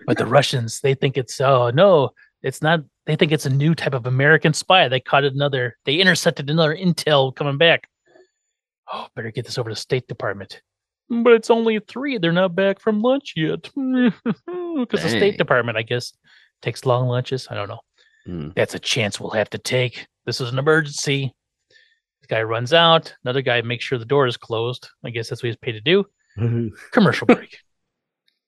But 0.05 0.17
the 0.17 0.25
Russians, 0.25 0.79
they 0.81 0.93
think 0.93 1.17
it's 1.17 1.39
oh 1.41 1.71
no, 1.71 2.11
it's 2.41 2.61
not. 2.61 2.81
They 3.05 3.15
think 3.15 3.31
it's 3.31 3.45
a 3.45 3.49
new 3.49 3.75
type 3.75 3.93
of 3.93 4.05
American 4.05 4.53
spy. 4.53 4.87
They 4.87 4.99
caught 4.99 5.23
another. 5.25 5.77
They 5.85 5.95
intercepted 5.95 6.49
another 6.49 6.75
intel 6.75 7.35
coming 7.35 7.57
back. 7.57 7.87
Oh, 8.91 9.07
better 9.15 9.31
get 9.31 9.45
this 9.45 9.57
over 9.57 9.69
to 9.69 9.75
State 9.75 10.07
Department. 10.07 10.61
But 11.09 11.33
it's 11.33 11.49
only 11.49 11.79
three. 11.79 12.17
They're 12.17 12.31
not 12.31 12.55
back 12.55 12.79
from 12.79 13.01
lunch 13.01 13.33
yet. 13.35 13.69
Because 14.75 15.03
the 15.03 15.09
State 15.09 15.37
Department, 15.37 15.77
I 15.77 15.83
guess, 15.83 16.13
takes 16.63 16.83
long 16.83 17.07
lunches. 17.07 17.47
I 17.51 17.53
don't 17.53 17.69
know. 17.69 17.79
Hmm. 18.25 18.49
That's 18.55 18.73
a 18.73 18.79
chance 18.79 19.19
we'll 19.19 19.29
have 19.31 19.49
to 19.51 19.59
take. 19.59 20.07
This 20.25 20.41
is 20.41 20.51
an 20.51 20.57
emergency. 20.57 21.31
The 22.21 22.27
guy 22.27 22.41
runs 22.41 22.73
out. 22.73 23.13
Another 23.23 23.41
guy 23.41 23.61
makes 23.61 23.83
sure 23.85 23.99
the 23.99 24.05
door 24.05 24.25
is 24.25 24.35
closed. 24.35 24.89
I 25.05 25.11
guess 25.11 25.29
that's 25.29 25.43
what 25.43 25.47
he's 25.47 25.57
paid 25.57 25.73
to 25.73 25.81
do. 25.81 26.05
Commercial 26.91 27.27
break. 27.27 27.59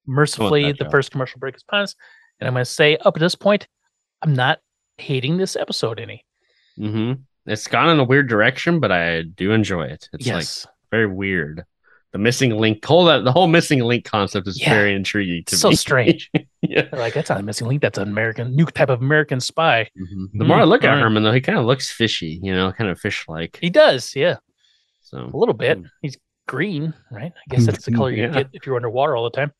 Mercifully, 0.07 0.71
the 0.73 0.89
first 0.89 1.11
commercial 1.11 1.39
break 1.39 1.55
is 1.55 1.63
upon 1.67 1.81
us. 1.81 1.95
And 2.39 2.47
I'm 2.47 2.53
going 2.53 2.65
to 2.65 2.69
say, 2.69 2.97
up 2.97 3.15
at 3.15 3.19
this 3.19 3.35
point, 3.35 3.67
I'm 4.21 4.33
not 4.33 4.59
hating 4.97 5.37
this 5.37 5.55
episode 5.55 5.99
any. 5.99 6.25
hmm 6.77 7.13
It's 7.45 7.67
gone 7.67 7.89
in 7.89 7.99
a 7.99 8.03
weird 8.03 8.27
direction, 8.29 8.79
but 8.79 8.91
I 8.91 9.21
do 9.23 9.51
enjoy 9.51 9.83
it. 9.85 10.09
It's 10.13 10.27
like 10.27 10.73
very 10.91 11.07
weird. 11.07 11.63
the 12.11 12.17
missing 12.19 12.51
link. 12.57 12.83
Whole 12.85 13.05
that 13.05 13.23
the 13.25 13.31
whole 13.31 13.47
missing 13.47 13.79
link 13.83 14.05
concept 14.05 14.47
is 14.47 14.59
Yeah. 14.61 14.73
very 14.73 14.95
intriguing 14.95 15.43
to 15.47 15.57
So 15.57 15.69
me. 15.69 15.75
So 15.75 15.79
strange. 15.79 16.31
yeah. 16.61 16.87
Like, 16.93 17.13
that's 17.13 17.29
not 17.29 17.39
a 17.41 17.43
missing 17.43 17.67
link. 17.67 17.81
That's 17.81 17.97
an 17.97 18.07
American, 18.07 18.55
new 18.55 18.65
type 18.65 18.89
of 18.89 19.01
American 19.01 19.39
spy. 19.41 19.89
Mhm. 19.97 20.27
The 20.33 20.45
more 20.45 20.57
I 20.57 20.63
look 20.63 20.83
at. 20.85 20.97
Herman, 20.97 21.23
though, 21.23 21.33
he 21.33 21.41
kind 21.41 21.57
of 21.59 21.65
looks 21.65 21.91
fishy. 21.91 22.39
You 22.41 22.53
know, 22.53 22.71
kind 22.71 22.89
of 22.89 22.99
fish 22.99 23.25
like. 23.27 23.57
He 23.61 23.69
does, 23.69 24.15
yeah, 24.15 24.37
So 25.01 25.29
a 25.33 25.37
little 25.37 25.53
bit. 25.53 25.79
Mm. 25.81 25.89
He's 26.01 26.17
green, 26.47 26.93
right? 27.11 27.33
I 27.35 27.43
guess 27.55 27.65
that's 27.65 27.83
the 27.85 27.91
color 27.91 28.11
you 28.11 28.23
Yeah. 28.23 28.31
get 28.31 28.49
if 28.53 28.65
you're 28.65 28.75
underwater 28.77 29.15
all 29.17 29.23
the 29.25 29.35
time. 29.35 29.51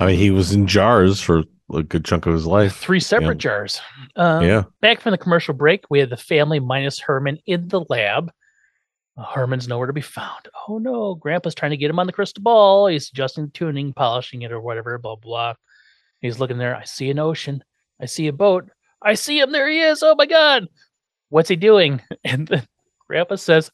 I 0.00 0.06
mean, 0.06 0.18
he 0.18 0.30
was 0.30 0.52
in 0.52 0.66
jars 0.66 1.20
for 1.20 1.42
a 1.72 1.82
good 1.82 2.04
chunk 2.04 2.26
of 2.26 2.32
his 2.32 2.46
life. 2.46 2.76
Three 2.76 3.00
separate 3.00 3.36
Yeah. 3.36 3.50
jars. 3.50 3.80
Um, 4.16 4.42
yeah. 4.44 4.62
Back 4.80 5.00
from 5.00 5.10
the 5.12 5.18
commercial 5.18 5.54
break, 5.54 5.84
we 5.90 5.98
had 5.98 6.10
the 6.10 6.16
family 6.16 6.60
minus 6.60 6.98
Herman 7.00 7.38
in 7.46 7.68
the 7.68 7.84
lab. 7.88 8.30
Herman's 9.18 9.66
nowhere 9.66 9.86
to 9.86 9.92
be 9.94 10.02
found. 10.02 10.48
Oh 10.68 10.76
no, 10.78 11.14
Grandpa's 11.14 11.54
trying 11.54 11.70
to 11.70 11.76
get 11.78 11.88
him 11.90 11.98
on 11.98 12.06
the 12.06 12.12
crystal 12.12 12.42
ball. 12.42 12.86
He's 12.86 13.08
adjusting 13.08 13.46
the 13.46 13.50
tuning, 13.52 13.94
polishing 13.94 14.42
it, 14.42 14.52
or 14.52 14.60
whatever, 14.60 14.98
blah, 14.98 15.16
blah. 15.16 15.54
He's 16.20 16.38
looking 16.38 16.58
there. 16.58 16.76
I 16.76 16.84
see 16.84 17.08
an 17.10 17.18
ocean. 17.18 17.64
I 18.00 18.04
see 18.06 18.26
a 18.26 18.32
boat. 18.32 18.68
I 19.02 19.14
see 19.14 19.40
him. 19.40 19.52
There 19.52 19.68
he 19.70 19.80
is. 19.80 20.02
Oh 20.02 20.14
my 20.16 20.26
God. 20.26 20.66
What's 21.30 21.48
he 21.48 21.56
doing? 21.56 22.02
And 22.24 22.46
then 22.46 22.66
Grandpa 23.08 23.36
says, 23.36 23.70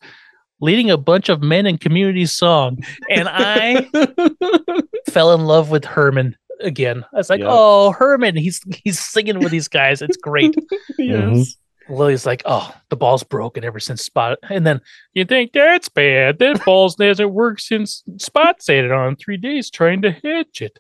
leading 0.63 0.91
a 0.91 0.97
bunch 0.97 1.29
of 1.29 1.43
men 1.43 1.67
in 1.67 1.77
community 1.77 2.25
song. 2.25 2.79
And 3.11 3.29
I 3.29 3.87
fell 5.11 5.35
in 5.35 5.45
love 5.45 5.71
with 5.71 5.85
Herman 5.85 6.37
again. 6.61 7.05
I 7.13 7.17
was 7.17 7.29
like, 7.29 7.41
Yep. 7.41 7.49
oh, 7.51 7.93
Herman. 7.93 8.37
He's 8.37 8.63
he's 8.83 8.99
singing 8.99 9.41
with 9.41 9.51
these 9.51 9.69
guys. 9.69 10.01
It's 10.01 10.17
great. 10.17 10.55
Yes. 10.99 11.21
Mm-hmm. 11.21 11.95
Lily's 11.95 12.25
like, 12.25 12.43
oh, 12.45 12.73
the 12.91 12.97
ball's 12.97 13.25
broken 13.25 13.65
ever 13.65 13.81
since 13.81 14.05
Spot. 14.05 14.39
And 14.49 14.65
then 14.65 14.81
you 15.15 15.25
think 15.25 15.53
that's 15.53 15.89
bad. 15.89 16.39
That 16.39 16.65
ball's 16.65 16.97
hasn't 16.99 17.33
worked 17.33 17.61
since 17.61 18.05
Spot 18.19 18.63
said 18.63 18.85
it 18.85 18.93
on 18.93 19.17
three 19.17 19.37
days 19.37 19.69
trying 19.69 20.01
to 20.03 20.13
hitch 20.13 20.63
it. 20.63 20.79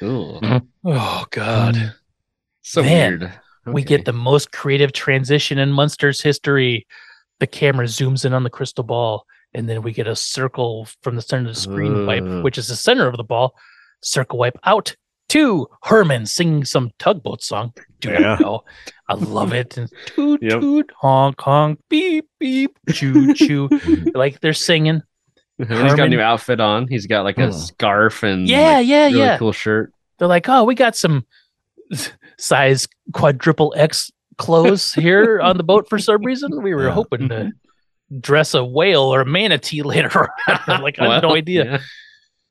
Ooh, 0.00 0.38
mm-hmm. 0.40 0.58
Oh 0.84 1.24
God. 1.30 1.94
so 2.62 2.82
Man, 2.82 3.18
weird. 3.18 3.32
We 3.66 3.82
get 3.82 4.04
the 4.04 4.12
most 4.12 4.52
creative 4.52 4.92
transition 4.92 5.58
in 5.58 5.72
Munsters 5.72 6.20
history. 6.22 6.86
The 7.40 7.46
camera 7.46 7.86
zooms 7.86 8.24
in 8.24 8.32
on 8.32 8.44
the 8.44 8.50
crystal 8.50 8.84
ball, 8.84 9.26
and 9.52 9.68
then 9.68 9.82
we 9.82 9.92
get 9.92 10.06
a 10.06 10.16
circle 10.16 10.86
from 11.02 11.16
the 11.16 11.22
center 11.22 11.48
of 11.48 11.54
the 11.54 11.60
screen 11.60 12.06
wipe, 12.06 12.22
Uh. 12.22 12.40
which 12.42 12.58
is 12.58 12.68
the 12.68 12.76
center 12.76 13.06
of 13.06 13.16
the 13.16 13.24
ball. 13.24 13.54
Circle 14.02 14.38
wipe 14.38 14.58
out 14.64 14.94
to 15.30 15.66
Herman 15.82 16.26
singing 16.26 16.64
some 16.64 16.90
tugboat 16.98 17.42
song. 17.42 17.72
Dude, 18.00 18.20
Yeah. 18.20 18.34
I 18.34 18.40
know. 18.42 18.64
I 19.08 19.14
love 19.14 19.52
it. 19.52 19.76
And 19.76 19.90
toot 20.06 20.40
Yep. 20.42 20.60
toot 20.60 20.92
honk 21.00 21.40
honk 21.40 21.80
beep 21.88 22.28
beep 22.38 22.78
choo 22.92 23.34
choo. 23.34 23.68
like 24.14 24.40
they're 24.40 24.52
singing. 24.52 25.02
And 25.58 25.68
he's 25.70 25.94
got 25.94 26.06
a 26.06 26.08
new 26.08 26.20
outfit 26.20 26.60
on. 26.60 26.88
He's 26.88 27.06
got 27.06 27.22
like 27.24 27.38
a 27.38 27.46
Oh. 27.46 27.50
scarf 27.52 28.22
and 28.22 28.48
Yeah, 28.48 28.74
like, 28.78 28.86
yeah, 28.86 29.06
really 29.06 29.18
yeah. 29.18 29.38
cool 29.38 29.52
shirt. 29.52 29.92
They're 30.18 30.28
like, 30.28 30.48
oh, 30.48 30.64
we 30.64 30.74
got 30.74 30.94
some 30.94 31.24
size 32.38 32.86
quadruple 33.12 33.72
X 33.76 34.10
clothes 34.38 34.92
here 34.94 35.40
on 35.40 35.56
the 35.56 35.62
boat 35.64 35.88
for 35.88 35.98
some 35.98 36.22
reason. 36.22 36.62
We 36.62 36.74
were 36.74 36.86
Yeah. 36.86 36.92
hoping 36.92 37.28
to 37.30 37.52
dress 38.20 38.54
a 38.54 38.64
whale 38.64 39.02
or 39.14 39.22
a 39.22 39.26
manatee 39.26 39.82
later 39.94 40.28
on. 40.68 40.82
Like, 40.82 40.98
I 40.98 41.14
have 41.14 41.22
no 41.22 41.34
idea. 41.34 41.64
yeah. 41.64 41.78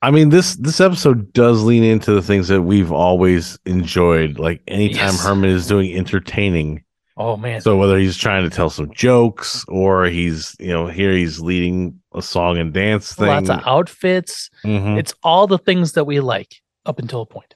I 0.01 0.11
mean 0.11 0.29
this 0.29 0.55
this 0.57 0.81
episode 0.81 1.31
does 1.31 1.63
lean 1.63 1.83
into 1.85 2.11
the 2.11 2.21
things 2.21 2.49
that 2.49 2.63
we've 2.63 2.91
always 2.91 3.57
enjoyed. 3.65 4.37
Like 4.37 4.61
anytime 4.67 5.13
Yes. 5.13 5.23
Herman 5.23 5.49
is 5.49 5.65
doing 5.65 5.95
entertaining. 5.95 6.83
Oh 7.15 7.37
man. 7.37 7.61
So 7.61 7.77
whether 7.77 7.97
he's 7.97 8.17
trying 8.17 8.43
to 8.43 8.49
tell 8.53 8.69
some 8.69 8.91
jokes 8.93 9.63
or 9.69 10.03
he's 10.05 10.57
you 10.59 10.73
know 10.73 10.87
here 10.87 11.13
he's 11.13 11.39
leading 11.39 12.01
a 12.13 12.21
song 12.21 12.57
and 12.57 12.73
dance 12.73 13.13
thing. 13.13 13.27
Lots 13.27 13.49
of 13.49 13.61
outfits. 13.65 14.49
Mhm. 14.65 14.97
It's 14.99 15.13
all 15.23 15.47
the 15.47 15.57
things 15.59 15.93
that 15.93 16.03
we 16.03 16.19
like 16.19 16.53
up 16.85 16.99
until 16.99 17.21
a 17.21 17.25
point. 17.25 17.55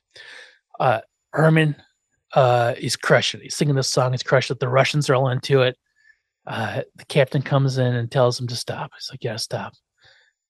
Uh 0.80 1.02
Herman 1.34 1.76
uh 2.34 2.76
he's 2.76 2.96
crushing 2.96 3.42
it. 3.42 3.44
He's 3.44 3.56
singing 3.56 3.76
this 3.76 3.88
song, 3.88 4.12
he's 4.12 4.24
crushed 4.24 4.52
it. 4.52 4.60
The 4.60 4.70
Russians 4.70 5.10
are 5.10 5.16
all 5.16 5.30
into 5.30 5.62
it. 5.62 5.78
Uh 6.46 6.82
the 6.96 7.06
captain 7.06 7.42
comes 7.42 7.78
in 7.78 7.96
and 7.96 8.12
tells 8.12 8.40
him 8.40 8.48
to 8.48 8.56
stop. 8.56 8.92
He's 8.96 9.10
like, 9.12 9.24
Yeah, 9.24 9.38
stop. 9.38 9.74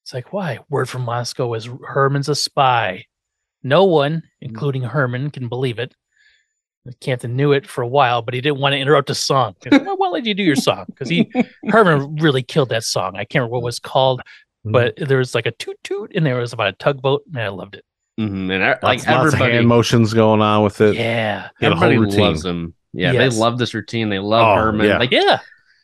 It's 0.07 0.13
like, 0.13 0.31
why? 0.31 0.59
Word 0.69 0.87
from 0.87 1.01
Moscow 1.01 1.53
is 1.53 1.67
Herman's 1.85 2.29
a 2.29 2.35
spy. 2.35 3.03
No 3.61 3.83
one, 3.83 4.23
including 4.39 4.83
Herman, 4.83 5.31
can 5.31 5.49
believe 5.49 5.79
it. 5.79 5.93
The 6.85 6.93
captain 6.93 7.35
knew 7.35 7.51
it 7.51 7.67
for 7.67 7.81
a 7.81 7.87
while, 7.87 8.21
but 8.21 8.33
he 8.33 8.39
didn't 8.39 8.61
want 8.61 8.71
to 8.71 8.79
interrupt 8.79 9.09
his 9.09 9.21
song. 9.21 9.55
Well, 9.69 9.97
why 9.97 10.07
let 10.07 10.25
you 10.25 10.33
do 10.33 10.43
your 10.43 10.55
song? 10.55 10.85
Because 10.87 11.09
he 11.09 11.29
Herman 11.67 12.15
really 12.15 12.41
killed 12.41 12.69
that 12.69 12.85
song. 12.85 13.17
I 13.17 13.25
can't 13.25 13.41
remember 13.41 13.55
what 13.55 13.59
it 13.59 13.65
was 13.65 13.79
called, 13.79 14.21
but 14.63 14.95
there 14.95 15.17
was 15.17 15.35
like 15.35 15.45
a 15.45 15.51
toot 15.51 15.77
toot, 15.83 16.13
and 16.15 16.25
there 16.25 16.37
was 16.37 16.53
about 16.53 16.69
a 16.69 16.77
tugboat, 16.77 17.23
and 17.27 17.41
I 17.41 17.49
loved 17.49 17.75
it. 17.75 17.83
Mhm. 18.19 18.51
And 18.51 18.63
I, 18.63 18.69
Lots- 18.69 18.83
like 18.83 19.05
lots 19.07 19.07
of 19.07 19.33
everybody, 19.35 19.53
hand 19.53 19.67
motions 19.67 20.13
going 20.13 20.41
on 20.41 20.63
with 20.63 20.81
it. 20.81 20.95
Yeah, 20.95 21.49
He 21.59 21.65
a 21.67 21.75
whole 21.75 21.83
everybody 21.83 22.17
loves 22.21 22.43
him. 22.43 22.73
Yeah, 22.93 23.11
Yes. 23.11 23.33
they 23.35 23.39
love 23.39 23.57
this 23.59 23.73
routine. 23.73 24.09
They 24.09 24.19
love 24.19 24.57
Oh, 24.57 24.61
Herman. 24.61 24.87
yeah. 24.87 24.97
Like, 24.97 25.11
yeah, 25.11 25.39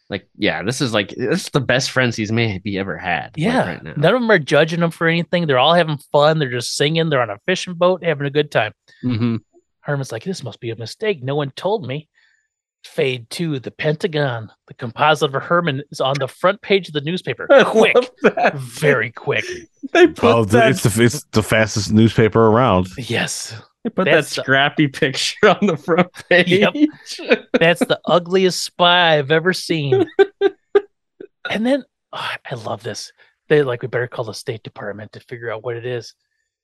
like 0.10 0.28
yeah, 0.38 0.64
this 0.64 0.82
is 0.82 0.94
like 0.94 1.10
this 1.10 1.44
is 1.44 1.50
the 1.50 1.60
best 1.62 1.92
friends 1.92 2.16
he's 2.16 2.32
maybe 2.32 2.78
ever 2.80 2.98
had. 2.98 3.26
like, 3.26 3.38
yeah. 3.38 3.66
right 3.68 3.84
now. 3.84 3.94
None 3.96 4.16
of 4.16 4.22
them 4.22 4.32
are 4.32 4.40
judging 4.40 4.82
him 4.82 4.90
for 4.92 5.08
anything. 5.08 5.46
They're 5.46 5.60
all 5.60 5.76
having 5.76 5.98
fun. 6.12 6.40
They're 6.40 6.50
just 6.50 6.76
singing. 6.76 7.10
They're 7.10 7.22
on 7.22 7.30
a 7.30 7.38
fishing 7.46 7.76
boat, 7.76 8.04
having 8.04 8.26
a 8.26 8.32
good 8.32 8.50
time. 8.52 8.74
Mhm. 9.04 9.40
Herman's 9.82 10.12
like, 10.12 10.24
this 10.24 10.44
must 10.44 10.60
be 10.60 10.72
a 10.72 10.76
mistake. 10.76 11.22
No 11.22 11.36
one 11.36 11.52
told 11.52 11.86
me. 11.86 12.08
Fade 12.84 13.30
to 13.32 13.60
the 13.60 13.72
Pentagon. 13.72 14.52
The 14.68 14.74
composite 14.74 15.34
of 15.34 15.42
Herman 15.42 15.84
is 15.92 16.02
on 16.02 16.16
the 16.20 16.28
front 16.28 16.62
page 16.62 16.88
of 16.90 16.94
the 16.94 17.02
newspaper. 17.02 17.48
Quick, 17.66 17.96
very 18.56 19.12
quick. 19.12 19.46
They 19.94 20.08
put 20.08 20.24
Well, 20.24 20.46
that, 20.46 20.72
it's 20.72 20.84
the 20.84 21.04
it's 21.04 21.24
the 21.32 21.44
fastest 21.44 21.92
newspaper 21.94 22.48
around. 22.48 22.88
Yes, 22.98 23.56
they 23.84 23.90
put 23.90 24.06
that 24.06 24.16
that's 24.16 24.36
the- 24.36 24.42
scrappy 24.42 24.88
picture 24.90 25.48
on 25.50 25.66
the 25.68 25.78
front 25.78 26.12
page. 26.30 26.50
Yep. 26.50 26.74
That's 27.60 27.80
the 27.80 28.00
ugliest 28.06 28.62
spy 28.64 29.18
I've 29.18 29.32
ever 29.32 29.54
seen. 29.54 30.06
and 31.50 31.66
then 31.66 31.84
oh, 32.12 32.30
I 32.50 32.56
love 32.56 32.84
this. 32.84 33.12
They 33.50 33.64
like 33.64 33.82
we 33.82 33.88
better 33.88 34.08
call 34.08 34.26
the 34.26 34.34
State 34.34 34.64
Department 34.64 35.14
to 35.14 35.20
figure 35.22 35.52
out 35.52 35.64
what 35.64 35.76
it 35.78 35.86
is. 35.86 36.14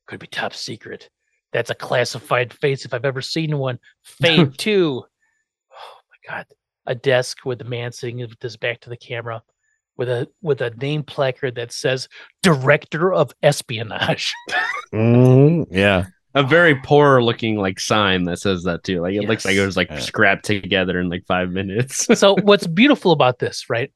Could 0.08 0.20
be 0.20 0.28
top 0.28 0.54
secret. 0.54 1.10
That's 1.54 1.70
a 1.70 1.76
classified 1.76 2.54
face 2.54 2.86
if 2.86 2.94
I've 2.94 3.06
ever 3.06 3.22
seen 3.22 3.58
one. 3.58 3.80
Fade 4.04 4.58
two. 4.58 5.04
My 6.30 6.38
god. 6.38 6.46
A 6.86 6.96
desk 6.96 7.46
with 7.46 7.62
a 7.62 7.66
man 7.66 7.92
sitting 7.92 8.18
with 8.20 8.42
his 8.42 8.58
back 8.58 8.80
to 8.82 8.90
the 8.90 8.98
camera 8.98 9.44
with 9.98 10.10
a 10.10 10.28
with 10.42 10.62
a 10.62 10.72
name 10.72 11.04
placard 11.04 11.56
that 11.56 11.72
says 11.72 12.08
Director 12.42 13.14
of 13.14 13.32
Espionage. 13.44 14.34
Mhm, 14.94 15.68
Yeah. 15.70 16.06
a 16.34 16.42
very 16.42 16.74
poor 16.74 17.22
looking 17.22 17.58
like 17.58 17.80
sign 17.80 18.24
that 18.24 18.40
says 18.40 18.64
that 18.64 18.84
too. 18.84 19.02
Like 19.02 19.14
it 19.14 19.28
looks 19.28 19.46
like 19.46 19.56
it 19.56 19.64
was 19.66 19.78
like 19.78 19.90
Yeah. 19.92 20.00
scrapped 20.00 20.46
together 20.46 21.00
in 21.00 21.10
like 21.10 21.26
five 21.28 21.52
minutes. 21.52 22.08
so 22.20 22.34
what's 22.42 22.66
beautiful 22.66 23.12
about 23.12 23.38
this, 23.38 23.70
right? 23.70 23.92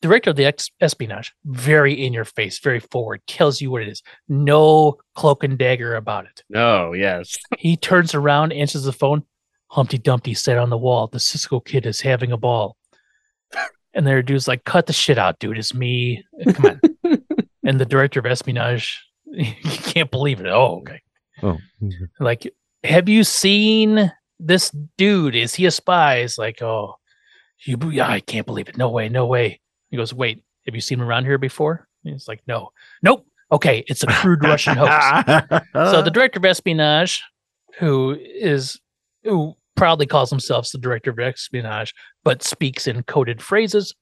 Director 0.00 0.30
of 0.30 0.36
the 0.36 0.44
ex- 0.44 0.70
espionage, 0.80 1.32
very 1.44 1.92
in 1.92 2.12
your 2.12 2.24
face, 2.24 2.60
very 2.60 2.78
forward, 2.78 3.20
tells 3.26 3.60
you 3.60 3.68
what 3.72 3.82
it 3.82 3.88
is. 3.88 4.00
No 4.28 4.98
cloak 5.16 5.42
and 5.42 5.58
dagger 5.58 5.96
about 5.96 6.26
it. 6.26 6.44
oh 6.56 6.92
yes. 6.92 7.36
He 7.58 7.76
turns 7.76 8.14
around, 8.14 8.52
answers 8.52 8.84
the 8.84 8.92
phone. 8.92 9.24
Humpty 9.68 9.98
Dumpty 9.98 10.34
sat 10.34 10.58
on 10.58 10.70
the 10.70 10.78
wall. 10.78 11.06
The 11.06 11.20
Cisco 11.20 11.60
kid 11.60 11.86
is 11.86 12.00
having 12.00 12.32
a 12.32 12.36
ball. 12.36 12.76
And 13.94 14.06
their 14.06 14.22
dude's 14.22 14.48
like, 14.48 14.64
cut 14.64 14.86
the 14.86 14.92
shit 14.92 15.18
out, 15.18 15.38
dude. 15.38 15.58
It's 15.58 15.74
me. 15.74 16.24
Come 16.52 16.78
on. 17.04 17.18
and 17.64 17.80
the 17.80 17.86
director 17.86 18.20
of 18.20 18.26
espionage, 18.26 19.04
you 19.26 19.54
can't 19.62 20.10
believe 20.10 20.40
it. 20.40 20.46
Oh, 20.46 20.78
okay. 20.78 21.00
Oh. 21.42 21.58
Like, 22.20 22.52
have 22.84 23.08
you 23.08 23.24
seen 23.24 24.12
this 24.38 24.70
dude? 24.96 25.34
Is 25.34 25.54
he 25.54 25.66
a 25.66 25.70
spy? 25.70 26.16
It's 26.16 26.38
like, 26.38 26.62
oh, 26.62 26.96
you, 27.64 27.78
yeah, 27.90 28.08
I 28.08 28.20
can't 28.20 28.46
believe 28.46 28.68
it. 28.68 28.76
No 28.76 28.88
way, 28.90 29.08
no 29.08 29.26
way. 29.26 29.60
He 29.90 29.96
goes, 29.96 30.14
wait, 30.14 30.42
have 30.66 30.74
you 30.74 30.80
seen 30.80 31.00
him 31.00 31.06
around 31.06 31.24
here 31.24 31.38
before? 31.38 31.88
He's 32.02 32.28
like, 32.28 32.42
no, 32.46 32.70
nope. 33.02 33.26
Okay, 33.50 33.84
it's 33.88 34.02
a 34.02 34.06
crude 34.06 34.44
Russian 34.44 34.76
hoax. 34.76 35.64
So 35.74 36.02
the 36.02 36.10
director 36.10 36.38
of 36.38 36.44
espionage, 36.44 37.22
who 37.78 38.16
is 38.20 38.78
who 39.24 39.56
proudly 39.76 40.06
calls 40.06 40.30
himself 40.30 40.70
the 40.70 40.78
director 40.78 41.10
of 41.10 41.18
espionage, 41.18 41.94
but 42.24 42.42
speaks 42.42 42.86
in 42.86 43.02
coded 43.04 43.40
phrases, 43.40 43.94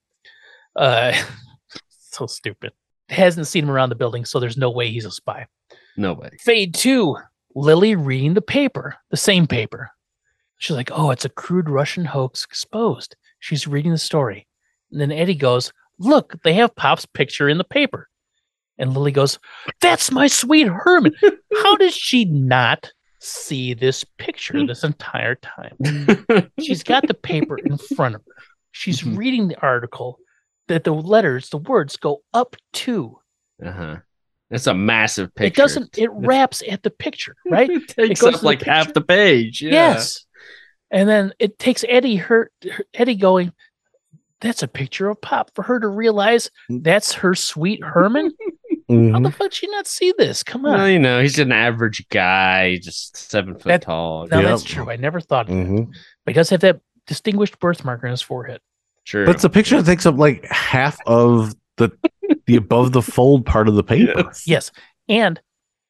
uh, 0.76 1.12
so 1.88 2.26
stupid. 2.26 2.72
Hasn't 3.08 3.46
seen 3.46 3.64
him 3.64 3.70
around 3.70 3.90
the 3.90 3.94
building, 3.94 4.24
so 4.24 4.40
there's 4.40 4.56
no 4.56 4.70
way 4.70 4.90
he's 4.90 5.04
a 5.04 5.10
spy. 5.10 5.46
Nobody. 5.96 6.36
Fade 6.38 6.74
two, 6.74 7.16
Lily 7.54 7.94
reading 7.94 8.34
the 8.34 8.42
paper, 8.42 8.96
the 9.10 9.16
same 9.16 9.46
paper. 9.46 9.90
She's 10.58 10.76
like, 10.76 10.90
"Oh, 10.92 11.10
it's 11.10 11.24
a 11.24 11.30
crude 11.30 11.68
Russian 11.68 12.04
hoax 12.04 12.44
exposed." 12.44 13.14
She's 13.38 13.66
reading 13.66 13.92
the 13.92 13.98
story, 13.98 14.46
and 14.90 15.00
then 15.00 15.12
Eddie 15.12 15.34
goes, 15.34 15.72
"Look, 15.98 16.42
they 16.42 16.54
have 16.54 16.74
Pop's 16.74 17.06
picture 17.06 17.48
in 17.48 17.58
the 17.58 17.64
paper." 17.64 18.08
And 18.78 18.92
Lily 18.92 19.12
goes, 19.12 19.38
"That's 19.80 20.10
my 20.10 20.26
sweet 20.26 20.66
Herman." 20.66 21.14
How 21.62 21.76
does 21.76 21.94
she 21.94 22.24
not 22.24 22.92
see 23.20 23.74
this 23.74 24.04
picture 24.18 24.66
this 24.66 24.84
entire 24.92 25.34
time? 25.36 25.76
She's 26.60 26.82
got 26.82 27.06
the 27.06 27.14
paper 27.14 27.58
in 27.58 27.78
front 27.78 28.14
of 28.14 28.22
her. 28.26 28.32
She's 28.72 29.02
Mhm. 29.02 29.16
reading 29.16 29.48
the 29.48 29.60
article 29.60 30.18
that 30.68 30.84
the 30.84 30.92
letters, 30.92 31.48
the 31.50 31.58
words 31.58 31.96
go 31.96 32.22
up 32.34 32.56
to. 32.74 33.18
Uh 33.64 33.70
huh. 33.72 33.96
It's 34.50 34.66
a 34.66 34.74
massive 34.74 35.34
picture. 35.34 35.46
It 35.46 35.56
doesn't. 35.56 35.98
It 35.98 36.10
wraps 36.12 36.62
at 36.68 36.82
the 36.82 36.90
picture, 36.90 37.34
right? 37.50 37.68
it 37.70 37.88
takes 37.88 38.20
goes 38.20 38.28
up 38.28 38.34
to 38.34 38.40
the 38.40 38.46
like 38.46 38.62
half 38.62 38.92
the 38.92 39.00
page. 39.00 39.62
Yeah. 39.62 39.70
Yes. 39.72 40.24
And 40.90 41.08
then 41.08 41.32
it 41.38 41.58
takes 41.58 41.84
Eddie 41.88 42.16
her, 42.16 42.50
her- 42.62 42.84
Eddie 42.94 43.16
going, 43.16 43.52
that's 44.40 44.62
a 44.62 44.68
picture 44.68 45.08
of 45.08 45.20
Pop 45.20 45.50
for 45.54 45.62
her 45.62 45.80
to 45.80 45.88
realize 45.88 46.50
that's 46.68 47.12
her 47.14 47.34
sweet 47.34 47.82
Herman. 47.82 48.30
How 48.88 48.94
Mhm. 48.94 49.24
the 49.24 49.30
fuck 49.32 49.50
did 49.50 49.62
you 49.62 49.70
not 49.72 49.86
see 49.86 50.12
this? 50.16 50.42
Come 50.44 50.64
on. 50.64 50.74
Well, 50.78 50.88
you 50.88 50.98
know, 51.00 51.20
he's 51.20 51.38
an 51.40 51.50
average 51.50 52.08
guy, 52.08 52.78
just 52.80 53.16
seven 53.16 53.54
foot 53.54 53.64
That- 53.64 53.82
tall. 53.82 54.26
No, 54.30 54.40
Yeah. 54.40 54.48
that's 54.50 54.62
true. 54.62 54.88
I 54.90 54.96
never 54.96 55.20
thought 55.20 55.48
of 55.48 55.56
that. 55.56 55.66
Mhm. 55.66 55.86
But 56.24 56.32
he 56.32 56.34
does 56.34 56.50
have 56.50 56.60
that 56.60 56.80
distinguished 57.06 57.58
birthmark 57.58 58.04
on 58.04 58.10
his 58.10 58.22
forehead. 58.22 58.60
True. 59.04 59.26
But 59.26 59.34
it's 59.36 59.44
a 59.44 59.50
picture 59.50 59.76
that 59.80 59.90
takes 59.90 60.06
up 60.06 60.16
like 60.16 60.44
half 60.46 60.98
of 61.06 61.54
the 61.76 61.90
the 62.46 62.56
above 62.56 62.92
the 62.92 63.02
fold 63.02 63.44
part 63.44 63.68
of 63.68 63.74
the 63.74 63.82
paper. 63.84 64.12
Yes. 64.26 64.46
Yes. 64.46 64.72
And 65.08 65.40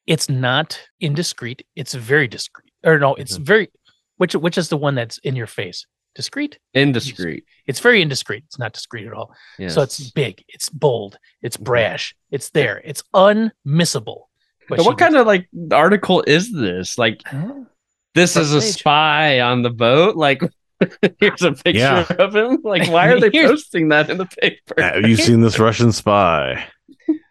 it's 0.07 0.27
not 0.29 0.79
indiscreet. 0.99 1.65
It's 1.75 1.93
very 1.93 2.27
discreet. 2.27 2.71
Or 2.83 2.97
no, 2.99 3.13
it's 3.15 3.37
very 3.37 3.69
which 4.17 4.33
which 4.35 4.57
is 4.57 4.69
the 4.69 4.77
one 4.77 4.95
that's 4.95 5.17
in 5.19 5.35
your 5.35 5.47
face? 5.47 5.85
Discreet? 6.17 6.57
Indiscreet. 6.73 7.45
It's 7.67 7.79
very 7.79 8.01
indiscreet. 8.01 8.43
It's 8.47 8.57
not 8.57 8.73
discreet 8.73 9.05
at 9.05 9.13
all. 9.13 9.31
Yes. 9.59 9.75
So 9.75 9.81
it's 9.83 10.09
big, 10.11 10.43
it's 10.49 10.67
bold, 10.67 11.17
it's 11.43 11.57
Mhm. 11.57 11.63
brash, 11.63 12.15
it's 12.31 12.49
there, 12.49 12.81
it's 12.83 13.03
unmissable. 13.13 14.23
But 14.67 14.79
what 14.83 14.97
kind 14.97 15.15
of 15.15 15.27
like 15.27 15.47
article 15.71 16.23
is 16.27 16.51
this? 16.51 16.97
Like, 16.97 17.21
of 17.31 17.67
this 18.15 18.33
Front 18.33 18.47
is 18.47 18.53
a 18.55 18.59
page. 18.61 18.79
spy 18.79 19.39
on 19.41 19.61
the 19.61 19.69
boat. 19.69 20.15
Like, 20.15 20.41
here's 21.19 21.43
a 21.43 21.51
picture 21.53 21.79
Yeah. 21.79 22.05
of 22.17 22.35
him. 22.35 22.59
Like, 22.63 22.87
why 22.91 23.09
are 23.09 23.19
they 23.19 23.29
posting 23.29 23.89
that 23.89 24.09
in 24.09 24.17
the 24.17 24.25
paper? 24.25 24.81
Have 24.81 25.07
you 25.07 25.15
seen 25.15 25.41
this 25.41 25.59
Russian 25.59 25.91
spy? 25.91 26.65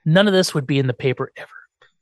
none 0.04 0.28
of 0.28 0.32
this 0.32 0.54
would 0.54 0.66
be 0.68 0.78
in 0.78 0.86
the 0.86 0.94
paper 0.94 1.32
ever, 1.36 1.50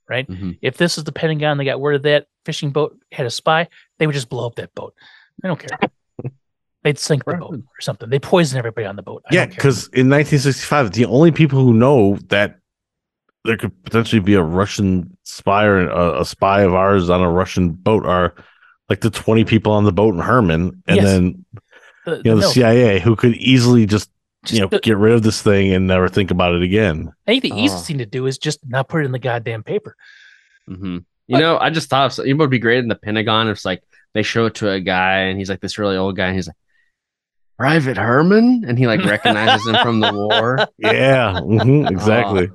right? 0.09 0.29
Mhm. 0.29 0.59
If 0.61 0.77
this 0.77 0.99
is 0.99 1.05
the 1.05 1.13
Pentagon, 1.13 1.57
they 1.57 1.65
got 1.65 1.81
word 1.81 1.95
of 1.95 2.03
that 2.03 2.27
fishing 2.45 2.71
boat 2.71 2.95
had 3.11 3.25
a 3.25 3.31
spy, 3.31 3.69
they 3.99 4.07
would 4.07 4.13
just 4.13 4.29
blow 4.29 4.47
up 4.47 4.57
that 4.57 4.75
boat. 4.75 4.93
I 5.43 5.49
don't 5.49 5.59
care. 5.59 5.79
They'd 6.85 6.99
sink 6.99 7.25
the 7.25 7.35
boat 7.35 7.55
or 7.55 7.81
something. 7.81 8.11
They 8.11 8.19
poison 8.19 8.59
everybody 8.59 8.87
on 8.87 8.95
the 8.97 9.03
boat. 9.03 9.23
I 9.31 9.35
yeah, 9.35 9.47
because 9.47 9.85
in 9.89 10.09
1965, 10.11 10.93
the 10.93 11.07
only 11.07 11.33
people 11.33 11.59
who 11.59 11.73
know 11.73 12.17
that 12.29 12.59
there 13.45 13.57
could 13.57 13.73
potentially 13.85 14.21
be 14.21 14.35
a 14.35 14.43
Russian 14.43 15.17
spy 15.25 15.65
or 15.65 15.89
a, 15.89 16.21
a 16.21 16.25
spy 16.25 16.63
of 16.63 16.75
ours 16.75 17.11
on 17.11 17.21
a 17.23 17.31
Russian 17.31 17.71
boat 17.71 18.05
are 18.07 18.35
like 18.91 19.01
the 19.01 19.11
20 19.11 19.45
people 19.45 19.73
on 19.73 19.85
the 19.85 19.93
boat 19.93 20.15
in 20.15 20.21
Herman, 20.21 20.83
and 20.87 20.97
Yes. 20.97 21.05
then 21.07 21.45
the, 22.05 22.17
you 22.17 22.23
know 22.25 22.35
the 22.37 22.41
milk. 22.41 22.53
CIA 22.55 23.01
who 23.01 23.17
could 23.17 23.35
easily 23.37 23.87
just 23.87 24.11
Just 24.45 24.55
you 24.55 24.61
know 24.61 24.69
the- 24.69 24.79
get 24.81 24.99
rid 24.99 25.15
of 25.15 25.23
this 25.23 25.41
thing 25.41 25.73
and 25.73 25.87
never 25.87 26.09
think 26.09 26.31
about 26.31 26.55
it 26.55 26.63
again. 26.63 27.11
I 27.27 27.31
think 27.33 27.43
the 27.45 27.53
Oh. 27.53 27.59
easiest 27.59 27.87
thing 27.87 27.99
to 27.99 28.07
do 28.07 28.27
is 28.27 28.37
just 28.39 28.61
not 28.69 28.89
put 28.89 29.03
it 29.03 29.07
in 29.07 29.13
the 29.13 29.19
goddamn 29.19 29.63
paper. 29.63 29.97
hmm 30.69 30.99
You 31.29 31.39
know, 31.39 31.57
I 31.59 31.71
just 31.71 31.89
thought 31.89 32.19
of 32.19 32.27
it 32.27 32.35
would 32.35 32.51
be 32.51 32.59
great 32.59 32.79
in 32.81 32.89
the 32.89 32.95
Pentagon 32.95 33.49
if 33.49 33.57
it's 33.57 33.65
like 33.65 33.83
they 34.13 34.23
show 34.23 34.45
it 34.47 34.55
to 34.57 34.71
a 34.71 34.81
guy 34.81 35.21
and 35.21 35.39
he's 35.39 35.49
like 35.49 35.61
this 35.61 35.79
really 35.79 35.97
old 35.97 36.15
guy 36.17 36.27
and 36.27 36.37
he's 36.37 36.47
like 36.47 36.57
Private 37.59 37.97
Herman, 37.97 38.65
and 38.67 38.79
he 38.79 38.87
like 38.87 39.05
recognizes 39.05 39.67
him 39.67 39.77
from 39.83 40.01
the 40.01 40.13
war. 40.13 40.67
Yeah, 40.79 41.41
mhm, 41.41 41.91
exactly. 41.91 42.51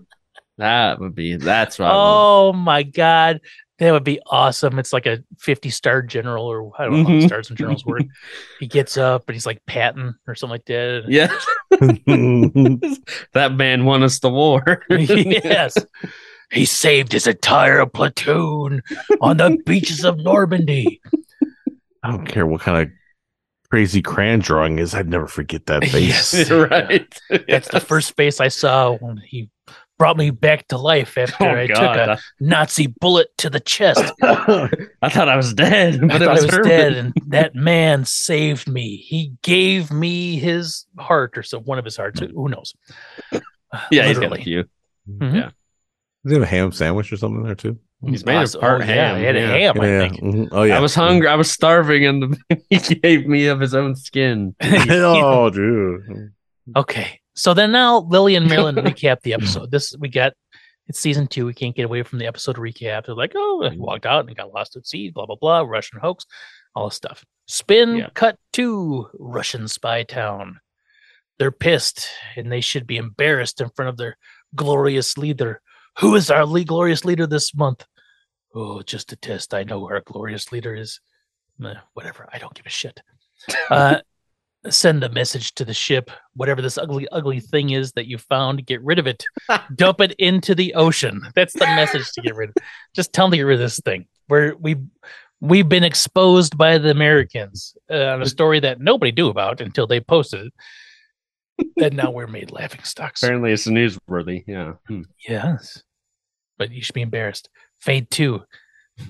That 0.58 1.00
would 1.00 1.16
be 1.16 1.36
that's 1.38 1.80
what. 1.80 1.86
I 1.86 1.92
want. 1.96 1.98
Oh 2.06 2.54
my 2.54 2.84
god, 2.84 3.40
that 3.80 3.92
would 3.92 4.04
be 4.04 4.20
awesome! 4.28 4.78
It's 4.78 4.92
like 4.92 5.06
a 5.06 5.24
fifty-star 5.40 6.02
general, 6.02 6.46
or 6.46 6.72
I 6.78 6.84
don't 6.84 6.94
know 6.98 7.04
how 7.06 7.10
Mhm. 7.12 7.22
the 7.22 7.28
stars 7.28 7.50
and 7.50 7.58
generals 7.58 7.86
work. 7.86 8.02
he 8.60 8.68
gets 8.68 8.98
up 8.98 9.24
and 9.30 9.36
he's 9.36 9.46
like 9.46 9.66
Patton 9.66 10.16
or 10.28 10.36
something 10.36 10.52
like 10.52 10.66
that. 10.66 11.06
Yeah, 11.08 11.28
that 13.34 13.54
man 13.56 13.86
won 13.86 14.04
us 14.04 14.20
the 14.20 14.30
war. 14.30 14.84
yes, 14.90 15.78
he 16.52 16.66
saved 16.66 17.12
his 17.14 17.28
entire 17.28 17.86
platoon 17.86 18.82
on 19.22 19.38
the 19.38 19.58
beaches 19.66 20.04
of 20.04 20.18
Normandy. 20.18 21.00
I 22.04 22.12
don't 22.12 22.26
care 22.26 22.46
what 22.46 22.62
kind 22.62 22.82
of 22.82 22.90
crazy 23.70 24.02
crayon 24.02 24.40
drawing 24.40 24.80
is. 24.80 24.94
I'd 24.96 25.10
never 25.10 25.28
forget 25.28 25.66
that 25.68 25.84
face. 25.86 26.34
Yes. 26.34 26.50
right. 26.52 27.08
That's 27.48 27.68
the 27.70 27.80
first 27.80 28.16
face 28.16 28.40
I 28.40 28.48
saw 28.48 28.96
when 28.98 29.18
he 29.18 29.50
brought 29.98 30.16
me 30.18 30.30
back 30.32 30.66
to 30.70 30.78
life 30.78 31.18
after 31.18 31.44
Oh 31.46 31.56
I 31.56 31.68
took 31.68 31.78
a 31.80 32.20
Nazi 32.40 32.88
bullet 33.02 33.28
to 33.40 33.50
the 33.50 33.60
chest. 33.60 34.14
I 34.22 35.10
thought 35.10 35.28
I 35.30 35.36
was 35.36 35.54
dead, 35.54 36.00
but 36.02 36.12
I 36.12 36.16
it 36.16 36.20
thought 36.20 36.32
was, 36.32 36.42
I 36.44 36.46
was 36.46 36.56
Herman. 36.56 36.70
dead, 36.70 36.94
and 36.94 37.14
that 37.28 37.54
man 37.56 38.06
saved 38.06 38.68
me. 38.70 38.96
He 38.98 39.34
gave 39.44 39.92
me 39.92 40.38
his 40.40 40.86
heart, 40.98 41.38
or 41.38 41.44
so 41.44 41.60
one 41.60 41.78
of 41.80 41.86
his 41.86 41.98
hearts. 41.98 42.22
Who 42.22 42.48
knows? 42.48 42.74
Yeah, 43.92 44.08
he's 44.08 44.18
got 44.18 44.28
a 44.28 44.30
Literally. 44.30 44.44
few. 44.44 44.64
Mhm. 45.10 45.36
Yeah. 45.36 45.50
Does 46.24 46.32
he 46.32 46.34
have 46.34 46.44
a 46.44 46.46
ham 46.48 46.72
sandwich 46.72 47.12
or 47.14 47.18
something 47.18 47.44
there 47.44 47.56
too? 47.56 47.78
He's 48.06 48.26
made 48.26 48.36
of 48.38 48.42
Awesome. 48.44 48.62
part 48.62 48.82
Oh, 48.82 48.86
yeah, 48.86 48.94
ham, 48.94 49.18
he 49.18 49.24
had 49.26 49.36
a 49.36 49.40
yeah. 49.40 49.48
ham, 49.74 49.82
I 49.82 49.88
yeah. 49.88 50.00
think. 50.10 50.22
mhm. 50.22 50.48
Oh 50.52 50.64
yeah. 50.64 50.78
I 50.78 50.80
was 50.80 50.96
hungry. 50.96 51.28
I 51.28 51.36
was 51.36 51.52
starving, 51.52 52.06
and 52.06 52.38
he 52.70 52.78
gave 52.78 53.28
me 53.28 53.48
of 53.48 53.60
his 53.60 53.76
own 53.76 53.96
skin. 53.96 54.56
oh, 54.62 55.50
dude. 55.50 56.32
Okay, 56.76 57.20
so 57.36 57.54
then 57.54 57.72
now 57.72 58.00
Lily 58.02 58.36
and 58.36 58.48
Marilyn 58.48 58.76
recap 58.76 59.22
the 59.22 59.34
episode. 59.34 59.72
This 59.72 59.96
we 60.00 60.08
got. 60.10 60.34
It's 60.88 61.00
season 61.00 61.28
two. 61.28 61.46
We 61.46 61.54
can't 61.54 61.76
get 61.76 61.86
away 61.86 62.02
from 62.04 62.18
the 62.20 62.26
episode 62.26 62.56
recap. 62.56 63.06
They're 63.06 63.14
like, 63.16 63.34
oh, 63.36 63.70
he 63.70 63.78
walked 63.78 64.08
out 64.08 64.26
and 64.26 64.36
got 64.36 64.54
lost 64.54 64.76
at 64.76 64.88
sea. 64.88 65.12
Blah 65.12 65.26
blah 65.28 65.36
blah. 65.36 65.60
Russian 65.62 66.00
hoax. 66.00 66.26
All 66.76 66.88
this 66.88 66.96
stuff. 66.96 67.24
Spin 67.48 67.98
Yeah. 67.98 68.10
cut 68.16 68.38
to 68.54 69.08
Russian 69.20 69.68
spy 69.68 70.04
town. 70.04 70.60
They're 71.38 71.52
pissed 71.52 72.08
and 72.36 72.52
they 72.52 72.62
should 72.62 72.88
be 72.88 72.98
embarrassed 72.98 73.62
in 73.62 73.70
front 73.76 73.90
of 73.90 73.98
their 73.98 74.18
glorious 74.56 75.18
leader. 75.18 75.62
Who 76.00 76.16
is 76.16 76.32
our 76.32 76.46
glorious 76.64 77.04
leader 77.04 77.28
this 77.28 77.54
month? 77.56 77.86
Oh, 78.56 78.82
just 78.82 79.12
a 79.12 79.16
test. 79.16 79.54
I 79.54 79.64
know 79.64 79.80
who 79.80 79.90
our 79.90 80.02
glorious 80.02 80.52
leader 80.52 80.74
is. 80.74 81.00
Whatever. 81.94 82.30
I 82.32 82.38
don't 82.38 82.54
give 82.54 82.66
a 82.66 82.70
shit. 82.70 83.02
Uh, 83.72 84.00
send 84.70 85.04
a 85.04 85.10
message 85.10 85.54
to 85.56 85.64
the 85.64 85.74
ship. 85.74 86.12
Whatever 86.36 86.62
this 86.62 86.78
ugly, 86.78 87.08
ugly 87.12 87.40
thing 87.40 87.70
is 87.70 87.94
that 87.94 88.08
you 88.08 88.18
found, 88.18 88.66
get 88.66 88.82
rid 88.84 89.00
of 89.00 89.08
it. 89.08 89.24
Dump 89.76 90.02
it 90.02 90.14
into 90.20 90.54
the 90.54 90.74
ocean. 90.74 91.22
That's 91.36 91.54
the 91.54 91.66
message 91.68 92.12
to 92.14 92.22
get 92.22 92.36
rid 92.36 92.50
of. 92.50 92.56
Just 92.94 93.14
tell 93.14 93.26
them 93.26 93.32
to 93.32 93.38
get 93.38 93.44
rid 93.44 93.56
of 93.56 93.60
this 93.62 93.80
thing. 93.80 94.08
Where 94.28 94.56
we 94.58 94.76
we've 95.40 95.70
been 95.70 95.84
exposed 95.84 96.58
by 96.58 96.78
the 96.78 96.92
Americans 96.92 97.76
uh, 97.90 98.08
on 98.08 98.22
a 98.22 98.26
story 98.26 98.60
that 98.60 98.82
nobody 98.82 99.12
knew 99.12 99.30
about 99.30 99.62
until 99.62 99.88
they 99.88 100.02
posted 100.02 100.48
it. 100.48 100.54
And 101.82 101.96
now 101.96 102.12
we're 102.12 102.28
made 102.28 102.52
laughing 102.52 102.84
stocks. 102.84 103.24
Apparently, 103.24 103.52
it's 103.52 103.68
newsworthy. 103.68 104.44
Yeah. 104.48 104.74
Hmm. 104.88 105.02
Yes. 105.28 105.82
But 106.58 106.72
you 106.72 106.82
should 106.82 106.96
be 106.96 107.02
embarrassed. 107.02 107.50
Fade 107.80 108.10
two. 108.12 108.42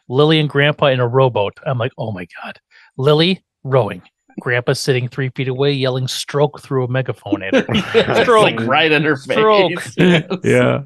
Lily 0.10 0.40
and 0.40 0.50
Grandpa 0.50 0.88
in 0.88 1.00
a 1.00 1.08
rowboat. 1.08 1.54
I'm 1.66 1.78
like, 1.78 1.92
oh 1.98 2.12
my 2.12 2.28
God. 2.44 2.60
Lily 2.98 3.44
rowing. 3.64 4.02
Grandpa 4.40 4.74
sitting 4.74 5.08
three 5.08 5.30
feet 5.30 5.48
away 5.48 5.72
yelling 5.72 6.08
stroke 6.08 6.62
through 6.62 6.84
a 6.86 6.88
megaphone 6.88 7.42
at 7.42 7.54
her. 7.56 7.66
It's 7.70 8.28
like 8.30 8.60
right 8.62 8.92
in 8.92 9.04
her 9.04 9.16
Stroke. 9.16 9.72
face. 9.82 9.94
Yes. 9.98 10.24
Yeah. 10.44 10.82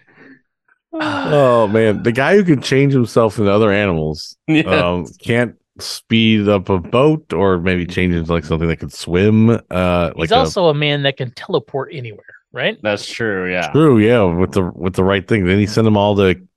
Oh 0.91 1.68
man, 1.68 2.01
the 2.01 2.11
guy 2.11 2.35
who 2.35 2.43
can 2.43 2.61
change 2.63 2.93
himself 2.93 3.38
into 3.38 3.51
other 3.51 3.72
animals 3.72 4.35
Yeah. 4.47 4.61
um, 4.63 5.05
can't 5.22 5.55
speed 5.81 6.47
up 6.47 6.69
a 6.69 6.80
boat 6.80 7.34
or 7.34 7.60
maybe 7.60 7.85
change 7.85 8.14
into 8.15 8.31
like 8.31 8.45
something 8.45 8.68
that 8.68 8.77
could 8.77 8.93
swim. 8.93 9.49
Uh, 9.69 10.11
He's 10.15 10.31
like 10.31 10.31
also 10.31 10.68
a 10.68 10.73
man 10.73 11.03
that 11.03 11.18
can 11.18 11.31
teleport 11.31 11.89
anywhere, 11.93 12.23
right? 12.51 12.77
That's 12.81 13.07
true. 13.07 13.51
Yeah. 13.51 13.69
a 13.69 13.72
true, 13.72 13.99
yeah, 13.99 14.23
with 14.23 14.51
the 14.53 14.64
with 14.64 14.93
the 14.95 15.03
right 15.03 15.27
thing. 15.27 15.45
Then 15.45 15.60
he 15.60 15.65
sent 15.68 15.85
them 15.85 15.97
all 15.97 16.15
to 16.18 16.35
Kansas 16.35 16.47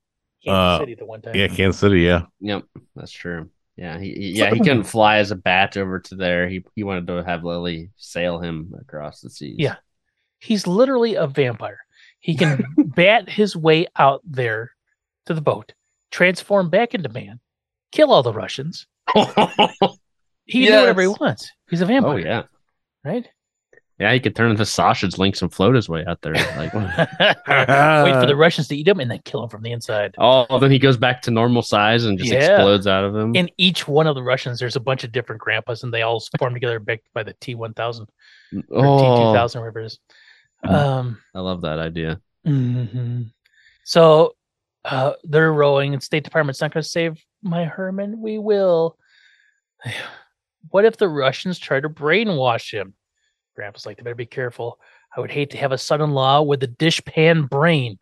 Uh, 0.47 0.79
City 0.79 0.95
the 0.95 1.05
one 1.05 1.21
time. 1.21 1.35
yeah, 1.35 1.47
Kansas 1.47 1.79
City. 1.79 2.01
Yeah, 2.01 2.23
Yep. 2.41 2.63
That's 2.95 3.11
true. 3.11 3.49
Yeah. 3.75 3.97
He, 3.99 4.13
he- 4.13 4.31
yeah 4.33 4.51
he 4.53 4.59
couldn't 4.59 4.83
fly 4.83 5.17
as 5.17 5.31
a 5.31 5.35
bat 5.35 5.77
over 5.77 5.99
to 5.99 6.15
there. 6.15 6.47
He 6.47 6.63
he 6.75 6.83
wanted 6.83 7.07
to 7.07 7.23
have 7.23 7.43
Lily 7.43 7.89
sail 7.97 8.39
him 8.39 8.73
across 8.79 9.21
the 9.21 9.29
seas. 9.29 9.55
Yeah. 9.57 9.75
He's 10.39 10.67
literally 10.67 11.15
a 11.15 11.25
vampire. 11.27 11.79
He 12.19 12.35
can 12.35 12.63
bat 12.77 13.29
his 13.29 13.55
way 13.55 13.87
out 13.97 14.21
there 14.25 14.71
to 15.25 15.33
the 15.33 15.41
boat, 15.41 15.73
transform 16.11 16.69
back 16.69 16.93
into 16.93 17.07
man, 17.09 17.39
kill 17.93 18.11
all 18.11 18.23
the 18.23 18.33
Russians. 18.33 18.85
He 20.45 20.65
can 20.65 20.73
do 20.73 20.79
whatever 20.79 21.01
he 21.01 21.07
wants. 21.07 21.51
He's 21.69 21.81
a 21.81 21.85
vampire, 21.85 22.13
oh 22.13 22.17
yeah. 22.17 22.43
right? 23.03 23.27
Yeah. 23.99 24.11
He 24.11 24.19
could 24.19 24.35
turn 24.35 24.51
into 24.51 24.65
sausage 24.65 25.17
links 25.17 25.41
and 25.41 25.53
float 25.53 25.75
his 25.75 25.87
way 25.87 26.03
out 26.05 26.21
there. 26.21 26.33
Like. 26.33 26.73
Wait 26.73 28.19
for 28.19 28.25
the 28.25 28.35
Russians 28.37 28.67
to 28.67 28.75
eat 28.75 28.87
him 28.87 28.99
and 28.99 29.09
then 29.09 29.19
kill 29.23 29.43
him 29.43 29.49
from 29.49 29.61
the 29.61 29.71
inside. 29.71 30.15
Oh, 30.17 30.59
then 30.59 30.71
he 30.71 30.79
goes 30.79 30.97
back 30.97 31.21
to 31.23 31.31
normal 31.31 31.61
size 31.61 32.03
and 32.03 32.17
just 32.17 32.31
Yeah. 32.31 32.55
explodes 32.55 32.87
out 32.87 33.05
of 33.05 33.15
him. 33.15 33.35
In 33.35 33.49
each 33.57 33.87
one 33.87 34.07
of 34.07 34.15
the 34.15 34.23
Russians, 34.23 34.59
there's 34.59 34.75
a 34.75 34.81
bunch 34.81 35.03
of 35.03 35.11
different 35.11 35.41
grandpas, 35.41 35.83
and 35.83 35.93
they 35.93 36.01
all 36.01 36.21
form 36.37 36.53
together 36.53 36.79
back 36.79 37.01
by 37.13 37.23
the 37.23 37.33
T 37.39 37.55
one 37.55 37.73
thousand 37.73 38.07
or 38.53 38.59
T 38.59 38.61
two 38.69 38.73
oh, 38.73 39.33
thousand, 39.33 39.61
whatever 39.61 39.79
it 39.81 39.85
is. 39.85 39.99
Um, 40.67 41.19
I 41.33 41.39
love 41.39 41.61
that 41.61 41.79
idea. 41.79 42.19
mhm. 42.45 43.31
so 43.85 44.35
uh, 44.83 45.13
they're 45.23 45.53
rowing, 45.53 45.93
and 45.93 46.03
State 46.03 46.23
Department's 46.25 46.59
not 46.59 46.73
going 46.73 46.83
to 46.83 46.89
save 46.89 47.23
my 47.43 47.65
Herman. 47.65 48.21
We 48.21 48.37
will. 48.37 48.97
What 50.69 50.85
if 50.85 50.95
the 50.95 51.09
Russians 51.09 51.59
try 51.59 51.81
to 51.81 51.89
brainwash 51.89 52.71
him? 52.71 52.93
Grandpa's 53.53 53.85
like, 53.85 53.97
they 53.97 54.03
better 54.03 54.15
be 54.15 54.25
careful. 54.25 54.79
I 55.15 55.19
would 55.19 55.29
hate 55.29 55.49
to 55.51 55.57
have 55.57 55.73
a 55.73 55.77
son-in-law 55.77 56.43
with 56.43 56.63
a 56.63 56.67
dishpan 56.67 57.49
brain. 57.49 57.99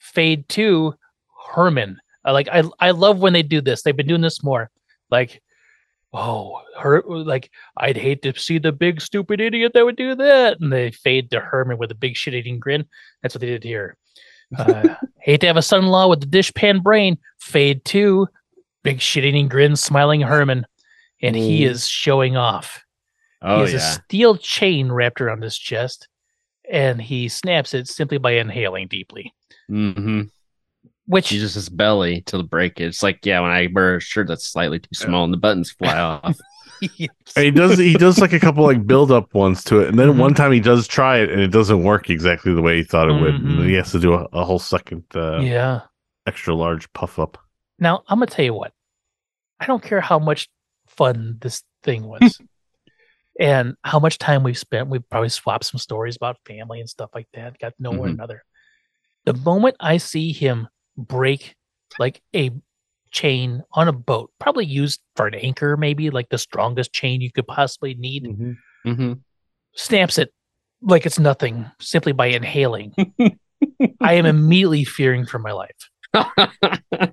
Fade 0.00 0.48
to 0.50 0.94
Herman. 1.54 2.00
Like 2.24 2.48
I 2.48 2.64
I 2.80 2.90
love 2.90 3.20
when 3.20 3.32
they 3.32 3.42
do 3.42 3.60
this. 3.60 3.82
They've 3.82 3.96
been 3.96 4.06
doing 4.06 4.22
this 4.22 4.42
more. 4.42 4.70
Like, 5.10 5.42
oh, 6.12 6.60
her 6.78 7.02
like 7.06 7.50
I'd 7.76 7.96
hate 7.96 8.22
to 8.22 8.38
see 8.38 8.58
the 8.58 8.72
big 8.72 9.00
stupid 9.00 9.40
idiot 9.40 9.72
that 9.74 9.84
would 9.84 9.96
do 9.96 10.14
that. 10.16 10.60
And 10.60 10.72
they 10.72 10.90
fade 10.90 11.30
to 11.30 11.40
Herman 11.40 11.78
with 11.78 11.90
a 11.90 11.94
big 11.94 12.16
shit 12.16 12.34
eating 12.34 12.58
grin. 12.58 12.86
That's 13.22 13.34
what 13.34 13.40
they 13.40 13.46
did 13.46 13.62
here. 13.62 13.96
Uh, 14.58 14.94
hate 15.20 15.40
to 15.40 15.46
have 15.46 15.56
a 15.56 15.62
son-in-law 15.62 16.08
with 16.08 16.20
the 16.20 16.26
dishpan 16.26 16.82
brain. 16.82 17.18
Fade 17.38 17.84
to 17.86 18.28
big 18.82 19.00
shit 19.00 19.24
eating 19.24 19.48
grin, 19.48 19.76
smiling 19.76 20.20
Herman, 20.20 20.66
and 21.22 21.34
he 21.36 21.62
Mm. 21.62 21.70
is 21.70 21.86
showing 21.88 22.36
off. 22.36 22.82
Oh 23.42 23.56
he 23.56 23.62
has 23.62 23.72
yeah. 23.72 23.78
a 23.78 23.82
steel 24.04 24.36
chain 24.36 24.90
wrapped 24.90 25.20
around 25.20 25.42
his 25.42 25.58
chest, 25.58 26.08
and 26.70 27.00
he 27.00 27.28
snaps 27.28 27.74
it 27.74 27.88
simply 27.88 28.18
by 28.18 28.32
inhaling 28.32 28.88
deeply. 28.88 29.32
Mm-hmm. 29.70 30.22
Which 31.06 31.30
uses 31.32 31.52
his 31.54 31.68
belly 31.68 32.22
to 32.22 32.42
break 32.42 32.80
it. 32.80 32.84
It's 32.86 33.02
like 33.02 33.24
yeah, 33.26 33.40
when 33.40 33.50
I 33.50 33.68
wear 33.72 33.96
a 33.96 34.00
shirt 34.00 34.28
that's 34.28 34.46
slightly 34.48 34.78
too 34.78 34.94
small 34.94 35.24
and 35.24 35.32
the 35.32 35.38
buttons 35.38 35.70
fly 35.70 35.98
off. 36.24 36.38
And 37.36 37.44
he 37.44 37.50
does 37.50 37.78
he 37.78 37.94
does 37.94 38.18
like 38.18 38.32
a 38.32 38.40
couple 38.40 38.64
like 38.64 38.86
build 38.92 39.10
up 39.10 39.34
ones 39.34 39.62
to 39.64 39.80
it, 39.80 39.88
and 39.88 39.98
then 39.98 40.08
Mhm. 40.10 40.18
one 40.18 40.34
time 40.34 40.52
he 40.52 40.60
does 40.60 40.86
try 40.86 41.18
it 41.18 41.30
and 41.30 41.40
it 41.40 41.48
doesn't 41.50 41.82
work 41.82 42.10
exactly 42.10 42.54
the 42.54 42.62
way 42.62 42.76
he 42.78 42.84
thought 42.84 43.08
it 43.10 43.20
would, 43.20 43.34
and 43.34 43.64
he 43.68 43.74
has 43.74 43.90
to 43.92 43.98
do 44.00 44.14
a, 44.14 44.24
a 44.32 44.44
whole 44.44 44.58
second 44.58 45.04
uh, 45.14 45.38
yeah. 45.40 45.80
extra 46.26 46.54
large 46.54 46.92
puff 46.92 47.18
up. 47.18 47.38
Now 47.78 48.02
I'm 48.08 48.18
gonna 48.18 48.26
tell 48.30 48.44
you 48.44 48.54
what. 48.54 48.72
I 49.60 49.66
don't 49.66 49.82
care 49.82 50.00
how 50.00 50.18
much 50.18 50.48
fun 50.86 51.38
this 51.40 51.62
thing 51.82 52.04
was, 52.06 52.40
and 53.40 53.76
how 53.82 53.98
much 53.98 54.18
time 54.18 54.42
we've 54.42 54.58
spent. 54.58 54.88
We've 54.88 55.08
probably 55.08 55.28
swapped 55.28 55.64
some 55.64 55.78
stories 55.78 56.16
about 56.16 56.36
family 56.46 56.80
and 56.80 56.88
stuff 56.88 57.10
like 57.14 57.28
that. 57.34 57.58
Got 57.58 57.76
to 57.76 57.82
know 57.82 57.90
one 57.92 58.10
Mhm. 58.10 58.14
another. 58.14 58.44
The 59.24 59.34
moment 59.34 59.76
I 59.80 59.96
see 59.96 60.32
him 60.32 60.68
break 60.96 61.56
like 61.98 62.20
a 62.34 62.50
chain 63.14 63.62
on 63.72 63.86
a 63.88 63.92
boat, 63.92 64.30
probably 64.40 64.66
used 64.66 65.00
for 65.16 65.26
an 65.28 65.34
anchor, 65.36 65.76
maybe 65.76 66.10
like 66.10 66.28
the 66.28 66.36
strongest 66.38 66.92
chain 66.92 67.20
you 67.20 67.30
could 67.32 67.46
possibly 67.46 67.94
need, 67.94 68.24
Mm-hmm. 68.86 69.12
snaps 69.76 70.18
it 70.18 70.34
like 70.82 71.06
it's 71.06 71.18
nothing 71.18 71.70
simply 71.80 72.12
by 72.12 72.26
inhaling. 72.26 72.92
I 74.02 74.14
am 74.14 74.26
immediately 74.34 74.84
fearing 74.84 75.24
for 75.24 75.38
my 75.38 75.52
life. 75.52 75.90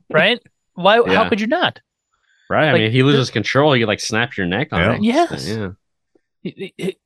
Right? 0.09 0.39
Why? 0.73 0.97
How 1.13 1.29
could 1.29 1.39
you 1.39 1.47
not? 1.47 1.79
right. 2.49 2.67
I 2.67 2.71
Like, 2.71 2.79
mean, 2.79 2.87
if 2.87 2.93
he 2.93 3.03
loses 3.03 3.29
control, 3.29 3.77
you 3.77 3.85
like 3.85 3.99
snap 4.01 4.35
your 4.35 4.47
neck 4.47 4.69
on 4.73 4.81
Yeah. 4.81 4.95
it. 4.95 5.01
Yes. 5.31 5.47
Yeah. 5.47 5.69
It- 6.43 6.57
it- 6.57 6.73
it- 6.77 6.97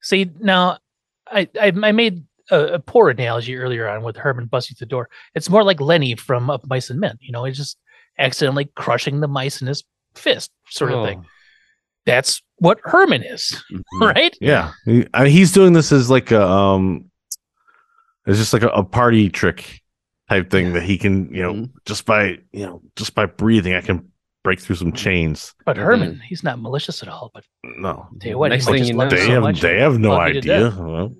See 0.00 0.30
now, 0.40 0.78
I 1.26 1.48
I, 1.60 1.72
I 1.82 1.92
made 1.92 2.24
a, 2.50 2.74
a 2.74 2.78
poor 2.78 3.10
analogy 3.10 3.56
earlier 3.56 3.88
on 3.88 4.02
with 4.02 4.16
Herman 4.16 4.46
busting 4.46 4.76
the 4.80 4.86
door. 4.86 5.08
It's 5.34 5.50
more 5.50 5.62
like 5.64 5.80
Lennie 5.80 6.14
from 6.16 6.48
Of 6.50 6.66
Mice 6.66 6.88
and 6.90 6.98
Men. 7.00 7.16
You 7.20 7.32
know, 7.32 7.44
he's 7.44 7.56
just 7.56 7.76
accidentally 8.18 8.66
crushing 8.76 9.20
the 9.20 9.28
mice 9.28 9.60
in 9.60 9.68
his 9.68 9.84
fist, 10.14 10.50
sort 10.70 10.92
of 10.92 11.06
thing. 11.06 11.22
Oh. 11.24 11.28
That's 12.06 12.42
what 12.56 12.78
Herman 12.84 13.22
is, 13.22 13.62
Mhm. 13.72 13.82
right? 14.14 14.36
Yeah, 14.40 14.72
he, 14.84 15.06
I 15.14 15.24
mean, 15.24 15.32
he's 15.32 15.52
doing 15.52 15.72
this 15.74 15.92
as 15.92 16.08
like 16.10 16.30
a 16.30 16.42
um, 16.46 17.10
it's 18.26 18.38
just 18.38 18.52
like 18.52 18.62
a, 18.62 18.68
a 18.68 18.82
party 18.84 19.28
trick 19.30 19.80
type 20.28 20.50
thing 20.50 20.72
that 20.74 20.82
he 20.82 20.98
can 20.98 21.34
you 21.34 21.42
know 21.42 21.52
Mhm. 21.54 21.70
just 21.86 22.04
by 22.06 22.38
you 22.52 22.66
know 22.66 22.82
just 22.96 23.14
by 23.14 23.26
breathing 23.26 23.74
I 23.74 23.80
can 23.82 24.10
break 24.44 24.60
through 24.60 24.76
some 24.76 24.92
chains. 24.92 25.54
But. 25.66 25.76
Herman, 25.76 26.20
he's 26.26 26.42
not 26.42 26.58
malicious 26.60 27.02
at 27.02 27.08
all. 27.08 27.30
But 27.34 27.44
No, 27.64 28.06
tell 28.20 28.30
you 28.30 28.38
what, 28.38 28.48
Next 28.50 28.64
thing 28.66 28.84
you 28.84 28.94
know- 28.94 29.08
they 29.08 29.26
so 29.26 29.32
have 29.32 29.42
much, 29.42 29.60
they 29.60 29.78
have 29.80 29.98
no 29.98 30.10
love 30.10 30.28
you 30.28 30.40
to 30.40 30.52
idea. 30.52 30.74
Well, 30.78 31.14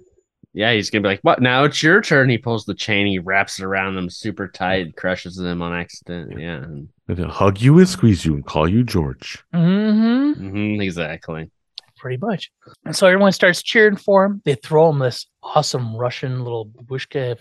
Yeah, 0.54 0.72
he's 0.72 0.90
gonna 0.90 1.02
be 1.02 1.08
like, 1.08 1.20
"What? 1.22 1.40
Now 1.42 1.64
it's 1.64 1.82
your 1.82 2.00
turn." 2.00 2.28
He 2.30 2.38
pulls 2.38 2.64
the 2.64 2.74
chain, 2.74 3.06
he 3.06 3.18
wraps 3.18 3.58
it 3.60 3.64
around 3.64 3.94
them 3.94 4.08
super 4.10 4.48
tight, 4.48 4.96
crushes 4.96 5.36
them 5.36 5.60
on 5.62 5.72
accident. 5.74 6.38
Yeah, 6.40 6.56
and- 6.56 6.88
they'll 7.06 7.28
hug 7.28 7.60
you 7.60 7.78
and 7.78 7.88
squeeze 7.88 8.24
you 8.24 8.34
and 8.34 8.44
call 8.44 8.68
you 8.68 8.82
George. 8.84 9.42
hmm 9.52 10.32
Mhm, 10.32 10.82
exactly. 10.82 11.50
pretty 11.96 12.16
much. 12.18 12.50
And 12.84 12.94
so 12.94 13.06
everyone 13.08 13.32
starts 13.32 13.60
cheering 13.62 13.96
for 13.96 14.24
him. 14.24 14.40
They 14.44 14.54
throw 14.54 14.88
him 14.90 15.00
this 15.00 15.26
awesome 15.42 15.96
Russian 15.96 16.44
little 16.44 16.66
bushka 16.66 17.38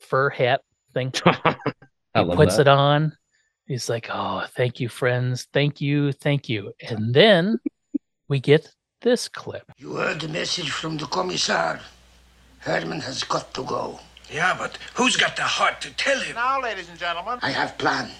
fur 0.00 0.28
hat 0.30 0.60
thing. 0.92 1.12
I 1.24 1.54
He 2.14 2.20
love 2.20 2.36
puts 2.36 2.56
that. 2.56 2.62
it 2.62 2.68
on. 2.68 3.16
He's 3.66 3.88
like, 3.88 4.08
"Oh, 4.12 4.44
thank 4.56 4.80
you, 4.80 4.88
friends. 4.88 5.46
Thank 5.52 5.80
you, 5.80 6.12
thank 6.12 6.48
you." 6.48 6.72
And 6.88 7.14
then 7.14 7.58
we 8.28 8.40
get 8.40 8.68
this 9.02 9.28
clip. 9.28 9.70
You 9.78 9.94
heard 9.94 10.20
the 10.20 10.28
message 10.28 10.70
from 10.70 10.96
the 10.98 11.06
commissar. 11.06 11.80
Herman 12.62 13.00
has 13.00 13.24
got 13.24 13.52
to 13.54 13.62
go. 13.64 14.00
Yeah, 14.30 14.54
but 14.58 14.78
who's 14.94 15.16
got 15.16 15.36
the 15.36 15.42
heart 15.42 15.80
to 15.82 15.90
tell 15.94 16.18
him? 16.20 16.34
Now, 16.36 16.60
ladies 16.62 16.88
and 16.88 16.98
gentlemen, 16.98 17.38
I 17.42 17.50
have 17.50 17.76
plan. 17.76 18.10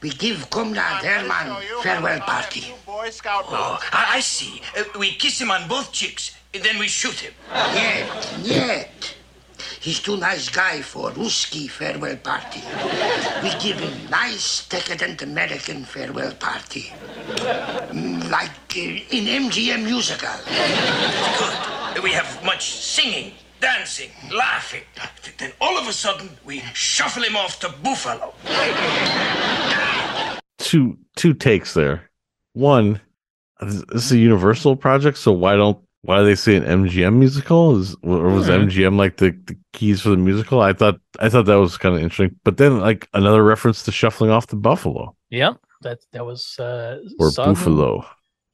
We 0.00 0.10
give 0.10 0.48
Comrade 0.50 0.78
I'm 0.78 1.02
going 1.02 1.24
to 1.24 1.28
Herman 1.48 1.82
farewell 1.82 2.20
party. 2.20 2.60
two 2.60 2.72
Boy 2.84 3.10
Scout 3.10 3.44
Oh. 3.48 3.78
I, 3.92 4.16
I 4.16 4.20
see. 4.20 4.62
Uh, 4.76 4.84
we 4.98 5.12
kiss 5.12 5.40
him 5.40 5.50
on 5.50 5.68
both 5.68 5.92
cheeks, 5.92 6.36
and 6.54 6.62
then 6.62 6.78
we 6.78 6.86
shoot 6.88 7.14
him. 7.14 7.32
Yet, 7.52 8.38
yet. 8.42 9.14
He's 9.80 10.00
too 10.00 10.16
nice 10.16 10.48
guy 10.48 10.80
for 10.82 11.10
Ruski 11.12 11.70
farewell 11.70 12.16
party. 12.16 12.60
We 13.42 13.50
give 13.60 13.78
him 13.78 14.10
nice, 14.10 14.66
decadent 14.68 15.22
American 15.22 15.84
farewell 15.84 16.32
party. 16.34 16.92
Mm, 17.90 18.28
Like 18.30 18.50
uh, 18.76 18.80
in 18.80 19.48
MGM 19.48 19.84
musical. 19.84 20.28
Good. 20.46 21.65
We 22.02 22.10
have 22.12 22.44
much 22.44 22.70
singing, 22.72 23.32
dancing, 23.60 24.10
laughing. 24.32 24.82
Then 25.38 25.52
all 25.60 25.78
of 25.78 25.88
a 25.88 25.92
sudden, 25.92 26.30
we 26.44 26.60
shuffle 26.74 27.22
him 27.22 27.36
off 27.36 27.58
to 27.60 27.68
Buffalo. 27.82 28.34
Two 30.58 30.98
two 31.16 31.34
takes 31.34 31.74
there. 31.74 32.10
One, 32.52 33.00
this 33.60 33.82
this 33.92 34.04
is 34.06 34.12
a 34.12 34.18
Universal 34.18 34.76
project, 34.76 35.18
so 35.18 35.32
why 35.32 35.56
don't 35.56 35.78
why 36.02 36.18
do 36.20 36.24
they 36.24 36.34
say 36.34 36.56
an 36.56 36.64
MGM 36.64 37.14
musical? 37.14 37.78
Is 37.78 37.96
or 38.02 38.28
was. 38.28 38.48
MGM 38.48 38.96
like 38.96 39.16
the, 39.16 39.30
the 39.46 39.56
keys 39.72 40.00
for 40.02 40.10
the 40.10 40.16
musical? 40.16 40.60
I 40.60 40.72
thought 40.72 41.00
I 41.18 41.28
thought 41.28 41.46
that 41.46 41.56
was 41.56 41.76
kind 41.78 41.94
of 41.94 42.00
interesting. 42.02 42.38
But 42.44 42.56
then 42.56 42.78
like 42.80 43.08
another 43.14 43.42
reference 43.42 43.82
to 43.84 43.92
shuffling 43.92 44.30
off 44.30 44.46
the 44.48 44.56
buffalo 44.56 45.14
Yep, 45.30 45.56
that 45.82 45.98
that 46.12 46.24
was 46.24 46.58
uh, 46.58 46.98
or 47.18 47.30
buffalo. 47.32 48.04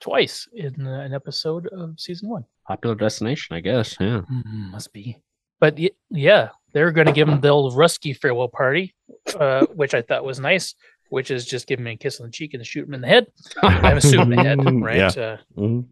twice 0.00 0.48
in 0.54 0.86
uh, 0.86 1.00
an 1.00 1.12
episode 1.14 1.66
of 1.68 1.98
season 2.00 2.28
one. 2.28 2.44
Popular 2.66 2.94
destination, 2.94 3.56
I 3.56 3.60
guess. 3.60 3.96
Yeah. 4.00 4.22
Mm, 4.30 4.70
must 4.70 4.92
be. 4.92 5.18
But 5.60 5.76
y- 5.78 5.90
yeah, 6.10 6.50
they're 6.72 6.92
going 6.92 7.06
to 7.06 7.12
give 7.12 7.28
him 7.28 7.40
the 7.40 7.48
old 7.48 7.74
Rusky 7.74 8.16
farewell 8.16 8.48
party, 8.48 8.94
uh, 9.38 9.66
which 9.66 9.94
I 9.94 10.02
thought 10.02 10.24
was 10.24 10.38
nice. 10.40 10.74
Which 11.10 11.30
is 11.30 11.44
just 11.44 11.66
give 11.66 11.78
him 11.78 11.86
a 11.88 11.96
kiss 11.96 12.20
on 12.20 12.26
the 12.26 12.32
cheek 12.32 12.54
and 12.54 12.66
shoot 12.66 12.88
him 12.88 12.94
in 12.94 13.02
the 13.02 13.06
head. 13.08 13.26
I'm 13.62 13.98
assuming 13.98 14.30
the 14.38 14.42
head, 14.44 14.58
right? 14.82 14.96
Yeah. 14.96 15.08
Uh, 15.08 15.36
Mhm. 15.58 15.84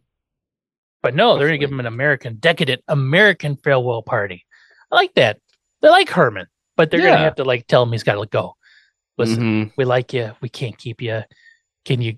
but 1.03 1.15
no, 1.15 1.37
they're 1.37 1.49
going 1.49 1.61
to 1.61 1.63
give 1.65 1.71
him 1.73 1.81
an 1.81 1.87
American, 1.87 2.37
decadent 2.37 2.83
American 2.89 3.57
farewell 3.57 4.03
party. 4.03 4.47
I 4.91 4.97
like 4.97 5.13
that. 5.15 5.39
They 5.83 5.89
like 5.91 6.09
Herman, 6.09 6.47
but 6.77 6.91
they're 6.91 7.01
going 7.01 7.13
to 7.13 7.19
have 7.19 7.35
to 7.37 7.45
like 7.45 7.67
tell 7.67 7.83
him 7.83 7.93
he's 7.93 8.03
got 8.03 8.15
to 8.15 8.27
go. 8.31 8.57
Listen, 9.19 9.43
Mhm. 9.67 9.73
we 9.77 9.85
like 9.85 10.13
you. 10.15 10.33
We 10.41 10.49
can't 10.49 10.79
keep 10.79 11.03
you. 11.03 11.23
Can 11.85 12.01
you 12.01 12.17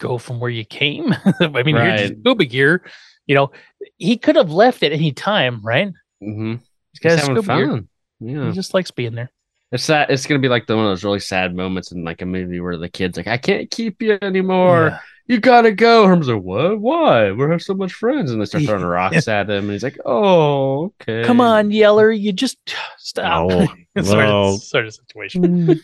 go 0.00 0.16
from 0.16 0.40
where 0.40 0.50
you 0.50 0.64
came? 0.64 1.12
I 1.40 1.62
mean, 1.62 1.76
you're 1.76 1.96
just 1.96 2.12
Right. 2.14 2.18
scuba 2.20 2.44
gear. 2.46 2.82
You 3.26 3.34
know, 3.34 3.50
he 3.96 4.16
could 4.16 4.36
have 4.36 4.50
left 4.50 4.82
at 4.82 4.92
any 4.92 5.12
time, 5.12 5.60
right? 5.62 5.92
Mhm. 6.22 6.60
He's 6.92 7.12
He's 7.12 7.26
having 7.26 7.42
fun. 7.42 7.88
Yeah. 8.20 8.46
He 8.46 8.52
just 8.52 8.74
likes 8.74 8.90
being 8.90 9.14
there. 9.14 9.30
It's 9.70 9.84
sad. 9.84 10.10
It's 10.10 10.26
gonna 10.26 10.40
be 10.40 10.48
like 10.48 10.66
the 10.66 10.76
one 10.76 10.86
of 10.86 10.90
those 10.90 11.04
really 11.04 11.20
sad 11.20 11.54
moments 11.54 11.92
in 11.92 12.02
like 12.02 12.22
a 12.22 12.26
movie 12.26 12.60
where 12.60 12.76
the 12.78 12.88
kid's 12.88 13.16
like, 13.16 13.26
"I 13.26 13.36
can't 13.36 13.70
keep 13.70 14.00
you 14.00 14.18
anymore. 14.22 14.88
Yeah. 14.88 14.98
You 15.26 15.40
gotta 15.40 15.72
go." 15.72 16.06
Herman's 16.06 16.28
like, 16.28 16.42
"What? 16.42 16.80
Why? 16.80 17.32
We 17.32 17.44
have 17.50 17.60
so 17.62 17.74
much 17.74 17.92
friends." 17.92 18.30
And 18.30 18.40
they 18.40 18.46
start 18.46 18.64
throwing 18.66 18.82
rocks 18.82 19.28
at 19.28 19.50
him, 19.50 19.64
and 19.64 19.72
he's 19.72 19.82
like, 19.82 19.98
"Oh, 20.06 20.94
okay." 21.02 21.22
Come 21.22 21.42
on, 21.42 21.70
Yeller, 21.70 22.10
you 22.10 22.32
just 22.32 22.56
stop. 22.98 23.50
No, 23.50 23.66
sort, 24.02 24.24
of, 24.24 24.62
sort 24.62 24.86
of 24.86 24.94
situation. 24.94 25.80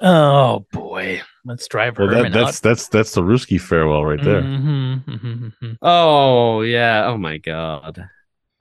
Oh 0.00 0.66
boy, 0.72 1.22
let's 1.44 1.66
drive 1.68 1.98
Well, 1.98 2.08
Herman 2.08 2.32
that, 2.32 2.38
that's 2.38 2.58
out. 2.58 2.62
that's 2.62 2.88
that's 2.88 3.12
the 3.14 3.22
Ruski 3.22 3.60
farewell 3.60 4.04
right 4.04 4.22
there. 4.22 4.42
Mhm, 4.42 5.04
mhm, 5.04 5.52
mhm. 5.62 5.78
Oh 5.82 6.62
yeah. 6.62 7.06
Oh 7.06 7.16
my 7.18 7.38
god. 7.38 8.08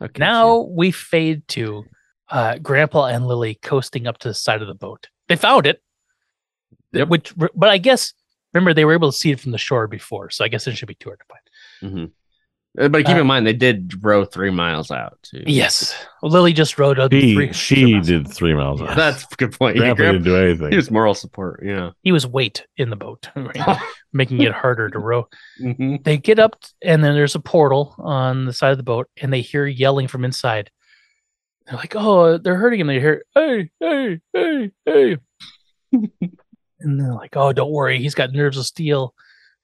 Okay. 0.01 0.19
Now 0.19 0.59
we 0.61 0.91
fade 0.91 1.47
to 1.49 1.85
uh, 2.29 2.57
Grandpa 2.57 3.05
and 3.05 3.25
Lily 3.27 3.55
coasting 3.55 4.07
up 4.07 4.17
to 4.19 4.27
the 4.29 4.33
side 4.33 4.61
of 4.61 4.67
the 4.67 4.73
boat. 4.75 5.07
They 5.27 5.35
found 5.35 5.65
it, 5.67 5.81
Yep. 6.91 7.07
which, 7.09 7.33
but 7.35 7.69
I 7.69 7.77
guess 7.77 8.13
remember 8.53 8.73
they 8.73 8.85
were 8.85 8.93
able 8.93 9.11
to 9.11 9.17
see 9.17 9.31
it 9.31 9.39
from 9.39 9.51
the 9.51 9.57
shore 9.57 9.87
before, 9.87 10.29
so 10.29 10.43
I 10.43 10.47
guess 10.47 10.65
it 10.67 10.75
should 10.75 10.87
be 10.87 10.95
too 10.95 11.09
hard 11.09 11.19
to 11.19 11.25
find. 11.91 12.11
Uh, 12.77 12.88
But 12.89 13.06
keep 13.06 13.15
Uh, 13.15 13.22
in 13.22 13.27
mind, 13.27 13.47
they 13.47 13.53
did 13.53 14.03
row 14.03 14.26
three 14.26 14.49
miles 14.49 14.91
out 14.91 15.18
too. 15.23 15.43
Yes, 15.47 15.95
well, 16.22 16.31
Lily 16.31 16.53
just 16.53 16.77
rode 16.77 16.99
up. 16.99 17.11
She 17.11 17.34
three, 17.34 17.53
she 17.53 17.76
three 17.76 17.99
did 18.02 18.27
three 18.27 18.53
miles. 18.53 18.81
out. 18.81 18.95
That's 18.95 19.23
a 19.23 19.35
good 19.35 19.52
point. 19.57 19.77
Grandpa 19.77 19.95
Grandpa- 19.95 20.11
didn't 20.14 20.26
do 20.26 20.38
anything. 20.38 20.72
He 20.72 20.76
was 20.76 20.91
moral 20.91 21.14
support. 21.14 21.61
Yeah. 21.65 21.91
He 22.02 22.11
was 22.11 22.27
weight 22.27 22.65
in 22.77 22.89
the 22.89 22.95
boat, 22.95 23.30
right? 23.35 23.80
making 24.14 24.41
it 24.41 24.52
harder 24.53 24.89
to 24.89 24.99
row. 24.99 25.27
Mhm. 25.61 26.03
They 26.03 26.18
get 26.18 26.39
up, 26.39 26.56
and 26.81 27.03
then 27.03 27.14
there's 27.15 27.35
a 27.35 27.39
portal 27.39 27.95
on 27.99 28.45
the 28.45 28.53
side 28.53 28.72
of 28.72 28.77
the 28.77 28.84
boat, 28.84 29.07
and 29.22 29.31
they 29.31 29.41
hear 29.41 29.65
yelling 29.65 30.07
from 30.07 30.23
inside. 30.26 30.69
They're 31.68 31.77
like, 31.77 31.95
oh, 31.95 32.38
they're 32.38 32.56
hurting 32.57 32.80
him. 32.80 32.88
They 32.88 32.99
hear, 32.99 33.23
hey, 33.34 33.72
hey, 33.80 34.19
hey, 34.34 34.72
hey. 34.85 35.18
and 36.80 36.99
they're 36.99 37.14
like, 37.14 37.35
oh, 37.35 37.53
don't 37.53 37.72
worry. 37.72 37.99
He's 37.99 38.15
got 38.15 38.31
nerves 38.31 38.57
of 38.57 38.65
steel. 38.65 39.14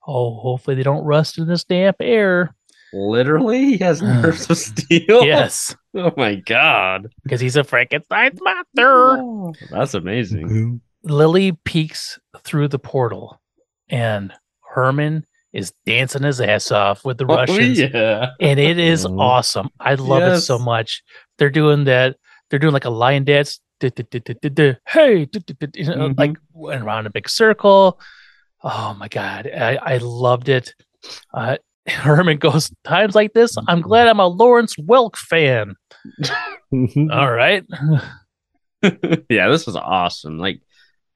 Oh, 0.07 0.39
hopefully 0.39 0.75
they 0.75 0.81
don't 0.83 1.03
rust 1.05 1.37
in 1.37 1.47
this 1.47 1.63
damp 1.63 1.97
air. 1.99 2.55
Literally, 2.93 3.65
he 3.65 3.77
has 3.79 4.01
nerves 4.01 4.49
of 4.49 4.57
steel. 4.57 5.23
Yes, 5.25 5.75
Oh 5.95 6.11
my 6.17 6.35
god, 6.35 7.07
because 7.23 7.41
he's 7.41 7.55
a 7.57 7.63
Frankenstein's 7.63 8.39
monster. 8.41 9.67
that's 9.69 9.93
amazing. 9.93 10.81
Lily 11.03 11.53
peeks 11.65 12.19
through 12.43 12.67
the 12.69 12.79
portal, 12.79 13.41
and 13.89 14.31
Herman 14.73 15.25
is 15.53 15.73
dancing 15.85 16.23
his 16.23 16.39
ass 16.39 16.71
off 16.71 17.03
with 17.03 17.17
the 17.17 17.25
Oh, 17.25 17.35
Russians. 17.35 17.77
yeah. 17.79 18.29
and 18.39 18.57
it 18.59 18.79
is 18.79 19.05
Mhm. 19.05 19.19
awesome. 19.19 19.69
I 19.79 19.95
love 19.95 20.23
it 20.23 20.39
so 20.41 20.57
much. 20.57 21.03
They're 21.37 21.49
doing 21.49 21.83
that. 21.85 22.15
They're 22.49 22.59
doing 22.59 22.71
like 22.73 22.85
a 22.85 22.89
lion 22.89 23.23
dance. 23.25 23.59
Hey, 23.81 25.27
like 26.17 26.37
went 26.53 26.83
around 26.83 27.07
a 27.07 27.09
big 27.09 27.27
circle. 27.27 27.99
Oh 28.63 28.95
my 28.97 29.07
god, 29.07 29.47
I, 29.47 29.75
I 29.75 29.97
loved 29.97 30.49
it. 30.49 30.73
Uh, 31.33 31.57
Herman 31.87 32.37
goes 32.37 32.71
times 32.83 33.15
like 33.15 33.33
this. 33.33 33.55
I'm 33.67 33.81
glad 33.81 34.07
I'm 34.07 34.19
a 34.19 34.27
Lawrence 34.27 34.75
Welk 34.75 35.15
fan. 35.15 35.75
All 37.11 37.31
right, 37.31 37.65
yeah, 39.29 39.49
this 39.49 39.65
was 39.65 39.75
awesome. 39.75 40.37
Like 40.39 40.61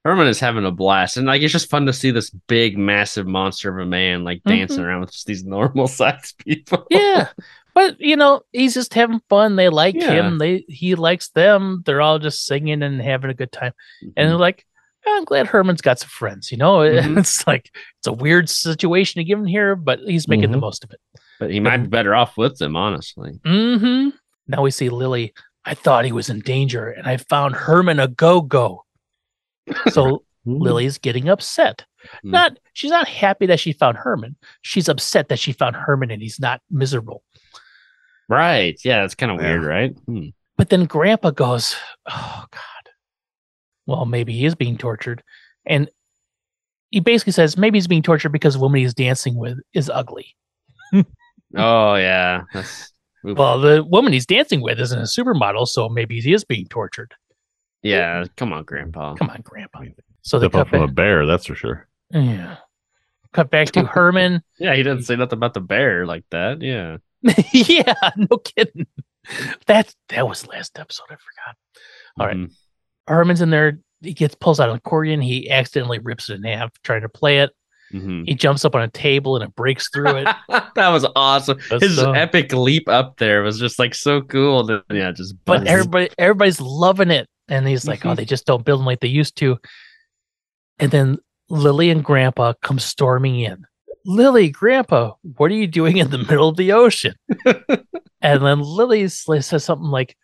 Herman 0.03 0.27
is 0.27 0.39
having 0.39 0.65
a 0.65 0.71
blast, 0.71 1.17
and 1.17 1.25
like 1.27 1.41
it's 1.41 1.53
just 1.53 1.69
fun 1.69 1.85
to 1.87 1.93
see 1.93 2.11
this 2.11 2.29
big, 2.29 2.77
massive 2.77 3.25
monster 3.25 3.69
of 3.69 3.85
a 3.85 3.89
man 3.89 4.23
like 4.23 4.43
dancing 4.45 4.79
Mhm. 4.79 4.85
around 4.85 5.01
with 5.01 5.11
just 5.11 5.25
these 5.27 5.43
normal 5.43 5.87
sized 5.87 6.37
people. 6.39 6.85
yeah, 6.89 7.29
but 7.73 7.99
you 7.99 8.15
know 8.15 8.41
he's 8.51 8.73
just 8.73 8.93
having 8.93 9.21
fun. 9.29 9.55
They 9.55 9.69
like 9.69 9.95
Yeah. 9.95 10.11
him. 10.11 10.37
They 10.37 10.65
he 10.67 10.95
likes 10.95 11.29
them. 11.29 11.81
They're 11.85 12.01
all 12.01 12.19
just 12.19 12.45
singing 12.45 12.83
and 12.83 13.01
having 13.01 13.31
a 13.31 13.35
good 13.35 13.51
time. 13.51 13.73
and 14.01 14.11
Mm-hmm. 14.11 14.29
they're 14.29 14.37
like, 14.37 14.65
"Oh, 14.69 14.74
I'm 15.07 15.25
glad 15.25 15.47
Herman's 15.47 15.81
got 15.81 15.99
some 15.99 16.09
friends. 16.09 16.51
You 16.51 16.57
know, 16.57 16.77
Mhm. 16.79 17.17
it's 17.19 17.45
like 17.47 17.71
it's 17.99 18.07
a 18.07 18.13
weird 18.13 18.49
situation 18.49 19.19
to 19.19 19.23
give 19.23 19.39
him 19.39 19.45
here, 19.45 19.75
but 19.75 19.99
he's 19.99 20.27
making 20.27 20.51
the 20.51 20.57
Mhm. 20.57 20.61
most 20.61 20.83
of 20.83 20.91
it. 20.91 20.99
but 21.39 21.51
he 21.51 21.59
might 21.59 21.77
be 21.77 21.87
better 21.87 22.15
off 22.15 22.37
with 22.37 22.57
them, 22.59 22.75
honestly. 22.77 23.33
hmm 23.45 24.09
Now 24.47 24.61
we 24.61 24.71
see 24.71 24.89
Lily. 24.89 25.33
I 25.65 25.73
thought 25.73 26.05
he 26.05 26.11
was 26.11 26.29
in 26.29 26.39
danger, 26.39 26.89
and 26.89 27.07
I 27.07 27.17
found 27.17 27.55
Herman 27.55 27.99
a 27.99 28.07
go 28.07 28.39
go. 28.41 28.85
So 29.89 30.23
Lily's 30.45 30.97
getting 30.99 31.27
upset. 31.27 31.85
Hmm. 32.21 32.31
Not 32.31 32.59
she's 32.73 32.91
not 32.91 33.07
happy 33.07 33.47
that 33.47 33.59
she 33.59 33.73
found 33.73 33.97
Herman. 33.97 34.35
She's 34.61 34.87
upset 34.87 35.27
that 35.29 35.39
she 35.39 35.51
found 35.53 35.75
Herman 35.75 36.11
and 36.11 36.21
he's 36.21 36.39
not 36.39 36.61
miserable. 36.69 37.23
Right? 38.29 38.79
Yeah, 38.83 39.03
it's 39.03 39.15
kind 39.15 39.31
of 39.31 39.39
Yeah. 39.41 39.49
weird, 39.51 39.63
right? 39.63 39.91
Hmm. 40.05 40.27
But 40.57 40.69
then 40.69 40.85
Grandpa 40.85 41.31
goes, 41.31 41.75
"Oh 42.09 42.45
God, 42.49 42.74
well 43.85 44.05
maybe 44.05 44.33
he 44.33 44.45
is 44.45 44.55
being 44.55 44.77
tortured," 44.77 45.23
and 45.65 45.89
he 46.91 46.99
basically 46.99 47.33
says 47.33 47.57
maybe 47.57 47.77
he's 47.77 47.87
being 47.87 48.03
tortured 48.03 48.29
because 48.29 48.53
the 48.55 48.59
woman 48.59 48.79
he's 48.81 48.93
dancing 48.93 49.35
with 49.35 49.59
is 49.73 49.89
ugly. 49.89 50.35
Oh 51.57 51.95
yeah, 51.95 52.41
that's. 52.53 52.91
Well, 53.23 53.59
the 53.61 53.83
woman 53.83 54.11
he's 54.13 54.25
dancing 54.25 54.61
with 54.61 54.79
isn't 54.79 54.99
a 54.99 55.03
supermodel, 55.03 55.67
so 55.67 55.87
maybe 55.87 56.19
he 56.19 56.33
is 56.33 56.43
being 56.43 56.67
tortured. 56.67 57.13
yeah. 57.81 58.25
Come 58.35 58.51
on, 58.51 58.63
Grandpa. 58.65 59.15
Come 59.15 59.29
on, 59.29 59.41
Grandpa. 59.41 59.83
So 60.21 60.37
they 60.37 60.45
Step 60.45 60.51
cut 60.51 60.61
up 60.61 60.67
from 60.69 60.81
a 60.81 60.87
bear, 60.87 61.25
that's 61.25 61.45
for 61.45 61.55
sure. 61.55 61.87
yeah. 62.11 62.57
cut 63.33 63.49
back 63.49 63.67
to 63.71 63.83
Herman. 63.85 64.43
Yeah, 64.59 64.75
he 64.75 64.83
didn't 64.83 65.03
say 65.03 65.15
nothing 65.15 65.37
about 65.37 65.53
the 65.53 65.61
bear 65.61 66.05
like 66.05 66.25
that. 66.31 66.61
Yeah. 66.61 66.97
yeah, 67.53 67.93
no 68.17 68.37
kidding. 68.37 68.85
That 69.67 69.93
that 70.09 70.27
was 70.27 70.45
last 70.47 70.77
episode. 70.77 71.05
I 71.09 71.15
forgot. 71.15 71.55
All 72.19 72.27
right. 72.27 72.35
Mm-hmm. 72.37 72.53
Herman's 73.07 73.41
in 73.41 73.49
there. 73.49 73.79
He 74.01 74.13
gets 74.13 74.35
pulls 74.35 74.59
out 74.59 74.69
an 74.69 74.75
accordion. 74.75 75.21
He 75.21 75.49
accidentally 75.49 75.99
rips 75.99 76.29
it 76.29 76.35
in 76.35 76.43
half 76.43 76.71
trying 76.83 77.01
to 77.01 77.09
play 77.09 77.39
it. 77.39 77.51
Mhm. 77.93 78.27
He 78.27 78.33
jumps 78.35 78.65
up 78.65 78.75
on 78.75 78.81
a 78.81 78.87
table 78.89 79.35
and 79.35 79.43
it 79.43 79.55
breaks 79.55 79.89
through 79.93 80.17
it. 80.17 80.27
that 80.75 80.89
was 80.89 81.05
awesome. 81.15 81.59
That's 81.69 81.83
His 81.83 81.95
so- 81.97 82.11
epic 82.13 82.51
leap 82.51 82.89
up 82.89 83.17
there 83.17 83.41
was 83.43 83.59
just 83.59 83.77
like 83.79 83.93
so 83.95 84.21
cool. 84.21 84.63
That, 84.65 84.83
yeah, 84.91 85.11
just 85.11 85.35
but 85.45 85.67
everybody 85.67 86.09
everybody's 86.17 86.59
loving 86.59 87.11
it 87.11 87.27
and 87.47 87.67
he's 87.67 87.87
like 87.87 88.05
oh 88.05 88.09
Mhm. 88.09 88.15
they 88.17 88.25
just 88.25 88.45
don't 88.47 88.65
build 88.65 88.79
them 88.79 88.85
like 88.87 88.99
they 89.01 89.07
used 89.07 89.35
to 89.37 89.57
and 90.79 90.89
then 90.91 91.17
lily 91.47 91.91
and 91.91 92.03
grandpa 92.03 92.53
come 92.63 92.79
storming 92.79 93.39
in 93.39 93.63
lily 94.03 94.49
grandpa 94.49 95.11
what 95.37 95.51
are 95.51 95.55
you 95.55 95.67
doing 95.67 95.97
in 95.97 96.09
the 96.09 96.17
middle 96.17 96.49
of 96.49 96.57
the 96.57 96.71
ocean 96.71 97.13
and 97.45 98.41
then 98.43 98.59
lily 98.61 99.07
says 99.07 99.63
something 99.63 99.89
like 99.91 100.17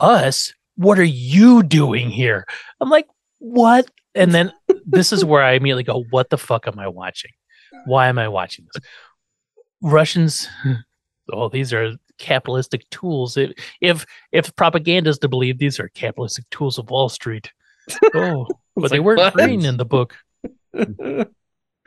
us 0.00 0.52
what 0.78 0.98
are 0.98 1.04
you 1.04 1.62
doing 1.62 2.08
here? 2.08 2.46
I'm 2.80 2.88
like 2.90 3.06
what? 3.40 3.90
And 4.14 4.32
then 4.34 4.52
this 4.86 5.12
is 5.12 5.24
where 5.24 5.42
i 5.42 5.52
immediately 5.52 5.82
go 5.84 6.04
what 6.10 6.30
the 6.30 6.38
fuck 6.38 6.66
am 6.66 6.78
i 6.78 6.88
watching? 6.88 7.30
Why 7.86 8.08
am 8.08 8.18
i 8.18 8.26
watching 8.28 8.66
this? 8.72 8.82
Russians 9.82 10.48
oh 11.32 11.48
these 11.50 11.72
are 11.72 11.92
capitalistic 12.18 12.88
tools. 12.90 13.36
If 13.36 13.52
if 13.80 14.06
if 14.32 14.56
propaganda 14.56 15.10
is 15.10 15.18
to 15.18 15.28
believe 15.28 15.58
these 15.58 15.78
are 15.78 15.88
capitalistic 15.90 16.48
tools 16.50 16.78
of 16.78 16.88
wall 16.90 17.08
street. 17.08 17.52
Oh 18.14 18.46
but 18.74 18.84
It's 18.84 18.92
they 18.92 19.00
weren't 19.00 19.18
what? 19.18 19.34
green 19.34 19.64
in 19.64 19.76
the 19.76 19.84
book. 19.84 20.14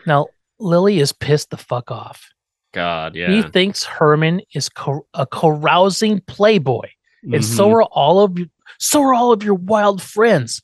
Now 0.05 0.27
lily 0.59 0.99
is 0.99 1.11
pissed 1.13 1.49
the 1.49 1.57
fuck 1.57 1.91
off. 1.91 2.29
God, 2.73 3.15
yeah. 3.15 3.29
he 3.29 3.41
thinks 3.43 3.83
herman 3.83 4.41
is 4.53 4.69
co- 4.69 5.05
a 5.13 5.25
carousing 5.27 6.21
playboy 6.21 6.87
and 7.33 7.43
so 7.43 7.67
Mhm. 7.67 7.73
are 7.73 7.83
all 7.83 8.21
of 8.23 8.39
you 8.39 8.49
so 8.79 9.01
are 9.01 9.13
all 9.13 9.31
of 9.31 9.43
your 9.43 9.53
wild 9.55 10.01
friends 10.01 10.61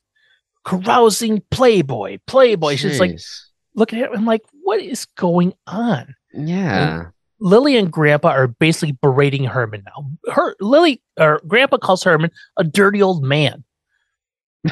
carousing 0.66 1.42
playboy 1.52 2.18
playboy 2.28 2.76
she's 2.76 3.00
like 3.00 3.12
Jeez. 3.12 3.44
look 3.76 3.94
at 3.94 4.00
him 4.00 4.10
i'm 4.14 4.26
like 4.26 4.42
what 4.64 4.82
is 4.82 5.06
going 5.16 5.54
on 5.66 6.14
yeah. 6.34 7.06
Lily 7.40 7.78
and 7.78 7.92
Grandpa 7.92 8.30
are 8.30 8.48
basically 8.48 8.98
berating 9.02 9.44
Herman 9.46 9.84
now. 9.86 10.10
Her 10.34 10.56
Lily 10.60 11.02
or 11.20 11.40
Grandpa 11.48 11.78
calls 11.78 12.04
Herman 12.04 12.32
a 12.58 12.64
dirty 12.64 13.02
old 13.02 13.24
man. 13.24 13.64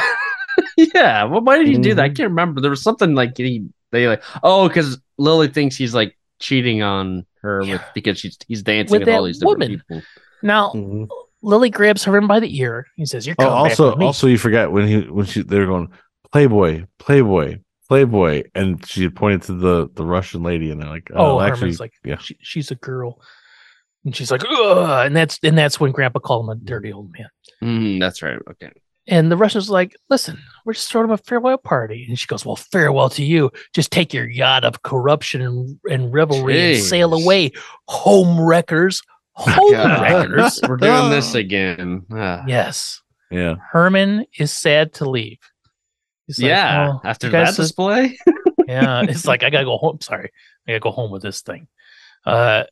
yeah. 0.78 1.24
Well, 1.26 1.41
why 1.41 1.57
did 1.57 1.68
he 1.68 1.78
do 1.78 1.94
that? 1.95 2.03
I 2.06 2.10
Mhm. 2.10 2.16
can't 2.18 2.30
remember. 2.30 2.62
There 2.62 2.70
was 2.70 2.82
something 2.82 3.16
like 3.16 3.38
he 3.38 3.66
they 3.91 4.07
like 4.07 4.24
oh 4.44 4.68
because 4.68 4.98
Lily 5.18 5.48
thinks 5.48 5.76
he's 5.76 5.94
like 5.94 6.18
cheating 6.40 6.82
on 6.82 7.26
her 7.41 7.62
with 7.62 7.82
because 7.94 8.20
she's 8.20 8.38
he's 8.48 8.64
dancing 8.64 8.91
With 8.99 9.07
with, 9.07 9.16
all 9.16 9.24
these 9.24 9.40
different 9.40 9.60
woman. 9.60 9.78
people. 9.88 10.02
Now 10.41 10.72
Mhm. 10.74 11.07
Lily 11.46 11.70
grabs 11.70 12.04
Herman 12.04 12.28
by 12.28 12.40
the 12.40 12.60
ear. 12.60 12.88
He 12.96 13.06
says, 13.06 13.26
"You're 13.26 13.36
Oh, 13.40 13.44
coming 13.44 13.58
also, 13.58 13.84
back 13.90 13.96
with 13.96 14.00
me." 14.00 14.06
also, 14.08 14.28
you 14.28 14.38
forgot 14.38 14.72
when 14.72 14.88
he 14.88 15.02
when 15.02 15.26
she 15.26 15.42
they 15.44 15.60
were 15.60 15.66
going 15.68 15.90
Playboy, 16.32 16.86
Playboy, 17.00 17.60
Playboy, 17.88 18.44
and 18.56 18.86
she 18.86 19.08
pointed 19.10 19.44
to 19.44 19.54
the 19.54 19.90
the 19.94 20.06
Russian 20.06 20.44
lady, 20.44 20.72
and 20.72 20.82
they're 20.82 20.90
like, 20.90 21.10
oh, 21.14 21.38
"Oh, 21.38 21.40
Herman's 21.40 21.52
actually, 21.52 21.76
like, 21.78 21.94
yeah." 22.04 22.18
she, 22.18 22.38
she's 22.42 22.72
a 22.72 22.76
girl, 22.76 23.22
and 24.04 24.16
she's 24.16 24.32
like, 24.32 24.44
Ugh, 24.44 25.06
and 25.06 25.16
that's 25.16 25.40
and 25.44 25.58
that's 25.58 25.80
when 25.80 25.92
Grandpa 25.92 26.20
called 26.20 26.46
him 26.46 26.50
a 26.50 26.56
dirty 26.56 26.92
old 26.92 27.14
man. 27.14 27.30
Mm, 27.64 28.00
that's 28.00 28.22
right. 28.22 28.38
Okay. 28.52 28.72
And 29.08 29.32
the 29.32 29.38
Russian's 29.38 29.70
like, 29.70 29.96
"Listen, 30.10 30.40
we're 30.66 30.74
just 30.74 30.90
throwing 30.92 31.06
him 31.06 31.12
a 31.12 31.18
farewell 31.18 31.60
party," 31.60 32.08
and 32.10 32.18
she 32.18 32.26
goes, 32.26 32.44
"Well, 32.44 32.56
farewell 32.56 33.10
to 33.12 33.24
you. 33.24 33.52
Just 33.72 33.92
take 33.92 34.16
your 34.16 34.28
yacht 34.28 34.64
of 34.66 34.82
corruption 34.82 35.42
and, 35.42 35.80
and 35.92 36.12
revelry 36.12 36.74
and 36.74 36.84
sail 36.84 37.14
away, 37.14 37.52
home 37.88 38.42
wreckers, 38.42 39.04
home 39.36 39.72
God, 39.72 40.30
we're 40.70 40.78
doing 40.78 41.10
this 41.10 41.36
again. 41.36 42.06
Yes. 42.48 43.02
yeah. 43.32 43.56
Herman 43.72 44.26
is 44.38 44.52
sad 44.52 44.94
to 44.95 45.10
leave. 45.10 45.40
He's 46.28 46.40
like, 46.40 46.49
yeah. 46.49 46.91
"Oh, 46.94 47.02
After 47.03 47.30
that 47.30 47.56
display. 47.56 48.18
yeah, 48.68 49.02
it's 49.07 49.26
like 49.26 49.44
I 49.44 49.49
gotta 49.49 49.66
go 49.66 49.78
home. 49.78 49.99
Sorry, 50.02 50.32
I 50.68 50.72
gotta 50.72 50.80
go 50.80 50.91
home 50.91 51.12
with 51.12 51.22
this 51.22 51.41
thing. 51.41 51.68
Uh, 52.26 52.64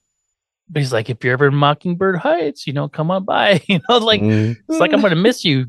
but 0.69 0.79
he's 0.81 0.93
like, 0.93 1.09
if 1.09 1.23
you're 1.23 1.33
ever 1.33 1.47
in 1.47 1.55
Mockingbird 1.55 2.15
Heights, 2.15 2.65
you 2.65 2.73
know, 2.73 2.87
come 2.87 3.11
on 3.11 3.25
by. 3.25 3.61
You 3.67 3.79
know, 3.87 3.97
like 3.99 4.21
Mhm. 4.21 4.55
it's 4.69 4.79
like 4.79 4.91
I'm 4.93 5.01
gonna 5.01 5.15
miss 5.15 5.45
you, 5.45 5.67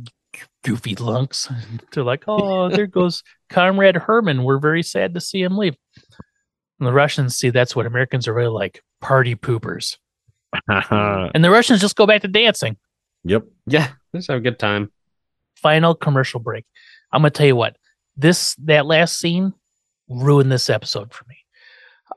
goofy 0.65 0.95
lunks. 0.95 1.49
They're 1.93 2.05
like, 2.05 2.25
oh, 2.27 2.71
there 2.71 2.87
goes 2.87 3.23
Comrade 3.51 3.97
Herman. 3.97 4.45
We're 4.45 4.59
very 4.59 4.83
sad 4.83 5.13
to 5.15 5.21
see 5.21 5.43
him 5.43 5.59
leave. 5.59 5.77
And 6.81 6.87
the 6.89 6.93
Russians 6.93 7.37
see 7.37 7.51
that's 7.51 7.77
what 7.77 7.85
Americans 7.87 8.27
are 8.29 8.35
really 8.35 8.49
like 8.49 8.83
party 9.03 9.35
poopers. 9.37 9.99
And 10.69 11.45
the 11.45 11.51
Russians 11.51 11.81
just 11.81 11.97
go 11.97 12.07
back 12.07 12.23
to 12.23 12.29
dancing. 12.29 12.77
yep. 13.25 13.45
yeah. 13.67 13.89
Let's 14.13 14.29
have 14.29 14.39
a 14.39 14.41
good 14.41 14.59
time. 14.59 14.93
Final 15.57 15.95
commercial 15.95 16.41
break. 16.41 16.65
I'm 17.13 17.23
gonna 17.23 17.31
tell 17.31 17.47
you 17.47 17.57
what 17.57 17.77
this 18.17 18.55
that 18.65 18.87
last 18.87 19.19
scene 19.19 19.55
ruined 20.09 20.53
this 20.53 20.71
episode 20.71 21.13
for 21.13 21.25
me. 21.29 21.37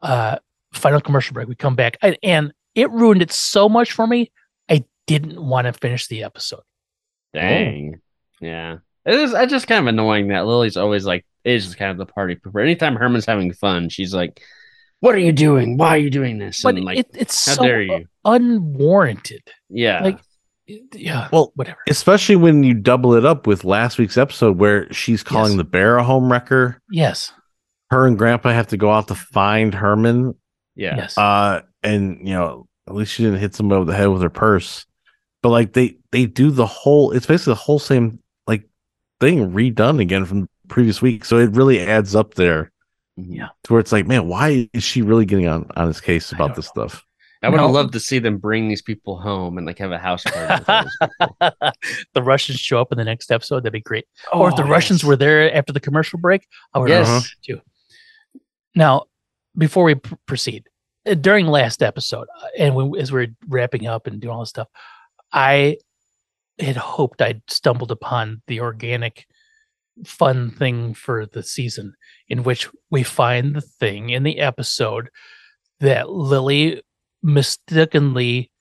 Uh, 0.01 0.37
final 0.73 1.01
commercial 1.01 1.33
break. 1.33 1.47
We 1.47 1.55
come 1.55 1.75
back 1.75 1.97
and, 2.01 2.17
and 2.21 2.53
it 2.75 2.91
ruined 2.91 3.21
it 3.21 3.31
so 3.31 3.67
much 3.69 3.91
for 3.91 4.05
me. 4.05 4.31
I 4.69 4.83
didn't 5.07 5.41
want 5.41 5.65
to 5.65 5.73
finish 5.73 6.07
the 6.07 6.23
episode. 6.23 6.61
Dang. 7.33 8.01
Yeah. 8.39 8.77
It 9.05 9.13
is 9.13 9.33
it's 9.33 9.51
just 9.51 9.67
kind 9.67 9.81
of 9.81 9.87
annoying 9.87 10.27
that 10.27 10.45
Lily's 10.45 10.77
always 10.77 11.05
like 11.05 11.25
is 11.43 11.65
just 11.65 11.77
kind 11.77 11.91
of 11.91 11.97
the 11.97 12.05
party 12.05 12.35
pooper. 12.35 12.61
Anytime 12.61 12.95
Herman's 12.95 13.25
having 13.25 13.53
fun, 13.53 13.89
she's 13.89 14.13
like, 14.13 14.41
What 14.99 15.13
are 15.15 15.19
you 15.19 15.31
doing? 15.31 15.77
Why 15.77 15.89
are 15.89 15.97
you 15.97 16.09
doing 16.09 16.37
this? 16.39 16.61
But 16.63 16.75
And 16.75 16.85
like 16.85 16.97
it, 16.99 17.07
it's 17.13 17.45
how 17.45 17.53
so 17.53 17.63
dare 17.63 17.81
you? 17.81 18.05
unwarranted. 18.25 19.43
Yeah. 19.69 20.03
like, 20.03 20.19
Yeah. 20.93 21.27
Well, 21.31 21.51
whatever. 21.55 21.77
Especially 21.89 22.35
when 22.35 22.63
you 22.63 22.73
double 22.73 23.13
it 23.13 23.25
up 23.25 23.47
with 23.47 23.63
last 23.63 23.97
week's 23.97 24.17
episode 24.17 24.57
where 24.57 24.91
she's 24.91 25.23
calling 25.23 25.51
Yes. 25.53 25.57
the 25.57 25.63
bear 25.63 25.97
a 25.97 26.03
home 26.03 26.31
wrecker. 26.31 26.81
Yes. 26.89 27.31
Her 27.91 28.05
and 28.07 28.17
Grandpa 28.17 28.49
have 28.51 28.67
to 28.69 28.77
go 28.77 28.91
out 28.91 29.07
to 29.09 29.15
find 29.15 29.73
Herman. 29.73 30.33
Yeah. 30.75 30.95
Yes. 30.97 31.17
Uh, 31.17 31.61
and 31.83 32.19
you 32.27 32.33
know, 32.33 32.67
at 32.87 32.95
least 32.95 33.13
she 33.13 33.23
didn't 33.23 33.39
hit 33.39 33.55
somebody 33.55 33.77
over 33.81 33.89
the 33.91 33.97
head 33.97 34.07
with 34.07 34.21
her 34.21 34.29
purse. 34.29 34.85
But 35.43 35.49
like 35.49 35.73
they 35.73 35.97
they 36.11 36.25
do 36.25 36.51
the 36.51 36.65
whole. 36.65 37.11
It's 37.11 37.25
basically 37.25 37.51
the 37.51 37.55
whole 37.59 37.79
same 37.79 38.19
like 38.47 38.63
thing 39.19 39.51
redone 39.51 40.01
again 40.01 40.25
from 40.25 40.41
the 40.41 40.47
previous 40.67 41.01
week. 41.01 41.23
So 41.23 41.37
it 41.37 41.51
really 41.51 41.79
adds 41.79 42.15
up 42.15 42.33
there. 42.33 42.71
Yeah. 43.17 43.47
To 43.63 43.73
where 43.73 43.79
it's 43.79 43.91
like, 43.91 44.05
man, 44.07 44.27
why 44.27 44.69
is 44.73 44.83
she 44.83 45.01
really 45.01 45.25
getting 45.25 45.47
on 45.47 45.69
on 45.75 45.87
his 45.87 45.99
case 45.99 46.31
about 46.31 46.55
this 46.55 46.67
stuff? 46.67 47.03
I 47.43 47.49
would 47.49 47.59
have 47.59 47.69
No. 47.69 47.73
loved 47.73 47.93
to 47.93 47.99
see 47.99 48.17
them 48.19 48.37
bring 48.37 48.67
these 48.67 48.81
people 48.81 49.17
home 49.19 49.57
and 49.57 49.67
like 49.67 49.77
have 49.79 49.91
a 49.91 49.97
house 49.97 50.23
party. 50.23 50.53
with 50.59 50.69
all 50.69 50.83
these 50.83 50.97
people. 51.09 51.71
the 52.13 52.23
Russians 52.23 52.59
show 52.59 52.79
up 52.81 52.91
in 52.91 52.97
the 52.97 53.03
next 53.03 53.31
episode. 53.31 53.59
That'd 53.61 53.73
be 53.73 53.81
great. 53.81 54.05
or 54.33 54.49
if 54.49 54.55
the 54.55 54.63
Oh, 54.63 54.67
Russians 54.67 55.03
were 55.03 55.15
there 55.15 55.53
after 55.55 55.71
the 55.73 55.79
commercial 55.79 56.19
break, 56.19 56.47
I 56.73 56.79
would 56.79 56.89
Yes. 56.89 57.07
love 57.07 57.23
that 57.23 57.29
too. 57.43 57.61
Now, 58.75 59.05
before 59.57 59.83
we 59.83 59.95
pr- 59.95 60.15
proceed, 60.25 60.67
uh, 61.07 61.13
during 61.15 61.47
last 61.47 61.81
episode, 61.83 62.27
uh, 62.41 62.47
and 62.57 62.75
when, 62.75 62.95
as 62.99 63.11
we 63.11 63.23
are 63.23 63.27
wrapping 63.47 63.87
up 63.87 64.07
and 64.07 64.19
doing 64.19 64.33
all 64.33 64.41
this 64.41 64.49
stuff, 64.49 64.67
I 65.31 65.77
had 66.59 66.75
hoped 66.77 67.21
I'd 67.21 67.41
stumbled 67.49 67.91
upon 67.91 68.41
the 68.47 68.61
organic 68.61 69.25
fun 70.05 70.51
thing 70.51 70.93
for 70.93 71.25
the 71.25 71.43
season 71.43 71.93
in 72.27 72.43
which 72.43 72.69
we 72.89 73.03
find 73.03 73.55
the 73.55 73.61
thing 73.61 74.09
in 74.09 74.23
the 74.23 74.39
episode 74.39 75.09
that 75.79 76.09
Lily 76.09 76.81
mistakenly 77.23 78.51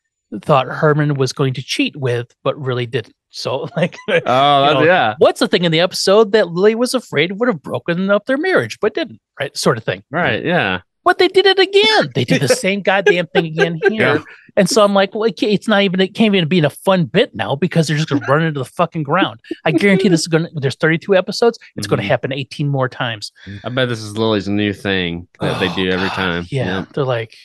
thought 0.42 0.66
Herman 0.66 1.14
was 1.14 1.32
going 1.32 1.54
to 1.54 1.62
cheat 1.62 1.96
with, 1.96 2.34
but 2.42 2.60
really 2.60 2.86
didn't. 2.86 3.14
So, 3.30 3.68
like, 3.76 3.96
Oh, 4.08 4.72
know, 4.74 4.82
yeah. 4.82 5.14
What's 5.18 5.40
the 5.40 5.48
thing 5.48 5.64
in 5.64 5.72
the 5.72 5.80
episode 5.80 6.32
that 6.32 6.48
Lily 6.48 6.74
was 6.74 6.94
afraid 6.94 7.38
would 7.38 7.48
have 7.48 7.62
broken 7.62 8.10
up 8.10 8.26
their 8.26 8.38
marriage, 8.38 8.78
but 8.80 8.94
didn't? 8.94 9.20
Right, 9.38 9.56
sort 9.56 9.78
of 9.78 9.84
thing. 9.84 10.02
Right. 10.10 10.44
Yeah. 10.44 10.80
But 11.06 11.16
they 11.18 11.28
did 11.28 11.46
it 11.46 11.58
again. 11.58 12.10
They 12.14 12.24
did 12.24 12.42
the 12.42 12.48
same 12.66 12.82
goddamn 12.82 13.28
thing 13.28 13.46
again 13.46 13.80
here. 13.88 14.16
Yeah. 14.16 14.22
And 14.58 14.68
so 14.68 14.82
I'm 14.82 14.92
like, 14.92 15.14
well, 15.14 15.24
it 15.24 15.40
it's 15.42 15.68
not 15.68 15.82
even, 15.82 16.00
it 16.00 16.14
can't 16.14 16.34
even 16.34 16.48
be 16.48 16.58
a 16.60 16.68
fun 16.70 17.04
bit 17.04 17.34
now 17.34 17.54
because 17.56 17.86
they're 17.86 17.96
just 17.96 18.08
going 18.08 18.20
to 18.22 18.26
run 18.26 18.42
into 18.42 18.58
the 18.58 18.64
fucking 18.64 19.02
ground. 19.04 19.40
I 19.64 19.70
guarantee 19.70 20.08
this 20.08 20.20
is 20.20 20.26
going 20.28 20.44
to, 20.44 20.50
there's 20.54 20.74
32 20.76 21.14
episodes. 21.14 21.58
It's 21.76 21.86
going 21.86 22.00
to 22.00 22.06
happen 22.08 22.32
18 22.32 22.68
more 22.68 22.88
times. 22.88 23.32
I 23.64 23.68
bet 23.68 23.88
this 23.88 24.00
is 24.00 24.18
Lily's 24.18 24.48
new 24.48 24.72
thing 24.72 25.28
that 25.40 25.60
they 25.60 25.68
Oh, 25.68 25.74
do 25.76 25.90
every 25.90 26.08
God, 26.08 26.14
time. 26.16 26.46
Yeah. 26.50 26.86
They're 26.94 27.04
like, 27.04 27.36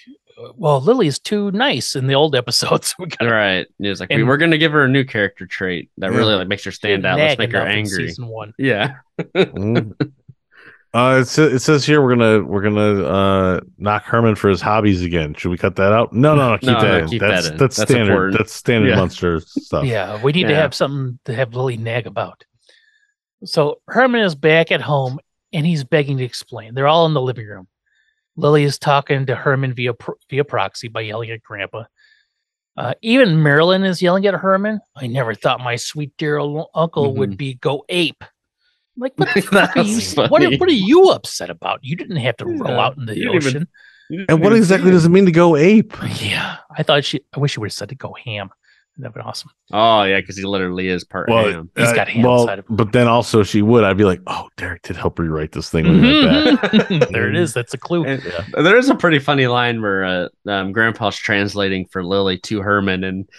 well, 0.56 0.82
Lily's 0.82 1.20
too 1.20 1.52
nice 1.52 1.96
in 1.96 2.08
the 2.08 2.16
old 2.16 2.34
episodes. 2.36 2.96
We 3.00 3.06
Yeah. 3.08 3.16
gotta 3.20 3.32
Right. 3.32 3.68
It's 3.80 4.00
like 4.00 4.10
we, 4.10 4.16
And- 4.16 4.28
we're 4.28 4.38
gonna 4.38 4.58
give 4.58 4.72
her 4.72 4.86
a 4.86 4.90
new 4.90 5.04
character 5.04 5.46
trait 5.46 5.92
that 6.00 6.12
Yeah. 6.12 6.18
really 6.18 6.34
like 6.36 6.48
makes 6.48 6.64
her 6.64 6.72
stand 6.72 7.06
out. 7.06 7.20
Let's 7.20 7.38
make 7.38 7.52
her 7.52 7.58
enough 7.60 7.72
in 7.74 7.78
angry. 7.78 8.08
Season 8.08 8.28
one. 8.28 8.54
Yeah. 8.58 8.94
Mm. 9.36 9.94
Uh, 10.94 11.24
it, 11.26 11.40
it 11.54 11.60
says 11.62 11.86
here 11.86 12.02
we're 12.02 12.16
gonna 12.16 12.44
we're 12.44 12.62
gonna 12.62 13.04
uh 13.04 13.60
knock 13.78 14.04
Herman 14.04 14.36
for 14.36 14.50
his 14.50 14.60
hobbies 14.60 15.04
again. 15.04 15.34
Should 15.34 15.50
we 15.50 15.58
cut 15.58 15.78
that 15.78 15.94
out? 15.94 16.12
No, 16.12 16.36
no, 16.36 16.52
no, 16.52 16.58
keep 16.60 16.68
No, 16.68 16.82
that 16.82 16.88
no, 16.88 16.98
in. 16.98 17.08
keep 17.10 17.22
that's 17.22 17.46
that 17.46 17.52
in. 17.54 17.58
that's 17.58 17.78
That's 17.78 17.90
standard. 17.90 18.12
important. 18.12 18.38
That's 18.38 18.54
standard 18.54 18.90
Yeah. 18.90 18.96
Munster 18.98 19.40
stuff. 19.40 19.86
Yeah, 19.86 20.22
we 20.22 20.34
need 20.34 20.48
to 20.48 20.56
have 20.56 20.74
something 20.74 21.18
to 21.26 21.34
have 21.34 21.54
Lily 21.56 21.78
nag 21.78 22.08
about. 22.08 22.44
So 23.46 23.80
Herman 23.88 24.22
is 24.22 24.36
back 24.36 24.72
at 24.72 24.82
home 24.82 25.18
and 25.54 25.66
he's 25.66 25.84
begging 25.84 26.18
to 26.18 26.24
explain. 26.26 26.74
They're 26.76 26.88
all 26.88 27.06
in 27.06 27.14
the 27.14 27.22
living 27.22 27.48
room. 27.48 27.68
Lily 28.36 28.64
is 28.64 28.78
talking 28.78 29.26
to 29.28 29.36
Herman 29.36 29.74
via 29.74 29.94
via 30.30 30.44
proxy 30.44 30.90
by 30.90 31.02
yelling 31.02 31.32
at 31.32 31.42
Grandpa. 31.42 31.84
Uh, 32.78 32.94
even 33.02 33.42
Marilyn 33.42 33.84
is 33.84 34.02
yelling 34.02 34.26
at 34.28 34.34
Herman. 34.34 34.80
I 34.96 35.08
never 35.08 35.36
thought 35.36 35.60
my 35.62 35.76
sweet 35.76 36.12
dear 36.18 36.38
ol- 36.38 36.70
uncle 36.76 37.14
would 37.16 37.38
be 37.38 37.54
go 37.56 37.84
ape. 37.90 38.24
Like 38.98 39.14
what 39.16 39.30
the 39.34 39.42
fuck 39.42 39.76
are 39.78 39.82
you? 39.84 39.96
That's 40.02 40.16
What 40.16 40.44
are, 40.44 40.52
what 40.58 40.70
are 40.70 40.74
you 40.74 41.10
upset 41.12 41.50
about? 41.50 41.80
You 41.84 41.96
didn't 41.96 42.18
have 42.18 42.38
to 42.38 42.46
roll 42.46 42.70
Yeah, 42.72 42.80
out 42.80 42.98
in 42.98 43.06
the 43.06 43.16
you 43.18 43.24
didn't 43.32 43.36
even- 43.36 43.48
ocean. 43.48 43.68
And 44.28 44.42
what 44.42 44.52
exactly 44.54 44.92
does 44.92 45.06
it 45.06 45.10
mean 45.10 45.26
to 45.26 45.32
go 45.32 45.56
ape? 45.56 45.94
Yeah, 46.22 46.58
I 46.78 46.84
thought 46.84 47.06
she. 47.06 47.22
I 47.34 47.40
wish 47.40 47.54
she 47.54 47.62
would 47.62 47.68
have 47.68 47.74
said 47.74 47.90
to 47.90 47.96
go 47.96 48.14
ham. 48.26 48.50
That'd 48.98 49.14
been 49.14 49.24
awesome. 49.24 49.50
Oh 49.72 50.04
yeah, 50.04 50.20
because 50.20 50.36
he 50.38 50.44
literally 50.44 50.90
is 50.90 51.06
part 51.06 51.30
Well, 51.30 51.46
ham. 51.50 51.70
He's 51.78 51.88
uh, 51.88 51.96
got 51.96 52.10
ham 52.10 52.24
well, 52.24 52.42
inside 52.42 52.60
of 52.60 52.68
him. 52.70 52.76
but 52.76 52.92
then 52.92 53.08
also 53.08 53.42
she 53.42 53.62
would. 53.62 53.86
I'd 53.86 53.96
be 53.96 54.04
like, 54.04 54.20
oh, 54.28 54.50
Derek 54.58 54.82
did 54.82 54.98
help 54.98 55.18
rewrite 55.18 55.54
this 55.54 55.70
thing. 55.70 55.86
when 55.86 56.04
he 56.04 56.26
went 56.26 56.62
back. 56.62 57.10
there 57.10 57.30
it 57.30 57.38
is. 57.38 57.54
That's 57.54 57.74
a 57.74 57.78
clue. 57.78 58.04
And 58.04 58.22
There 58.52 58.78
is 58.78 58.90
a 58.90 58.96
pretty 58.96 59.20
funny 59.20 59.48
line 59.48 59.82
where 59.82 60.04
uh, 60.04 60.28
um, 60.46 60.74
Grandpa's 60.74 61.16
translating 61.16 61.86
for 61.86 62.04
Lily 62.04 62.38
to 62.40 62.62
Herman, 62.62 63.06
and 63.06 63.30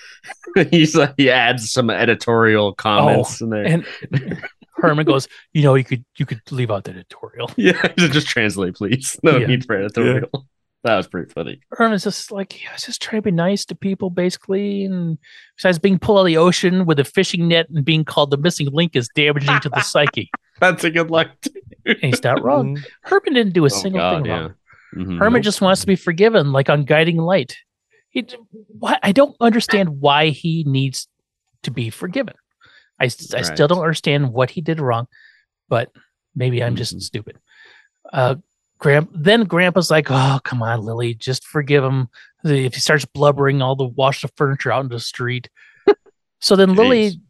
he's 0.70 0.96
like, 0.96 1.12
he 1.18 1.30
adds 1.30 1.70
some 1.70 1.90
editorial 1.90 2.72
comments 2.74 3.42
in 3.42 3.50
there. 3.50 3.66
Oh, 3.66 3.68
and 3.68 4.42
Herman 4.82 5.06
goes, 5.06 5.28
you 5.52 5.62
know, 5.62 5.74
you 5.74 5.84
could 5.84 6.04
you 6.18 6.26
could 6.26 6.40
leave 6.50 6.70
out 6.70 6.84
the 6.84 6.90
editorial. 6.90 7.50
yeah, 7.56 7.88
just 7.96 8.26
translate, 8.28 8.74
please. 8.74 9.18
No 9.22 9.38
Yeah. 9.38 9.46
need 9.46 9.64
for 9.64 9.76
editorial. 9.76 10.28
That 10.84 10.96
was 10.96 11.06
pretty 11.06 11.32
funny. 11.32 11.60
Herman's 11.70 12.02
just 12.02 12.32
like, 12.32 12.60
yeah, 12.60 12.70
I 12.70 12.72
was 12.72 12.82
just 12.82 13.00
trying 13.00 13.22
to 13.22 13.26
be 13.26 13.30
nice 13.30 13.64
to 13.66 13.76
people, 13.76 14.10
basically. 14.10 14.84
And 14.84 15.16
besides 15.56 15.78
being 15.78 15.96
pulled 15.96 16.18
out 16.18 16.20
of 16.22 16.26
the 16.26 16.38
ocean 16.38 16.86
with 16.86 16.98
a 16.98 17.04
fishing 17.04 17.46
net 17.46 17.68
and 17.70 17.84
being 17.84 18.04
called 18.04 18.32
the 18.32 18.36
missing 18.36 18.66
link 18.72 18.96
is 18.96 19.09
damaging 19.14 19.60
to 19.60 19.68
the 19.68 19.80
psyche. 19.82 20.28
That's 20.59 20.82
a 20.82 20.90
good 20.90 21.09
luck. 21.09 21.28
And 21.86 21.98
he's 22.00 22.24
not 22.24 22.42
wrong. 22.42 22.82
Herman 23.02 23.32
didn't 23.34 23.52
do 23.52 23.64
a 23.64 23.70
single 23.70 24.00
thing 24.10 24.24
wrong. 24.28 24.54
Mhm. 24.96 25.18
Herman 25.20 25.42
just 25.42 25.60
wants 25.60 25.82
to 25.82 25.86
be 25.86 25.94
forgiven, 25.94 26.50
like 26.50 26.68
on 26.68 26.84
Guiding 26.84 27.18
Light. 27.18 27.56
He, 28.10 28.26
why, 28.80 28.98
I 29.04 29.12
don't 29.12 29.36
understand 29.40 30.00
why 30.00 30.30
he 30.30 30.64
needs 30.66 31.06
to 31.62 31.70
be 31.70 31.90
forgiven. 31.90 32.34
I, 33.01 33.06
s- 33.06 33.32
I 33.35 33.39
Right. 33.39 33.47
still 33.47 33.69
don't 33.69 33.81
understand 33.81 34.32
what 34.32 34.51
he 34.51 34.60
did 34.60 34.81
wrong, 34.81 35.06
but 35.69 35.90
maybe 36.35 36.62
I'm 36.62 36.77
just 36.77 36.97
Mhm. 36.97 37.01
stupid. 37.02 37.39
Uh, 38.12 38.36
Grand, 38.78 39.09
then 39.14 39.44
Grandpa's 39.44 39.90
like, 39.93 40.09
"Oh, 40.10 40.40
come 40.43 40.60
on, 40.62 40.81
Lily, 40.81 41.14
just 41.14 41.44
forgive 41.47 41.85
him." 41.85 42.09
If 42.43 42.74
he 42.74 42.81
starts 42.81 43.05
blubbering, 43.05 43.62
all 43.62 43.77
the 43.77 43.85
wash 43.86 44.23
the 44.23 44.28
furniture 44.36 44.73
out 44.73 44.82
into 44.82 44.97
the 44.97 45.01
street. 45.01 45.48
so 46.40 46.56
then 46.56 46.74
Lily, 46.74 47.20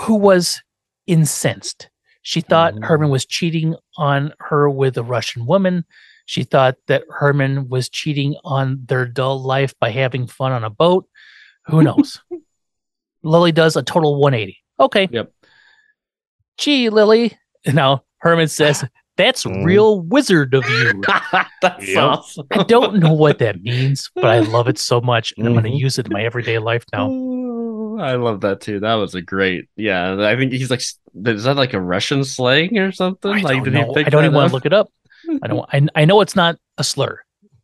who 0.00 0.16
was 0.16 0.60
incensed, 1.06 1.88
she 2.22 2.40
thought 2.40 2.74
Mhm. 2.74 2.84
Herman 2.84 3.10
was 3.10 3.24
cheating 3.24 3.76
on 3.96 4.32
her 4.40 4.68
with 4.68 4.96
a 4.98 5.04
Russian 5.04 5.46
woman. 5.46 5.84
She 6.26 6.42
thought 6.44 6.74
that 6.88 7.04
Herman 7.08 7.68
was 7.68 7.88
cheating 7.88 8.34
on 8.44 8.84
their 8.86 9.06
dull 9.06 9.40
life 9.42 9.74
by 9.78 9.90
having 9.90 10.26
fun 10.26 10.50
on 10.52 10.64
a 10.64 10.70
boat. 10.70 11.08
Who 11.66 11.82
knows? 11.82 12.20
Lily 13.22 13.52
does 13.52 13.76
a 13.76 13.82
total 13.82 14.16
180. 14.18 14.59
Okay. 14.80 15.08
Yep. 15.10 15.30
Gee, 16.58 16.88
Lily. 16.90 17.36
Now 17.74 18.04
Herman 18.20 18.48
says, 18.48 18.84
That's 19.16 19.44
Mm. 19.44 19.64
real 19.66 20.00
wizard 20.00 20.54
of 20.54 20.64
you. 20.70 21.04
That's 21.60 21.86
Yep. 21.88 22.02
awesome. 22.02 22.46
I 22.52 22.62
don't 22.62 22.96
know 23.00 23.12
what 23.12 23.38
that 23.40 23.60
means, 23.62 24.10
but 24.14 24.24
I 24.24 24.38
love 24.38 24.66
it 24.66 24.78
so 24.78 24.98
much. 25.02 25.34
And 25.36 25.46
I'm 25.46 25.52
going 25.52 25.64
to 25.64 25.70
use 25.76 25.98
it 25.98 26.06
in 26.06 26.12
my 26.12 26.22
everyday 26.22 26.58
life 26.58 26.84
now. 26.90 27.08
I 28.00 28.14
love 28.14 28.40
that 28.40 28.62
too. 28.62 28.80
That 28.80 28.94
was 28.94 29.14
a 29.14 29.20
great. 29.20 29.68
Yeah, 29.76 30.16
I 30.26 30.36
think 30.36 30.52
he's 30.52 30.70
like, 30.70 30.80
is 30.80 31.44
that 31.44 31.56
like 31.56 31.74
a 31.74 31.80
Russian 31.80 32.24
slang 32.24 32.78
or 32.78 32.92
something? 32.92 33.30
I 33.30 33.40
like, 33.42 33.56
don't, 33.56 33.64
did 33.64 33.72
know. 33.74 33.92
pick 33.92 34.06
I 34.06 34.10
don't 34.10 34.22
that 34.22 34.28
even 34.28 34.34
want 34.36 34.48
to 34.48 34.54
look 34.54 34.64
it 34.64 34.72
up. 34.72 34.88
I 35.42 35.48
don't. 35.48 35.66
I, 35.70 35.86
I 35.94 36.04
know 36.06 36.22
it's 36.22 36.34
not 36.36 36.56
a 36.78 36.84
slur 36.84 37.20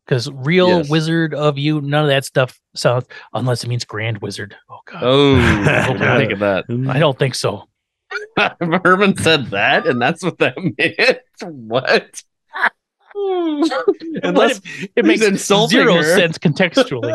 because 0.07 0.31
real 0.31 0.69
Yes. 0.69 0.89
wizard 0.89 1.35
of 1.35 1.59
you, 1.59 1.81
none 1.81 2.05
of 2.05 2.09
that 2.09 2.25
stuff 2.25 2.59
sounds 2.75 3.07
unless 3.35 3.65
it 3.65 3.69
means 3.69 3.85
grand 3.85 4.19
wizard. 4.19 4.57
Oh 4.71 4.79
god, 4.87 5.03
Oh, 5.03 5.37
I 5.41 5.87
didn't 5.93 6.17
think 6.19 6.33
of 6.33 6.39
that. 6.41 6.65
I 6.89 6.99
don't 6.99 7.19
think 7.19 7.35
so. 7.35 7.65
Herman 8.85 9.17
said 9.17 9.47
that, 9.47 9.87
and 9.87 10.01
that's 10.01 10.23
what 10.23 10.39
that 10.39 10.55
meant. 10.79 11.19
What? 11.43 12.23
Unless 14.23 14.61
it 14.65 14.91
he's 14.95 15.05
makes 15.05 15.25
insulting 15.27 15.79
zero 15.79 15.95
her. 15.97 16.03
sense 16.17 16.39
contextually. 16.39 17.13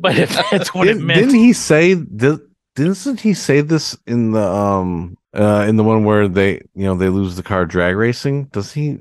but 0.00 0.18
if 0.18 0.30
that's 0.50 0.74
what 0.74 0.88
it 0.88 0.94
Didn't, 0.94 1.06
meant, 1.06 1.20
didn't 1.20 1.34
he 1.36 1.52
say? 1.52 1.94
Did, 1.94 2.40
didn't 2.74 3.20
he 3.20 3.34
say 3.34 3.60
this 3.60 3.96
in 4.06 4.32
the 4.32 4.42
um 4.42 5.16
uh 5.34 5.64
in 5.68 5.76
the 5.76 5.84
one 5.84 6.04
where 6.04 6.26
they 6.28 6.54
you 6.74 6.84
know 6.84 6.94
they 6.94 7.08
lose 7.08 7.36
the 7.36 7.42
car 7.42 7.64
drag 7.66 7.96
racing? 7.96 8.44
Does 8.46 8.72
he 8.72 8.98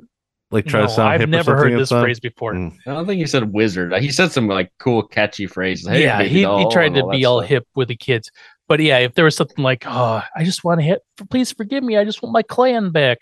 like 0.51 0.65
try 0.65 0.81
no, 0.81 0.87
to 0.87 0.93
sound? 0.93 1.09
I've 1.09 1.19
hip 1.21 1.27
or 1.27 1.31
never 1.31 1.43
something 1.43 1.63
heard 1.63 1.73
at 1.73 1.79
this 1.79 1.89
the 1.89 1.95
time? 1.95 2.03
phrase 2.03 2.19
before. 2.19 2.53
Mm. 2.53 2.77
I 2.85 2.93
don't 2.93 3.07
think 3.07 3.19
he 3.19 3.27
said 3.27 3.51
wizard. 3.53 3.93
He 3.95 4.11
said 4.11 4.31
some 4.31 4.47
like 4.47 4.71
cool, 4.79 5.03
catchy 5.03 5.47
phrases. 5.47 5.87
Hey, 5.87 6.03
yeah, 6.03 6.21
he, 6.23 6.39
he 6.39 6.69
tried 6.71 6.93
to 6.95 7.01
all 7.01 7.11
be 7.11 7.25
all 7.25 7.39
stuff. 7.39 7.49
hip 7.49 7.67
with 7.75 7.87
the 7.87 7.95
kids. 7.95 8.31
But 8.67 8.79
yeah, 8.79 8.99
if 8.99 9.15
there 9.15 9.25
was 9.25 9.35
something 9.35 9.63
like, 9.63 9.85
"Oh, 9.85 10.21
I 10.35 10.43
just 10.43 10.63
want 10.63 10.79
to 10.79 10.85
hit, 10.85 11.01
please 11.29 11.51
forgive 11.51 11.83
me. 11.83 11.97
I 11.97 12.05
just 12.05 12.21
want 12.21 12.33
my 12.33 12.43
clan 12.43 12.91
back." 12.91 13.19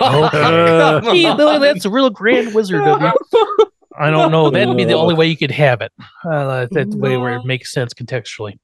Uh, 0.00 1.00
Come 1.02 1.14
Gee, 1.14 1.30
Lily, 1.30 1.58
that's 1.58 1.84
a 1.84 1.90
real 1.90 2.10
grand 2.10 2.54
wizard 2.54 2.82
of 2.82 3.02
you. 3.02 3.66
I 3.96 4.10
don't 4.10 4.32
know. 4.32 4.50
That'd 4.50 4.76
be 4.76 4.84
the 4.84 4.94
only 4.94 5.14
way 5.14 5.26
you 5.26 5.36
could 5.36 5.52
have 5.52 5.80
it. 5.80 5.92
Uh, 6.24 6.66
that's 6.70 6.90
the 6.90 6.98
way 6.98 7.16
where 7.16 7.36
it 7.36 7.44
makes 7.44 7.72
sense 7.72 7.94
contextually. 7.94 8.58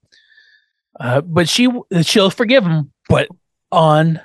Uh, 0.99 1.21
but 1.21 1.49
she 1.49 1.69
she'll 2.03 2.31
forgive 2.31 2.65
him, 2.65 2.93
but 3.09 3.29
on 3.71 4.21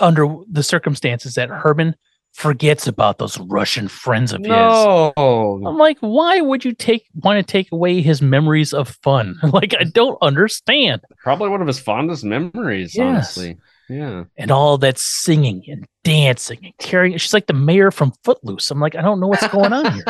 under 0.00 0.36
the 0.50 0.62
circumstances 0.62 1.34
that 1.34 1.50
Herman 1.50 1.94
forgets 2.34 2.86
about 2.86 3.18
those 3.18 3.38
Russian 3.38 3.88
friends 3.88 4.32
of 4.32 4.40
his. 4.40 4.48
No. 4.48 5.12
I'm 5.16 5.78
like, 5.78 5.98
why 6.00 6.40
would 6.40 6.64
you 6.64 6.72
take 6.72 7.06
want 7.14 7.38
to 7.38 7.42
take 7.50 7.70
away 7.72 8.02
his 8.02 8.20
memories 8.20 8.72
of 8.74 8.88
fun? 9.02 9.36
Like, 9.44 9.74
I 9.78 9.84
don't 9.84 10.18
understand. 10.20 11.00
Probably 11.22 11.48
one 11.48 11.60
of 11.60 11.66
his 11.66 11.78
fondest 11.80 12.24
memories, 12.24 12.94
Yes. 12.94 13.04
honestly. 13.38 13.56
Yeah. 13.88 14.24
And 14.36 14.50
all 14.50 14.78
that 14.78 14.98
singing 14.98 15.62
and 15.68 15.86
dancing 16.04 16.58
and 16.64 16.76
carrying. 16.78 17.16
She's 17.18 17.34
like 17.34 17.46
the 17.46 17.52
mayor 17.52 17.90
from 17.90 18.12
Footloose. 18.24 18.70
I'm 18.70 18.80
like, 18.80 18.96
I 18.96 19.02
don't 19.02 19.20
know 19.20 19.28
what's 19.28 19.46
going 19.48 19.72
on 19.72 19.92
here. 19.94 20.04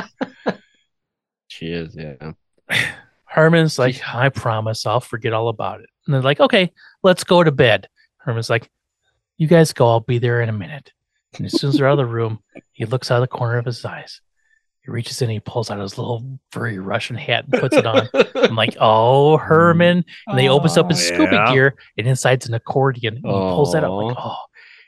She 1.49 1.67
is, 1.67 1.95
yeah. 1.97 2.33
Herman's 3.27 3.79
like, 3.79 4.01
I 4.13 4.29
promise 4.29 4.87
I'll 4.87 5.01
forget 5.01 5.33
all 5.33 5.49
about 5.49 5.81
it. 5.81 5.89
And 6.07 6.15
they're 6.15 6.23
like, 6.23 6.41
okay, 6.41 6.73
let's 7.03 7.23
go 7.23 7.45
to 7.45 7.53
bed. 7.53 7.89
Herman's 8.19 8.51
like, 8.51 8.71
you 9.37 9.47
guys 9.47 9.73
go. 9.73 9.89
I'll 9.89 10.01
be 10.01 10.19
there 10.19 10.41
in 10.41 10.49
a 10.49 10.53
minute. 10.53 10.93
And 11.36 11.47
as 11.47 11.61
soon 11.61 11.70
as 11.70 11.77
they're 11.77 11.86
out 11.89 11.93
of 11.93 11.98
the 11.98 12.06
room, 12.06 12.40
he 12.73 12.85
looks 12.85 13.11
out 13.11 13.16
of 13.16 13.23
the 13.23 13.28
corner 13.36 13.59
of 13.59 13.65
his 13.65 13.85
eyes. 13.85 14.20
He 14.82 14.90
reaches 14.90 15.23
in, 15.23 15.31
he 15.31 15.40
pulls 15.40 15.70
out 15.70 15.81
his 15.81 15.97
little 15.97 16.39
furry 16.52 16.78
Russian 16.78 17.16
hat 17.16 17.47
and 17.51 17.61
puts 17.61 17.74
it 17.74 17.86
on. 17.86 18.09
I'm 18.35 18.55
like, 18.55 18.77
oh, 18.78 19.39
Herman. 19.39 20.05
And 20.27 20.39
then 20.39 20.44
he 20.44 20.48
opens 20.48 20.77
up 20.77 20.90
his 20.90 21.01
Oh, 21.11 21.15
scuba 21.15 21.47
gear, 21.52 21.74
and 21.97 22.06
inside's 22.06 22.47
an 22.47 22.55
accordion. 22.55 23.15
And 23.16 23.27
he 23.27 23.32
pulls 23.32 23.73
that 23.73 23.82
out. 23.82 23.98
I'm 23.98 24.06
like, 24.09 24.16
oh. 24.19 24.36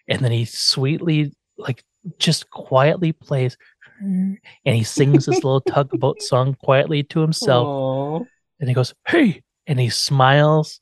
And 0.09 0.20
then 0.20 0.32
he 0.32 0.44
sweetly, 0.44 1.32
like, 1.56 1.82
just 2.18 2.51
quietly 2.51 3.12
plays. 3.12 3.56
And 4.01 4.39
he 4.64 4.85
sings 4.85 5.24
this 5.24 5.36
little 5.36 5.60
tugboat 5.62 6.20
song 6.20 6.55
quietly 6.62 7.02
to 7.05 7.20
himself. 7.20 8.27
And 8.60 8.68
he 8.68 8.74
goes, 8.74 8.94
hey. 9.09 9.43
And 9.66 9.81
he 9.81 9.89
smiles. 9.89 10.81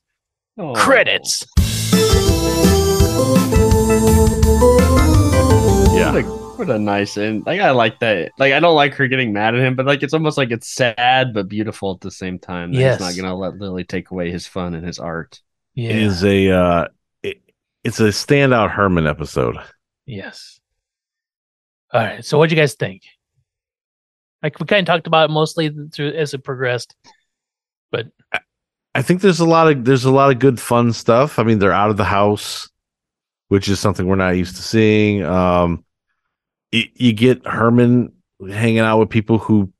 Credits. 0.75 1.45
What 6.55 6.69
a, 6.69 6.79
nice 6.79 7.17
and 7.17 7.45
like 7.45 7.59
I 7.59 7.71
like 7.71 7.99
that. 7.99 8.31
Like 8.37 8.53
I 8.53 8.59
don't 8.59 8.75
like 8.75 8.93
her 8.95 9.07
getting 9.07 9.33
mad 9.33 9.55
at 9.55 9.61
him, 9.61 9.75
but 9.75 9.85
like 9.85 10.03
it's 10.03 10.13
almost 10.13 10.37
like 10.37 10.51
it's 10.51 10.67
sad 10.67 11.33
but 11.33 11.47
beautiful 11.47 11.91
at 11.93 12.01
the 12.01 12.11
same 12.11 12.39
time. 12.39 12.71
That 12.71 12.79
Yes. 12.79 12.99
He's 12.99 13.07
not 13.17 13.21
gonna 13.21 13.35
let 13.35 13.57
Lily 13.57 13.83
take 13.83 14.11
away 14.11 14.31
his 14.31 14.47
fun 14.47 14.73
and 14.73 14.85
his 14.85 14.99
art. 14.99 15.41
Yeah. 15.73 15.91
It 15.91 15.95
is 15.97 16.23
a 16.23 16.49
uh 16.51 16.87
it, 17.23 17.41
it's 17.83 17.99
a 17.99 18.09
standout 18.09 18.71
Herman 18.71 19.07
episode. 19.07 19.57
Yes. 20.05 20.59
All 21.93 22.01
right. 22.01 22.25
So, 22.25 22.37
what 22.37 22.49
do 22.49 22.55
you 22.55 22.61
guys 22.61 22.75
think? 22.75 23.03
Like 24.43 24.59
we 24.59 24.65
kind 24.65 24.87
of 24.87 24.93
talked 24.93 25.07
about 25.07 25.29
it 25.29 25.33
mostly 25.33 25.75
through 25.93 26.09
as 26.09 26.33
it 26.33 26.43
progressed, 26.43 26.95
but 27.91 28.07
I 28.93 29.01
think 29.01 29.21
there's 29.21 29.39
a 29.39 29.45
lot 29.45 29.71
of 29.71 29.85
there's 29.85 30.05
a 30.05 30.11
lot 30.11 30.31
of 30.31 30.39
good 30.39 30.59
fun 30.59 30.93
stuff. 30.93 31.39
I 31.39 31.43
mean, 31.43 31.59
they're 31.59 31.73
out 31.73 31.89
of 31.89 31.97
the 31.97 32.03
house, 32.03 32.69
which 33.47 33.67
is 33.69 33.79
something 33.79 34.07
we're 34.07 34.15
not 34.15 34.37
used 34.37 34.55
to 34.57 34.61
seeing. 34.61 35.23
Um, 35.23 35.84
you 36.95 37.13
get 37.13 37.45
Herman 37.45 38.11
hanging 38.47 38.79
out 38.79 38.99
with 38.99 39.09
people 39.09 39.37
who 39.37 39.71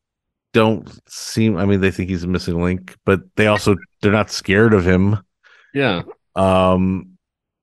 don't 0.54 0.90
seem. 1.10 1.58
I 1.58 1.66
mean, 1.66 1.82
they 1.82 1.92
think 1.92 2.10
he's 2.10 2.24
a 2.24 2.28
missing 2.28 2.62
link, 2.62 2.96
but 3.06 3.22
they 3.36 3.48
also 3.48 3.76
they're 4.02 4.12
not 4.12 4.32
scared 4.32 4.74
of 4.74 4.86
him. 4.86 5.20
Yeah. 5.74 6.04
Um, 6.36 7.18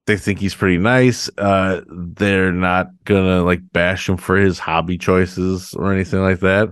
they 0.07 0.17
think 0.17 0.39
he's 0.41 0.55
pretty 0.55 0.79
nice. 0.79 1.31
Uh, 1.39 1.83
they're 1.89 2.53
not 2.53 2.89
gonna 3.05 3.43
like 3.43 3.61
bash 3.73 4.09
him 4.09 4.17
for 4.17 4.37
his 4.37 4.59
hobby 4.59 4.99
choices 4.99 5.75
or 5.75 5.93
anything 5.93 6.21
like 6.21 6.41
that. 6.41 6.69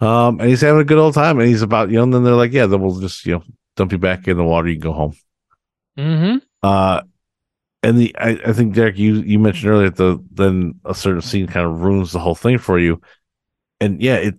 Um, 0.00 0.40
and 0.40 0.48
he's 0.48 0.60
having 0.60 0.80
a 0.80 0.84
good 0.84 0.98
old 0.98 1.14
time, 1.14 1.38
and 1.38 1.48
he's 1.48 1.62
about 1.62 1.90
you 1.90 1.96
know. 1.96 2.04
And 2.04 2.14
then 2.14 2.24
they're 2.24 2.34
like, 2.34 2.52
yeah, 2.52 2.66
then 2.66 2.80
we'll 2.80 3.00
just 3.00 3.24
you 3.26 3.32
know 3.32 3.42
dump 3.76 3.92
you 3.92 3.98
back 3.98 4.28
in 4.28 4.36
the 4.36 4.44
water. 4.44 4.68
You 4.68 4.74
can 4.74 4.82
go 4.82 4.92
home. 4.92 5.14
mm-hmm. 5.98 6.36
Uh, 6.62 7.02
and 7.84 7.98
the 7.98 8.16
I, 8.18 8.40
I 8.46 8.52
think 8.52 8.74
Derek, 8.74 8.98
you 8.98 9.16
you 9.16 9.38
mentioned 9.38 9.70
earlier 9.70 9.90
that 9.90 9.96
the 9.96 10.24
then 10.32 10.80
a 10.84 10.94
certain 10.94 11.22
scene 11.22 11.46
kind 11.46 11.66
of 11.66 11.82
ruins 11.82 12.12
the 12.12 12.18
whole 12.18 12.34
thing 12.34 12.58
for 12.58 12.78
you, 12.78 13.00
and 13.80 14.00
yeah, 14.02 14.16
it 14.16 14.34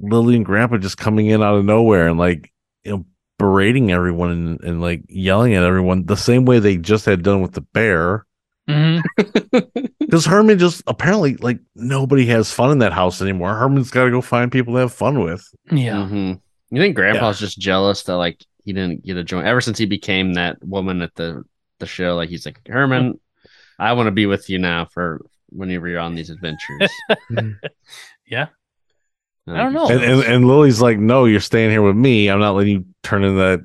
Lily 0.00 0.36
and 0.36 0.44
Grandpa 0.44 0.78
just 0.78 0.98
coming 0.98 1.26
in 1.26 1.42
out 1.42 1.56
of 1.56 1.64
nowhere 1.64 2.08
and 2.08 2.18
like 2.18 2.52
you 2.82 2.92
know 2.92 3.04
berating 3.38 3.92
everyone 3.92 4.30
and, 4.30 4.60
and 4.62 4.80
like 4.80 5.04
yelling 5.08 5.54
at 5.54 5.62
everyone 5.62 6.04
the 6.04 6.16
same 6.16 6.44
way 6.44 6.58
they 6.58 6.76
just 6.76 7.04
had 7.04 7.22
done 7.22 7.40
with 7.40 7.52
the 7.52 7.60
bear. 7.62 8.26
Mm-hmm. 8.68 9.58
Because 10.00 10.26
Herman 10.26 10.60
just 10.60 10.80
apparently 10.86 11.34
like 11.36 11.58
nobody 11.74 12.26
has 12.26 12.52
fun 12.52 12.70
in 12.70 12.78
that 12.78 12.92
house 12.92 13.20
anymore. 13.20 13.54
Herman's 13.54 13.90
got 13.90 14.04
to 14.04 14.10
go 14.12 14.20
find 14.20 14.52
people 14.52 14.74
to 14.74 14.80
have 14.80 14.92
fun 14.92 15.24
with. 15.24 15.44
Yeah. 15.72 15.96
Mhm. 15.96 16.40
You 16.70 16.80
think 16.80 16.94
Grandpa's 16.94 17.40
just 17.40 17.58
jealous 17.58 18.04
that 18.04 18.16
like 18.16 18.44
he 18.64 18.72
didn't 18.72 19.04
get 19.04 19.16
a 19.16 19.24
joint 19.24 19.48
ever 19.48 19.60
since 19.60 19.76
he 19.76 19.86
became 19.86 20.34
that 20.34 20.62
woman 20.62 21.02
at 21.02 21.16
the 21.16 21.42
the 21.78 21.86
show? 21.86 22.16
Like 22.16 22.28
he's 22.28 22.46
like 22.46 22.60
Herman, 22.66 23.18
I 23.78 23.92
want 23.94 24.06
to 24.08 24.12
be 24.12 24.26
with 24.26 24.48
you 24.50 24.58
now 24.58 24.84
for 24.86 25.24
whenever 25.50 25.88
you're 25.88 26.00
on 26.00 26.14
these 26.14 26.30
adventures. 26.30 26.90
Yeah. 28.26 28.46
Um, 29.46 29.54
I 29.54 29.58
don't 29.58 29.72
know. 29.74 29.88
And, 29.88 30.02
and 30.02 30.22
and 30.22 30.48
Lily's 30.48 30.80
like, 30.80 30.98
no, 30.98 31.26
you're 31.26 31.40
staying 31.40 31.70
here 31.70 31.82
with 31.82 31.94
me. 31.96 32.28
I'm 32.28 32.40
not 32.40 32.54
letting 32.54 32.72
you 32.72 32.86
turn 33.02 33.22
in 33.24 33.36
that 33.36 33.60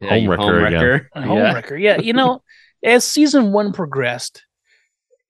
Yeah, 0.00 0.14
you 0.14 0.28
homewrecker 0.30 0.66
again. 0.66 0.80
homewrecker. 0.80 1.06
A 1.14 1.20
Yeah. 1.20 1.26
homewrecker. 1.26 1.80
Yeah. 1.80 1.98
You 2.00 2.14
know, 2.14 2.42
as 2.82 3.04
season 3.04 3.52
one 3.52 3.72
progressed, 3.74 4.46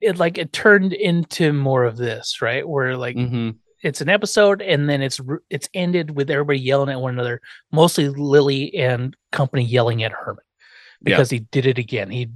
it 0.00 0.18
like 0.18 0.38
it 0.38 0.52
turned 0.52 0.92
into 0.92 1.52
more 1.52 1.84
of 1.84 1.96
this, 1.96 2.40
right? 2.40 2.66
Where 2.66 2.96
like 2.96 3.16
Mhm. 3.16 3.56
it's 3.82 4.00
an 4.00 4.08
episode 4.08 4.62
and 4.62 4.88
then 4.88 5.02
it's 5.02 5.20
it's 5.50 5.68
ended 5.74 6.12
with 6.14 6.30
everybody 6.30 6.60
yelling 6.60 6.90
at 6.90 7.00
one 7.00 7.14
another, 7.14 7.40
mostly 7.72 8.08
Lily 8.08 8.72
and 8.76 9.16
company 9.32 9.64
yelling 9.64 10.04
at 10.04 10.12
Herman 10.12 10.44
Yeah. 11.02 11.16
because 11.16 11.30
he 11.30 11.40
did 11.40 11.66
it 11.66 11.78
again. 11.78 12.10
He 12.10 12.28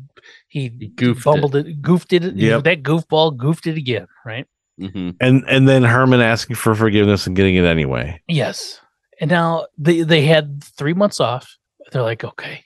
he, 0.49 0.69
goofed 0.69 1.27
it. 1.27 1.55
it. 1.67 1.83
goofed 1.83 2.13
it. 2.13 2.23
Yep. 2.35 2.65
That 2.65 2.83
goofball 2.83 3.37
goofed 3.37 3.67
it 3.67 3.77
again, 3.77 4.07
right? 4.25 4.47
Mhm. 4.81 5.15
and 5.21 5.45
and 5.49 5.69
then 5.69 5.83
Herman 5.85 6.21
asking 6.21 6.57
for 6.57 6.75
forgiveness 6.75 7.27
and 7.27 7.37
getting 7.37 7.55
it 7.57 7.65
anyway. 7.65 8.21
Yes. 8.27 8.81
And 9.21 9.31
now 9.31 9.67
they 9.79 10.01
they 10.03 10.23
had 10.23 10.65
three 10.65 10.95
months 10.95 11.21
off. 11.21 11.57
They're 11.93 12.03
like, 12.03 12.25
okay, 12.25 12.65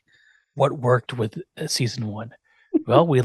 what 0.54 0.78
worked 0.78 1.12
with 1.14 1.38
uh, 1.58 1.66
season 1.66 2.06
one? 2.06 2.30
Well, 2.86 3.06
we 3.06 3.20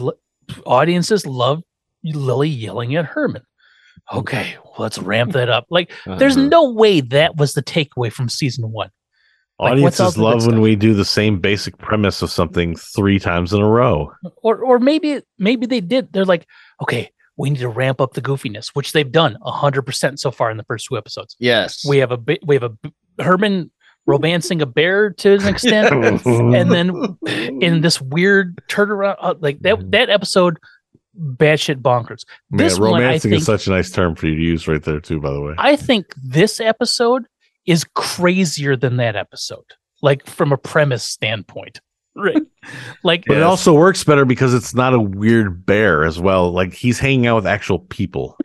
audiences 0.65 1.25
love 1.25 1.63
Lily 2.03 2.49
yelling 2.49 2.95
at 2.95 3.05
Herman. 3.05 3.43
Okay, 4.13 4.55
let's 4.77 4.97
ramp 4.99 5.31
that 5.33 5.47
up. 5.49 5.65
Like, 5.69 5.91
there's 6.05 6.35
Uh-huh. 6.35 6.47
no 6.47 6.71
way 6.71 6.99
that 6.99 7.37
was 7.37 7.53
the 7.53 7.63
takeaway 7.63 8.11
from 8.11 8.27
season 8.27 8.71
one. 8.71 8.89
Like, 9.63 9.81
what's 9.81 9.99
all 9.99 10.07
Audiences 10.07 10.15
the 10.15 10.19
good 10.21 10.25
love 10.25 10.47
when 10.47 10.61
we 10.61 10.75
do 10.75 10.93
the 10.93 11.05
same 11.05 11.39
basic 11.39 11.77
premise 11.77 12.21
of 12.21 12.29
something 12.31 12.75
three 12.75 13.19
times 13.19 13.53
in 13.53 13.61
a 13.61 13.67
row. 13.69 14.11
or 14.43 14.57
or 14.57 14.79
maybe 14.79 15.21
maybe 15.37 15.65
they 15.65 15.81
did. 15.81 16.11
They're 16.13 16.25
like, 16.25 16.47
okay, 16.81 17.11
we 17.37 17.49
need 17.49 17.59
to 17.59 17.69
ramp 17.69 17.99
up 17.99 18.13
the 18.13 18.21
goofiness, 18.21 18.69
which 18.73 18.91
they've 18.91 19.11
done 19.11 19.37
hundred 19.43 19.83
percent 19.83 20.19
so 20.19 20.31
far 20.31 20.51
in 20.51 20.57
the 20.57 20.63
first 20.63 20.87
two 20.87 20.97
episodes. 20.97 21.35
Yes. 21.39 21.85
We 21.87 21.97
have 21.97 22.11
a 22.11 22.17
bi- 22.17 22.39
we 22.45 22.55
have 22.55 22.63
a 22.63 22.69
b- 22.69 22.93
Herman 23.19 23.71
romancing 24.05 24.61
a 24.61 24.65
bear 24.65 25.11
to 25.11 25.33
an 25.35 25.47
extent, 25.47 25.93
and 26.25 26.71
then 26.71 27.17
in 27.61 27.81
this 27.81 28.01
weird 28.01 28.61
turnaround, 28.69 29.15
uh, 29.19 29.35
like 29.39 29.59
that 29.61 29.91
that 29.91 30.09
episode, 30.09 30.57
batshit 31.17 31.81
bonkers. 31.81 32.25
Man, 32.51 32.57
This 32.57 32.77
one, 32.79 33.03
I 33.03 33.17
think, 33.17 33.35
is 33.35 33.45
such 33.45 33.67
a 33.67 33.69
nice 33.69 33.89
term 33.91 34.15
for 34.15 34.27
you 34.27 34.35
to 34.35 34.41
use 34.41 34.67
right 34.67 34.83
there 34.83 34.99
too. 34.99 35.19
By 35.19 35.31
the 35.31 35.41
way, 35.41 35.53
I 35.57 35.75
think 35.75 36.13
this 36.21 36.59
episode 36.59 37.25
is 37.65 37.85
crazier 37.95 38.75
than 38.75 38.97
that 38.97 39.15
episode, 39.15 39.65
like 40.01 40.25
from 40.25 40.51
a 40.51 40.57
premise 40.57 41.03
standpoint, 41.03 41.81
right? 42.15 42.41
Like, 43.03 43.25
but 43.27 43.35
it 43.35 43.43
also 43.43 43.73
works 43.73 44.05
better 44.05 44.23
because 44.23 44.53
it's 44.53 44.73
not 44.73 44.93
a 44.93 44.99
weird 44.99 45.65
bear 45.65 46.05
as 46.05 46.17
well. 46.17 46.49
Like 46.53 46.73
he's 46.73 46.97
hanging 46.97 47.27
out 47.27 47.35
with 47.35 47.45
actual 47.45 47.79
people. 47.79 48.37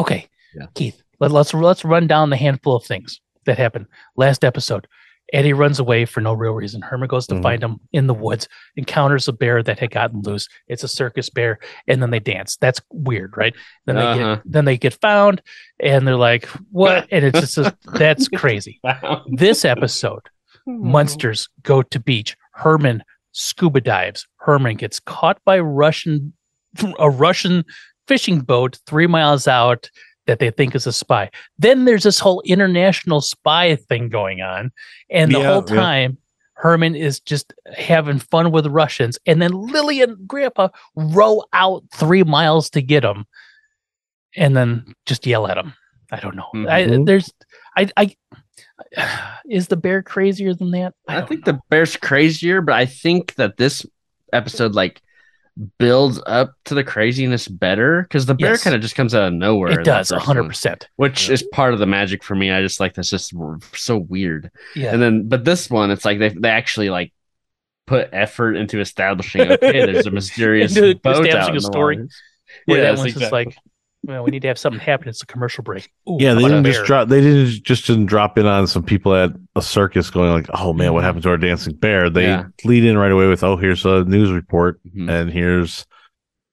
Okay, 0.00 0.26
Yeah. 0.56 0.66
Keith, 0.74 1.00
let, 1.20 1.30
let's 1.30 1.54
let's 1.54 1.84
run 1.84 2.08
down 2.08 2.30
the 2.30 2.36
handful 2.36 2.74
of 2.74 2.84
things 2.84 3.20
that 3.44 3.58
happened 3.58 3.86
last 4.16 4.44
episode. 4.44 4.88
Eddie 5.32 5.52
runs 5.52 5.78
away 5.78 6.04
for 6.04 6.20
no 6.20 6.32
real 6.32 6.52
reason. 6.54 6.82
Herman 6.82 7.08
goes 7.08 7.26
to 7.28 7.36
Mhm. 7.36 7.42
find 7.42 7.62
him 7.62 7.78
in 7.92 8.06
the 8.06 8.14
woods, 8.14 8.48
encounters 8.76 9.28
a 9.28 9.32
bear 9.32 9.62
that 9.62 9.78
had 9.78 9.90
gotten 9.90 10.22
loose. 10.22 10.48
It's 10.68 10.82
a 10.82 10.88
circus 10.88 11.30
bear, 11.30 11.58
and 11.86 12.02
then 12.02 12.10
they 12.10 12.18
dance. 12.18 12.56
That's 12.56 12.80
weird, 12.92 13.36
right? 13.36 13.54
Then 13.86 13.96
they 13.96 14.02
Uh-huh. 14.02 14.34
get 14.36 14.42
then 14.44 14.64
they 14.64 14.76
get 14.76 14.94
found, 15.00 15.40
and 15.78 16.06
they're 16.06 16.16
like, 16.16 16.46
"What?" 16.70 17.06
And 17.12 17.24
it's 17.24 17.40
just 17.40 17.58
a, 17.58 17.76
that's 17.94 18.28
crazy. 18.28 18.80
This 19.28 19.64
episode, 19.64 20.22
Munsters 20.66 21.48
go 21.62 21.82
to 21.82 22.00
beach. 22.00 22.36
Herman 22.54 23.02
scuba 23.32 23.80
dives. 23.80 24.26
Herman 24.40 24.76
gets 24.76 24.98
caught 25.00 25.38
by 25.44 25.58
Russian 25.60 26.32
a 26.98 27.08
Russian 27.10 27.64
fishing 28.06 28.40
boat 28.40 28.78
three 28.86 29.06
miles 29.06 29.46
out 29.48 29.88
that 30.30 30.38
they 30.38 30.52
think 30.52 30.76
is 30.76 30.86
a 30.86 30.92
spy. 30.92 31.28
Then 31.58 31.86
there's 31.86 32.04
this 32.04 32.20
whole 32.20 32.40
international 32.46 33.20
spy 33.20 33.74
thing 33.74 34.08
going 34.08 34.42
on, 34.42 34.70
and 35.10 35.34
the 35.34 35.40
Yeah, 35.40 35.46
whole 35.52 35.64
yeah. 35.68 35.74
time 35.74 36.18
Herman 36.54 36.94
is 36.94 37.18
just 37.18 37.52
having 37.76 38.20
fun 38.20 38.52
with 38.52 38.66
Russians, 38.68 39.18
and 39.26 39.42
then 39.42 39.50
Lily 39.50 40.02
and 40.02 40.28
Grandpa 40.28 40.68
row 40.94 41.42
out 41.52 41.82
three 41.92 42.22
miles 42.22 42.70
to 42.70 42.80
get 42.82 43.02
him, 43.04 43.24
and 44.36 44.56
then 44.56 44.94
just 45.04 45.26
yell 45.26 45.48
at 45.48 45.58
him. 45.58 45.74
I 46.12 46.20
don't 46.20 46.36
know. 46.36 46.46
I, 46.68 46.84
Mhm. 46.84 47.06
there's, 47.06 47.32
I, 47.76 47.88
I, 47.96 48.14
is 49.50 49.66
the 49.66 49.76
bear 49.76 50.00
crazier 50.02 50.54
than 50.54 50.70
that? 50.70 50.94
I 51.08 51.22
think 51.22 51.44
the 51.44 51.58
bear's 51.70 51.96
crazier, 51.96 52.60
but 52.60 52.74
I 52.76 52.86
think 52.86 53.34
that 53.34 53.56
this 53.56 53.84
episode 54.32 54.74
like 54.76 55.02
builds 55.78 56.20
up 56.26 56.54
to 56.64 56.74
the 56.74 56.84
craziness 56.84 57.48
better 57.48 58.02
because 58.02 58.26
the 58.26 58.34
bear 58.34 58.50
Yes. 58.52 58.64
kind 58.64 58.74
of 58.74 58.82
just 58.82 58.94
comes 58.94 59.14
out 59.14 59.24
of 59.28 59.32
nowhere. 59.34 59.80
It 59.80 59.84
does, 59.84 60.10
hundred 60.10 60.44
percent. 60.44 60.88
Which 60.96 61.28
is 61.30 61.42
part 61.52 61.72
of 61.74 61.78
the 61.80 61.86
magic 61.86 62.22
for 62.24 62.34
me. 62.34 62.50
I 62.50 62.62
just 62.62 62.80
like 62.80 62.94
that's 62.94 63.10
just 63.10 63.34
so 63.74 63.98
weird. 63.98 64.50
Yeah. 64.74 64.92
And 64.92 65.02
then, 65.02 65.28
but 65.28 65.44
this 65.44 65.68
one, 65.70 65.90
it's 65.90 66.04
like 66.04 66.18
they 66.18 66.30
they 66.30 66.48
actually 66.50 66.90
like 66.90 67.12
put 67.86 68.08
effort 68.12 68.56
into 68.56 68.80
establishing. 68.80 69.42
Okay, 69.52 69.84
there's 69.84 70.06
a 70.06 70.10
mysterious 70.12 70.76
Into 70.76 70.94
boat 71.00 71.26
out 71.34 71.48
establishing 71.48 71.50
in 71.50 71.56
a 71.56 71.60
the 71.60 71.66
story. 71.66 71.96
waters. 71.96 72.22
Where 72.66 72.80
that 72.82 72.90
Yes, 72.90 72.98
one's 72.98 73.14
just 73.14 73.32
like, 73.32 73.56
well, 74.10 74.24
we 74.24 74.30
need 74.30 74.42
to 74.42 74.48
have 74.48 74.58
something 74.58 74.80
happen. 74.80 75.08
It's 75.08 75.22
a 75.22 75.26
commercial 75.26 75.64
break. 75.64 75.90
Ooh, 76.08 76.18
yeah, 76.20 76.34
they 76.34 76.42
didn't 76.42 76.64
just 76.64 76.84
drop. 76.84 77.08
They 77.08 77.20
didn't 77.20 77.62
just 77.64 77.86
didn't 77.86 78.06
drop 78.06 78.36
in 78.38 78.46
on 78.46 78.66
some 78.66 78.82
people 78.82 79.14
at 79.14 79.30
a 79.56 79.62
circus 79.62 80.10
going 80.10 80.32
like, 80.32 80.46
"Oh 80.54 80.72
man, 80.72 80.92
what 80.92 81.00
Mhm. 81.00 81.04
happened 81.04 81.22
to 81.24 81.28
our 81.30 81.38
dancing 81.38 81.74
bear?" 81.74 82.10
They 82.10 82.24
Yeah. 82.24 82.44
lead 82.64 82.84
in 82.84 82.98
right 82.98 83.12
away 83.12 83.28
with, 83.28 83.42
"Oh, 83.42 83.56
here's 83.56 83.84
a 83.84 84.04
news 84.04 84.30
report, 84.32 84.80
Mhm. 84.96 85.08
and 85.10 85.30
here's 85.30 85.86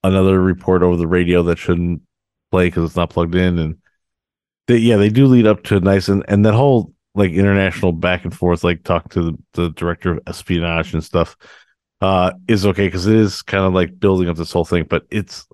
another 0.04 0.40
report 0.42 0.84
over 0.84 0.96
the 0.96 1.08
radio 1.08 1.44
that 1.44 1.58
shouldn't 1.58 2.02
play 2.52 2.68
because 2.68 2.86
it's 2.86 2.96
not 2.96 3.10
plugged 3.10 3.36
in." 3.36 3.58
And 3.60 3.76
they, 4.68 4.78
yeah, 4.78 4.98
they 4.98 5.10
do 5.10 5.26
lead 5.26 5.48
up 5.48 5.64
to 5.64 5.78
a 5.78 5.80
nice 5.80 6.08
and 6.10 6.24
and 6.28 6.46
that 6.46 6.54
whole 6.54 6.94
like 7.16 7.32
international 7.32 7.92
back 7.94 8.24
and 8.26 8.34
forth, 8.36 8.64
like 8.64 8.84
talk 8.84 9.10
to 9.10 9.24
the, 9.24 9.38
the 9.54 9.70
director 9.72 10.12
of 10.12 10.20
espionage 10.28 10.94
and 10.94 11.04
stuff, 11.04 11.36
uh, 12.02 12.32
is 12.48 12.64
okay 12.64 12.86
because 12.88 13.08
it 13.08 13.16
is 13.16 13.42
kind 13.42 13.64
of 13.66 13.74
like 13.74 14.00
building 14.00 14.30
up 14.30 14.38
this 14.38 14.52
whole 14.52 14.66
thing, 14.66 14.86
but 14.88 15.04
it's 15.10 15.48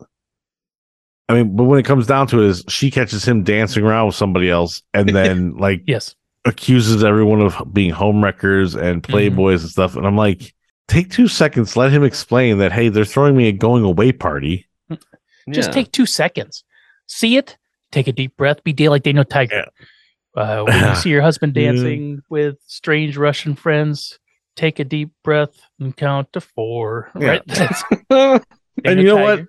I 1.29 1.33
mean, 1.35 1.55
but 1.55 1.63
when 1.63 1.79
it 1.79 1.83
comes 1.85 2.05
down 2.07 2.27
to 2.27 2.41
it, 2.41 2.47
is 2.49 2.65
she 2.67 2.91
catches 2.91 3.23
him 3.25 3.43
dancing 3.43 3.83
around 3.83 4.07
with 4.07 4.15
somebody 4.15 4.49
else, 4.49 4.81
and 4.93 5.09
then 5.15 5.55
like 5.55 5.83
Yes. 5.87 6.15
accuses 6.45 7.03
everyone 7.03 7.41
of 7.41 7.61
being 7.73 7.91
homewreckers 7.93 8.75
and 8.79 9.01
playboys 9.03 9.61
and 9.61 9.69
stuff. 9.69 9.95
And 9.95 10.05
I'm 10.05 10.17
like, 10.17 10.53
take 10.87 11.09
two 11.11 11.27
seconds, 11.27 11.77
let 11.77 11.91
him 11.91 12.03
explain 12.03 12.57
that. 12.57 12.71
Hey, 12.73 12.89
they're 12.89 13.05
throwing 13.05 13.37
me 13.37 13.47
a 13.47 13.51
going 13.53 13.83
away 13.83 14.11
party. 14.11 14.67
Just 15.49 15.69
Yeah. 15.69 15.73
take 15.73 15.91
two 15.91 16.05
seconds. 16.05 16.63
See 17.07 17.37
it. 17.37 17.57
Take 17.91 18.07
a 18.07 18.11
deep 18.11 18.35
breath. 18.37 18.63
Be 18.63 18.73
day 18.73 18.89
like 18.89 19.03
Daniel 19.03 19.25
Tiger. 19.25 19.65
Uh, 20.35 20.63
when 20.63 20.89
you 20.89 20.95
see 21.01 21.09
your 21.09 21.21
husband 21.21 21.55
Yeah. 21.55 21.71
dancing 21.71 22.21
with 22.29 22.57
strange 22.67 23.17
Russian 23.17 23.55
friends, 23.55 24.19
take 24.55 24.79
a 24.79 24.83
deep 24.83 25.11
breath 25.23 25.59
and 25.79 25.95
count 25.95 26.33
to 26.33 26.41
four. 26.41 27.11
Yeah. 27.19 27.39
Right. 28.09 28.41
And 28.85 28.99
you 28.99 29.05
know 29.05 29.17
what? 29.17 29.41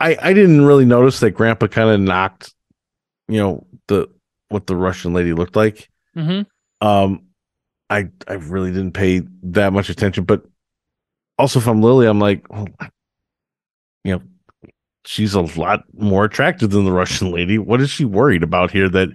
I 0.00 0.16
I 0.20 0.32
didn't 0.32 0.64
really 0.64 0.84
notice 0.84 1.20
that 1.20 1.32
Grandpa 1.32 1.66
kind 1.66 1.90
of 1.90 2.00
knocked, 2.00 2.54
you 3.28 3.38
know, 3.38 3.66
the 3.88 4.08
what 4.48 4.66
the 4.66 4.76
Russian 4.76 5.12
lady 5.12 5.32
looked 5.32 5.56
like. 5.56 5.88
Mhm. 6.16 6.46
Um, 6.80 7.22
I 7.90 8.08
I 8.26 8.34
really 8.34 8.70
didn't 8.70 8.92
pay 8.92 9.22
that 9.44 9.72
much 9.72 9.88
attention, 9.88 10.24
but 10.24 10.44
also 11.38 11.58
if 11.58 11.66
I'm 11.66 11.82
Lily, 11.82 12.06
I'm 12.06 12.20
like, 12.20 12.48
well, 12.50 12.68
you 14.04 14.12
know, 14.12 14.22
she's 15.04 15.34
a 15.34 15.40
lot 15.40 15.84
more 15.92 16.24
attractive 16.24 16.70
than 16.70 16.84
the 16.84 16.92
Russian 16.92 17.30
lady. 17.32 17.58
What 17.58 17.80
is 17.80 17.90
she 17.90 18.04
worried 18.04 18.42
about 18.42 18.70
here? 18.70 18.88
That 18.88 19.08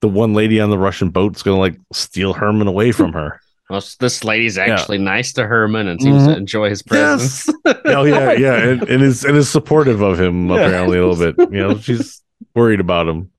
the 0.00 0.08
one 0.08 0.34
lady 0.34 0.60
on 0.60 0.70
the 0.70 0.78
Russian 0.78 1.10
boat's 1.10 1.42
gonna 1.42 1.58
like 1.58 1.78
steal 1.92 2.34
Herman 2.34 2.66
away 2.66 2.92
from 2.92 3.12
her? 3.14 3.40
Well, 3.70 3.82
this 3.98 4.24
lady's 4.24 4.58
actually 4.58 4.98
nice 4.98 5.32
to 5.34 5.46
Herman 5.46 5.88
and 5.88 6.00
seems 6.00 6.26
to 6.26 6.32
Mhm. 6.34 6.36
enjoy 6.36 6.68
his 6.68 6.82
presence. 6.82 7.48
oh 7.86 8.04
yeah, 8.04 8.32
yeah, 8.32 8.56
and, 8.56 8.82
and 8.82 9.02
is 9.02 9.24
and 9.24 9.36
is 9.36 9.48
supportive 9.48 10.02
of 10.02 10.20
him 10.20 10.48
Yeah. 10.50 10.56
apparently 10.66 10.98
a 10.98 11.06
little 11.06 11.32
bit. 11.32 11.50
You 11.52 11.60
know, 11.60 11.78
she's 11.78 12.22
worried 12.54 12.80
about 12.80 13.08
him. 13.08 13.30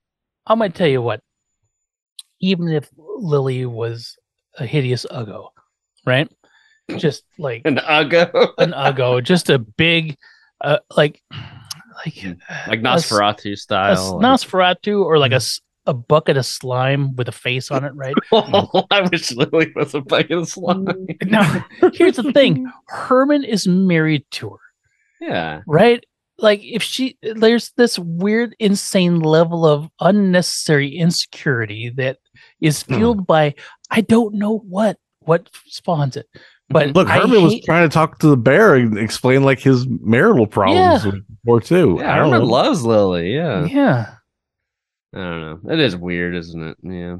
I'm 0.48 0.58
gonna 0.60 0.72
tell 0.72 0.88
you 0.88 1.02
what. 1.02 1.22
Even 2.42 2.70
if 2.70 2.90
Lily 2.98 3.66
was 3.66 4.18
a 4.58 4.66
hideous 4.66 5.06
uggo, 5.12 5.50
right? 6.06 6.30
Just 6.98 7.24
like 7.40 7.62
An 7.66 7.78
uggo. 7.78 8.52
an 8.58 8.72
uggo, 8.72 9.24
just 9.24 9.50
a 9.50 9.58
big, 9.60 10.18
uh, 10.62 10.80
like, 10.96 11.22
like 12.06 12.24
like 12.68 12.80
a- 12.80 12.84
Nosferatu 12.84 13.54
a 13.54 13.58
style. 13.58 13.92
s- 13.94 14.44
Nosferatu, 14.46 15.04
or 15.04 15.18
like 15.18 15.32
a 15.32 15.36
s- 15.36 15.62
a 15.88 15.94
bucket 15.94 16.38
of 16.38 16.46
slime 16.46 17.16
with 17.16 17.28
a 17.28 17.32
face 17.32 17.70
on 17.72 17.84
it, 17.86 17.94
right? 17.96 18.16
Oh, 18.32 18.86
I 18.92 19.02
wish 19.02 19.32
Lily 19.32 19.72
was 19.76 19.94
a 19.94 20.02
bucket 20.02 20.32
of 20.32 20.48
slime. 20.50 20.88
now, 21.26 21.66
here's 21.94 22.16
the 22.18 22.32
thing: 22.34 22.70
Herman 22.88 23.44
is 23.44 23.68
married 23.68 24.26
to 24.32 24.50
her, 24.52 24.58
Yeah. 25.22 25.62
right? 25.68 26.04
Like, 26.38 26.60
if 26.64 26.84
she, 26.84 27.18
there's 27.22 27.72
this 27.78 27.98
weird, 27.98 28.56
insane 28.60 29.22
level 29.22 29.66
of 29.66 29.88
unnecessary 30.02 30.90
insecurity 30.90 31.92
that 31.96 32.18
is 32.60 32.84
Hmm. 32.84 32.96
fueled 32.96 33.28
by 33.28 33.56
I 33.92 34.02
don't 34.02 34.36
know 34.36 34.58
what 34.58 34.98
what 35.20 35.50
spawns 35.68 36.18
it. 36.18 36.28
But 36.70 36.96
Look, 36.96 37.08
Herman 37.08 37.44
was 37.44 37.62
trying 37.64 37.88
to 37.88 37.94
talk 37.94 38.20
to 38.20 38.28
the 38.28 38.36
bear 38.38 38.74
and 38.76 38.98
explain 38.98 39.44
like 39.44 39.60
his 39.60 39.86
marital 39.88 40.48
problems 40.48 41.06
Yeah. 41.06 41.12
before 41.44 41.62
too. 41.62 41.98
Yeah, 42.00 42.16
Herman 42.18 42.44
loves 42.44 42.84
Lily. 42.84 43.34
Yeah. 43.36 43.66
yeah, 43.66 44.16
I 45.14 45.18
don't 45.18 45.64
know. 45.64 45.72
It 45.74 45.80
is 45.80 45.96
weird, 45.96 46.36
isn't 46.36 46.62
it? 46.62 46.78
Yeah. 46.82 47.18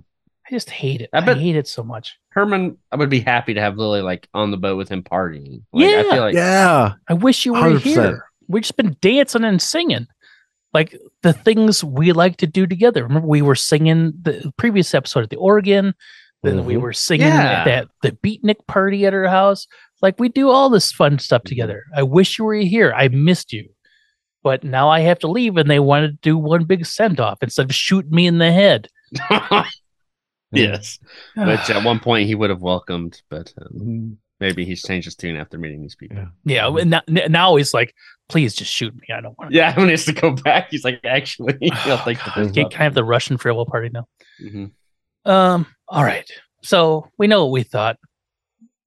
I 0.48 0.52
just 0.52 0.70
hate 0.70 1.02
it. 1.02 1.10
I 1.14 1.20
I, 1.20 1.34
hate 1.34 1.56
it 1.56 1.68
so 1.68 1.82
much. 1.84 2.18
Herman, 2.30 2.78
I 2.92 2.98
would 2.98 3.10
be 3.10 3.20
happy 3.20 3.54
to 3.56 3.62
have 3.62 3.78
Lily 3.78 4.02
like 4.02 4.28
on 4.34 4.52
the 4.52 4.58
boat 4.58 4.78
with 4.78 4.90
him 4.90 5.02
partying. 5.02 5.64
Like, 5.74 5.86
I 5.86 5.90
Yeah. 5.90 6.02
feel 6.04 6.22
like 6.22 6.36
yeah, 6.36 6.94
I 7.08 7.14
wish 7.14 7.46
you 7.46 7.54
were 7.54 7.60
100%. 7.60 7.82
here. 7.82 8.26
We've 8.48 8.62
just 8.62 8.78
been 8.78 8.96
dancing 9.02 9.44
and 9.44 9.60
singing. 9.62 10.08
Like 10.74 10.96
the 11.24 11.34
things 11.34 11.84
we 11.84 12.12
like 12.12 12.38
to 12.38 12.48
do 12.48 12.68
together. 12.68 13.04
Remember, 13.04 13.28
we 13.28 13.42
were 13.42 13.56
singing 13.56 14.14
the 14.22 14.52
previous 14.58 14.94
episode 14.94 15.24
at 15.24 15.30
the 15.30 15.38
Oregon. 15.38 15.94
Then 16.44 16.66
we 16.66 16.76
Mhm. 16.76 16.82
were 16.82 16.94
singing 16.94 17.28
Yeah. 17.28 17.42
at 17.42 17.66
that 17.66 17.88
the 18.04 18.12
beatnik 18.12 18.68
party 18.68 19.06
at 19.08 19.14
her 19.14 19.28
house. 19.28 19.68
Like 20.04 20.20
we 20.20 20.30
do 20.30 20.50
all 20.50 20.70
this 20.70 20.92
fun 20.92 21.18
stuff 21.18 21.44
together. 21.44 21.86
I 21.96 22.04
wish 22.04 22.38
you 22.38 22.46
were 22.46 22.54
here. 22.56 22.94
I 22.96 23.08
missed 23.08 23.52
you. 23.54 23.70
But 24.46 24.64
now 24.64 24.90
I 24.90 25.00
have 25.00 25.18
to 25.22 25.28
leave 25.28 25.58
and 25.58 25.68
they 25.68 25.80
want 25.80 26.06
to 26.06 26.12
do 26.22 26.38
one 26.38 26.66
big 26.66 26.86
send 26.86 27.20
off 27.20 27.40
instead 27.42 27.66
of 27.66 27.74
shoot 27.74 28.12
me 28.12 28.28
in 28.28 28.38
the 28.38 28.52
head. 28.52 28.88
yes, 30.52 31.00
which 31.36 31.70
at 31.72 31.84
one 31.84 32.00
point 32.00 32.28
he 32.28 32.36
would 32.36 32.52
have 32.52 32.62
welcomed, 32.62 33.24
but 33.28 33.52
um, 33.60 34.20
maybe 34.40 34.64
he's 34.64 34.84
changed 34.84 35.06
his 35.06 35.16
tune 35.16 35.36
after 35.36 35.58
meeting 35.58 35.82
these 35.82 35.96
people. 35.96 36.28
Yeah, 36.44 36.68
and 36.68 36.92
now, 36.92 37.02
now 37.08 37.56
he's 37.56 37.74
like, 37.74 37.96
please 38.30 38.54
just 38.54 38.72
shoot 38.72 38.94
me. 38.94 39.08
I 39.12 39.20
don't 39.20 39.36
want 39.40 39.50
to. 39.50 39.58
Yeah, 39.58 39.76
when 39.78 39.88
he 39.88 39.94
has 39.94 40.06
to 40.06 40.14
go 40.14 40.30
back, 40.30 40.70
he's 40.70 40.84
like, 40.84 41.00
actually, 41.04 41.58
I'll 41.72 41.98
take 42.06 42.20
the 42.20 42.52
Can, 42.54 42.70
can 42.70 42.82
I 42.82 42.84
have 42.84 42.94
the 42.94 43.04
Russian 43.04 43.40
farewell 43.40 43.66
party 43.66 43.90
now? 43.92 44.08
Mhm. 44.40 44.74
Um, 45.26 45.66
all 45.88 46.04
right. 46.04 46.30
So 46.62 47.10
we 47.18 47.26
know 47.26 47.46
what 47.46 47.52
we 47.52 47.64
thought. 47.64 47.98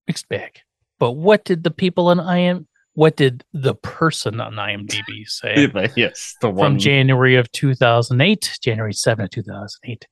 Mixed 0.06 0.28
bag. 0.28 0.60
But 1.00 1.12
what 1.12 1.44
did 1.44 1.64
the 1.64 1.72
people 1.72 2.06
on 2.06 2.20
IM 2.20 2.67
what 2.98 3.14
did 3.14 3.44
the 3.52 3.76
person 3.76 4.40
on 4.40 4.54
IMDb 4.54 5.24
say? 5.24 5.70
yes, 5.96 6.34
the 6.40 6.50
one 6.50 6.72
From 6.72 6.78
January 6.80 7.36
of 7.36 7.48
2008, 7.52 8.58
January 8.60 8.92
7th, 8.92 9.30
2008. 9.30 10.08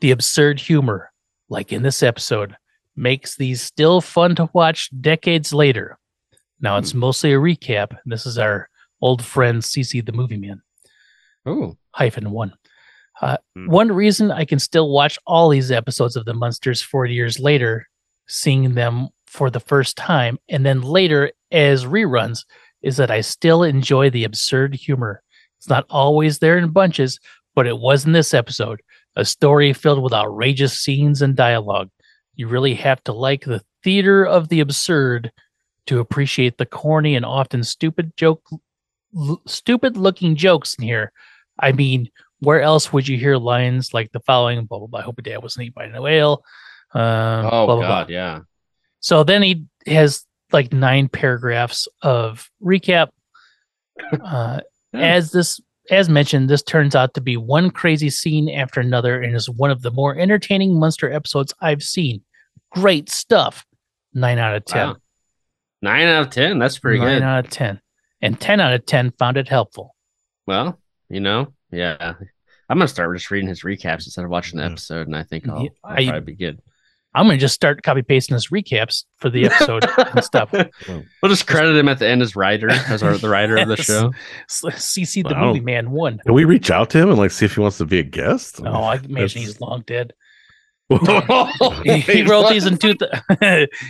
The 0.00 0.12
absurd 0.12 0.60
humor, 0.60 1.10
like 1.48 1.72
in 1.72 1.82
this 1.82 2.04
episode, 2.04 2.54
makes 2.94 3.36
these 3.36 3.60
still 3.60 4.00
fun 4.00 4.36
to 4.36 4.48
watch 4.52 4.90
decades 5.00 5.52
later. 5.52 5.98
Now 6.60 6.76
it's 6.76 6.94
mostly 6.94 7.32
a 7.32 7.36
recap. 7.36 7.96
This 8.06 8.26
is 8.26 8.38
our 8.38 8.68
old 9.02 9.24
friend 9.24 9.60
CC 9.60 10.06
the 10.06 10.12
Movie 10.12 10.36
Man 10.36 10.62
Oh, 11.44 11.76
hyphen 11.90 12.30
one. 12.30 12.52
Uh, 13.20 13.38
Hmm. 13.56 13.66
One 13.66 13.90
reason 13.90 14.30
I 14.30 14.44
can 14.44 14.60
still 14.60 14.88
watch 14.88 15.18
all 15.26 15.48
these 15.48 15.72
episodes 15.72 16.14
of 16.14 16.26
the 16.26 16.34
Munsters 16.34 16.80
40 16.80 17.12
years 17.12 17.40
later, 17.40 17.88
seeing 18.28 18.74
them 18.74 19.08
for 19.30 19.48
the 19.48 19.60
first 19.60 19.96
time, 19.96 20.38
and 20.48 20.66
then 20.66 20.82
later 20.82 21.30
as 21.52 21.84
reruns, 21.84 22.44
is 22.82 22.96
that 22.96 23.12
I 23.12 23.20
still 23.20 23.62
enjoy 23.62 24.10
the 24.10 24.24
absurd 24.24 24.74
humor. 24.74 25.22
It's 25.56 25.68
not 25.68 25.86
always 25.88 26.40
there 26.40 26.58
in 26.58 26.70
bunches, 26.70 27.20
but 27.54 27.68
it 27.68 27.78
was 27.78 28.04
in 28.04 28.12
this 28.12 28.34
episode. 28.34 28.82
A 29.14 29.24
story 29.24 29.72
filled 29.72 30.02
with 30.02 30.12
outrageous 30.12 30.80
scenes 30.80 31.22
and 31.22 31.36
dialogue. 31.36 31.90
You 32.34 32.48
really 32.48 32.74
have 32.74 33.04
to 33.04 33.12
like 33.12 33.44
the 33.44 33.62
theater 33.84 34.26
of 34.26 34.48
the 34.48 34.58
absurd 34.60 35.30
to 35.86 36.00
appreciate 36.00 36.58
the 36.58 36.66
corny 36.66 37.14
and 37.14 37.24
often 37.24 37.62
stupid 37.62 38.16
joke, 38.16 38.42
l- 39.16 39.42
stupid 39.46 39.96
looking 39.96 40.34
jokes 40.34 40.74
in 40.74 40.84
here. 40.84 41.12
I 41.60 41.70
mean, 41.70 42.10
where 42.40 42.62
else 42.62 42.92
would 42.92 43.06
you 43.06 43.16
hear 43.16 43.36
lines 43.36 43.94
like 43.94 44.10
the 44.10 44.20
following? 44.20 44.64
Blah 44.64 44.78
blah 44.78 44.88
blah. 44.88 45.00
I 45.00 45.02
hope 45.04 45.20
your 45.24 45.34
dad 45.34 45.42
wasn't 45.42 45.66
eaten 45.66 45.74
by 45.76 45.96
a 45.96 46.02
whale. 46.02 46.42
Um, 46.94 47.46
oh 47.46 47.66
blah, 47.66 47.76
blah, 47.76 47.80
God, 47.86 48.06
blah. 48.08 48.14
yeah. 48.14 48.40
So 49.00 49.24
then 49.24 49.42
he 49.42 49.64
has 49.86 50.24
like 50.52 50.72
nine 50.72 51.08
paragraphs 51.08 51.88
of 52.02 52.48
recap. 52.62 53.08
Uh, 54.24 54.60
As 54.94 55.30
this, 55.30 55.60
as 55.90 56.08
mentioned, 56.08 56.48
this 56.48 56.62
turns 56.62 56.94
out 56.96 57.12
to 57.14 57.20
be 57.20 57.36
one 57.36 57.70
crazy 57.70 58.08
scene 58.10 58.48
after 58.48 58.80
another, 58.80 59.20
and 59.20 59.36
is 59.36 59.48
one 59.48 59.70
of 59.70 59.82
the 59.82 59.90
more 59.90 60.16
entertaining 60.16 60.78
Munster 60.80 61.12
episodes 61.12 61.52
I've 61.60 61.82
seen. 61.82 62.22
Great 62.72 63.10
stuff. 63.10 63.66
Nine 64.14 64.38
out 64.38 64.56
of 64.56 64.64
ten. 64.64 64.88
Wow. 64.88 64.96
Nine 65.82 66.06
out 66.08 66.22
of 66.22 66.30
ten. 66.30 66.58
That's 66.58 66.78
pretty 66.78 66.98
Nine 66.98 67.18
good. 67.18 67.22
out 67.22 67.44
of 67.44 67.50
ten, 67.50 67.80
and 68.22 68.40
ten 68.40 68.58
out 68.58 68.72
of 68.72 68.86
ten 68.86 69.12
found 69.18 69.36
it 69.36 69.48
helpful. 69.48 69.94
Well, 70.46 70.80
you 71.08 71.20
know, 71.20 71.52
yeah. 71.70 72.14
I'm 72.68 72.78
gonna 72.78 72.88
start 72.88 73.14
just 73.16 73.30
reading 73.30 73.48
his 73.48 73.62
recaps 73.62 74.06
instead 74.06 74.24
of 74.24 74.30
watching 74.30 74.58
the 74.58 74.64
episode, 74.64 75.06
and 75.08 75.16
I 75.16 75.22
think 75.24 75.46
I'll, 75.48 75.68
I'll 75.84 75.96
I- 75.98 76.04
probably 76.06 76.32
be 76.32 76.36
good. 76.36 76.60
I'm 77.14 77.26
gonna 77.26 77.38
just 77.38 77.54
start 77.54 77.82
copy 77.82 78.02
pasting 78.02 78.34
his 78.34 78.48
recaps 78.48 79.04
for 79.18 79.30
the 79.30 79.46
episode 79.46 79.84
and 79.98 80.22
stuff. 80.24 80.52
We'll 81.22 81.28
just 81.30 81.46
credit 81.46 81.76
him 81.76 81.88
at 81.88 81.98
the 81.98 82.08
end 82.08 82.22
as 82.22 82.36
writer, 82.36 82.70
as 82.70 83.02
our, 83.02 83.16
the 83.18 83.28
writer 83.28 83.56
of 83.56 83.68
the 83.68 83.76
show. 83.82 84.12
CC 84.48 85.22
the 85.26 85.34
Wow. 85.34 85.46
movie 85.48 85.60
man 85.60 85.90
one. 85.90 86.18
Can 86.18 86.34
we 86.34 86.44
reach 86.44 86.70
out 86.70 86.90
to 86.90 86.98
him 86.98 87.08
and 87.10 87.18
like 87.18 87.30
see 87.32 87.44
if 87.46 87.54
he 87.54 87.60
wants 87.60 87.78
to 87.78 87.84
be 87.86 87.98
a 87.98 88.02
guest? 88.04 88.60
Oh, 88.64 88.70
I 88.70 88.94
imagine 88.94 89.12
That's- 89.14 89.32
he's 89.34 89.60
long 89.60 89.82
dead. 89.86 90.12
He, 91.84 92.00
he 92.00 92.22
wrote 92.22 92.48
these 92.50 92.66
in 92.66 92.76
two. 92.78 92.94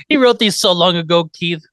he 0.08 0.16
wrote 0.16 0.38
these 0.38 0.56
so 0.58 0.72
long 0.72 0.96
ago, 0.96 1.24
Keith. 1.32 1.64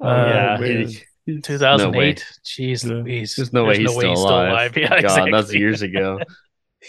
Oh, 0.00 0.06
Uh, 0.08 0.26
yeah, 0.26 0.56
man. 0.60 0.88
he- 0.88 1.40
2008. 1.40 2.22
Jeez 2.44 2.84
Yeah. 2.84 2.92
Louise. 2.96 3.34
There's 3.36 3.50
no 3.52 3.64
way 3.64 3.78
he's 3.78 3.90
still 3.94 4.12
alive. 4.12 4.76
Yeah, 4.76 4.88
God, 4.90 5.04
exactly. 5.04 5.30
that's 5.32 5.54
years 5.54 5.80
ago. 5.80 6.20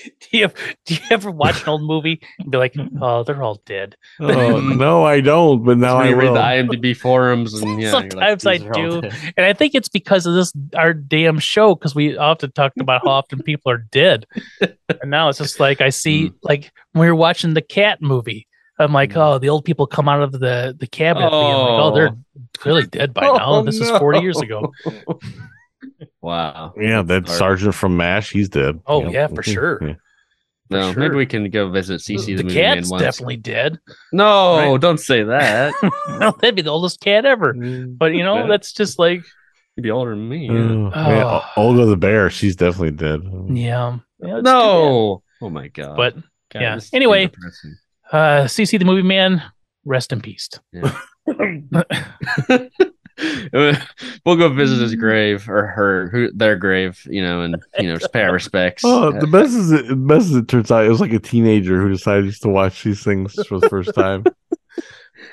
Do 0.19 0.37
you, 0.37 0.43
ever, 0.45 0.53
do 0.85 0.93
you 0.93 0.99
ever 1.09 1.31
watch 1.31 1.63
an 1.63 1.69
old 1.69 1.83
movie 1.83 2.19
and 2.39 2.51
be 2.51 2.57
like, 2.57 2.75
oh, 3.01 3.23
they're 3.23 3.41
all 3.41 3.61
dead? 3.65 3.95
Oh, 4.19 4.59
no, 4.59 5.05
I 5.05 5.21
don't. 5.21 5.63
But 5.63 5.77
now 5.77 5.97
I 5.97 6.09
read 6.09 6.27
will. 6.27 6.33
the 6.33 6.39
IMDb 6.41 6.95
forums, 6.97 7.53
and 7.61 7.81
yeah, 7.81 7.91
you're 7.91 8.01
like, 8.01 8.11
Sometimes 8.11 8.45
I 8.45 8.57
"These 8.57 8.67
are 8.67 8.73
all 8.75 9.01
do. 9.01 9.09
And 9.37 9.45
I 9.45 9.53
think 9.53 9.73
it's 9.73 9.87
because 9.89 10.25
of 10.25 10.33
this 10.33 10.51
our 10.75 10.93
damn 10.93 11.39
show 11.39 11.75
because 11.75 11.95
we 11.95 12.17
often 12.17 12.51
talked 12.51 12.79
about 12.79 13.01
how 13.05 13.11
often 13.11 13.41
people 13.43 13.71
are 13.71 13.77
dead. 13.77 14.25
And 14.61 15.11
now 15.11 15.29
it's 15.29 15.37
just 15.39 15.59
like 15.59 15.79
I 15.81 15.89
see 15.89 16.25
Mm. 16.29 16.33
like 16.43 16.71
when 16.91 17.01
we 17.01 17.07
were 17.07 17.15
watching 17.15 17.53
the 17.53 17.61
cat 17.61 18.01
movie. 18.01 18.47
I'm 18.77 18.91
like, 18.91 19.15
oh, 19.15 19.39
the 19.39 19.47
old 19.47 19.63
people 19.63 19.87
come 19.87 20.09
out 20.09 20.21
of 20.21 20.33
the 20.33 20.75
the 20.77 20.87
cabinet. 20.87 21.29
being 21.29 21.41
like, 21.41 21.79
oh, 21.81 21.95
they're 21.95 22.17
clearly 22.57 22.85
dead 22.85 23.13
by 23.13 23.21
now. 23.21 23.37
Oh, 23.41 23.63
this 23.63 23.79
is 23.79 23.89
40 23.89 24.19
years 24.19 24.41
ago. 24.41 24.73
Wow. 26.21 26.73
yeah, 26.79 27.01
that 27.03 27.27
Sorry. 27.27 27.37
sergeant 27.39 27.75
from 27.75 27.97
MASH, 27.97 28.31
he's 28.31 28.49
dead. 28.49 28.79
Oh, 28.87 29.03
Yep. 29.03 29.13
yeah, 29.13 29.27
for 29.27 29.43
sure. 29.53 29.79
Yeah. 29.81 29.93
No, 30.71 30.93
sure. 30.93 30.99
maybe 30.99 31.15
we 31.15 31.27
can 31.27 31.47
go 31.51 31.69
visit 31.69 32.01
CC 32.01 32.25
the, 32.25 32.35
the 32.37 32.43
movie 32.45 32.55
man 32.55 32.77
cat's 32.77 32.89
once. 32.89 33.03
definitely 33.03 33.37
dead. 33.37 33.79
No, 34.11 34.57
Right. 34.73 34.81
don't 34.81 34.99
say 34.99 35.21
that. 35.23 35.73
no, 36.19 36.31
That'd 36.41 36.55
be 36.55 36.63
the 36.63 36.71
oldest 36.71 36.99
cat 37.01 37.23
ever. 37.25 37.53
But 37.53 38.15
you 38.15 38.23
know, 38.23 38.47
that's 38.47 38.73
just 38.73 38.97
like, 38.97 39.21
You'd 39.75 39.83
be 39.83 39.91
older 39.91 40.11
than 40.11 40.29
me. 40.29 40.49
Oh, 40.49 40.53
yeah. 40.53 40.63
man, 40.63 40.91
Oh. 41.23 41.41
Olga 41.57 41.85
the 41.85 41.97
bear, 41.97 42.29
she's 42.29 42.55
definitely 42.55 42.91
dead. 42.91 43.21
yeah. 43.49 43.97
yeah 44.19 44.39
No. 44.41 45.21
Oh 45.41 45.49
my 45.49 45.67
god. 45.67 45.97
But 45.97 46.15
God, 46.51 46.61
yeah. 46.61 46.79
Anyway. 46.93 47.27
depressing. 47.27 47.75
uh, 48.11 48.43
CC 48.45 48.79
the 48.79 48.85
movie 48.85 49.01
man, 49.03 49.43
rest 49.83 50.13
in 50.13 50.21
peace. 50.21 50.49
we'll 53.53 54.35
go 54.35 54.49
visit 54.49 54.81
his 54.81 54.95
mm. 54.95 54.99
grave 54.99 55.47
or 55.49 55.67
her, 55.67 56.09
who 56.09 56.31
their 56.31 56.55
grave, 56.55 57.01
you 57.09 57.21
know, 57.21 57.41
and 57.41 57.55
you 57.79 57.87
know, 57.87 57.97
just 57.97 58.11
pay 58.11 58.23
our 58.23 58.33
respects. 58.33 58.83
Oh, 58.85 59.11
the 59.11 59.27
uh, 59.27 59.31
best 59.31 59.53
is 59.53 59.71
it, 59.71 59.87
the 59.87 59.95
best 59.95 60.27
is 60.27 60.35
it 60.35 60.47
turns 60.47 60.71
out 60.71 60.85
it 60.85 60.89
was 60.89 61.01
like 61.01 61.13
a 61.13 61.19
teenager 61.19 61.79
who 61.81 61.89
decided 61.89 62.33
to 62.33 62.49
watch 62.49 62.83
these 62.83 63.03
things 63.03 63.33
for 63.47 63.59
the 63.59 63.69
first 63.69 63.93
time. 63.95 64.25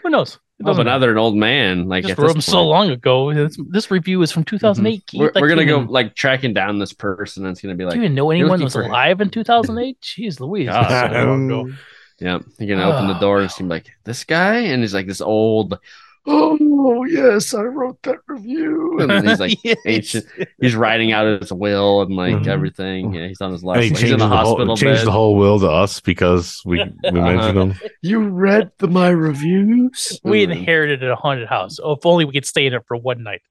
Who 0.03 0.11
knows? 0.11 0.39
It 0.59 0.65
Oh, 0.65 0.67
doesn't 0.67 0.85
but 0.85 0.91
now 0.91 0.99
they're 0.99 1.11
an 1.13 1.19
old 1.19 1.37
man. 1.37 1.89
Like 1.89 2.03
just 2.05 2.13
at 2.13 2.19
wrote 2.19 2.33
them 2.33 2.41
so 2.41 2.65
long 2.65 2.91
ago. 2.91 3.33
This, 3.35 3.59
this 3.69 3.91
review 3.91 4.23
is 4.23 4.31
from 4.31 4.45
2008. 4.45 4.91
Mm-hmm. 4.91 5.05
Keith. 5.07 5.21
We're, 5.35 5.41
we're 5.41 5.49
gonna 5.49 5.65
go 5.65 5.79
even- 5.79 5.89
like 5.91 6.15
tracking 6.15 6.55
down 6.55 6.79
this 6.79 6.93
person. 6.93 7.45
And 7.45 7.53
it's 7.53 7.61
gonna 7.61 7.75
be 7.75 7.85
like, 7.85 7.95
do 7.95 7.99
you 7.99 8.05
even 8.05 8.15
know 8.15 8.31
anyone 8.31 8.51
looking 8.53 8.65
was 8.65 8.73
for- 8.75 8.83
alive 8.83 9.21
in 9.21 9.31
2008? 9.31 10.01
Jeez 10.01 10.41
Louise. 10.41 10.69
God. 10.69 10.89
that's 10.89 11.15
so 11.15 11.25
long 11.25 11.47
ago. 11.47 11.73
yeah, 12.21 12.39
you're 12.59 12.77
gonna 12.77 12.89
open 12.89 13.09
the 13.09 13.17
Oh, 13.17 13.21
door 13.21 13.41
and 13.41 13.51
seem 13.51 13.69
like 13.69 13.91
this 14.05 14.25
guy, 14.25 14.59
and 14.59 14.83
he's 14.83 14.95
like 14.95 15.07
this 15.07 15.21
old. 15.21 15.79
Oh 16.25 17.05
yes, 17.05 17.53
I 17.53 17.63
wrote 17.63 18.01
that 18.03 18.19
review, 18.29 18.99
and 19.01 19.29
he's 19.29 19.41
like 19.41 19.59
Yes. 19.65 19.77
ancient. 19.87 20.27
He's 20.61 20.77
writing 20.77 21.11
out 21.11 21.41
his 21.41 21.53
will 21.53 22.03
and 22.03 22.15
like 22.15 22.35
Mhm. 22.35 22.47
everything. 22.47 23.13
Yeah, 23.15 23.27
he's 23.27 23.41
on 23.41 23.51
his 23.53 23.65
last. 23.65 23.81
he 23.83 23.89
He's 23.89 23.99
changed 23.99 24.13
in 24.13 24.19
the 24.21 24.29
the, 24.29 24.37
hospital 24.37 24.67
whole, 24.67 24.77
changed 24.77 25.01
bed. 25.01 25.07
the 25.07 25.13
whole 25.13 25.35
will 25.37 25.59
to 25.61 25.69
us 25.69 25.99
because 26.01 26.63
we, 26.65 26.79
we 27.11 27.11
mentioned 27.21 27.59
him. 27.59 27.75
You 28.03 28.21
read 28.29 28.71
the, 28.79 28.87
my 28.87 29.09
reviews. 29.09 30.21
We 30.23 30.43
And 30.45 30.53
then- 30.53 30.59
inherited 30.59 31.03
a 31.03 31.17
haunted 31.17 31.49
house. 31.49 31.79
Oh, 31.83 31.93
if 31.93 32.07
only 32.07 32.25
we 32.25 32.33
could 32.33 32.47
stay 32.47 32.67
in 32.67 32.75
it 32.75 32.83
for 32.87 32.97
one 32.97 33.25
night. 33.25 33.43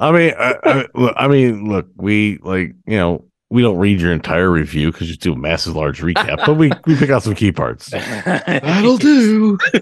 I 0.00 0.12
mean, 0.12 0.32
I, 0.38 0.54
I, 0.94 1.12
I 1.24 1.28
mean, 1.28 1.68
look, 1.68 1.88
we 1.96 2.38
like 2.42 2.72
you 2.86 2.96
know 2.96 3.24
we 3.50 3.62
don't 3.62 3.78
read 3.78 4.00
your 4.00 4.12
entire 4.12 4.48
review 4.50 4.92
because 4.92 5.10
you 5.10 5.16
do 5.16 5.32
a 5.32 5.36
massive 5.36 5.74
large 5.74 6.00
recap, 6.00 6.46
but 6.46 6.54
we 6.54 6.70
we 6.86 6.96
pick 6.96 7.10
out 7.10 7.22
some 7.24 7.34
key 7.34 7.50
parts. 7.52 7.90
That'll 7.90 8.96
do. 8.96 9.58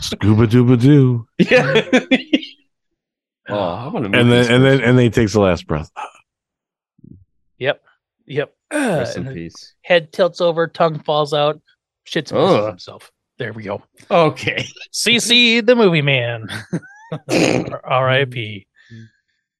Scuba 0.00 0.46
dooba 0.46 0.80
doo, 0.80 1.26
yeah. 1.38 1.88
oh, 3.48 3.58
I 3.58 3.88
want 3.88 4.12
to. 4.12 4.18
and 4.18 4.30
then 4.30 4.50
and 4.50 4.64
then 4.64 4.80
and 4.80 4.96
then 4.96 5.04
he 5.04 5.10
takes 5.10 5.32
the 5.32 5.40
last 5.40 5.66
breath. 5.66 5.90
Yep. 7.58 7.82
Yep. 8.26 8.54
rest 8.72 9.16
Uh, 9.16 9.20
in 9.20 9.26
and 9.26 9.36
peace. 9.36 9.74
head 9.82 10.12
tilts 10.12 10.40
over, 10.40 10.68
tongue 10.68 11.00
falls 11.00 11.34
out, 11.34 11.60
shits 12.06 12.30
and 12.32 12.68
himself. 12.68 13.10
There 13.38 13.52
we 13.52 13.64
go. 13.64 13.82
Okay. 14.10 14.66
CC 14.92 15.64
the 15.64 15.74
movie 15.74 16.02
man. 16.02 16.46
R.I.P. 17.82 18.66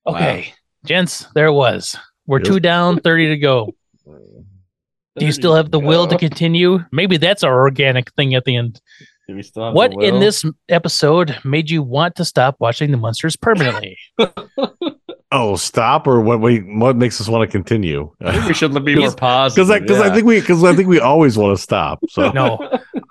Okay, 0.06 0.54
gents, 0.84 1.26
there 1.34 1.46
it 1.46 1.52
was. 1.52 1.96
We're 2.26 2.38
Yep. 2.38 2.46
two 2.46 2.60
down, 2.60 3.00
30 3.00 3.28
to 3.28 3.36
go. 3.38 3.74
Do 5.18 5.26
you 5.26 5.32
still 5.32 5.54
have 5.54 5.70
the 5.70 5.80
will 5.80 6.06
to 6.06 6.16
continue? 6.16 6.78
Maybe 6.92 7.16
that's 7.16 7.42
our 7.42 7.58
organic 7.60 8.12
thing 8.14 8.34
at 8.34 8.44
the 8.44 8.56
end. 8.56 8.80
We 9.28 9.42
still 9.42 9.64
have 9.66 9.74
What 9.74 9.92
the 9.92 10.00
in 10.06 10.18
this 10.20 10.44
episode 10.68 11.38
made 11.44 11.70
you 11.70 11.82
want 11.82 12.16
to 12.16 12.24
stop 12.24 12.56
watching 12.58 12.90
the 12.90 12.96
Munsters 12.96 13.36
permanently? 13.36 13.98
Oh, 15.32 15.54
stop 15.54 16.08
or 16.08 16.20
what? 16.20 16.40
We, 16.40 16.58
what 16.58 16.96
makes 16.96 17.20
us 17.20 17.28
want 17.28 17.48
to 17.48 17.52
continue? 17.52 18.12
I 18.20 18.32
think 18.32 18.46
we 18.46 18.54
should 18.54 18.72
be 18.84 18.96
more 18.96 19.10
Because 19.10 19.14
positive. 19.14 19.70
I 19.70 19.78
because 19.78 20.00
I 20.00 20.06
yeah. 20.06 20.14
think 20.14 20.26
we 20.26 20.40
because 20.40 20.64
I 20.64 20.74
think 20.74 20.88
we 20.88 20.98
always 20.98 21.38
want 21.38 21.56
to 21.56 21.62
stop. 21.62 22.00
So 22.08 22.32
no, 22.32 22.58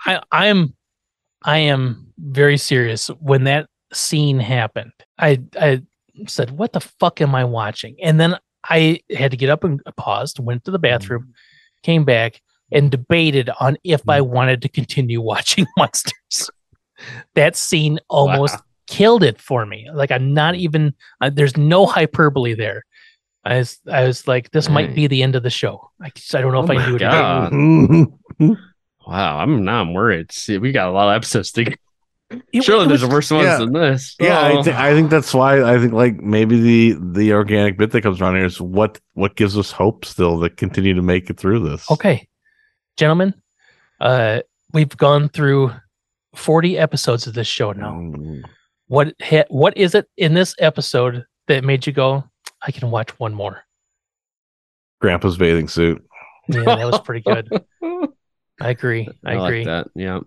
I, 0.06 0.22
I'm, 0.30 0.76
I 1.44 1.60
am 1.60 2.12
very 2.18 2.58
serious. 2.58 3.08
When 3.22 3.46
that 3.46 3.68
scene 3.94 4.38
happened, 4.38 4.91
I, 5.18 5.41
I 5.58 5.82
said, 6.28 6.52
"What 6.52 6.74
the 6.74 6.80
fuck 6.82 7.22
am 7.22 7.34
I 7.36 7.44
watching?" 7.46 7.96
And 8.02 8.20
then 8.20 8.38
I 8.70 9.00
had 9.16 9.32
to 9.32 9.38
get 9.38 9.50
up 9.50 9.64
and 9.64 9.82
paused, 9.98 10.40
went 10.40 10.66
to 10.66 10.72
the 10.72 10.80
bathroom, 10.80 11.34
came 11.84 12.04
back, 12.06 12.41
and 12.72 12.91
debated 12.91 13.50
on 13.60 13.78
if 13.84 14.08
I 14.10 14.22
wanted 14.22 14.62
to 14.64 14.70
continue 14.70 15.22
watching 15.32 15.66
Munsters. 15.78 16.50
that 17.36 17.56
scene 17.56 18.00
almost 18.10 18.56
Wow. 18.56 18.62
killed 18.88 19.24
it 19.24 19.40
for 19.40 19.66
me. 19.66 19.88
Like 19.94 20.12
I'm 20.12 20.34
not 20.34 20.56
even. 20.56 20.94
Uh, 21.22 21.30
there's 21.30 21.56
no 21.58 21.86
hyperbole 21.86 22.54
there. 22.56 22.84
I 23.46 23.60
was, 23.60 23.80
I 23.90 24.04
was 24.04 24.28
like, 24.28 24.52
this 24.52 24.68
might 24.70 24.94
be 24.94 25.08
the 25.08 25.24
end 25.24 25.36
of 25.36 25.44
the 25.44 25.50
show. 25.50 25.90
I, 26.02 26.08
I 26.34 26.41
don't 26.41 26.52
know 26.52 26.60
Oh 26.60 26.64
if 26.66 26.70
I 26.70 26.76
can 26.76 26.90
do 26.90 26.96
it 26.98 27.02
again. 27.02 28.12
Mhm. 28.40 28.58
Wow, 29.08 29.40
I'm 29.40 29.64
now 29.64 29.82
I'm 29.82 29.94
worried. 29.94 30.32
See, 30.32 30.58
we 30.58 30.72
got 30.74 30.90
a 30.90 30.91
lot 30.91 31.08
of 31.10 31.16
episodes 31.16 31.52
to. 31.54 31.74
It- 32.53 32.64
Surely 32.64 32.85
it 32.85 32.89
there's 32.89 33.01
was- 33.01 33.11
worse 33.11 33.31
ones 33.31 33.45
yeah. 33.45 33.57
than 33.57 33.73
this. 33.73 34.15
yeah, 34.19 34.39
I, 34.39 34.51
Oh. 34.57 34.64
thi- 34.64 34.72
I 34.73 34.93
think 34.93 35.10
that's 35.10 35.34
why 35.34 35.64
I 35.64 35.80
think 35.80 35.93
like 35.93 36.22
maybe 36.22 36.60
the 36.60 36.97
the 37.11 37.34
organic 37.34 37.77
bit 37.77 37.91
that 37.91 38.01
comes 38.01 38.22
around 38.22 38.35
here 38.35 38.45
is 38.45 38.61
what 38.61 38.99
what 39.14 39.35
gives 39.35 39.57
us 39.57 39.72
hope 39.72 40.06
still 40.06 40.39
to 40.41 40.49
continue 40.49 40.93
to 40.93 41.01
make 41.01 41.30
it 41.30 41.38
through 41.39 41.68
this. 41.68 41.89
Okay, 41.89 42.27
gentlemen, 42.97 43.34
uh, 43.99 44.41
we've 44.73 44.95
gone 44.95 45.30
through 45.30 45.72
40 46.35 46.77
episodes 46.77 47.26
of 47.26 47.34
this 47.34 47.47
show 47.47 47.72
now. 47.72 47.93
Mm. 47.93 48.43
What 48.88 49.14
ha- 49.22 49.45
what 49.49 49.76
is 49.76 49.95
it 49.95 50.07
in 50.18 50.35
this 50.35 50.53
episode 50.60 51.26
that 51.47 51.64
made 51.64 51.88
you 51.88 51.93
go, 51.93 52.23
I 52.61 52.72
can 52.72 52.91
watch 52.91 53.10
one 53.19 53.34
more? 53.34 53.64
Grandpa's 55.01 55.38
bathing 55.38 55.68
suit. 55.68 56.03
Yeah, 56.47 56.64
that 56.64 56.85
was 56.85 56.99
pretty 57.01 57.22
good. 57.22 57.47
I 58.61 58.69
agree. 58.69 59.07
I, 59.26 59.31
I, 59.31 59.45
agree. 59.47 59.65
like 59.65 59.65
that. 59.68 59.88
Yeah. 59.95 60.19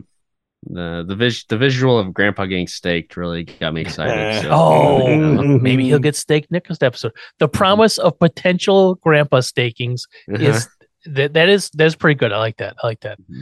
The 0.64 1.04
the 1.06 1.16
vis- 1.16 1.44
the 1.44 1.56
visual 1.58 1.98
of 1.98 2.14
Grandpa 2.14 2.46
getting 2.46 2.68
staked 2.68 3.16
really 3.16 3.44
got 3.44 3.74
me 3.74 3.80
excited. 3.80 4.42
so- 4.42 4.48
Oh, 4.52 5.00
Mhm. 5.08 5.60
maybe 5.60 5.84
he'll 5.84 5.98
get 5.98 6.14
staked 6.16 6.50
next 6.52 6.82
episode. 6.82 7.12
The 7.38 7.48
promise 7.48 7.98
of 7.98 8.18
potential 8.18 8.94
grandpa 8.96 9.40
stakings 9.40 10.06
is 10.28 10.68
that 11.06 11.32
that 11.34 11.48
is 11.48 11.68
that's 11.70 11.96
pretty 11.96 12.16
good. 12.16 12.32
I 12.32 12.38
like 12.38 12.58
that. 12.58 12.76
I 12.82 12.86
like 12.86 13.00
that. 13.00 13.18
Mhm. 13.20 13.40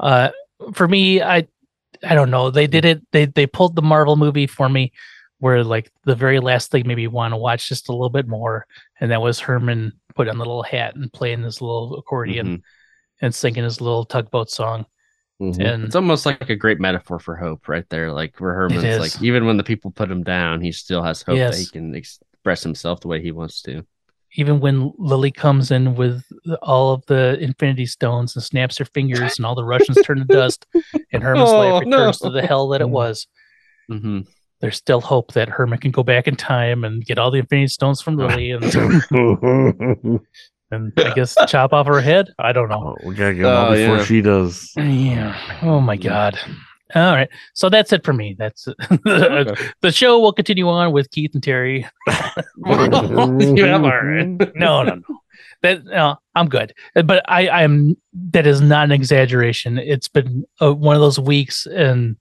Uh, 0.00 0.30
for 0.72 0.88
me, 0.88 1.20
I 1.20 1.46
I 2.02 2.14
don't 2.14 2.30
know. 2.30 2.50
They 2.50 2.66
did 2.66 2.84
it. 2.86 3.02
They 3.12 3.26
they 3.26 3.46
pulled 3.46 3.76
the 3.76 3.82
Marvel 3.82 4.16
movie 4.16 4.46
for 4.46 4.68
me, 4.68 4.92
where 5.40 5.62
like 5.62 5.92
the 6.04 6.14
very 6.16 6.40
last 6.40 6.70
thing 6.70 6.86
maybe 6.86 7.02
you 7.02 7.10
want 7.10 7.32
to 7.32 7.36
watch 7.36 7.68
just 7.68 7.90
a 7.90 7.92
little 7.92 8.08
bit 8.10 8.26
more, 8.26 8.66
and 8.98 9.10
that 9.10 9.20
was 9.20 9.40
Herman 9.40 9.92
putting 10.14 10.30
on 10.32 10.38
the 10.38 10.44
little 10.46 10.62
hat 10.62 10.94
and 10.96 11.12
playing 11.12 11.42
this 11.42 11.60
little 11.60 11.96
accordion 11.98 12.46
Mhm. 12.46 12.62
and 13.20 13.34
singing 13.34 13.64
his 13.64 13.80
little 13.82 14.04
tugboat 14.06 14.50
song. 14.50 14.86
Mhm. 15.40 15.64
And 15.74 15.84
It's 15.84 15.96
almost 15.96 16.24
like 16.26 16.48
a 16.50 16.56
great 16.56 16.78
metaphor 16.80 17.18
for 17.18 17.36
hope, 17.36 17.68
right 17.68 17.88
there. 17.88 18.12
Like 18.12 18.38
where 18.38 18.54
Herman's 18.54 18.84
is. 18.84 19.00
like, 19.00 19.22
even 19.22 19.44
when 19.46 19.56
the 19.56 19.64
people 19.64 19.90
put 19.90 20.10
him 20.10 20.22
down, 20.22 20.60
he 20.60 20.72
still 20.72 21.02
has 21.02 21.22
hope 21.22 21.36
that 21.38 21.54
he 21.58 21.66
can 21.66 21.94
express 21.94 22.62
himself 22.62 23.00
the 23.00 23.08
way 23.08 23.20
he 23.22 23.32
wants 23.32 23.62
to. 23.62 23.84
even 24.34 24.60
when 24.60 24.92
Lily 24.98 25.30
comes 25.30 25.70
in 25.70 25.94
with 25.94 26.24
all 26.62 26.92
of 26.94 27.04
the 27.06 27.38
Infinity 27.38 27.84
Stones 27.86 28.34
and 28.34 28.42
snaps 28.42 28.78
her 28.78 28.84
fingers, 28.86 29.36
and 29.36 29.44
all 29.44 29.54
the 29.54 29.64
Russians 29.64 29.98
turn 30.04 30.18
to 30.18 30.24
dust, 30.24 30.64
and 31.12 31.22
Herman's 31.22 31.50
Oh, 31.50 31.58
life 31.58 31.84
returns 31.84 32.22
no. 32.22 32.28
to 32.28 32.32
the 32.32 32.46
hell 32.46 32.68
that 32.68 32.80
it 32.80 32.88
was. 32.88 33.26
hmm 33.88 34.20
There's 34.60 34.76
still 34.76 35.00
hope 35.02 35.32
that 35.32 35.48
Herman 35.50 35.80
can 35.80 35.90
go 35.90 36.02
back 36.04 36.28
in 36.28 36.36
time 36.36 36.84
and 36.84 37.04
get 37.04 37.18
all 37.18 37.30
the 37.32 37.40
Infinity 37.40 37.66
Stones 37.68 38.00
from 38.00 38.16
Lily. 38.16 38.52
And 38.52 38.62
and 40.72 40.92
I 40.96 41.14
guess 41.14 41.36
chop 41.46 41.72
off 41.72 41.86
her 41.86 42.00
head. 42.00 42.28
I 42.38 42.52
don't 42.52 42.68
know. 42.68 42.96
Oh, 43.00 43.06
we 43.06 43.14
gotta 43.14 43.34
get 43.34 43.42
them 43.42 43.52
out 43.52 43.70
before 43.72 43.96
yeah. 43.98 44.04
she 44.04 44.20
does. 44.20 44.72
Yeah. 44.76 45.58
Oh 45.62 45.80
my 45.80 45.96
god. 45.96 46.38
All 46.94 47.12
right. 47.12 47.28
So 47.54 47.68
that's 47.68 47.92
it 47.92 48.04
for 48.04 48.12
me. 48.12 48.36
That's 48.38 48.64
the 49.04 49.90
show 49.90 50.18
will 50.20 50.32
continue 50.32 50.68
on 50.68 50.92
with 50.92 51.10
Keith 51.10 51.34
and 51.34 51.42
Terry. 51.42 51.86
you 52.06 53.64
have 53.64 53.84
all 53.84 54.04
right. 54.04 54.54
No, 54.54 54.82
no, 54.82 54.94
no. 54.94 55.02
That 55.62 55.84
no, 55.84 56.16
I'm 56.34 56.48
good. 56.48 56.74
But 56.94 57.22
I 57.28 57.48
I'm 57.48 57.96
that 58.30 58.46
is 58.46 58.60
not 58.60 58.84
an 58.84 58.92
exaggeration. 58.92 59.78
It's 59.78 60.08
been 60.08 60.44
uh, 60.60 60.74
one 60.74 60.96
of 60.96 61.00
those 61.00 61.18
weeks 61.18 61.66
and 61.66 62.16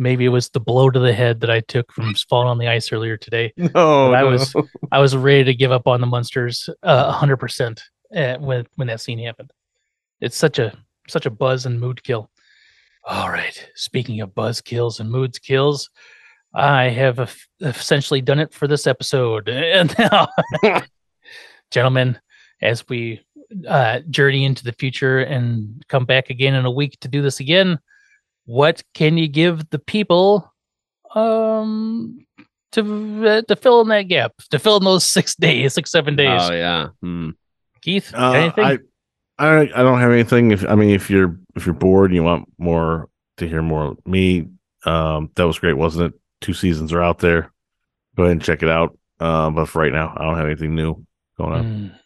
maybe 0.00 0.24
it 0.24 0.30
was 0.30 0.48
the 0.48 0.58
blow 0.58 0.90
to 0.90 0.98
the 0.98 1.12
head 1.12 1.40
that 1.40 1.50
I 1.50 1.60
took 1.60 1.92
from 1.92 2.14
falling 2.28 2.48
on 2.48 2.58
the 2.58 2.66
ice 2.68 2.90
earlier 2.90 3.16
today. 3.16 3.52
No, 3.56 3.68
But 3.74 4.14
I 4.14 4.20
no. 4.22 4.30
was 4.30 4.54
I 4.92 4.98
was 4.98 5.14
ready 5.16 5.44
to 5.44 5.54
give 5.54 5.70
up 5.70 5.86
on 5.86 6.00
the 6.00 6.06
Munsters 6.08 6.68
uh, 6.82 7.12
hundred 7.12 7.36
percent 7.36 7.84
when 8.10 8.66
when 8.76 8.88
that 8.88 9.00
scene 9.00 9.18
happened. 9.20 9.52
It's 10.20 10.36
such 10.36 10.58
a 10.58 10.76
such 11.08 11.26
a 11.26 11.30
buzz 11.30 11.66
and 11.66 11.78
mood 11.78 12.02
kill. 12.02 12.30
All 13.04 13.30
right. 13.30 13.68
Speaking 13.74 14.20
of 14.20 14.34
buzz 14.34 14.60
kills 14.60 15.00
and 15.00 15.10
moods 15.10 15.38
kills, 15.38 15.88
I 16.54 16.84
have 16.88 17.34
essentially 17.60 18.20
done 18.20 18.38
it 18.40 18.52
for 18.52 18.66
this 18.66 18.86
episode. 18.86 19.48
And 19.50 19.94
now, 19.98 20.28
gentlemen, 21.70 22.18
as 22.62 22.86
we 22.88 23.20
uh, 23.66 24.00
journey 24.10 24.44
into 24.44 24.64
the 24.64 24.72
future 24.72 25.20
and 25.20 25.82
come 25.88 26.04
back 26.04 26.30
again 26.30 26.54
in 26.54 26.64
a 26.66 26.70
week 26.70 26.98
to 27.00 27.08
do 27.08 27.22
this 27.22 27.40
again, 27.40 27.78
what 28.50 28.82
can 28.94 29.16
you 29.16 29.28
give 29.28 29.70
the 29.70 29.78
people 29.78 30.52
um 31.14 32.26
to 32.72 33.26
uh, 33.28 33.42
to 33.42 33.54
fill 33.54 33.80
in 33.82 33.88
that 33.88 34.08
gap, 34.08 34.32
to 34.50 34.58
fill 34.58 34.78
in 34.78 34.84
those 34.84 35.04
six 35.04 35.36
days, 35.46 35.74
six 35.74 35.92
seven 35.92 36.16
days? 36.16 36.40
Oh 36.42 36.52
yeah. 36.52 36.88
Hmm. 37.00 37.30
Keith, 37.80 38.12
Uh, 38.12 38.32
anything? 38.32 38.64
I, 38.64 38.78
I 39.38 39.60
I 39.60 39.82
don't 39.84 40.00
have 40.00 40.10
anything. 40.10 40.50
If 40.50 40.64
I 40.68 40.74
mean, 40.74 40.90
if 40.90 41.08
you're 41.08 41.38
if 41.54 41.64
you're 41.64 41.74
bored 41.74 42.10
and 42.10 42.16
you 42.16 42.24
want 42.24 42.48
more 42.58 43.08
to 43.36 43.48
hear 43.48 43.62
more 43.62 43.92
of 43.92 44.06
me, 44.06 44.48
um, 44.84 45.30
that 45.36 45.46
was 45.46 45.60
great, 45.60 45.76
wasn't 45.76 46.12
it? 46.12 46.20
Two 46.40 46.52
seasons 46.52 46.92
are 46.92 47.02
out 47.02 47.20
there. 47.20 47.52
Go 48.16 48.24
ahead 48.24 48.32
and 48.32 48.42
check 48.42 48.64
it 48.64 48.68
out. 48.68 48.98
Uh, 49.20 49.50
but 49.50 49.66
for 49.66 49.80
right 49.80 49.92
now, 49.92 50.12
I 50.16 50.24
don't 50.24 50.36
have 50.36 50.46
anything 50.46 50.74
new 50.74 51.06
going 51.38 51.52
on. 51.52 51.64
Mm. 51.64 51.98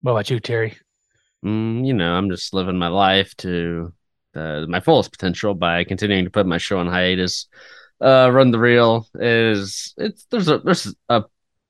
What 0.00 0.12
about 0.12 0.30
you, 0.30 0.40
Terry? 0.40 0.76
Mm, 1.44 1.86
you 1.86 1.92
know, 1.92 2.14
I'm 2.14 2.30
just 2.30 2.54
living 2.54 2.78
my 2.78 2.88
life 2.88 3.36
to 3.38 3.92
uh, 4.36 4.66
my 4.68 4.80
fullest 4.80 5.10
potential 5.10 5.54
by 5.54 5.84
continuing 5.84 6.24
to 6.24 6.30
put 6.30 6.46
my 6.46 6.58
show 6.58 6.78
on 6.78 6.86
hiatus. 6.86 7.48
Uh, 8.00 8.30
Run 8.30 8.50
the 8.50 8.58
Reel 8.58 9.08
is 9.14 9.94
it's 9.96 10.26
there's 10.30 10.48
a 10.48 10.58
there's 10.58 10.94
a 11.08 11.24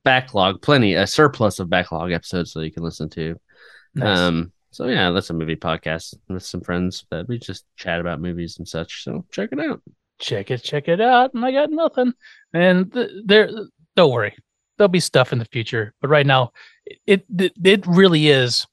backlog, 0.05 0.61
plenty 0.61 0.95
a 0.95 1.07
surplus 1.07 1.61
of 1.61 1.71
backlog 1.71 2.13
episodes 2.13 2.53
that 2.53 2.65
you 2.65 2.73
can 2.73 2.83
listen 2.83 3.09
to. 3.11 3.37
Nice. 3.95 4.19
Um, 4.19 4.53
so 4.73 4.89
yeah, 4.89 5.11
that's 5.11 5.31
a 5.31 5.35
movie 5.35 5.57
podcast 5.57 6.15
with 6.29 6.43
some 6.43 6.61
friends 6.61 7.07
that 7.11 7.29
we 7.29 7.39
just 7.39 7.65
chat 7.77 8.01
about 8.01 8.21
movies 8.21 8.59
and 8.59 8.69
such. 8.69 9.05
So 9.05 9.25
check 9.31 9.51
it 9.53 9.61
out. 9.61 9.81
check 10.19 10.51
it, 10.51 10.63
check 10.63 10.89
it 10.89 11.01
out. 11.01 11.35
And 11.35 11.45
I 11.45 11.53
got 11.53 11.71
nothing. 11.71 12.13
And 12.53 12.93
th- 12.93 13.11
there, 13.25 13.51
don't 13.95 14.13
worry, 14.13 14.37
there'll 14.77 14.89
be 14.89 15.01
stuff 15.01 15.33
in 15.33 15.39
the 15.39 15.45
future. 15.47 15.95
But 16.01 16.09
right 16.09 16.27
now, 16.27 16.53
it 17.07 17.25
it, 17.39 17.53
it 17.63 17.87
really 17.87 18.29
is. 18.29 18.67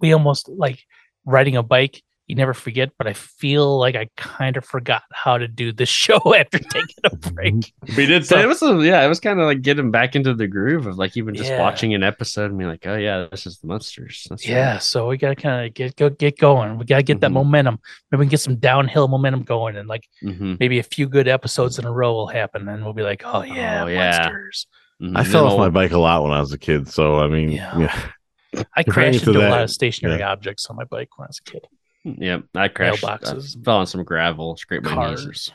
We 0.00 0.12
almost 0.12 0.48
like 0.48 0.84
riding 1.24 1.56
a 1.56 1.62
bike. 1.62 2.02
You 2.28 2.34
never 2.36 2.52
forget, 2.52 2.90
but 2.98 3.06
I 3.06 3.14
feel 3.14 3.78
like 3.78 3.96
I 3.96 4.10
kind 4.18 4.58
of 4.58 4.64
forgot 4.66 5.02
how 5.12 5.38
to 5.38 5.48
do 5.48 5.72
the 5.72 5.86
show 6.00 6.20
after 6.34 6.58
taking 6.58 6.94
a 7.04 7.16
break. 7.16 7.72
We 7.96 8.04
did 8.04 8.26
say- 8.26 8.42
it 8.42 8.46
was 8.46 8.62
a, 8.62 8.74
yeah, 8.84 9.02
it 9.02 9.08
was 9.08 9.18
kind 9.18 9.40
of 9.40 9.46
like 9.46 9.62
getting 9.62 9.90
back 9.90 10.14
into 10.14 10.34
the 10.34 10.46
groove 10.46 10.86
of 10.86 10.98
like 10.98 11.16
even 11.16 11.34
just 11.34 11.48
Yeah. 11.48 11.58
watching 11.60 11.94
an 11.94 12.02
episode 12.02 12.50
and 12.50 12.58
being 12.58 12.68
like, 12.68 12.86
oh 12.86 12.96
yeah, 12.96 13.26
this 13.30 13.46
is 13.46 13.58
the 13.60 13.66
Munsters. 13.68 14.26
That's 14.28 14.46
right. 14.46 14.54
Yeah, 14.54 14.78
so 14.78 15.08
we 15.08 15.16
gotta 15.16 15.36
kind 15.36 15.66
of 15.66 15.72
get 15.72 15.96
go 15.96 16.10
get 16.10 16.36
going. 16.38 16.76
We 16.78 16.84
gotta 16.84 17.02
get 17.02 17.20
that 17.22 17.30
Mhm. 17.30 17.34
momentum. 17.34 17.78
Maybe 18.12 18.18
we 18.20 18.26
can 18.26 18.30
get 18.30 18.40
some 18.40 18.56
downhill 18.56 19.08
momentum 19.08 19.42
going, 19.44 19.76
and 19.76 19.88
like 19.88 20.06
Mhm. 20.22 20.60
maybe 20.60 20.78
a 20.80 20.82
few 20.82 21.08
good 21.08 21.28
episodes 21.28 21.78
in 21.78 21.86
a 21.86 21.90
row 21.90 22.12
will 22.12 22.26
happen, 22.28 22.68
and 22.68 22.84
we'll 22.84 22.92
be 22.92 23.02
like, 23.02 23.22
oh 23.24 23.42
yeah, 23.42 23.84
Oh, 23.84 23.86
yeah. 23.86 24.10
Munsters. 24.18 24.66
Mhm. 25.00 25.16
I 25.16 25.24
fell 25.24 25.46
off 25.46 25.56
my 25.58 25.70
bike 25.70 25.92
a 25.92 25.98
lot 25.98 26.22
when 26.24 26.32
I 26.32 26.40
was 26.40 26.52
a 26.52 26.58
kid, 26.58 26.88
so 26.88 27.20
I 27.20 27.28
mean, 27.28 27.52
Yeah. 27.52 27.78
yeah, 27.78 28.62
I 28.76 28.82
crashed 28.82 29.20
into 29.20 29.30
into 29.30 29.48
a 29.48 29.50
lot 29.50 29.62
of 29.62 29.70
stationary 29.70 30.18
yeah. 30.18 30.30
objects 30.30 30.66
on 30.66 30.76
my 30.76 30.84
bike 30.84 31.08
when 31.16 31.24
I 31.24 31.28
was 31.28 31.40
a 31.46 31.50
kid. 31.50 31.62
Yeah, 32.04 32.38
I 32.54 32.68
crashed. 32.68 33.04
I 33.04 33.18
fell 33.64 33.78
on 33.78 33.86
some 33.86 34.04
gravel, 34.04 34.56
scraped 34.56 34.84
my 34.84 35.14
knees. 35.14 35.50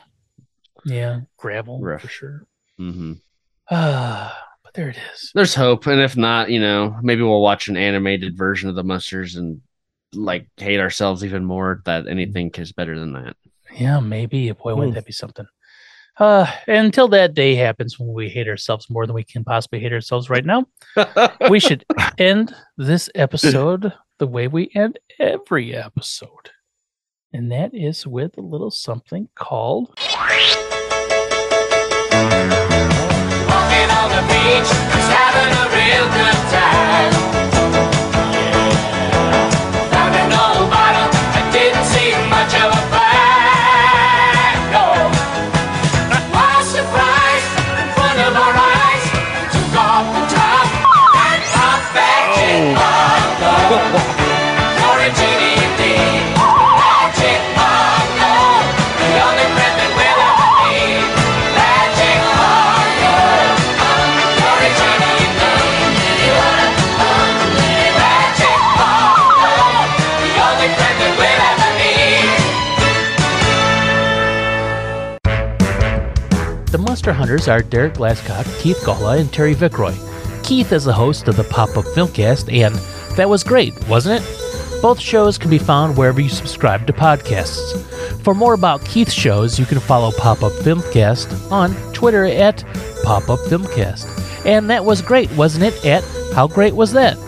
Yeah, 0.84 1.20
gravel 1.36 1.80
Rough. 1.80 2.02
for 2.02 2.08
sure. 2.08 2.46
hmm 2.76 3.14
Ah, 3.70 4.38
but 4.64 4.74
there 4.74 4.90
it 4.90 4.98
is. 5.14 5.30
There's 5.34 5.54
hope, 5.54 5.86
and 5.86 6.00
if 6.00 6.16
not, 6.16 6.50
you 6.50 6.60
know, 6.60 6.96
maybe 7.02 7.22
we'll 7.22 7.40
watch 7.40 7.68
an 7.68 7.76
animated 7.76 8.36
version 8.36 8.68
of 8.68 8.74
the 8.76 8.84
Munsters 8.84 9.36
and 9.36 9.60
like 10.12 10.46
hate 10.58 10.80
ourselves 10.80 11.24
even 11.24 11.44
more. 11.44 11.80
That 11.86 12.06
anything 12.06 12.50
is 12.56 12.72
better 12.72 12.98
than 12.98 13.14
that. 13.14 13.36
Yeah, 13.74 14.00
maybe. 14.00 14.52
Boy, 14.52 14.74
wouldn't 14.74 14.92
Hmm. 14.92 14.94
that 14.96 15.06
be 15.06 15.12
something? 15.12 15.46
Uh, 16.16 16.46
until 16.68 17.08
that 17.08 17.34
day 17.34 17.56
happens 17.56 17.98
when 17.98 18.12
we 18.12 18.28
hate 18.28 18.46
ourselves 18.46 18.88
more 18.88 19.04
than 19.04 19.16
we 19.16 19.24
can 19.24 19.42
possibly 19.42 19.80
hate 19.80 19.92
ourselves 19.92 20.30
right 20.30 20.44
now, 20.44 20.64
we 21.50 21.58
should 21.58 21.84
end 22.18 22.54
this 22.76 23.10
episode 23.16 23.92
the 24.18 24.26
way 24.26 24.48
we 24.48 24.70
end 24.74 24.98
every 25.18 25.74
episode. 25.74 26.50
And 27.32 27.50
that 27.50 27.74
is 27.74 28.06
with 28.06 28.38
a 28.38 28.42
little 28.42 28.70
something 28.70 29.28
called 29.34 29.88
Walking 29.88 30.30
on 33.90 34.08
the 34.10 34.22
beach, 34.28 34.70
just 34.70 35.10
having 35.10 35.50
a 35.58 35.66
real 35.74 36.06
good 36.12 36.38
time. 36.52 37.53
Munster 77.04 77.18
Hunters 77.18 77.48
are 77.48 77.60
Derek 77.60 77.92
Glascock, 77.92 78.46
Keith 78.62 78.78
Gawla, 78.78 79.20
and 79.20 79.30
Terry 79.30 79.54
Vickroy. 79.54 79.94
Keith 80.42 80.72
is 80.72 80.84
the 80.84 80.92
host 80.94 81.28
of 81.28 81.36
the 81.36 81.44
Pop 81.44 81.76
Up 81.76 81.84
Filmcast, 81.84 82.50
and 82.50 82.74
that 83.18 83.28
was 83.28 83.44
great, 83.44 83.74
wasn't 83.88 84.22
it? 84.22 84.80
Both 84.80 85.00
shows 85.00 85.36
can 85.36 85.50
be 85.50 85.58
found 85.58 85.98
wherever 85.98 86.18
you 86.18 86.30
subscribe 86.30 86.86
to 86.86 86.94
podcasts. 86.94 87.78
For 88.22 88.32
more 88.32 88.54
about 88.54 88.86
Keith's 88.86 89.12
shows, 89.12 89.58
you 89.58 89.66
can 89.66 89.80
follow 89.80 90.12
Pop 90.12 90.42
Up 90.42 90.52
Filmcast 90.52 91.52
on 91.52 91.74
Twitter 91.92 92.24
at 92.24 92.64
Pop 93.02 93.28
Up 93.28 93.40
Filmcast. 93.40 94.46
And 94.46 94.70
that 94.70 94.86
was 94.86 95.02
great, 95.02 95.30
wasn't 95.32 95.64
it? 95.64 95.84
At 95.84 96.04
How 96.32 96.46
Great 96.46 96.74
Was 96.74 96.94
That? 96.94 97.18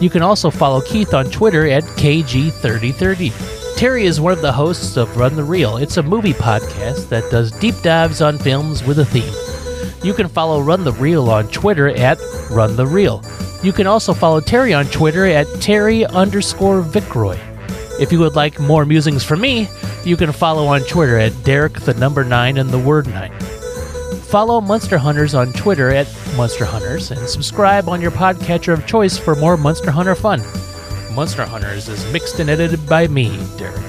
You 0.00 0.08
can 0.08 0.22
also 0.22 0.48
follow 0.48 0.80
Keith 0.80 1.12
on 1.12 1.26
Twitter 1.26 1.66
at 1.66 1.84
KG3030. 1.84 3.61
Terry 3.76 4.04
is 4.04 4.20
one 4.20 4.32
of 4.32 4.42
the 4.42 4.52
hosts 4.52 4.96
of 4.96 5.16
Run 5.16 5.34
the 5.34 5.42
Reel. 5.42 5.76
It's 5.76 5.96
a 5.96 6.02
movie 6.02 6.32
podcast 6.34 7.08
that 7.08 7.28
does 7.30 7.50
deep 7.52 7.74
dives 7.82 8.22
on 8.22 8.38
films 8.38 8.84
with 8.84 8.98
a 9.00 9.04
theme. 9.04 9.32
You 10.04 10.14
can 10.14 10.28
follow 10.28 10.60
Run 10.60 10.84
the 10.84 10.92
Reel 10.92 11.28
on 11.28 11.48
Twitter 11.48 11.88
at 11.88 12.18
Run 12.50 12.76
the 12.76 12.86
Reel. 12.86 13.24
You 13.62 13.72
can 13.72 13.86
also 13.86 14.14
follow 14.14 14.40
Terry 14.40 14.72
on 14.72 14.86
Twitter 14.86 15.26
at 15.26 15.46
Terry 15.60 16.04
underscore 16.06 16.82
Vickroy. 16.82 17.38
If 18.00 18.12
you 18.12 18.20
would 18.20 18.36
like 18.36 18.60
more 18.60 18.84
musings 18.84 19.24
from 19.24 19.40
me, 19.40 19.68
you 20.04 20.16
can 20.16 20.32
follow 20.32 20.66
on 20.66 20.82
Twitter 20.82 21.18
at 21.18 21.44
Derek 21.44 21.74
the 21.74 21.94
number 21.94 22.24
nine 22.24 22.58
and 22.58 22.70
the 22.70 22.78
word 22.78 23.06
nine. 23.08 23.32
Follow 24.22 24.60
Munster 24.60 24.98
Hunters 24.98 25.34
on 25.34 25.52
Twitter 25.52 25.90
at 25.90 26.08
Munster 26.36 26.64
Hunters 26.64 27.10
and 27.10 27.28
subscribe 27.28 27.88
on 27.88 28.00
your 28.00 28.10
podcatcher 28.10 28.72
of 28.72 28.86
choice 28.86 29.18
for 29.18 29.34
more 29.34 29.56
Munster 29.56 29.90
Hunter 29.90 30.14
fun. 30.14 30.40
Munster 31.14 31.44
Hunters 31.44 31.88
is 31.88 32.10
mixed 32.10 32.40
and 32.40 32.48
edited 32.48 32.88
by 32.88 33.06
me, 33.06 33.38
Derek. 33.58 33.82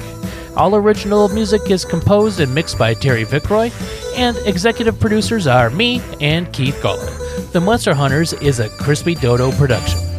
All 0.57 0.75
original 0.75 1.29
music 1.29 1.71
is 1.71 1.85
composed 1.85 2.39
and 2.41 2.53
mixed 2.53 2.77
by 2.77 2.93
Terry 2.93 3.23
Vickroy, 3.23 3.71
and 4.17 4.37
executive 4.45 4.99
producers 4.99 5.47
are 5.47 5.69
me 5.69 6.01
and 6.19 6.51
Keith 6.51 6.75
Gawla. 6.81 7.51
The 7.51 7.61
Munster 7.61 7.93
Hunters 7.93 8.33
is 8.33 8.59
a 8.59 8.67
Krispy 8.69 9.19
Dodo 9.19 9.51
production. 9.53 10.12